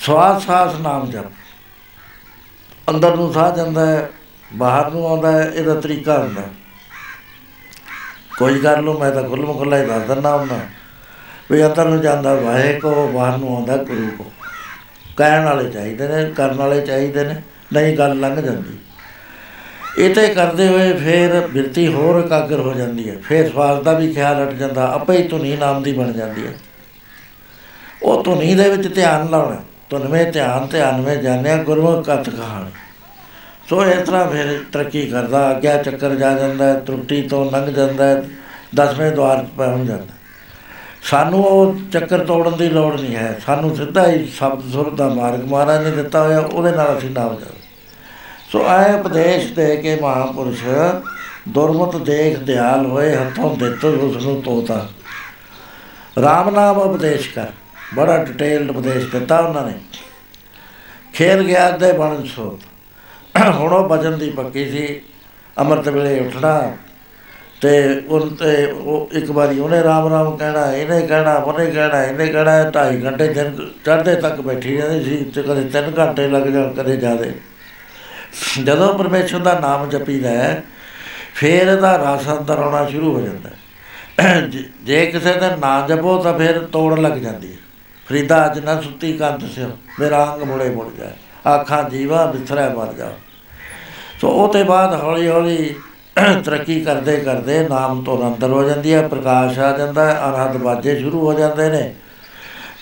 [0.00, 1.24] ਸਵਾਸ ਸਾਥ ਨਾਮ ਜਪ।
[2.88, 4.10] ਅੰਦਰ ਨੂੰ ਸਾਹ ਜਾਂਦਾ ਹੈ।
[4.54, 6.50] ਬਾਹਰ ਨੂੰ ਆਉਂਦਾ ਹੈ, ਇਹਦਾ ਤਰੀਕਾ ਹੁੰਦਾ ਹੈ।
[8.38, 10.58] ਕੋਈ ਕਰ ਲਓ ਮੈਂ ਤਾਂ ਖੁੱਲ੍ਹ ਮੁਖਲਾ ਹੀ ਦੱਸ ਦਿੰਦਾ ਹੁੰਦਾ
[11.50, 14.30] ਵੀ ਅੰਦਰ ਨੂੰ ਜਾਂਦਾ ਵਾਹੇ ਕੋ ਬਾਹਰ ਨੂੰ ਆਉਂਦਾ, ਗੁਰੂ ਕੋ
[15.16, 18.78] ਕਹਿਣ ਵਾਲੇ ਚਾਹੀਦੇ ਨੇ, ਕਰਨ ਵਾਲੇ ਚਾਹੀਦੇ ਨੇ, ਨਹੀਂ ਗੱਲ ਲੰਘ ਜਾਂਦੀ।
[19.98, 24.42] ਇਹ ਕਰਦੇ ਹੋਏ ਫਿਰ ਬਿਰਤੀ ਹੋਰ ਇਕਾਗਰ ਹੋ ਜਾਂਦੀ ਹੈ। ਫਿਰ ਸਵਾਸ ਦਾ ਵੀ ਖਿਆਲ
[24.42, 26.52] ਹਟ ਜਾਂਦਾ, ਆਪੇ ਹੀ ਧੁਨੀ ਨਾਮ ਦੀ ਬਣ ਜਾਂਦੀ ਹੈ।
[28.02, 32.70] ਉਹ ਧੁਨੀ ਦੇ ਵਿੱਚ ਧਿਆਨ ਲਾਉਣਾ ਧੁਨਵੇਂ ਧਿਆਨ, ਧਿਆਨਵੇਂ ਜਾਣਿਆ, ਗੁਰਮੁਖ ਕਥ ਕਹਾਣੀ।
[33.68, 38.04] ਸੋ ਇਸ ਤਰ੍ਹਾਂ ਫਿਰ ਤਰੱਕੀ ਕਰਦਾ ਅੱਗੇ ਚੱਕਰ ਜਾ ਜਾਂਦਾ ਹੈ, ਤਰੁੱਟੀ ਤੋਂ ਲੰਘ ਜਾਂਦਾ
[38.04, 38.24] ਹੈ,
[38.74, 40.18] ਦਸਵੇਂ ਦਵਾਰ 'ਚ ਪਹੁੰਚ ਜਾਂਦਾ। ਹੈ।
[41.02, 45.44] ਸਾਨੂੰ ਉਹ ਚੱਕਰ ਤੋੜਨ ਦੀ ਲੋੜ ਨਹੀਂ ਹੈ। ਸਾਨੂੰ ਸਿੱਧਾ ਹੀ ਸ਼ਬਦ ਸੁਰ ਦਾ ਮਾਰਗ
[45.44, 47.60] ਮਹਾਰਾਜ ਨੇ ਦਿੱਤਾ ਹੋਇਆ ਉਹਦੇ ਨਾਲ ਅਸੀਂ ਨਾਮ ਜਪਦੇ
[48.52, 50.64] ਸੋ ਆਏ ਉਪਦੇਸ਼ ਦੇ ਕੇ ਮਹਾਪੁਰਸ਼
[51.48, 54.88] ਦੁਰਮਤ ਦੇਖ ਦਿਆਲ ਹੋਏ ਹੱਥੋਂ ਦਿੱਤ ਉਸ ਨੂੰ ਤੋਤਾ।
[56.22, 57.46] ਰਾਮ ਨਾਮ ਉਪਦੇਸ਼ ਕਰ।
[57.94, 59.74] ਬੜਾ ਡਿਟੇਲਡ ਉਪਦੇਸ਼ ਦਿੱਤਾ ਉਹਨਾਂ ਨੇ।
[61.14, 62.58] ਖੇਲ ਗਿਆ ਦੇ ਬਣ ਸੋ
[63.42, 65.00] ਹੁਣ ਉਹ ਭਜਨ ਦੀ ਪੱਕੀ ਸੀ,
[65.58, 66.72] ਅੰਮ੍ਰਿਤ ਵੇਲੇ ਉੱਠਣਾ।
[67.60, 72.26] ਤੇ ਉਹ ਤੇ ਉਹ ਇੱਕ ਵਾਰੀ ਉਹਨੇ ਰਾਮ ਰਾਮ ਕਹਿਣਾ, ਇਹਨੇ ਕਹਿਣਾ, ਉਹਨੇ ਕਹਿਣਾ, ਇਹਨੇ
[72.26, 76.72] ਕਹਿਣਾ, ਢਾਈ ਘੰਟੇ ਦਿਨ ਚੜ੍ਹਦੇ ਤੱਕ ਬੈਠੀ ਰਹਿੰਦੀ ਸੀ, ਤੇ ਕਦੇ 3 ਘੰਟੇ ਲੱਗ ਜਾਣ,
[76.72, 77.34] ਕਦੇ ਜ਼ਿਆਦੇ।
[78.64, 80.62] ਜਦੋਂ ਪਰਮੇਸ਼ਰ ਦਾ ਨਾਮ ਜਪੀਦਾ ਹੈ,
[81.34, 86.18] ਫਿਰ ਇਹਦਾ ਰਸ ਅੰਦਰ ਆਉਣਾ ਸ਼ੁਰੂ ਹੋ ਜਾਂਦਾ ਹੈ। ਜੇ- ਜੇ ਕਿਸੇ ਦਾ ਨਾ ਜਪੋ,
[86.18, 87.56] ਤਾਂ ਫਿਰ ਤੋੜ ਲੱਗ ਜਾਂਦੀ ਹੈ।
[88.08, 89.68] ਫਰੀਦਾ ਅੱਜ ਨਾ ਸੁੱਤੀ ਕੰਤ ਸਿਰ
[90.00, 91.10] ਮੇਰਾ ਅੰਗ ਮੁੜੇ ਮੁੜ ਜਾਏ।
[91.48, 93.10] ਆਖਾਂ, ਜੀਵਾ ਬਿਸਰੈ ਮਰ ਜਾ।
[94.24, 95.74] ਸੋ ਉਹ ਤੇ ਬਾਅਦ ਹੌਲੀ ਹੌਲੀ
[96.44, 100.98] ਤਰੱਕੀ ਕਰਦੇ ਕਰਦੇ ਨਾਮ ਤੋਂ ਅੰਦਰ ਹੋ ਜਾਂਦੀ ਹੈ, ਪ੍ਰਕਾਸ਼ ਆ ਜਾਂਦਾ ਹੈ ਅਰਹਤ ਬਾਜੇ
[100.98, 101.94] ਸ਼ੁਰੂ ਹੋ ਜਾਂਦੇ ਨੇ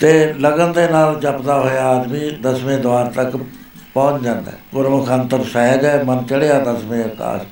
[0.00, 3.36] ਤੇ ਲਗਨ ਦੇ ਨਾਲ ਜਪਦਾ ਹੋਇਆ ਆਦਮੀ ਦਸਵੇਂ ਦਵਾਰ ਤੱਕ
[3.94, 7.42] ਪਹੁੰਚ ਜਾਂਦਾ ਹੈ। ਗੁਰਮੁਖ ਅੰਤਰ ਸਹਿਜ ਹੈ, ਮਨ ਚੜਿਆ ਦਸਵੇਂ ਆਕਾਸ਼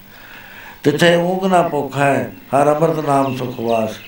[0.83, 3.99] ਤਿੱਥੇ ਊਂਘ ਭੁੱਖ ਹੈ, ਹਰ ਅੰਮ੍ਰਿਤ ਨਾਮ ਸੁਖ ਵਾਸ।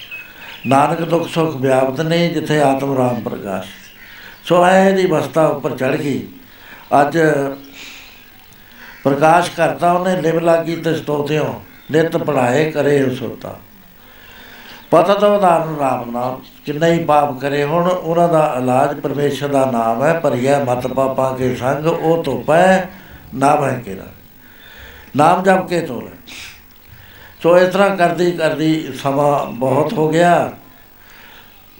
[0.66, 3.68] ਨਾਨਕ ਦੁਖ ਸੁਖ ਵਿਆਪਤ ਨਹੀਂ, ਜਿੱਥੇ ਆਤਮ ਰਾਮ ਪ੍ਰਕਾਸ਼।
[4.44, 6.26] ਸੋ ਐ ਦੀ ਅਵਸਥਾ ਉੱਪਰ ਚੜ ਗਈ।
[7.00, 7.18] ਅੱਜ
[9.04, 11.54] ਪ੍ਰਕਾਸ਼ ਕਰਤਾ, ਉਹਨੇ ਲਿਵ ਲਾਗੀ ਤੇ ਸਤੋਤਿਓ,
[11.90, 13.56] ਨਿਤ ਪੜਾਏ ਕਰੇ ਸੁਰਤਾ।
[14.90, 19.64] ਪਤਾ ਤਾਂ ਉਦਾਹਰਨ ਰਾਮ ਨਾਮ ਕਿੰਨਾ ਹੀ ਪਾਪ ਕਰੇ ਹੁਣ, ਉਹਨਾਂ ਦਾ ਇਲਾਜ ਪਰਮੇਸ਼ਰ ਦਾ
[19.66, 22.86] ਨਾਮ ਹੈ ਭਰੀਆ ਮਤ ਪਾਪਾਂ ਕੇ ਸੰਗ, ਉਹ ਧੋਪੈ,
[23.34, 24.06] ਨਾਮ ਹੈ ਕਿਰਾ
[25.16, 26.10] ਨਾਮ ਜਪ ਕੇ ਧੋ ਲੈ।
[27.42, 30.52] ਸੋ ਇਸ ਤਰ੍ਹਾਂ ਕਰਦੀ ਕਰਦੀ ਸਮਾਂ ਬਹੁਤ ਹੋ ਗਿਆ।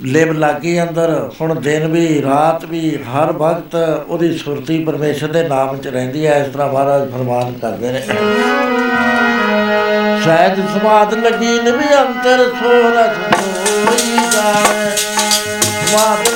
[0.05, 1.11] ਲਿਵ ਲਾਗੀ ਅੰਦਰ,
[1.41, 3.74] ਹੁਣ ਦਿਨ ਵੀ, ਰਾਤ ਵੀ, ਹਰ ਵਕਤ
[4.09, 8.01] ਉਹਦੀ ਸੁਰਤੀ ਪਰਮੇਸ਼ਰ ਦੇ ਨਾਮ 'ਚ ਰਹਿੰਦੀ ਹੈ, ਇਸ ਤਰ੍ਹਾਂ ਮਹਾਰਾਜ ਫਰਮਾਨ ਕਰਦੇ ਨੇ।
[10.24, 13.16] ਸਹਿਜ ਸਮਾਦ ਲੱਗੀ ਨਿਵੀ ਅੰਤਰ ਸੋਰਸ
[13.87, 14.91] ਹੋਈ ਜਾਏ
[15.87, 16.29] ਸਮਾਦ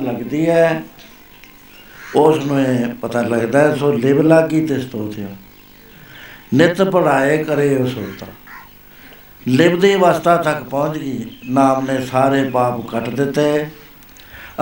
[0.00, 0.82] ਲੱਗਦੀ ਹੈ।
[2.16, 5.26] ਉਸ ਨੂੰ ਇਹ ਪਤਾ ਲੱਗਦਾ ਹੈ, ਸੋ ਲਿਵ ਲਾਗੀ ਤੇ ਸਤੋਤਿਆ
[6.54, 8.26] ਨਿਤ ਪੜਾਏ ਕਰੇ ਉਸ ਸੁਰਤਾ।
[9.48, 13.66] ਲਿਵਦੀ ਅਵਸਥਾ ਤੱਕ ਪਹੁੰਚ ਗਈ। ਨਾਮ ਨੇ ਸਾਰੇ ਪਾਪ ਕੱਟ ਦਿੱਤੇ।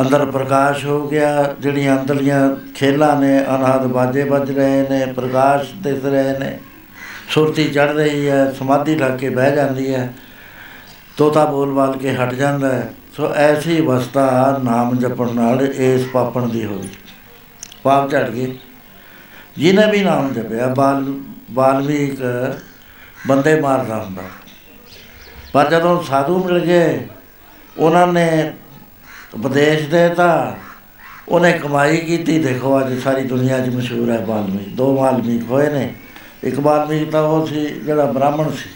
[0.00, 6.04] ਅੰਦਰ ਪ੍ਰਕਾਸ਼ ਹੋ ਗਿਆ। ਜਿਹੜੀਆਂ ਅੰਦਰਲੀਆਂ ਖੇਲਾਂ ਨੇ, ਅਨਾਦ ਬਾਜੇ ਵੱਜ ਰਹੇ ਨੇ, ਪ੍ਰਕਾਸ਼ ਦਿਸ
[6.04, 6.58] ਰਹੇ ਨੇ।
[7.28, 10.14] ਸੁਰਤੀ ਚੜ ਰਹੀ ਹੈ, ਸਮਾਧੀ ਲੱਗ ਕੇ ਬਹਿ ਜਾਂਦੀ ਹੈ।
[11.16, 16.48] ਤੋਤਾ ਬੋਲ ਬਾਲ ਕੇ ਹਟ ਜਾਂਦਾ ਹੈ। ਸੋ ਐਸੀ ਅਵਸਥਾ ਨਾਮ ਜਪਣ ਨਾਲ ਇਸ ਪਾਪਣ
[16.48, 16.88] ਦੀ ਹੋਈ
[17.82, 18.56] ਪਾਪ ਝੜ ਗਏ।
[19.56, 21.04] ਜਿਹਨੇ ਵੀ ਨਾਮ ਜਪਿਆ, ਬਾਲ
[21.50, 22.20] ਬਾਲਮੀਕ
[23.28, 24.22] ਬੰਦੇ ਮਾਰਦਾ ਹੁੰਦਾ।
[25.52, 27.06] ਪਰ ਜਦੋਂ ਸਾਧੂ ਮਿਲ ਗਏ,
[27.78, 28.52] ਉਹਨਾਂ ਨੇ
[29.34, 30.56] ਉਪਦੇਸ਼ ਦੇਤਾ,
[31.28, 35.94] ਉਹਨੇ ਕਮਾਈ ਕੀਤੀ। ਦੇਖੋ ਅੱਜ ਸਾਰੀ ਦੁਨੀਆ 'ਚ ਮਸ਼ਹੂਰ ਹੈ ਬਾਲਮੀਕ ਦੋ ਬਾਲਮੀਕ ਹੋਏ ਨੇ।
[36.44, 38.68] ਇੱਕ ਬਾਲਮੀਕ ਤਾਂ ਉਹ ਸੀ, ਜਿਹੜਾ ਬ੍ਰਾਹਮਣ ਸੀ।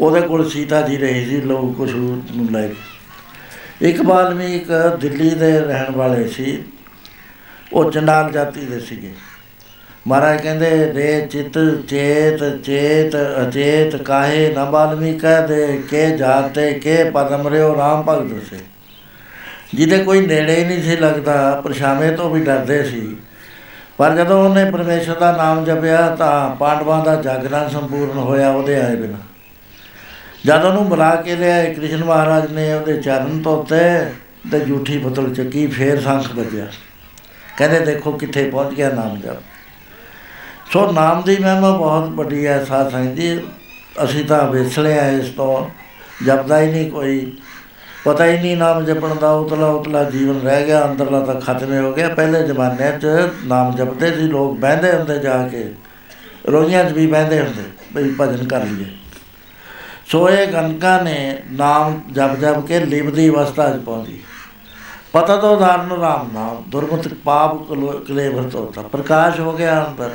[0.00, 2.95] ਉਹਦੇ ਕੋਲ ਸੀਤਾ ਜੀ ਰਹੀ ਸੀ, ਲੋਕ ਕੁਛ ਨੂੰ ਲੈ ਕੇ।
[3.82, 6.64] ਇੱਕ ਬਾਲਮੀਕ ਦਿੱਲੀ ਦੇ ਰਹਿਣ ਵਾਲੇ ਸੀ।
[7.72, 9.12] ਉਹ ਚੰਡਾਲ ਜਾਤੀ ਦੇ ਸੀਗੇ।
[10.06, 11.58] ਮਹਾਰਾਜ ਕਹਿੰਦੇ, ਰੇ ਚਿਤ
[11.88, 18.58] ਚੇਤ ਚੇਤ ਅਚੇਤ ਕਾਹੇ ਨ ਬਾਲਮੀਕਾ ਦੇ, ਕੇ ਜਾਤੇ ਕੇ ਪਦਮ ਰਿਓ ਰਾਮ ਭਗਤ ਸੇ।
[19.74, 23.16] ਜਿਹਦੇ ਕੋਈ ਨੇੜੇ ਹੀ ਨਹੀਂ ਸੀ ਲੱਗਦਾ, ਪਰਛਾਵੇਂ ਤੋਂ ਵੀ ਡਰਦੇ ਸੀ।
[23.98, 28.96] ਪਰ ਜਦੋਂ ਉਹਨੇ ਪਰਮੇਸ਼ਰ ਦਾ ਨਾਮ ਜਪਿਆ ਤਾਂ ਪਾਂਡਵਾਂ ਦਾ ਜਾਗਰਣ ਸੰਪੂਰਨ ਹੋਇਆ ਉਹਦੇ ਆਏ
[28.96, 29.18] ਬਿਨਾ।
[30.46, 33.76] ਜਦ ਉਹਨੂੰ ਬੁਲਾ ਕੇ ਲਿਆਏ, ਕ੍ਰਿਸ਼ਨ ਮਹਾਰਾਜ ਨੇ ਉਹਦੇ ਚਰਨ ਧੋਤੇ
[34.52, 36.66] ਤੇ ਝੂਠੀ ਬੋਤਲ ਚੱਕੀ, ਫੇਰ ਸੰਖ ਵੱਜਿਆ।
[37.58, 39.36] ਕਹਿੰਦੇ, ਦੇਖੋ ਕਿੱਥੇ ਪਹੁੰਚ ਗਿਆ ਨਾਮ ਜਪ।
[40.72, 43.40] ਸੋ ਨਾਮ ਦੀ ਮਹਿਮਾ ਬਹੁਤ ਵੱਡੀ ਹੈ, ਸਾਧ ਸੰਗਤ ਜੀ।
[44.04, 45.70] ਅਸੀਂ ਤਾਂ ਵਿਸਲੇ ਆ ਇਸ ਤੋਂ,
[46.24, 47.36] ਜਪਦਾ ਹੀ ਨਹੀਂ ਕੋਈ।
[48.04, 51.92] ਪਤਾ ਹੀ ਨਹੀਂ ਨਾਮ ਜਪਣ ਦਾ ਉਤਲਾ ਉਤਲਾ ਜੀਵਨ ਰਹਿ ਗਿਆ, ਅੰਦਰਲਾ ਤਾਂ ਖਤਮ ਹੋ
[51.92, 53.06] ਗਿਆ। ਪਹਿਲੇ ਜ਼ਮਾਨੇ 'ਚ
[53.44, 55.64] ਨਾਮ ਜਪਦੇ ਸੀ, ਲੋਕ ਬਹਿੰਦੇ ਹੁੰਦੇ ਜਾ ਕੇ।
[56.48, 57.62] ਰੋਈਆਂ 'ਚ ਵੀ ਬਹਿੰਦੇ ਹੁੰਦੇ
[57.92, 58.86] ਬਈ ਭਜਨ ਕਰ ਲਈਏ।
[60.06, 64.18] ਸੋ ਇਹ ਗਨਕਾ ਨੇ ਨਾਮ ਜਪ ਜਪ ਕੇ ਲਿਵਦੀ ਅਵਸਥਾ 'ਚ ਪਹੁੰਚੀ
[65.12, 67.62] ਪਤਾ ਤੋਂ ਉਦਾਹਰਨ ਰਾਮ ਨਾਮ ਦੁਰਮਤ ਪਾਪ
[68.08, 70.10] ਕਲੇਵਰ ਤੋਂ ਪ੍ਰਕਾਸ਼ ਹੋ ਗਿਆ ਅੰਦਰ।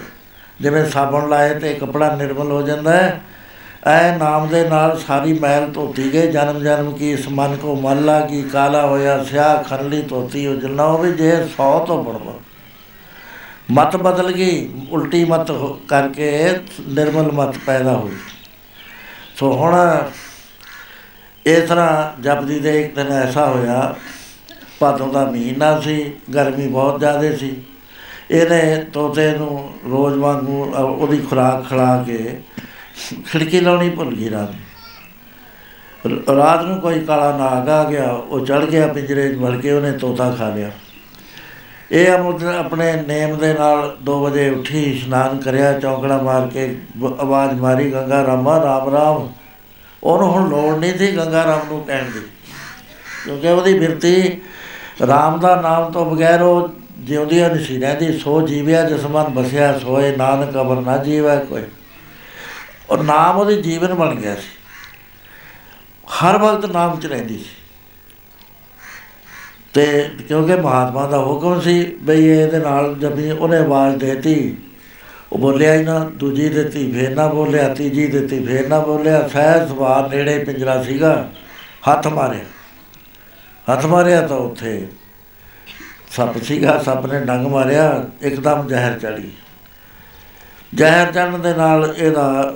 [0.61, 3.21] ਜਿਵੇਂ ਸਾਬਣ ਲਾਏ ਤੇ ਕਪੜਾ ਨਿਰਮਲ ਹੋ ਜਾਂਦਾ ਹੈ।
[3.85, 8.19] ਐ ਨਾਮ ਦੇ ਨਾਲ ਸਾਰੀ ਮੈਲ ਧੋਤੀ ਗਈ। ਜਨਮ ਜਨਮ ਕੀ ਇਸ ਮਨ ਕੋ ਮੱਲਾ
[8.21, 12.33] ਕੀ ਕਾਲਾ ਹੋਇਆ ਸਿਆ ਖਰਲੀ ਧੋਤੀ ਉਹ ਜਨਾ ਹੋਵੇ ਜੇ 100 ਤੋਂ ਬੜਵਾ।
[13.71, 15.51] ਮਤ ਬਦਲ ਗਈ। ਉਲਟੀ ਮਤ
[15.87, 16.31] ਕਰਕੇ
[16.87, 18.15] ਨਿਰਮਲ ਮਤ ਪੈਦਾ ਹੋਈ।
[19.41, 19.75] ਸੋ ਹੁਣ
[21.45, 23.95] ਇਸ ਤਰ੍ਹਾਂ ਜਪਦੀ ਦੇ ਇੱਕ ਦਿਨ ਐਸਾ ਹੋਇਆ,
[24.79, 27.49] ਭਾਦੋਂ ਦਾ ਮਹੀਨਾ ਸੀ, ਗਰਮੀ ਬਹੁਤ ਜ਼ਿਆਦਾ ਸੀ।
[28.31, 32.17] ਇਹਨੇ ਤੋਤੇ ਨੂੰ ਰੋਜ਼ ਵਾਂਗੂ ਉਹਦੀ ਖੁਰਾਕ ਖਿਲਾ ਕੇ
[33.31, 34.51] ਖਿੜਕੀ ਲਾਉਣੀ ਭੁੱਲ ਗਈ ਰਾਤ
[36.29, 39.91] ਰਾਤ ਨੂੰ ਕੋਈ ਕਾਲਾ ਨਾਗ ਆ ਗਿਆ, ਉਹ ਚੜ ਗਿਆ ਪਿੰਜਰੇ 'ਚ ਵੜ ਕੇ ਉਹਨੇ
[39.97, 40.71] ਤੋਤਾ ਖਾ ਲਿਆ।
[41.91, 42.11] ਇਹ
[42.59, 46.75] ਆਪਣੇ ਨੇਮ ਦੇ ਨਾਲ 2 ਵਜੇ ਉੱਠੀ ਇਸ਼ਨਾਨ ਕਰਿਆ, ਚੌਂਕੜਾ ਮਾਰ ਕੇ
[47.19, 49.31] ਆਵਾਜ਼ ਮਾਰੀ, ਗੰਗਾ ਰਾਮਾ ਰਾਮ ਰਾਮ।
[50.03, 52.19] ਉਹਨੂੰ ਹੁਣ ਲੋੜ ਨਹੀਂ ਸੀ ਗੰਗਾ ਰਾਮ ਨੂੰ ਕਹਿਣ ਦੀ।
[53.25, 54.41] ਕਿਉਂਕਿ ਉਹਦੀ ਬਿਰਤੀ
[55.07, 56.69] ਰਾਮ ਦਾ ਨਾਮ ਤੋਂ ਬਗੈਰ ਉਹ
[56.99, 61.63] ਜਿਉਂਦੀ ਨਹੀਂ ਸੀ, ਰਹਿੰਦੀ, ਸੋ ਜੀਵਿਆ ਜਿਸ ਮਨ ਬਸਿਆ, ਸੋਏ, ਨਾਨਕ ਅਬਰ ਨਾ ਜੀਵੈ ਕੋਈ।
[62.89, 64.51] ਔਰ ਨਾਮ ਉਹਦੇ ਜੀਵਨ ਬਣ ਗਿਆ ਸੀ।
[66.17, 67.60] ਹਰ ਵਕਤ ਨਾਮ ਚ ਰਹਿੰਦੀ ਸੀ।
[69.73, 74.57] ਤੇ ਕਿਉਂਕਿ ਮਹਾਤਮਾ ਦਾ ਹੁਕਮ ਸੀ ਬਈ ਇਹਦੇ ਨਾਲ ਜਦ ਉਹਨੇ ਆਵਾਜ਼ ਦੇਤੀ।
[75.31, 79.69] ਉਹ ਬੋਲਿਆ ਹੀ ਨਾ, ਦੂਜੀ ਦਿੱਤੀ, ਫੇਰ ਨਾ ਬੋਲਿਆ, ਤੀਜੀ ਦਿੱਤੀ, ਫੇਰ ਨਾ ਬੋਲਿਆ, ਸਹਿਜ
[79.69, 81.29] ਸਵਾਰ ਨੇੜੇ ਪਿੰਜਰਾ ਸੀਗਾ,
[81.89, 82.43] ਹੱਥ ਮਾਰਿਆ।
[83.73, 84.87] ਹੱਥ ਮਾਰਿਆ ਤਾਂ ਉੱਥੇ
[86.11, 89.31] ਸੱਪ ਸੀਗਾ, ਸੱਪ ਨੇ ਡੰਗ ਮਾਰਿਆ, ਇੱਕਦਮ ਜ਼ਹਿਰ ਚੜੀ।
[90.75, 92.55] ਜ਼ਹਿਰ ਚੜਨ ਦੇ ਨਾਲ ਇਹਦਾ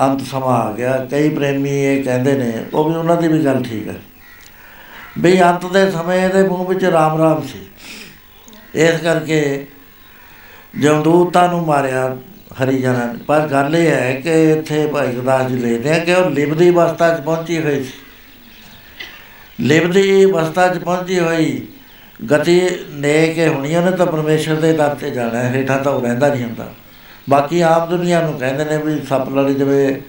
[0.00, 3.62] ਅੰਤ ਸਮਾਂ ਆ ਗਿਆ। ਕਈ ਪ੍ਰੇਮੀ ਇਹ ਕਹਿੰਦੇ ਨੇ, ਉਹ ਵੀ ਉਹਨਾਂ ਦੀ ਵੀ ਗੱਲ
[3.62, 3.94] ਠੀਕ ਹੈ।
[5.18, 7.58] ਵੀ ਅੰਤ ਦੇ ਸਮੇਂ ਦੇ ਮੂੰਹ ਵਿੱਚ ਰਾਮ ਰਾਮ ਸੀ।
[8.74, 9.66] ਇਸ ਕਰਕੇ
[10.80, 12.16] ਜਮਦੂਤਾਂ ਨੂੰ ਮਾਰਿਆ
[12.62, 16.30] ਹਰੀ ਜਨਾਂ ਪਰ ਗੱਲ ਇਹ ਹੈ ਕਿ ਇੱਥੇ ਭਾਈ ਗੁਰਦਾਸ ਜੀ ਲੈਦੇ ਆ ਕਿ ਉਹ
[16.30, 17.92] ਲਿਬਦੀ ਅਵਸਥਾ 'ਚ ਪਹੁੰਚੀ ਹੋਈ ਸੀ।
[19.60, 21.66] ਲਿਬਦੀ ਅਵਸਥਾ 'ਚ ਪਹੁੰਚੀ ਹੋਈ
[22.32, 22.60] ਗਤੀ
[22.92, 26.28] ਨੇ ਕੇ ਹੁਣੀ ਉਹਨੇ ਤਾਂ ਪਰਮੇਸ਼ਰ ਦੇ ਦਰ ਤੇ ਜਾਣਾ ਹੈ ਹੇਠਾਂ ਤਾਂ ਉਹ ਰਹਿੰਦਾ
[26.28, 26.72] ਨਹੀਂ ਹੁੰਦਾ।
[27.30, 30.02] ਬਾਕੀ ਆਪ ਦੁਨੀਆ ਨੂੰ ਕਹਿੰਦੇ ਨੇ ਵੀ ਸੱਪ ਲੜ ਜਵੇ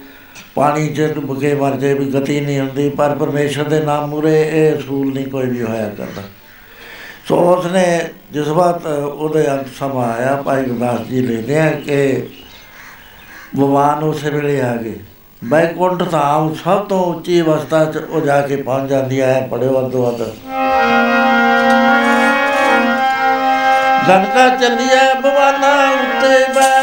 [0.54, 4.40] ਪਾਣੀ 'ਚ ਡੁੱਬ ਕੇ ਮਰ ਜਾਏ ਵੀ ਗਤੀ ਨਹੀਂ ਹੁੰਦੀ, ਪਰ ਪਰਮੇਸ਼ਰ ਦੇ ਨਾਮ ਮੂਰੇ
[4.42, 6.22] ਇਹ ਸੂਲ ਨਹੀਂ ਕੋਈ ਵੀ ਹੋਇਆ ਕਰਦਾ।
[7.28, 7.84] ਸੋ ਉਸਨੇ
[8.32, 12.28] ਜਿਸ ਵਾਰ ਉਹਦੇ ਅੰਤ ਸਮਾਂ ਆਇਆ, ਭਾਈ ਗੁਰਦਾਸ ਜੀ ਲੈਦੇ ਆ ਕਿ
[13.56, 14.94] ਭਗਵਾਨ ਉਸੇ ਵੇਲੇ ਆ ਗਏ।
[15.42, 20.08] ਬੈਕੁੰਠ ਧਾਮ ਸਭ ਤੋਂ ਉੱਚੀ ਅਵਸਥਾ 'ਚ ਉਹ ਜਾ ਕੇ ਪਹੁੰਚ ਜਾਂਦੀ ਹੈ ਪੜਿਓ ਅਦੋ
[20.10, 20.20] ਅਦ
[24.08, 26.73] ਗੰਗਾ ਚੱਲਿਆ ਬਵਾਨਾ ਉੱਤੇ ਬੈਠ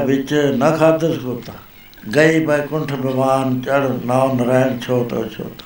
[0.00, 1.52] ਵਿੱਚ ਨ ਖਾਦਸ ਕੋਤਾ
[2.16, 5.64] ਗਈ ਬੈਕੁੰਠ ਭਗਵਾਨ ਚੜ ਨਾਮ ਨਰਾਇਣ ਛੋਟੋ ਛੋਟੋ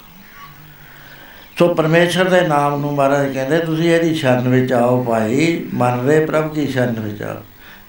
[1.59, 6.25] ਸੋ ਪਰਮੇਸ਼ਰ ਦੇ ਨਾਮ ਨੂੰ ਮਹਾਰਾਜ ਕਹਿੰਦੇ, ਤੁਸੀਂ ਇਹਦੀ ਸ਼ਰਨ ਵਿੱਚ ਆਓ ਭਾਈ, ਮਨ ਰੇ
[6.27, 7.43] ਪ੍ਰਭ ਦੀ ਸ਼ਰਨ ਵਿੱਚ ਆਓ।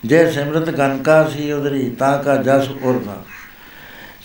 [0.06, 3.16] ਜੇ ਸਿਮਰਤ ਗਨਕਾ ਸੀ ਉਦਰੀ ਤਾਂ ਕਾ ਜਸ ਉਰਨਾ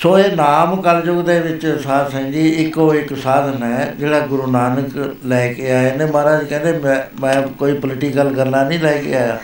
[0.00, 4.50] ਸੋ ਇਹ ਨਾਮ ਕਲਯੁਗ ਦੇ ਵਿੱਚ ਸਾਧ ਸੰਗ ਜੀ, ਇੱਕੋ ਇੱਕ ਸਾਧਨ ਹੈ, ਜਿਹੜਾ ਗੁਰੂ
[4.50, 9.14] ਨਾਨਕ ਲੈ ਕੇ ਆਏ ਨੇ। ਮਹਾਰਾਜ ਕਹਿੰਦੇ, ਮੈਂ ਮੈਂ ਕੋਈ ਪੋਲੀਟੀਕਲ ਗੱਲਾਂ ਨਹੀਂ ਲੈ ਕੇ
[9.14, 9.38] ਆਇਆ।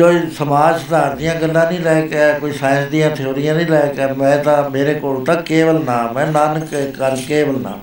[0.00, 3.86] ਕੋਈ ਸਮਾਜ ਸੁਧਾਰ ਦੀਆਂ ਗੱਲਾਂ ਨਹੀਂ ਲੈ ਕੇ ਆਇਆ, ਕੋਈ ਸਾਇੰਸ ਦੀਆਂ ਥਿਉਰੀਆਂ ਨਹੀਂ ਲੈ
[3.86, 7.80] ਕੇ ਆਇਆ। ਮੈਂ ਤਾਂ ਮੇਰੇ ਕੋਲ ਤਾਂ ਕੇਵਲ ਨਾਮ ਹੈ, ਨਾਨਕ ਕਰ ਕੇਵਲ ਨਾਮ।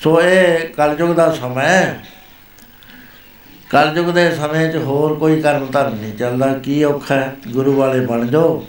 [0.00, 2.00] ਸੋ ਇਹ ਕਲਯੁਗ ਦਾ ਸਮਾਂ ਹੈ।
[3.70, 7.34] ਕਲਯੁਗ ਦੇ ਸਮੇਂ 'ਚ ਹੋਰ ਕੋਈ ਕਰਮ ਧਰਮ ਨਹੀਂ ਚੱਲਦਾ। ਕੀ ਔਖਾ ਹੈ?
[7.48, 8.66] ਗੁਰੂ ਵਾਲੇ ਬਣ ਜਾਓ।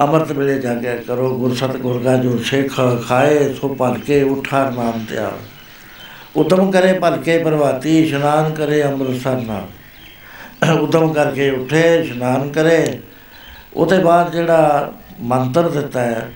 [0.00, 5.06] ਅੰਮ੍ਰਿਤ ਵੇਲੇ ਜਾ ਕੇ ਕਰੋ। ਗੁਰ ਸਤਿਗੁਰ ਕਾ ਜੋ ਸਿੱਖ ਖਾਏ, ਸੋ ਭਲਕੇ ਉਠਾ ਨਾਮ
[5.10, 5.48] ਤੇ ਆਵੇ
[6.36, 9.66] ਉਦਮ ਕਰੇ ਭਲਕੇ ਪ੍ਰਵਾਤੀ ਇਸ਼ਨਾਨ ਕਰੇ ਅੰਮ੍ਰਿਤਸਰ ਨਾਲ
[10.80, 13.00] ਉਦਮ ਕਰਕੇ ਉੱਠੇ, ਇਸ਼ਨਾਨ ਕਰੇ।
[13.74, 16.32] ਉਹਦੇ ਬਾਅਦ ਜਿਹੜਾ ਮੰਤਰ ਦਿੱਤਾ ਹੈ,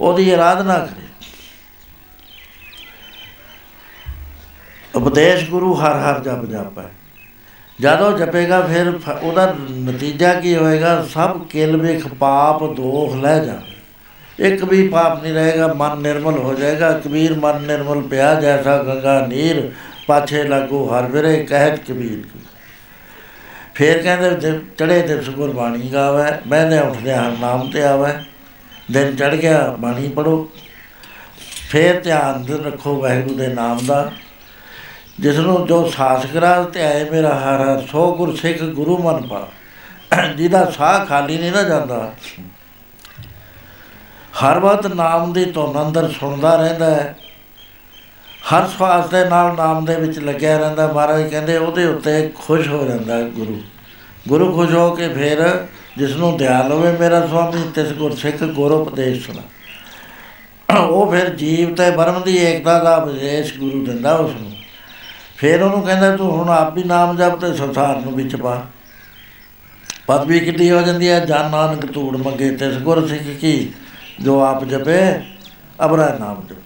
[0.00, 1.04] ਉਹਦੀ ਆਰਾਧਨਾ ਕਰੇ।
[4.94, 6.82] ਉਪਦੇਸ਼ ਗੁਰੂ ਹਰ ਹਰ ਜਪ ਜਪੈ।
[7.80, 11.06] ਜਦੋਂ ਜਪੇਗਾ, ਫਿਰ ਫ- ਉਹਦਾ ਨਤੀਜਾ ਕੀ ਹੋਏਗਾ?
[11.14, 13.72] ਸਭ ਕਿਲ ਵਿਖ ਪਾਪ ਦੋਖ ਲੈ ਜਾਵੇ।
[14.38, 19.26] ਇੱਕ ਵੀ ਪਾਪ ਨਹੀਂ ਰਹੇਗਾ, ਮਨ ਨਿਰਮਲ ਹੋ ਜਾਏਗਾ। ਕਬੀਰ ਮਨ ਨਿਰਮਲ ਪਿਆ, ਜੈਸਾ ਗੰਗਾ,
[19.26, 19.72] ਨੀਰ,
[20.06, 22.38] ਪਾਛੇ ਲੱਗੋ ਹਰ ਵਿਰੇ, ਕਹਿਤ ਕਬੀਰ ਕੀ।
[23.78, 28.12] ਫਿਰ ਕਹਿੰਦੇ ਚੜੇ ਦਿਵਸ ਗੁਰਬਾਣੀ ਗਾਵੇ ਬਹਿੰਦੇ ਉੱਠਦੇ ਹਰ ਨਾਮ ਤੇ ਆਵੇ।
[28.90, 30.50] ਦਿਨ ਚੜ ਗਿਆ, ਬਾਣੀ ਪੜੋ
[31.70, 34.10] ਫਿਰ ਧਿਆਨ ਦੇ ਰੱਖੋ ਵਾਹਿਗੁਰੂ ਦੇ ਨਾਮ ਦਾ।
[35.20, 39.26] ਜਿਸ ਨੂੰ ਜੋ ਸਾਸ ਕਰਾ ਤੇ ਆਏ ਮੇਰਾ ਹਰ ਹਰ, ਸੋ ਗੁਰ ਸਿੱਖ ਗੁਰੂ ਮਨ
[39.26, 39.48] ਪਾ।
[40.36, 42.12] ਜਿਹਦਾ ਸਾਹ ਖਾਲੀ ਨਹੀਂ ਨਾ ਜਾਂਦਾ।
[44.42, 47.16] ਹਰ ਵਕਤ ਨਾਮ ਦੀ ਧੁਨ ਅੰਦਰ ਸੁਣਦਾ ਰਹਿੰਦਾ ਹੈ।
[48.52, 52.84] ਹਰ ਸਵਾਸ ਦੇ ਨਾਲ ਨਾਮ ਦੇ ਵਿੱਚ ਲੱਗਿਆ ਰਹਿੰਦਾ, ਮਹਾਰਾਜ ਕਹਿੰਦੇ ਉਹਦੇ ਉੱਤੇ ਖੁਸ਼ ਹੋ
[52.86, 53.60] ਜਾਂਦਾ ਹੈ ਗੁਰੂ।
[54.28, 55.42] ਗੁਰੂ ਖੁਸ਼ ਹੋ ਕੇ ਫਿਰ
[55.98, 59.42] ਜਿਸ ਨੂੰ ਦਿਆਲ ਹੋਵੇ, ਮੇਰਾ ਸੁਆਮੀ, ਤਿਸ ਗੁਰ ਸਿੱਖ ਗੁਰ ਉਪਦੇਸ਼ ਸੁਣਾ।
[60.80, 64.52] ਉਹ ਫਿਰ ਜੀਵ ਤੇ ਬਰਮ ਦੀ ਏਕਤਾ ਦਾ ਉਪਦੇਸ਼ ਗੁਰੂ ਦਿੰਦਾ ਉਸ ਨੂੰ
[65.36, 68.62] ਫਿਰ ਉਹਨੂੰ ਕਹਿੰਦਾ, ਤੂੰ ਹੁਣ ਆਪ ਵੀ ਨਾਮ ਜਪ ਤੇ ਸੰਸਾਰ ਨੂੰ ਵਿੱਚ ਪਾ।
[70.06, 73.72] ਪਦਵੀ ਕਿੱਡੀ ਹੋ ਜਾਂਦੀ ਹੈ ਜਨ ਨਾਨਕ ਧੂੜ ਮੰਗੇ ਤਿਸ ਗੁਰ ਸਿੱਖ ਕੀ,
[74.20, 75.00] ਜੋ ਆਪ ਜਪੇ,
[75.84, 76.56] ਅਬਰਾ ਨਾਮ ਜਪ।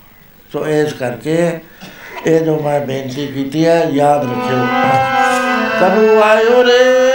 [0.52, 1.60] ਸੋ ਇਸ ਕਰਕੇ
[2.26, 4.66] ਇਹ ਜੋ ਮੈਂ ਬੇਨਤੀ ਕੀਤੀ ਹੈ ਯਾਦ ਰੱਖਿਓ।
[5.80, 7.11] ਕਰੂ ਆਇਓ ਰੇ?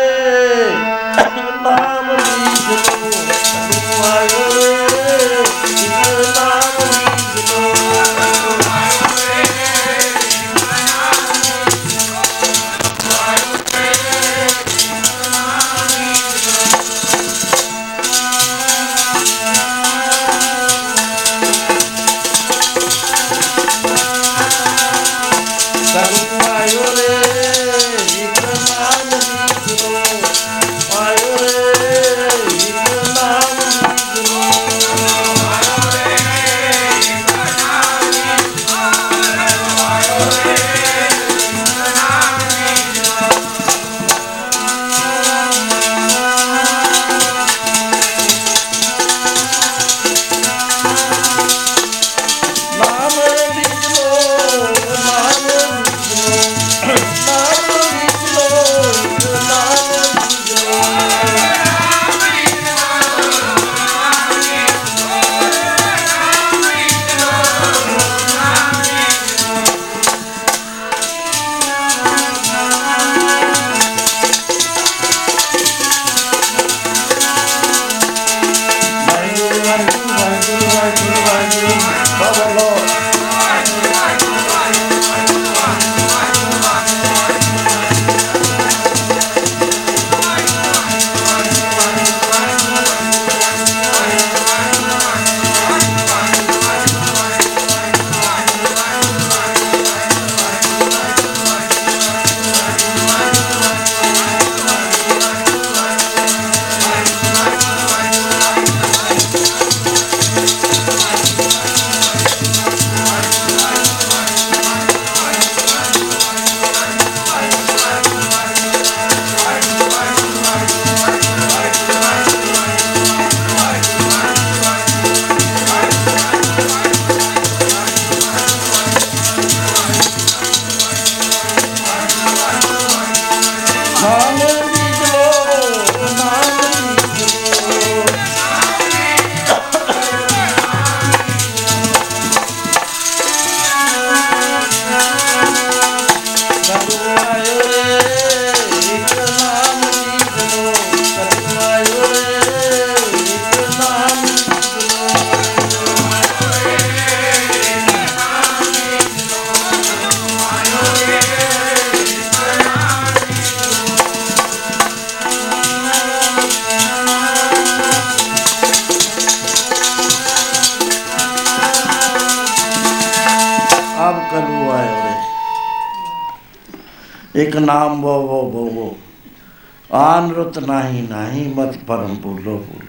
[179.92, 182.86] ਆਨ ਰੁਤ ਨਾਹੀ ਨਾਹੀ ਮਤ ਪਰਮ ਭੁੱਲੋ ਭੁੱਲ।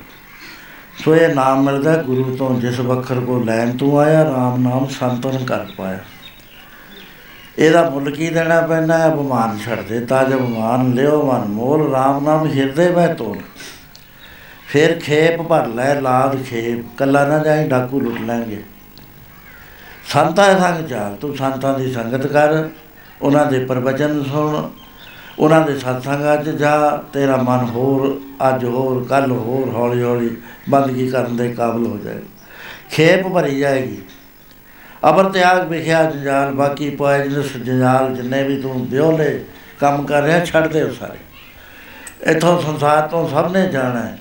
[1.04, 5.44] ਸੋ ਇਹ ਨਾਮ ਮਿਲਦਾ ਗੁਰੂ ਤੋਂ ਜਿਸ ਵਖਰ ਕੋ ਲੈਣ ਤੂੰ ਆਇਆ RAM ਨਾਮ ਸੰਤਨ
[5.44, 5.98] ਕਰ ਪਾਇਆ।
[7.58, 9.08] ਇਹਦਾ ਮੁੱਲ ਕੀ ਦੇਣਾ ਪੈਂਦਾ ਹੈ?
[9.08, 13.38] ਬਿਮਾਨ ਛੱਡ ਦੇ ਤਾਂ ਜਬ ਬਿਮਾਨ ਲਿਓ ਮਨ ਮੋਲ RAM ਨਾਮ ਹਿਰਦੇ ਵਿੱਚ ਤੋਲ।
[14.68, 18.62] ਫਿਰ ਖੇਪ ਭਰ ਲੈ, ਲਾਦ ਖੇਪ, ਕੱਲਾ ਨਾ ਜਾਈ ਡਾਕੂ ਲੁੱਟ ਲੈਣਗੇ।
[20.12, 22.68] ਸੰਤਾਂ ਸੰਗ ਚਾਲ, ਤੂੰ ਸੰਤਾਂ ਦੀ ਸੰਗਤ ਕਰ,
[23.22, 24.68] ਉਹਨਾਂ ਦੇ ਪ੍ਰਵਚਨ ਸੁਣ
[25.38, 30.36] ਉਹਨਾਂ ਦੇ ਸਤਸੰਗਾਂ 'ਚ ਜਾ, ਤੇਰਾ ਮਨ ਹੋਰ, ਅੱਜ ਹੋਰ ਕੱਲ ਹੋਰ ਹੌਲੀ ਹੌਲੀ
[30.70, 32.20] ਬੰਦਗੀ ਕਰਨ ਦੇ ਕਾਬਲ ਹੋ ਜਾਏ
[32.90, 33.98] ਖੇਪ ਭਰੀ ਜਾਏਗੀ।
[35.08, 39.44] ਅਬਰ ਤਿਆਗ ਵਿਖਿਆ ਜੰਜਾਲ ਬਾਕੀ ਪੋਇਜਨਸ ਜੰਜਾਲ ਜਿੰਨੇ ਵੀ ਤੂੰ ਵਿਹਲੇ
[39.80, 41.18] ਕੰਮ ਕਰ ਰਿਹਾ, ਛੱਡ ਦੇ ਉਹ ਸਾਰੇ।
[42.30, 44.18] ਇਥੋਂ ਸੰਸਾਰ ਤੋਂ ਸਭ ਨੇ ਜਾਣਾ ਹੈ।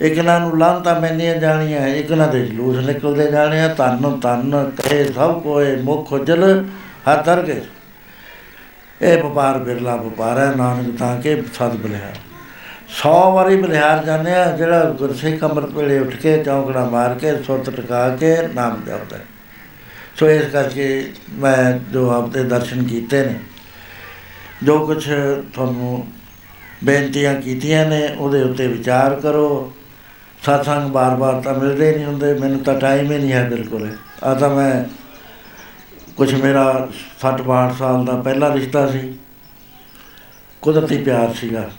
[0.00, 4.70] ਇੱਕ ਇਹਨਾਂ ਨੂੰ ਲਾਂਤਾ ਮੈਨੀਆਂ ਜਾਣੀਆਂ ਇੱਕ ਇਹਨਾਂ ਦੇ ਜਲੂਸ ਨਿਕਲਦੇ ਜਾਣੇ ਆ। ਤਨ ਤਨ
[4.76, 6.64] ਕਹੇ ਸਭ ਕੋਏ ਮੁਖ ਉਜਲ
[7.08, 7.62] ਹਰ ਦਰਗੇ
[9.02, 12.18] ਇਹ ਵਪਾਰ ਬਿਰਲਾ ਵਪਾਰ ਹੈ, ਨਾਨਕ ਤਾਂ ਕੇ ਸਦ ਬਲਿਹਾਰ।
[12.90, 17.70] 100 ਵਾਰੀ ਬਲਿਹਾਰ ਜਾਂਦੇ ਆ, ਜਿਹੜਾ ਗੁਰਸਿੱਖ ਅੰਮ੍ਰਿਤ ਵੇਲੇ ਉੱਠ ਕੇ ਚੌਂਕੜਾ ਮਾਰ ਕੇ ਸੁਰਤ
[17.70, 19.24] ਟਿਕਾ ਕੇ ਨਾਮ ਜਪਦਾ ਹੈ।
[20.16, 23.38] ਸੋ ਇਸ ਕਰਕੇ ਮੈਂ ਜੋ ਆਪਦੇ ਦਰਸ਼ਨ ਕੀਤੇ ਨੇ,
[24.62, 25.02] ਜੋ ਕੁਝ
[25.54, 26.06] ਤੁਹਾਨੂੰ
[26.84, 29.72] ਬੇਨਤੀਆਂ ਕੀਤੀਆਂ ਨੇ, ਉਹਦੇ ਉੱਤੇ ਵਿਚਾਰ ਕਰੋ।
[30.42, 33.88] ਸਤਸੰਗ ਬਾਰ-ਬਾਰ ਤਾਂ ਮਿਲਦੇ ਨਹੀਂ ਹੁੰਦੇ, ਮੈਨੂੰ ਤਾਂ ਟਾਈਮ ਹੀ ਨਹੀਂ ਹੈ ਬਿਲਕੁਲ।
[34.24, 34.84] ਆ ਤਾਂ ਮੈਂ
[36.16, 36.88] ਕੁਝ ਮੇਰਾ
[37.20, 39.14] 60-62 ਸਾਲ ਦਾ ਪਹਿਲਾ ਰਿਸ਼ਤਾ ਸੀ।
[40.62, 41.70] ਕੁਦਰਤੀ ਪਿਆਰ ਸੀਗਾ।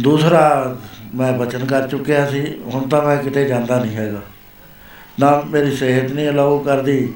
[0.00, 0.76] ਦੂਸਰਾ
[1.14, 4.20] ਮੈਂ ਬਚਨ ਕਰ ਚੁੱਕਿਆ ਸੀ। ਹੁਣ ਤਾਂ ਮੈਂ ਕਿਤੇ ਜਾਂਦਾ ਨਹੀਂ ਹੈਗਾ।
[5.20, 7.14] ਨਾ ਮੇਰੀ ਸਿਹਤ ਨਹੀਂ ਅਲਾਉ ਕਰਦੀ।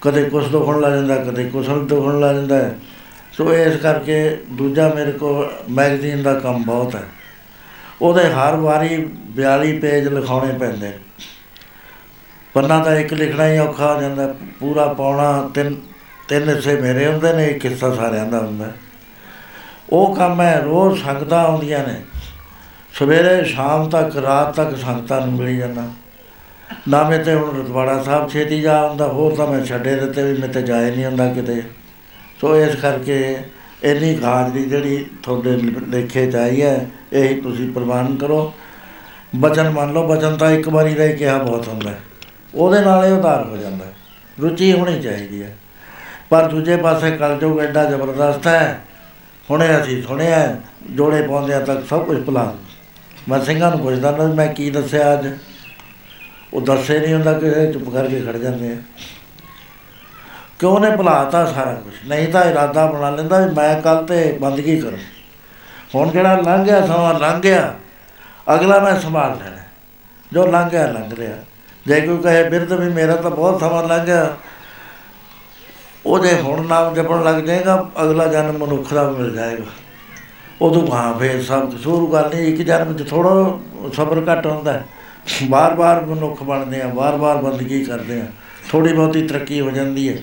[0.00, 2.70] ਕਦੇ ਕੁਛ ਦੁਖਣ ਲੱਗ ਜਾਂਦਾ ਕਦੇ ਕੁਛ ਦੁਖਣ ਲੱਗ ਜਾਂਦਾ।
[3.32, 7.02] ਸੋ ਇਸ ਕਰਕੇ ਦੂਜਾ ਮੇਰੇ ਕੋਲ ਮੈਗਜ਼ੀਨ ਦਾ ਕੰਮ ਬਹੁਤ ਹੈ।
[8.02, 10.92] ਉਹਦੇ ਹਰ ਵਾਰੀ 42 ਪੇਜ ਲਿਖਾਉਣੇ ਪੈਂਦੇ।
[12.54, 15.76] ਪੰਨਾ ਤਾਂ ਇੱਕ ਲਿਖਣਾ ਹੀ ਔਖਾ ਹੋ ਜਾਂਦਾ, ਪੂਰਾ ਪਾਉਣਾ, ਤਿੰਨ
[16.28, 18.72] ਤਿੰਨ ਹਿੱਸੇ ਮੇਰੇ ਹੁੰਦੇ ਨੇ, ਇੱਕ ਹਿੱਸਾ ਸਾਰਿਆਂ ਦਾ ਹੁੰਦਾ।
[19.90, 21.94] ਉਹ ਕੰਮ ਹੈ, ਰੋਜ਼ ਸੰਗਤਾਂ ਆਉਂਦੀਆਂ ਨੇ।
[22.94, 25.82] ਸਵੇਰੇ, ਸ਼ਾਮ ਤੱਕ, ਰਾਤ ਤੱਕ ਸੰਗਤਾਂ ਨੂੰ ਮਿਲੀ ਜਾਂਦਾ।
[26.88, 30.40] ਨਾ ਮੈਂ ਤੇ ਹੁਣ ਰਤਵਾੜਾ ਸਾਹਿਬ ਛੇਤੀ ਜਾ ਹੁੰਦਾ ਹੋਰ ਤਾਂ ਮੈਂ ਛੱਡੇ ਦਿੱਤੇ ਵੀ
[30.40, 31.62] ਮੈਂ ਤੇ ਜਾਏ ਨਹੀਂ ਹੁੰਦਾ ਕਿਤੇ।
[32.40, 33.36] ਸੋ ਇਸ ਕਰਕੇ
[33.82, 35.50] ਇੰਨੀ ਹਾਜ਼ਰੀ ਜਿਹੜੀ ਤੁਹਾਡੇ
[35.88, 38.52] ਲੇਖੇ 'ਚ ਆਈ ਹੈ, ਇਹ ਤੁਸੀਂ ਪ੍ਰਵਾਨ ਕਰੋ।
[39.36, 42.00] ਬਚਨ ਮੰਨ ਲਓ, ਬਚਨ ਤਾਂ ਇੱਕ ਵਾਰੀ ਦਾ ਹੀ ਕਿਹਾ ਬਹੁਤ ਹੁੰਦਾ ਹੈ।
[42.54, 43.92] ਉਹਦੇ ਨਾਲ ਇਹ ਉਧਾਰ ਹੋ ਜਾਂਦਾ ਹੈ।
[44.42, 45.56] ਰੁਚੀ ਹੋਣੀ ਚਾਹੀਦੀ ਹੈ।
[46.30, 48.80] ਪਰ ਦੂਜੇ ਪਾਸੇ ਕਲਯੁਗ ਐਡਾ ਜ਼ਬਰਦਸਤ ਹੈ।
[49.50, 50.56] ਹੁਣੇ ਅਸੀਂ ਸੁਣਿਆ
[50.90, 52.54] ਜੋੜੇ ਪਾਉਂਦਿਆਂ ਤੱਕ ਸਭ ਕੁਝ ਭੁਲਾ
[53.28, 55.28] ਮੈਂ ਸਿੰਘਾਂ ਨੂੰ ਪੁੱਛਦਾ ਨਾ ਵੀ ਮੈਂ ਕੀ ਦੱਸਿਆ ਅੱਜ?
[56.54, 58.76] ਉਹ ਦੱਸੇ ਨਹੀਂ ਹੁੰਦਾ ਕਿ ਚੁੱਪ ਕਰਕੇ ਖੜ ਜਾਂਦੇ ਆ।
[60.58, 64.80] ਕਿਉਂ ਨੇ ਭੁਲਾਤਾ ਸਾਰਾ ਕੁਝ ਨਹੀਂ ਤਾਂ ਇਰਾਦਾ ਬਣਾ ਲੈਂਦਾ ਵੀ ਮੈਂ ਕੱਲ ਤੇ ਬੰਦਗੀ
[64.80, 64.98] ਕਰਾਂ।
[65.94, 67.74] ਹੁਣ ਜਿਹੜਾ ਲੰਘ ਗਿਆ ਸਮਾਂ ਲੰਘ ਗਿਆ,
[68.54, 69.56] ਅਗਲਾ ਮੈਂ ਸੰਭਾਲ ਲੈਣਾ
[70.32, 71.36] ਜੋ ਲੰਘ ਗਿਆ, ਲੰਘ ਰਿਹਾ।
[71.86, 74.36] ਜੇ ਕੋਈ ਕਹੇ, ਬਿਰਧ ਵੀ ਮੇਰਾ ਤਾਂ ਬਹੁਤ ਸਮਾਂ ਲੰਘ ਗਿਆ।
[76.06, 79.64] ਉਹਦੇ ਹੁਣ ਨਾਮ ਜਪਣ ਲੱਗ ਜਾਏਗਾ, ਅਗਲਾ ਜਨਮ ਮਨੁੱਖ ਦਾ ਮਿਲ ਜਾਏਗਾ।
[80.62, 84.80] ਉਦੋਂ ਹਾਂ ਫੇਰ ਸਭ ਕਸੂਰ, ਗੱਲ ਨਹੀਂ, ਇੱਕ ਜਨਮ ਚ ਥੋੜਾ ਸਬਰ ਘੱਟ ਹੁੰਦਾ
[85.50, 88.26] ਬਾਰ-ਬਾਰ ਮਨੁੱਖ ਬਣਦੇ ਆ ਬਾਰ-ਬਾਰ ਬੰਦਗੀ ਕਰਦੇ ਆ
[88.70, 90.16] ਥੋੜੀ ਬਹੁਤੀ ਤਰੱਕੀ ਹੋ ਜਾਂਦੀ ਹੈ।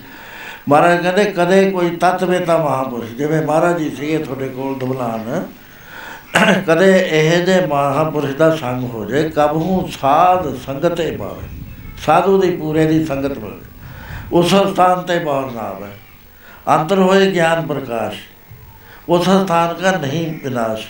[0.69, 5.43] ਮਹਾਰਾਜ ਕਹਿੰਦੇ, ਕਦੇ ਕੋਈ ਤਤਵੇ ਤਾਂ ਮਹਾਪੁਰਸ਼, ਜਿਵੇਂ ਮਹਾਰਾਜ ਜੀ ਸੀਗੇ ਤੁਹਾਡੇ ਕੋਲ ਦਬਲਾਨ
[6.67, 11.47] ਕਦੇ ਇਹ ਦੇ ਮਹਾਪੁਰਸ਼ ਦਾ ਸੰਗ ਹੋ ਜਾਏ ਕਬਹੂ ਸਾਧ ਸੰਗਤੇ ਪਾਵੇ
[12.05, 13.65] ਸਾਧੂ ਦੀ ਪੂਰੇ ਦੀ ਸੰਗਤ ਮਿਲੇ
[14.33, 15.89] ਉਸ ਸਥਾਨ ਤੇ ਬਾਹਰ ਨਾ ਆਵੇ।
[16.67, 18.17] ਅੰਤਰ ਹੋਏ ਗਿਆਨ ਪ੍ਰਕਾਸ਼।
[19.09, 20.87] ਉਸ ਸਥਾਨ ਕਾ ਨਹੀਂ ਵਿਨਾਸ਼।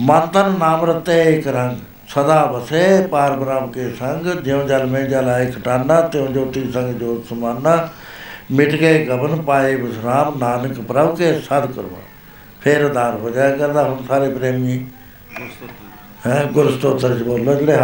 [0.00, 1.76] ਮਨ ਤਨ ਨਾਮ ਰਤੇ ਇੱਕ ਰੰਗ।
[2.08, 6.94] ਸਦਾ ਵਸੇ ਪਾਰ ਬ੍ਰਹਮ ਕੇ ਸੰਗ। ਜਿਉ ਜਲ ਮੇ ਜਲ ਆਏ ਖਟਾਨਾ, ਤਿਉ ਜੋਤੀ ਸੰਗ
[6.94, 7.88] ਜੋਤ ਸਮਾਨਾ।
[8.50, 11.98] ਮਿਟ ਗਏ ਗਬਨ ਪਾਏ ਵਿਸਰਾਮ। ਨਾਨਕ ਪ੍ਰਭ ਕੇ ਸਦ ਕਰਵਾ
[12.60, 14.84] ਫੇਰ ਉਦਾਰ ਹੋ ਜਾਇਆ ਕਰਦਾ ਹੁਣ ਸਾਰੇ ਪ੍ਰੇਮੀ
[16.26, 17.76] ਹੈ ਗੁਰ ਸਤੋਤਰ ਚ ਬੋਲੋ ਜਿਹੜੇ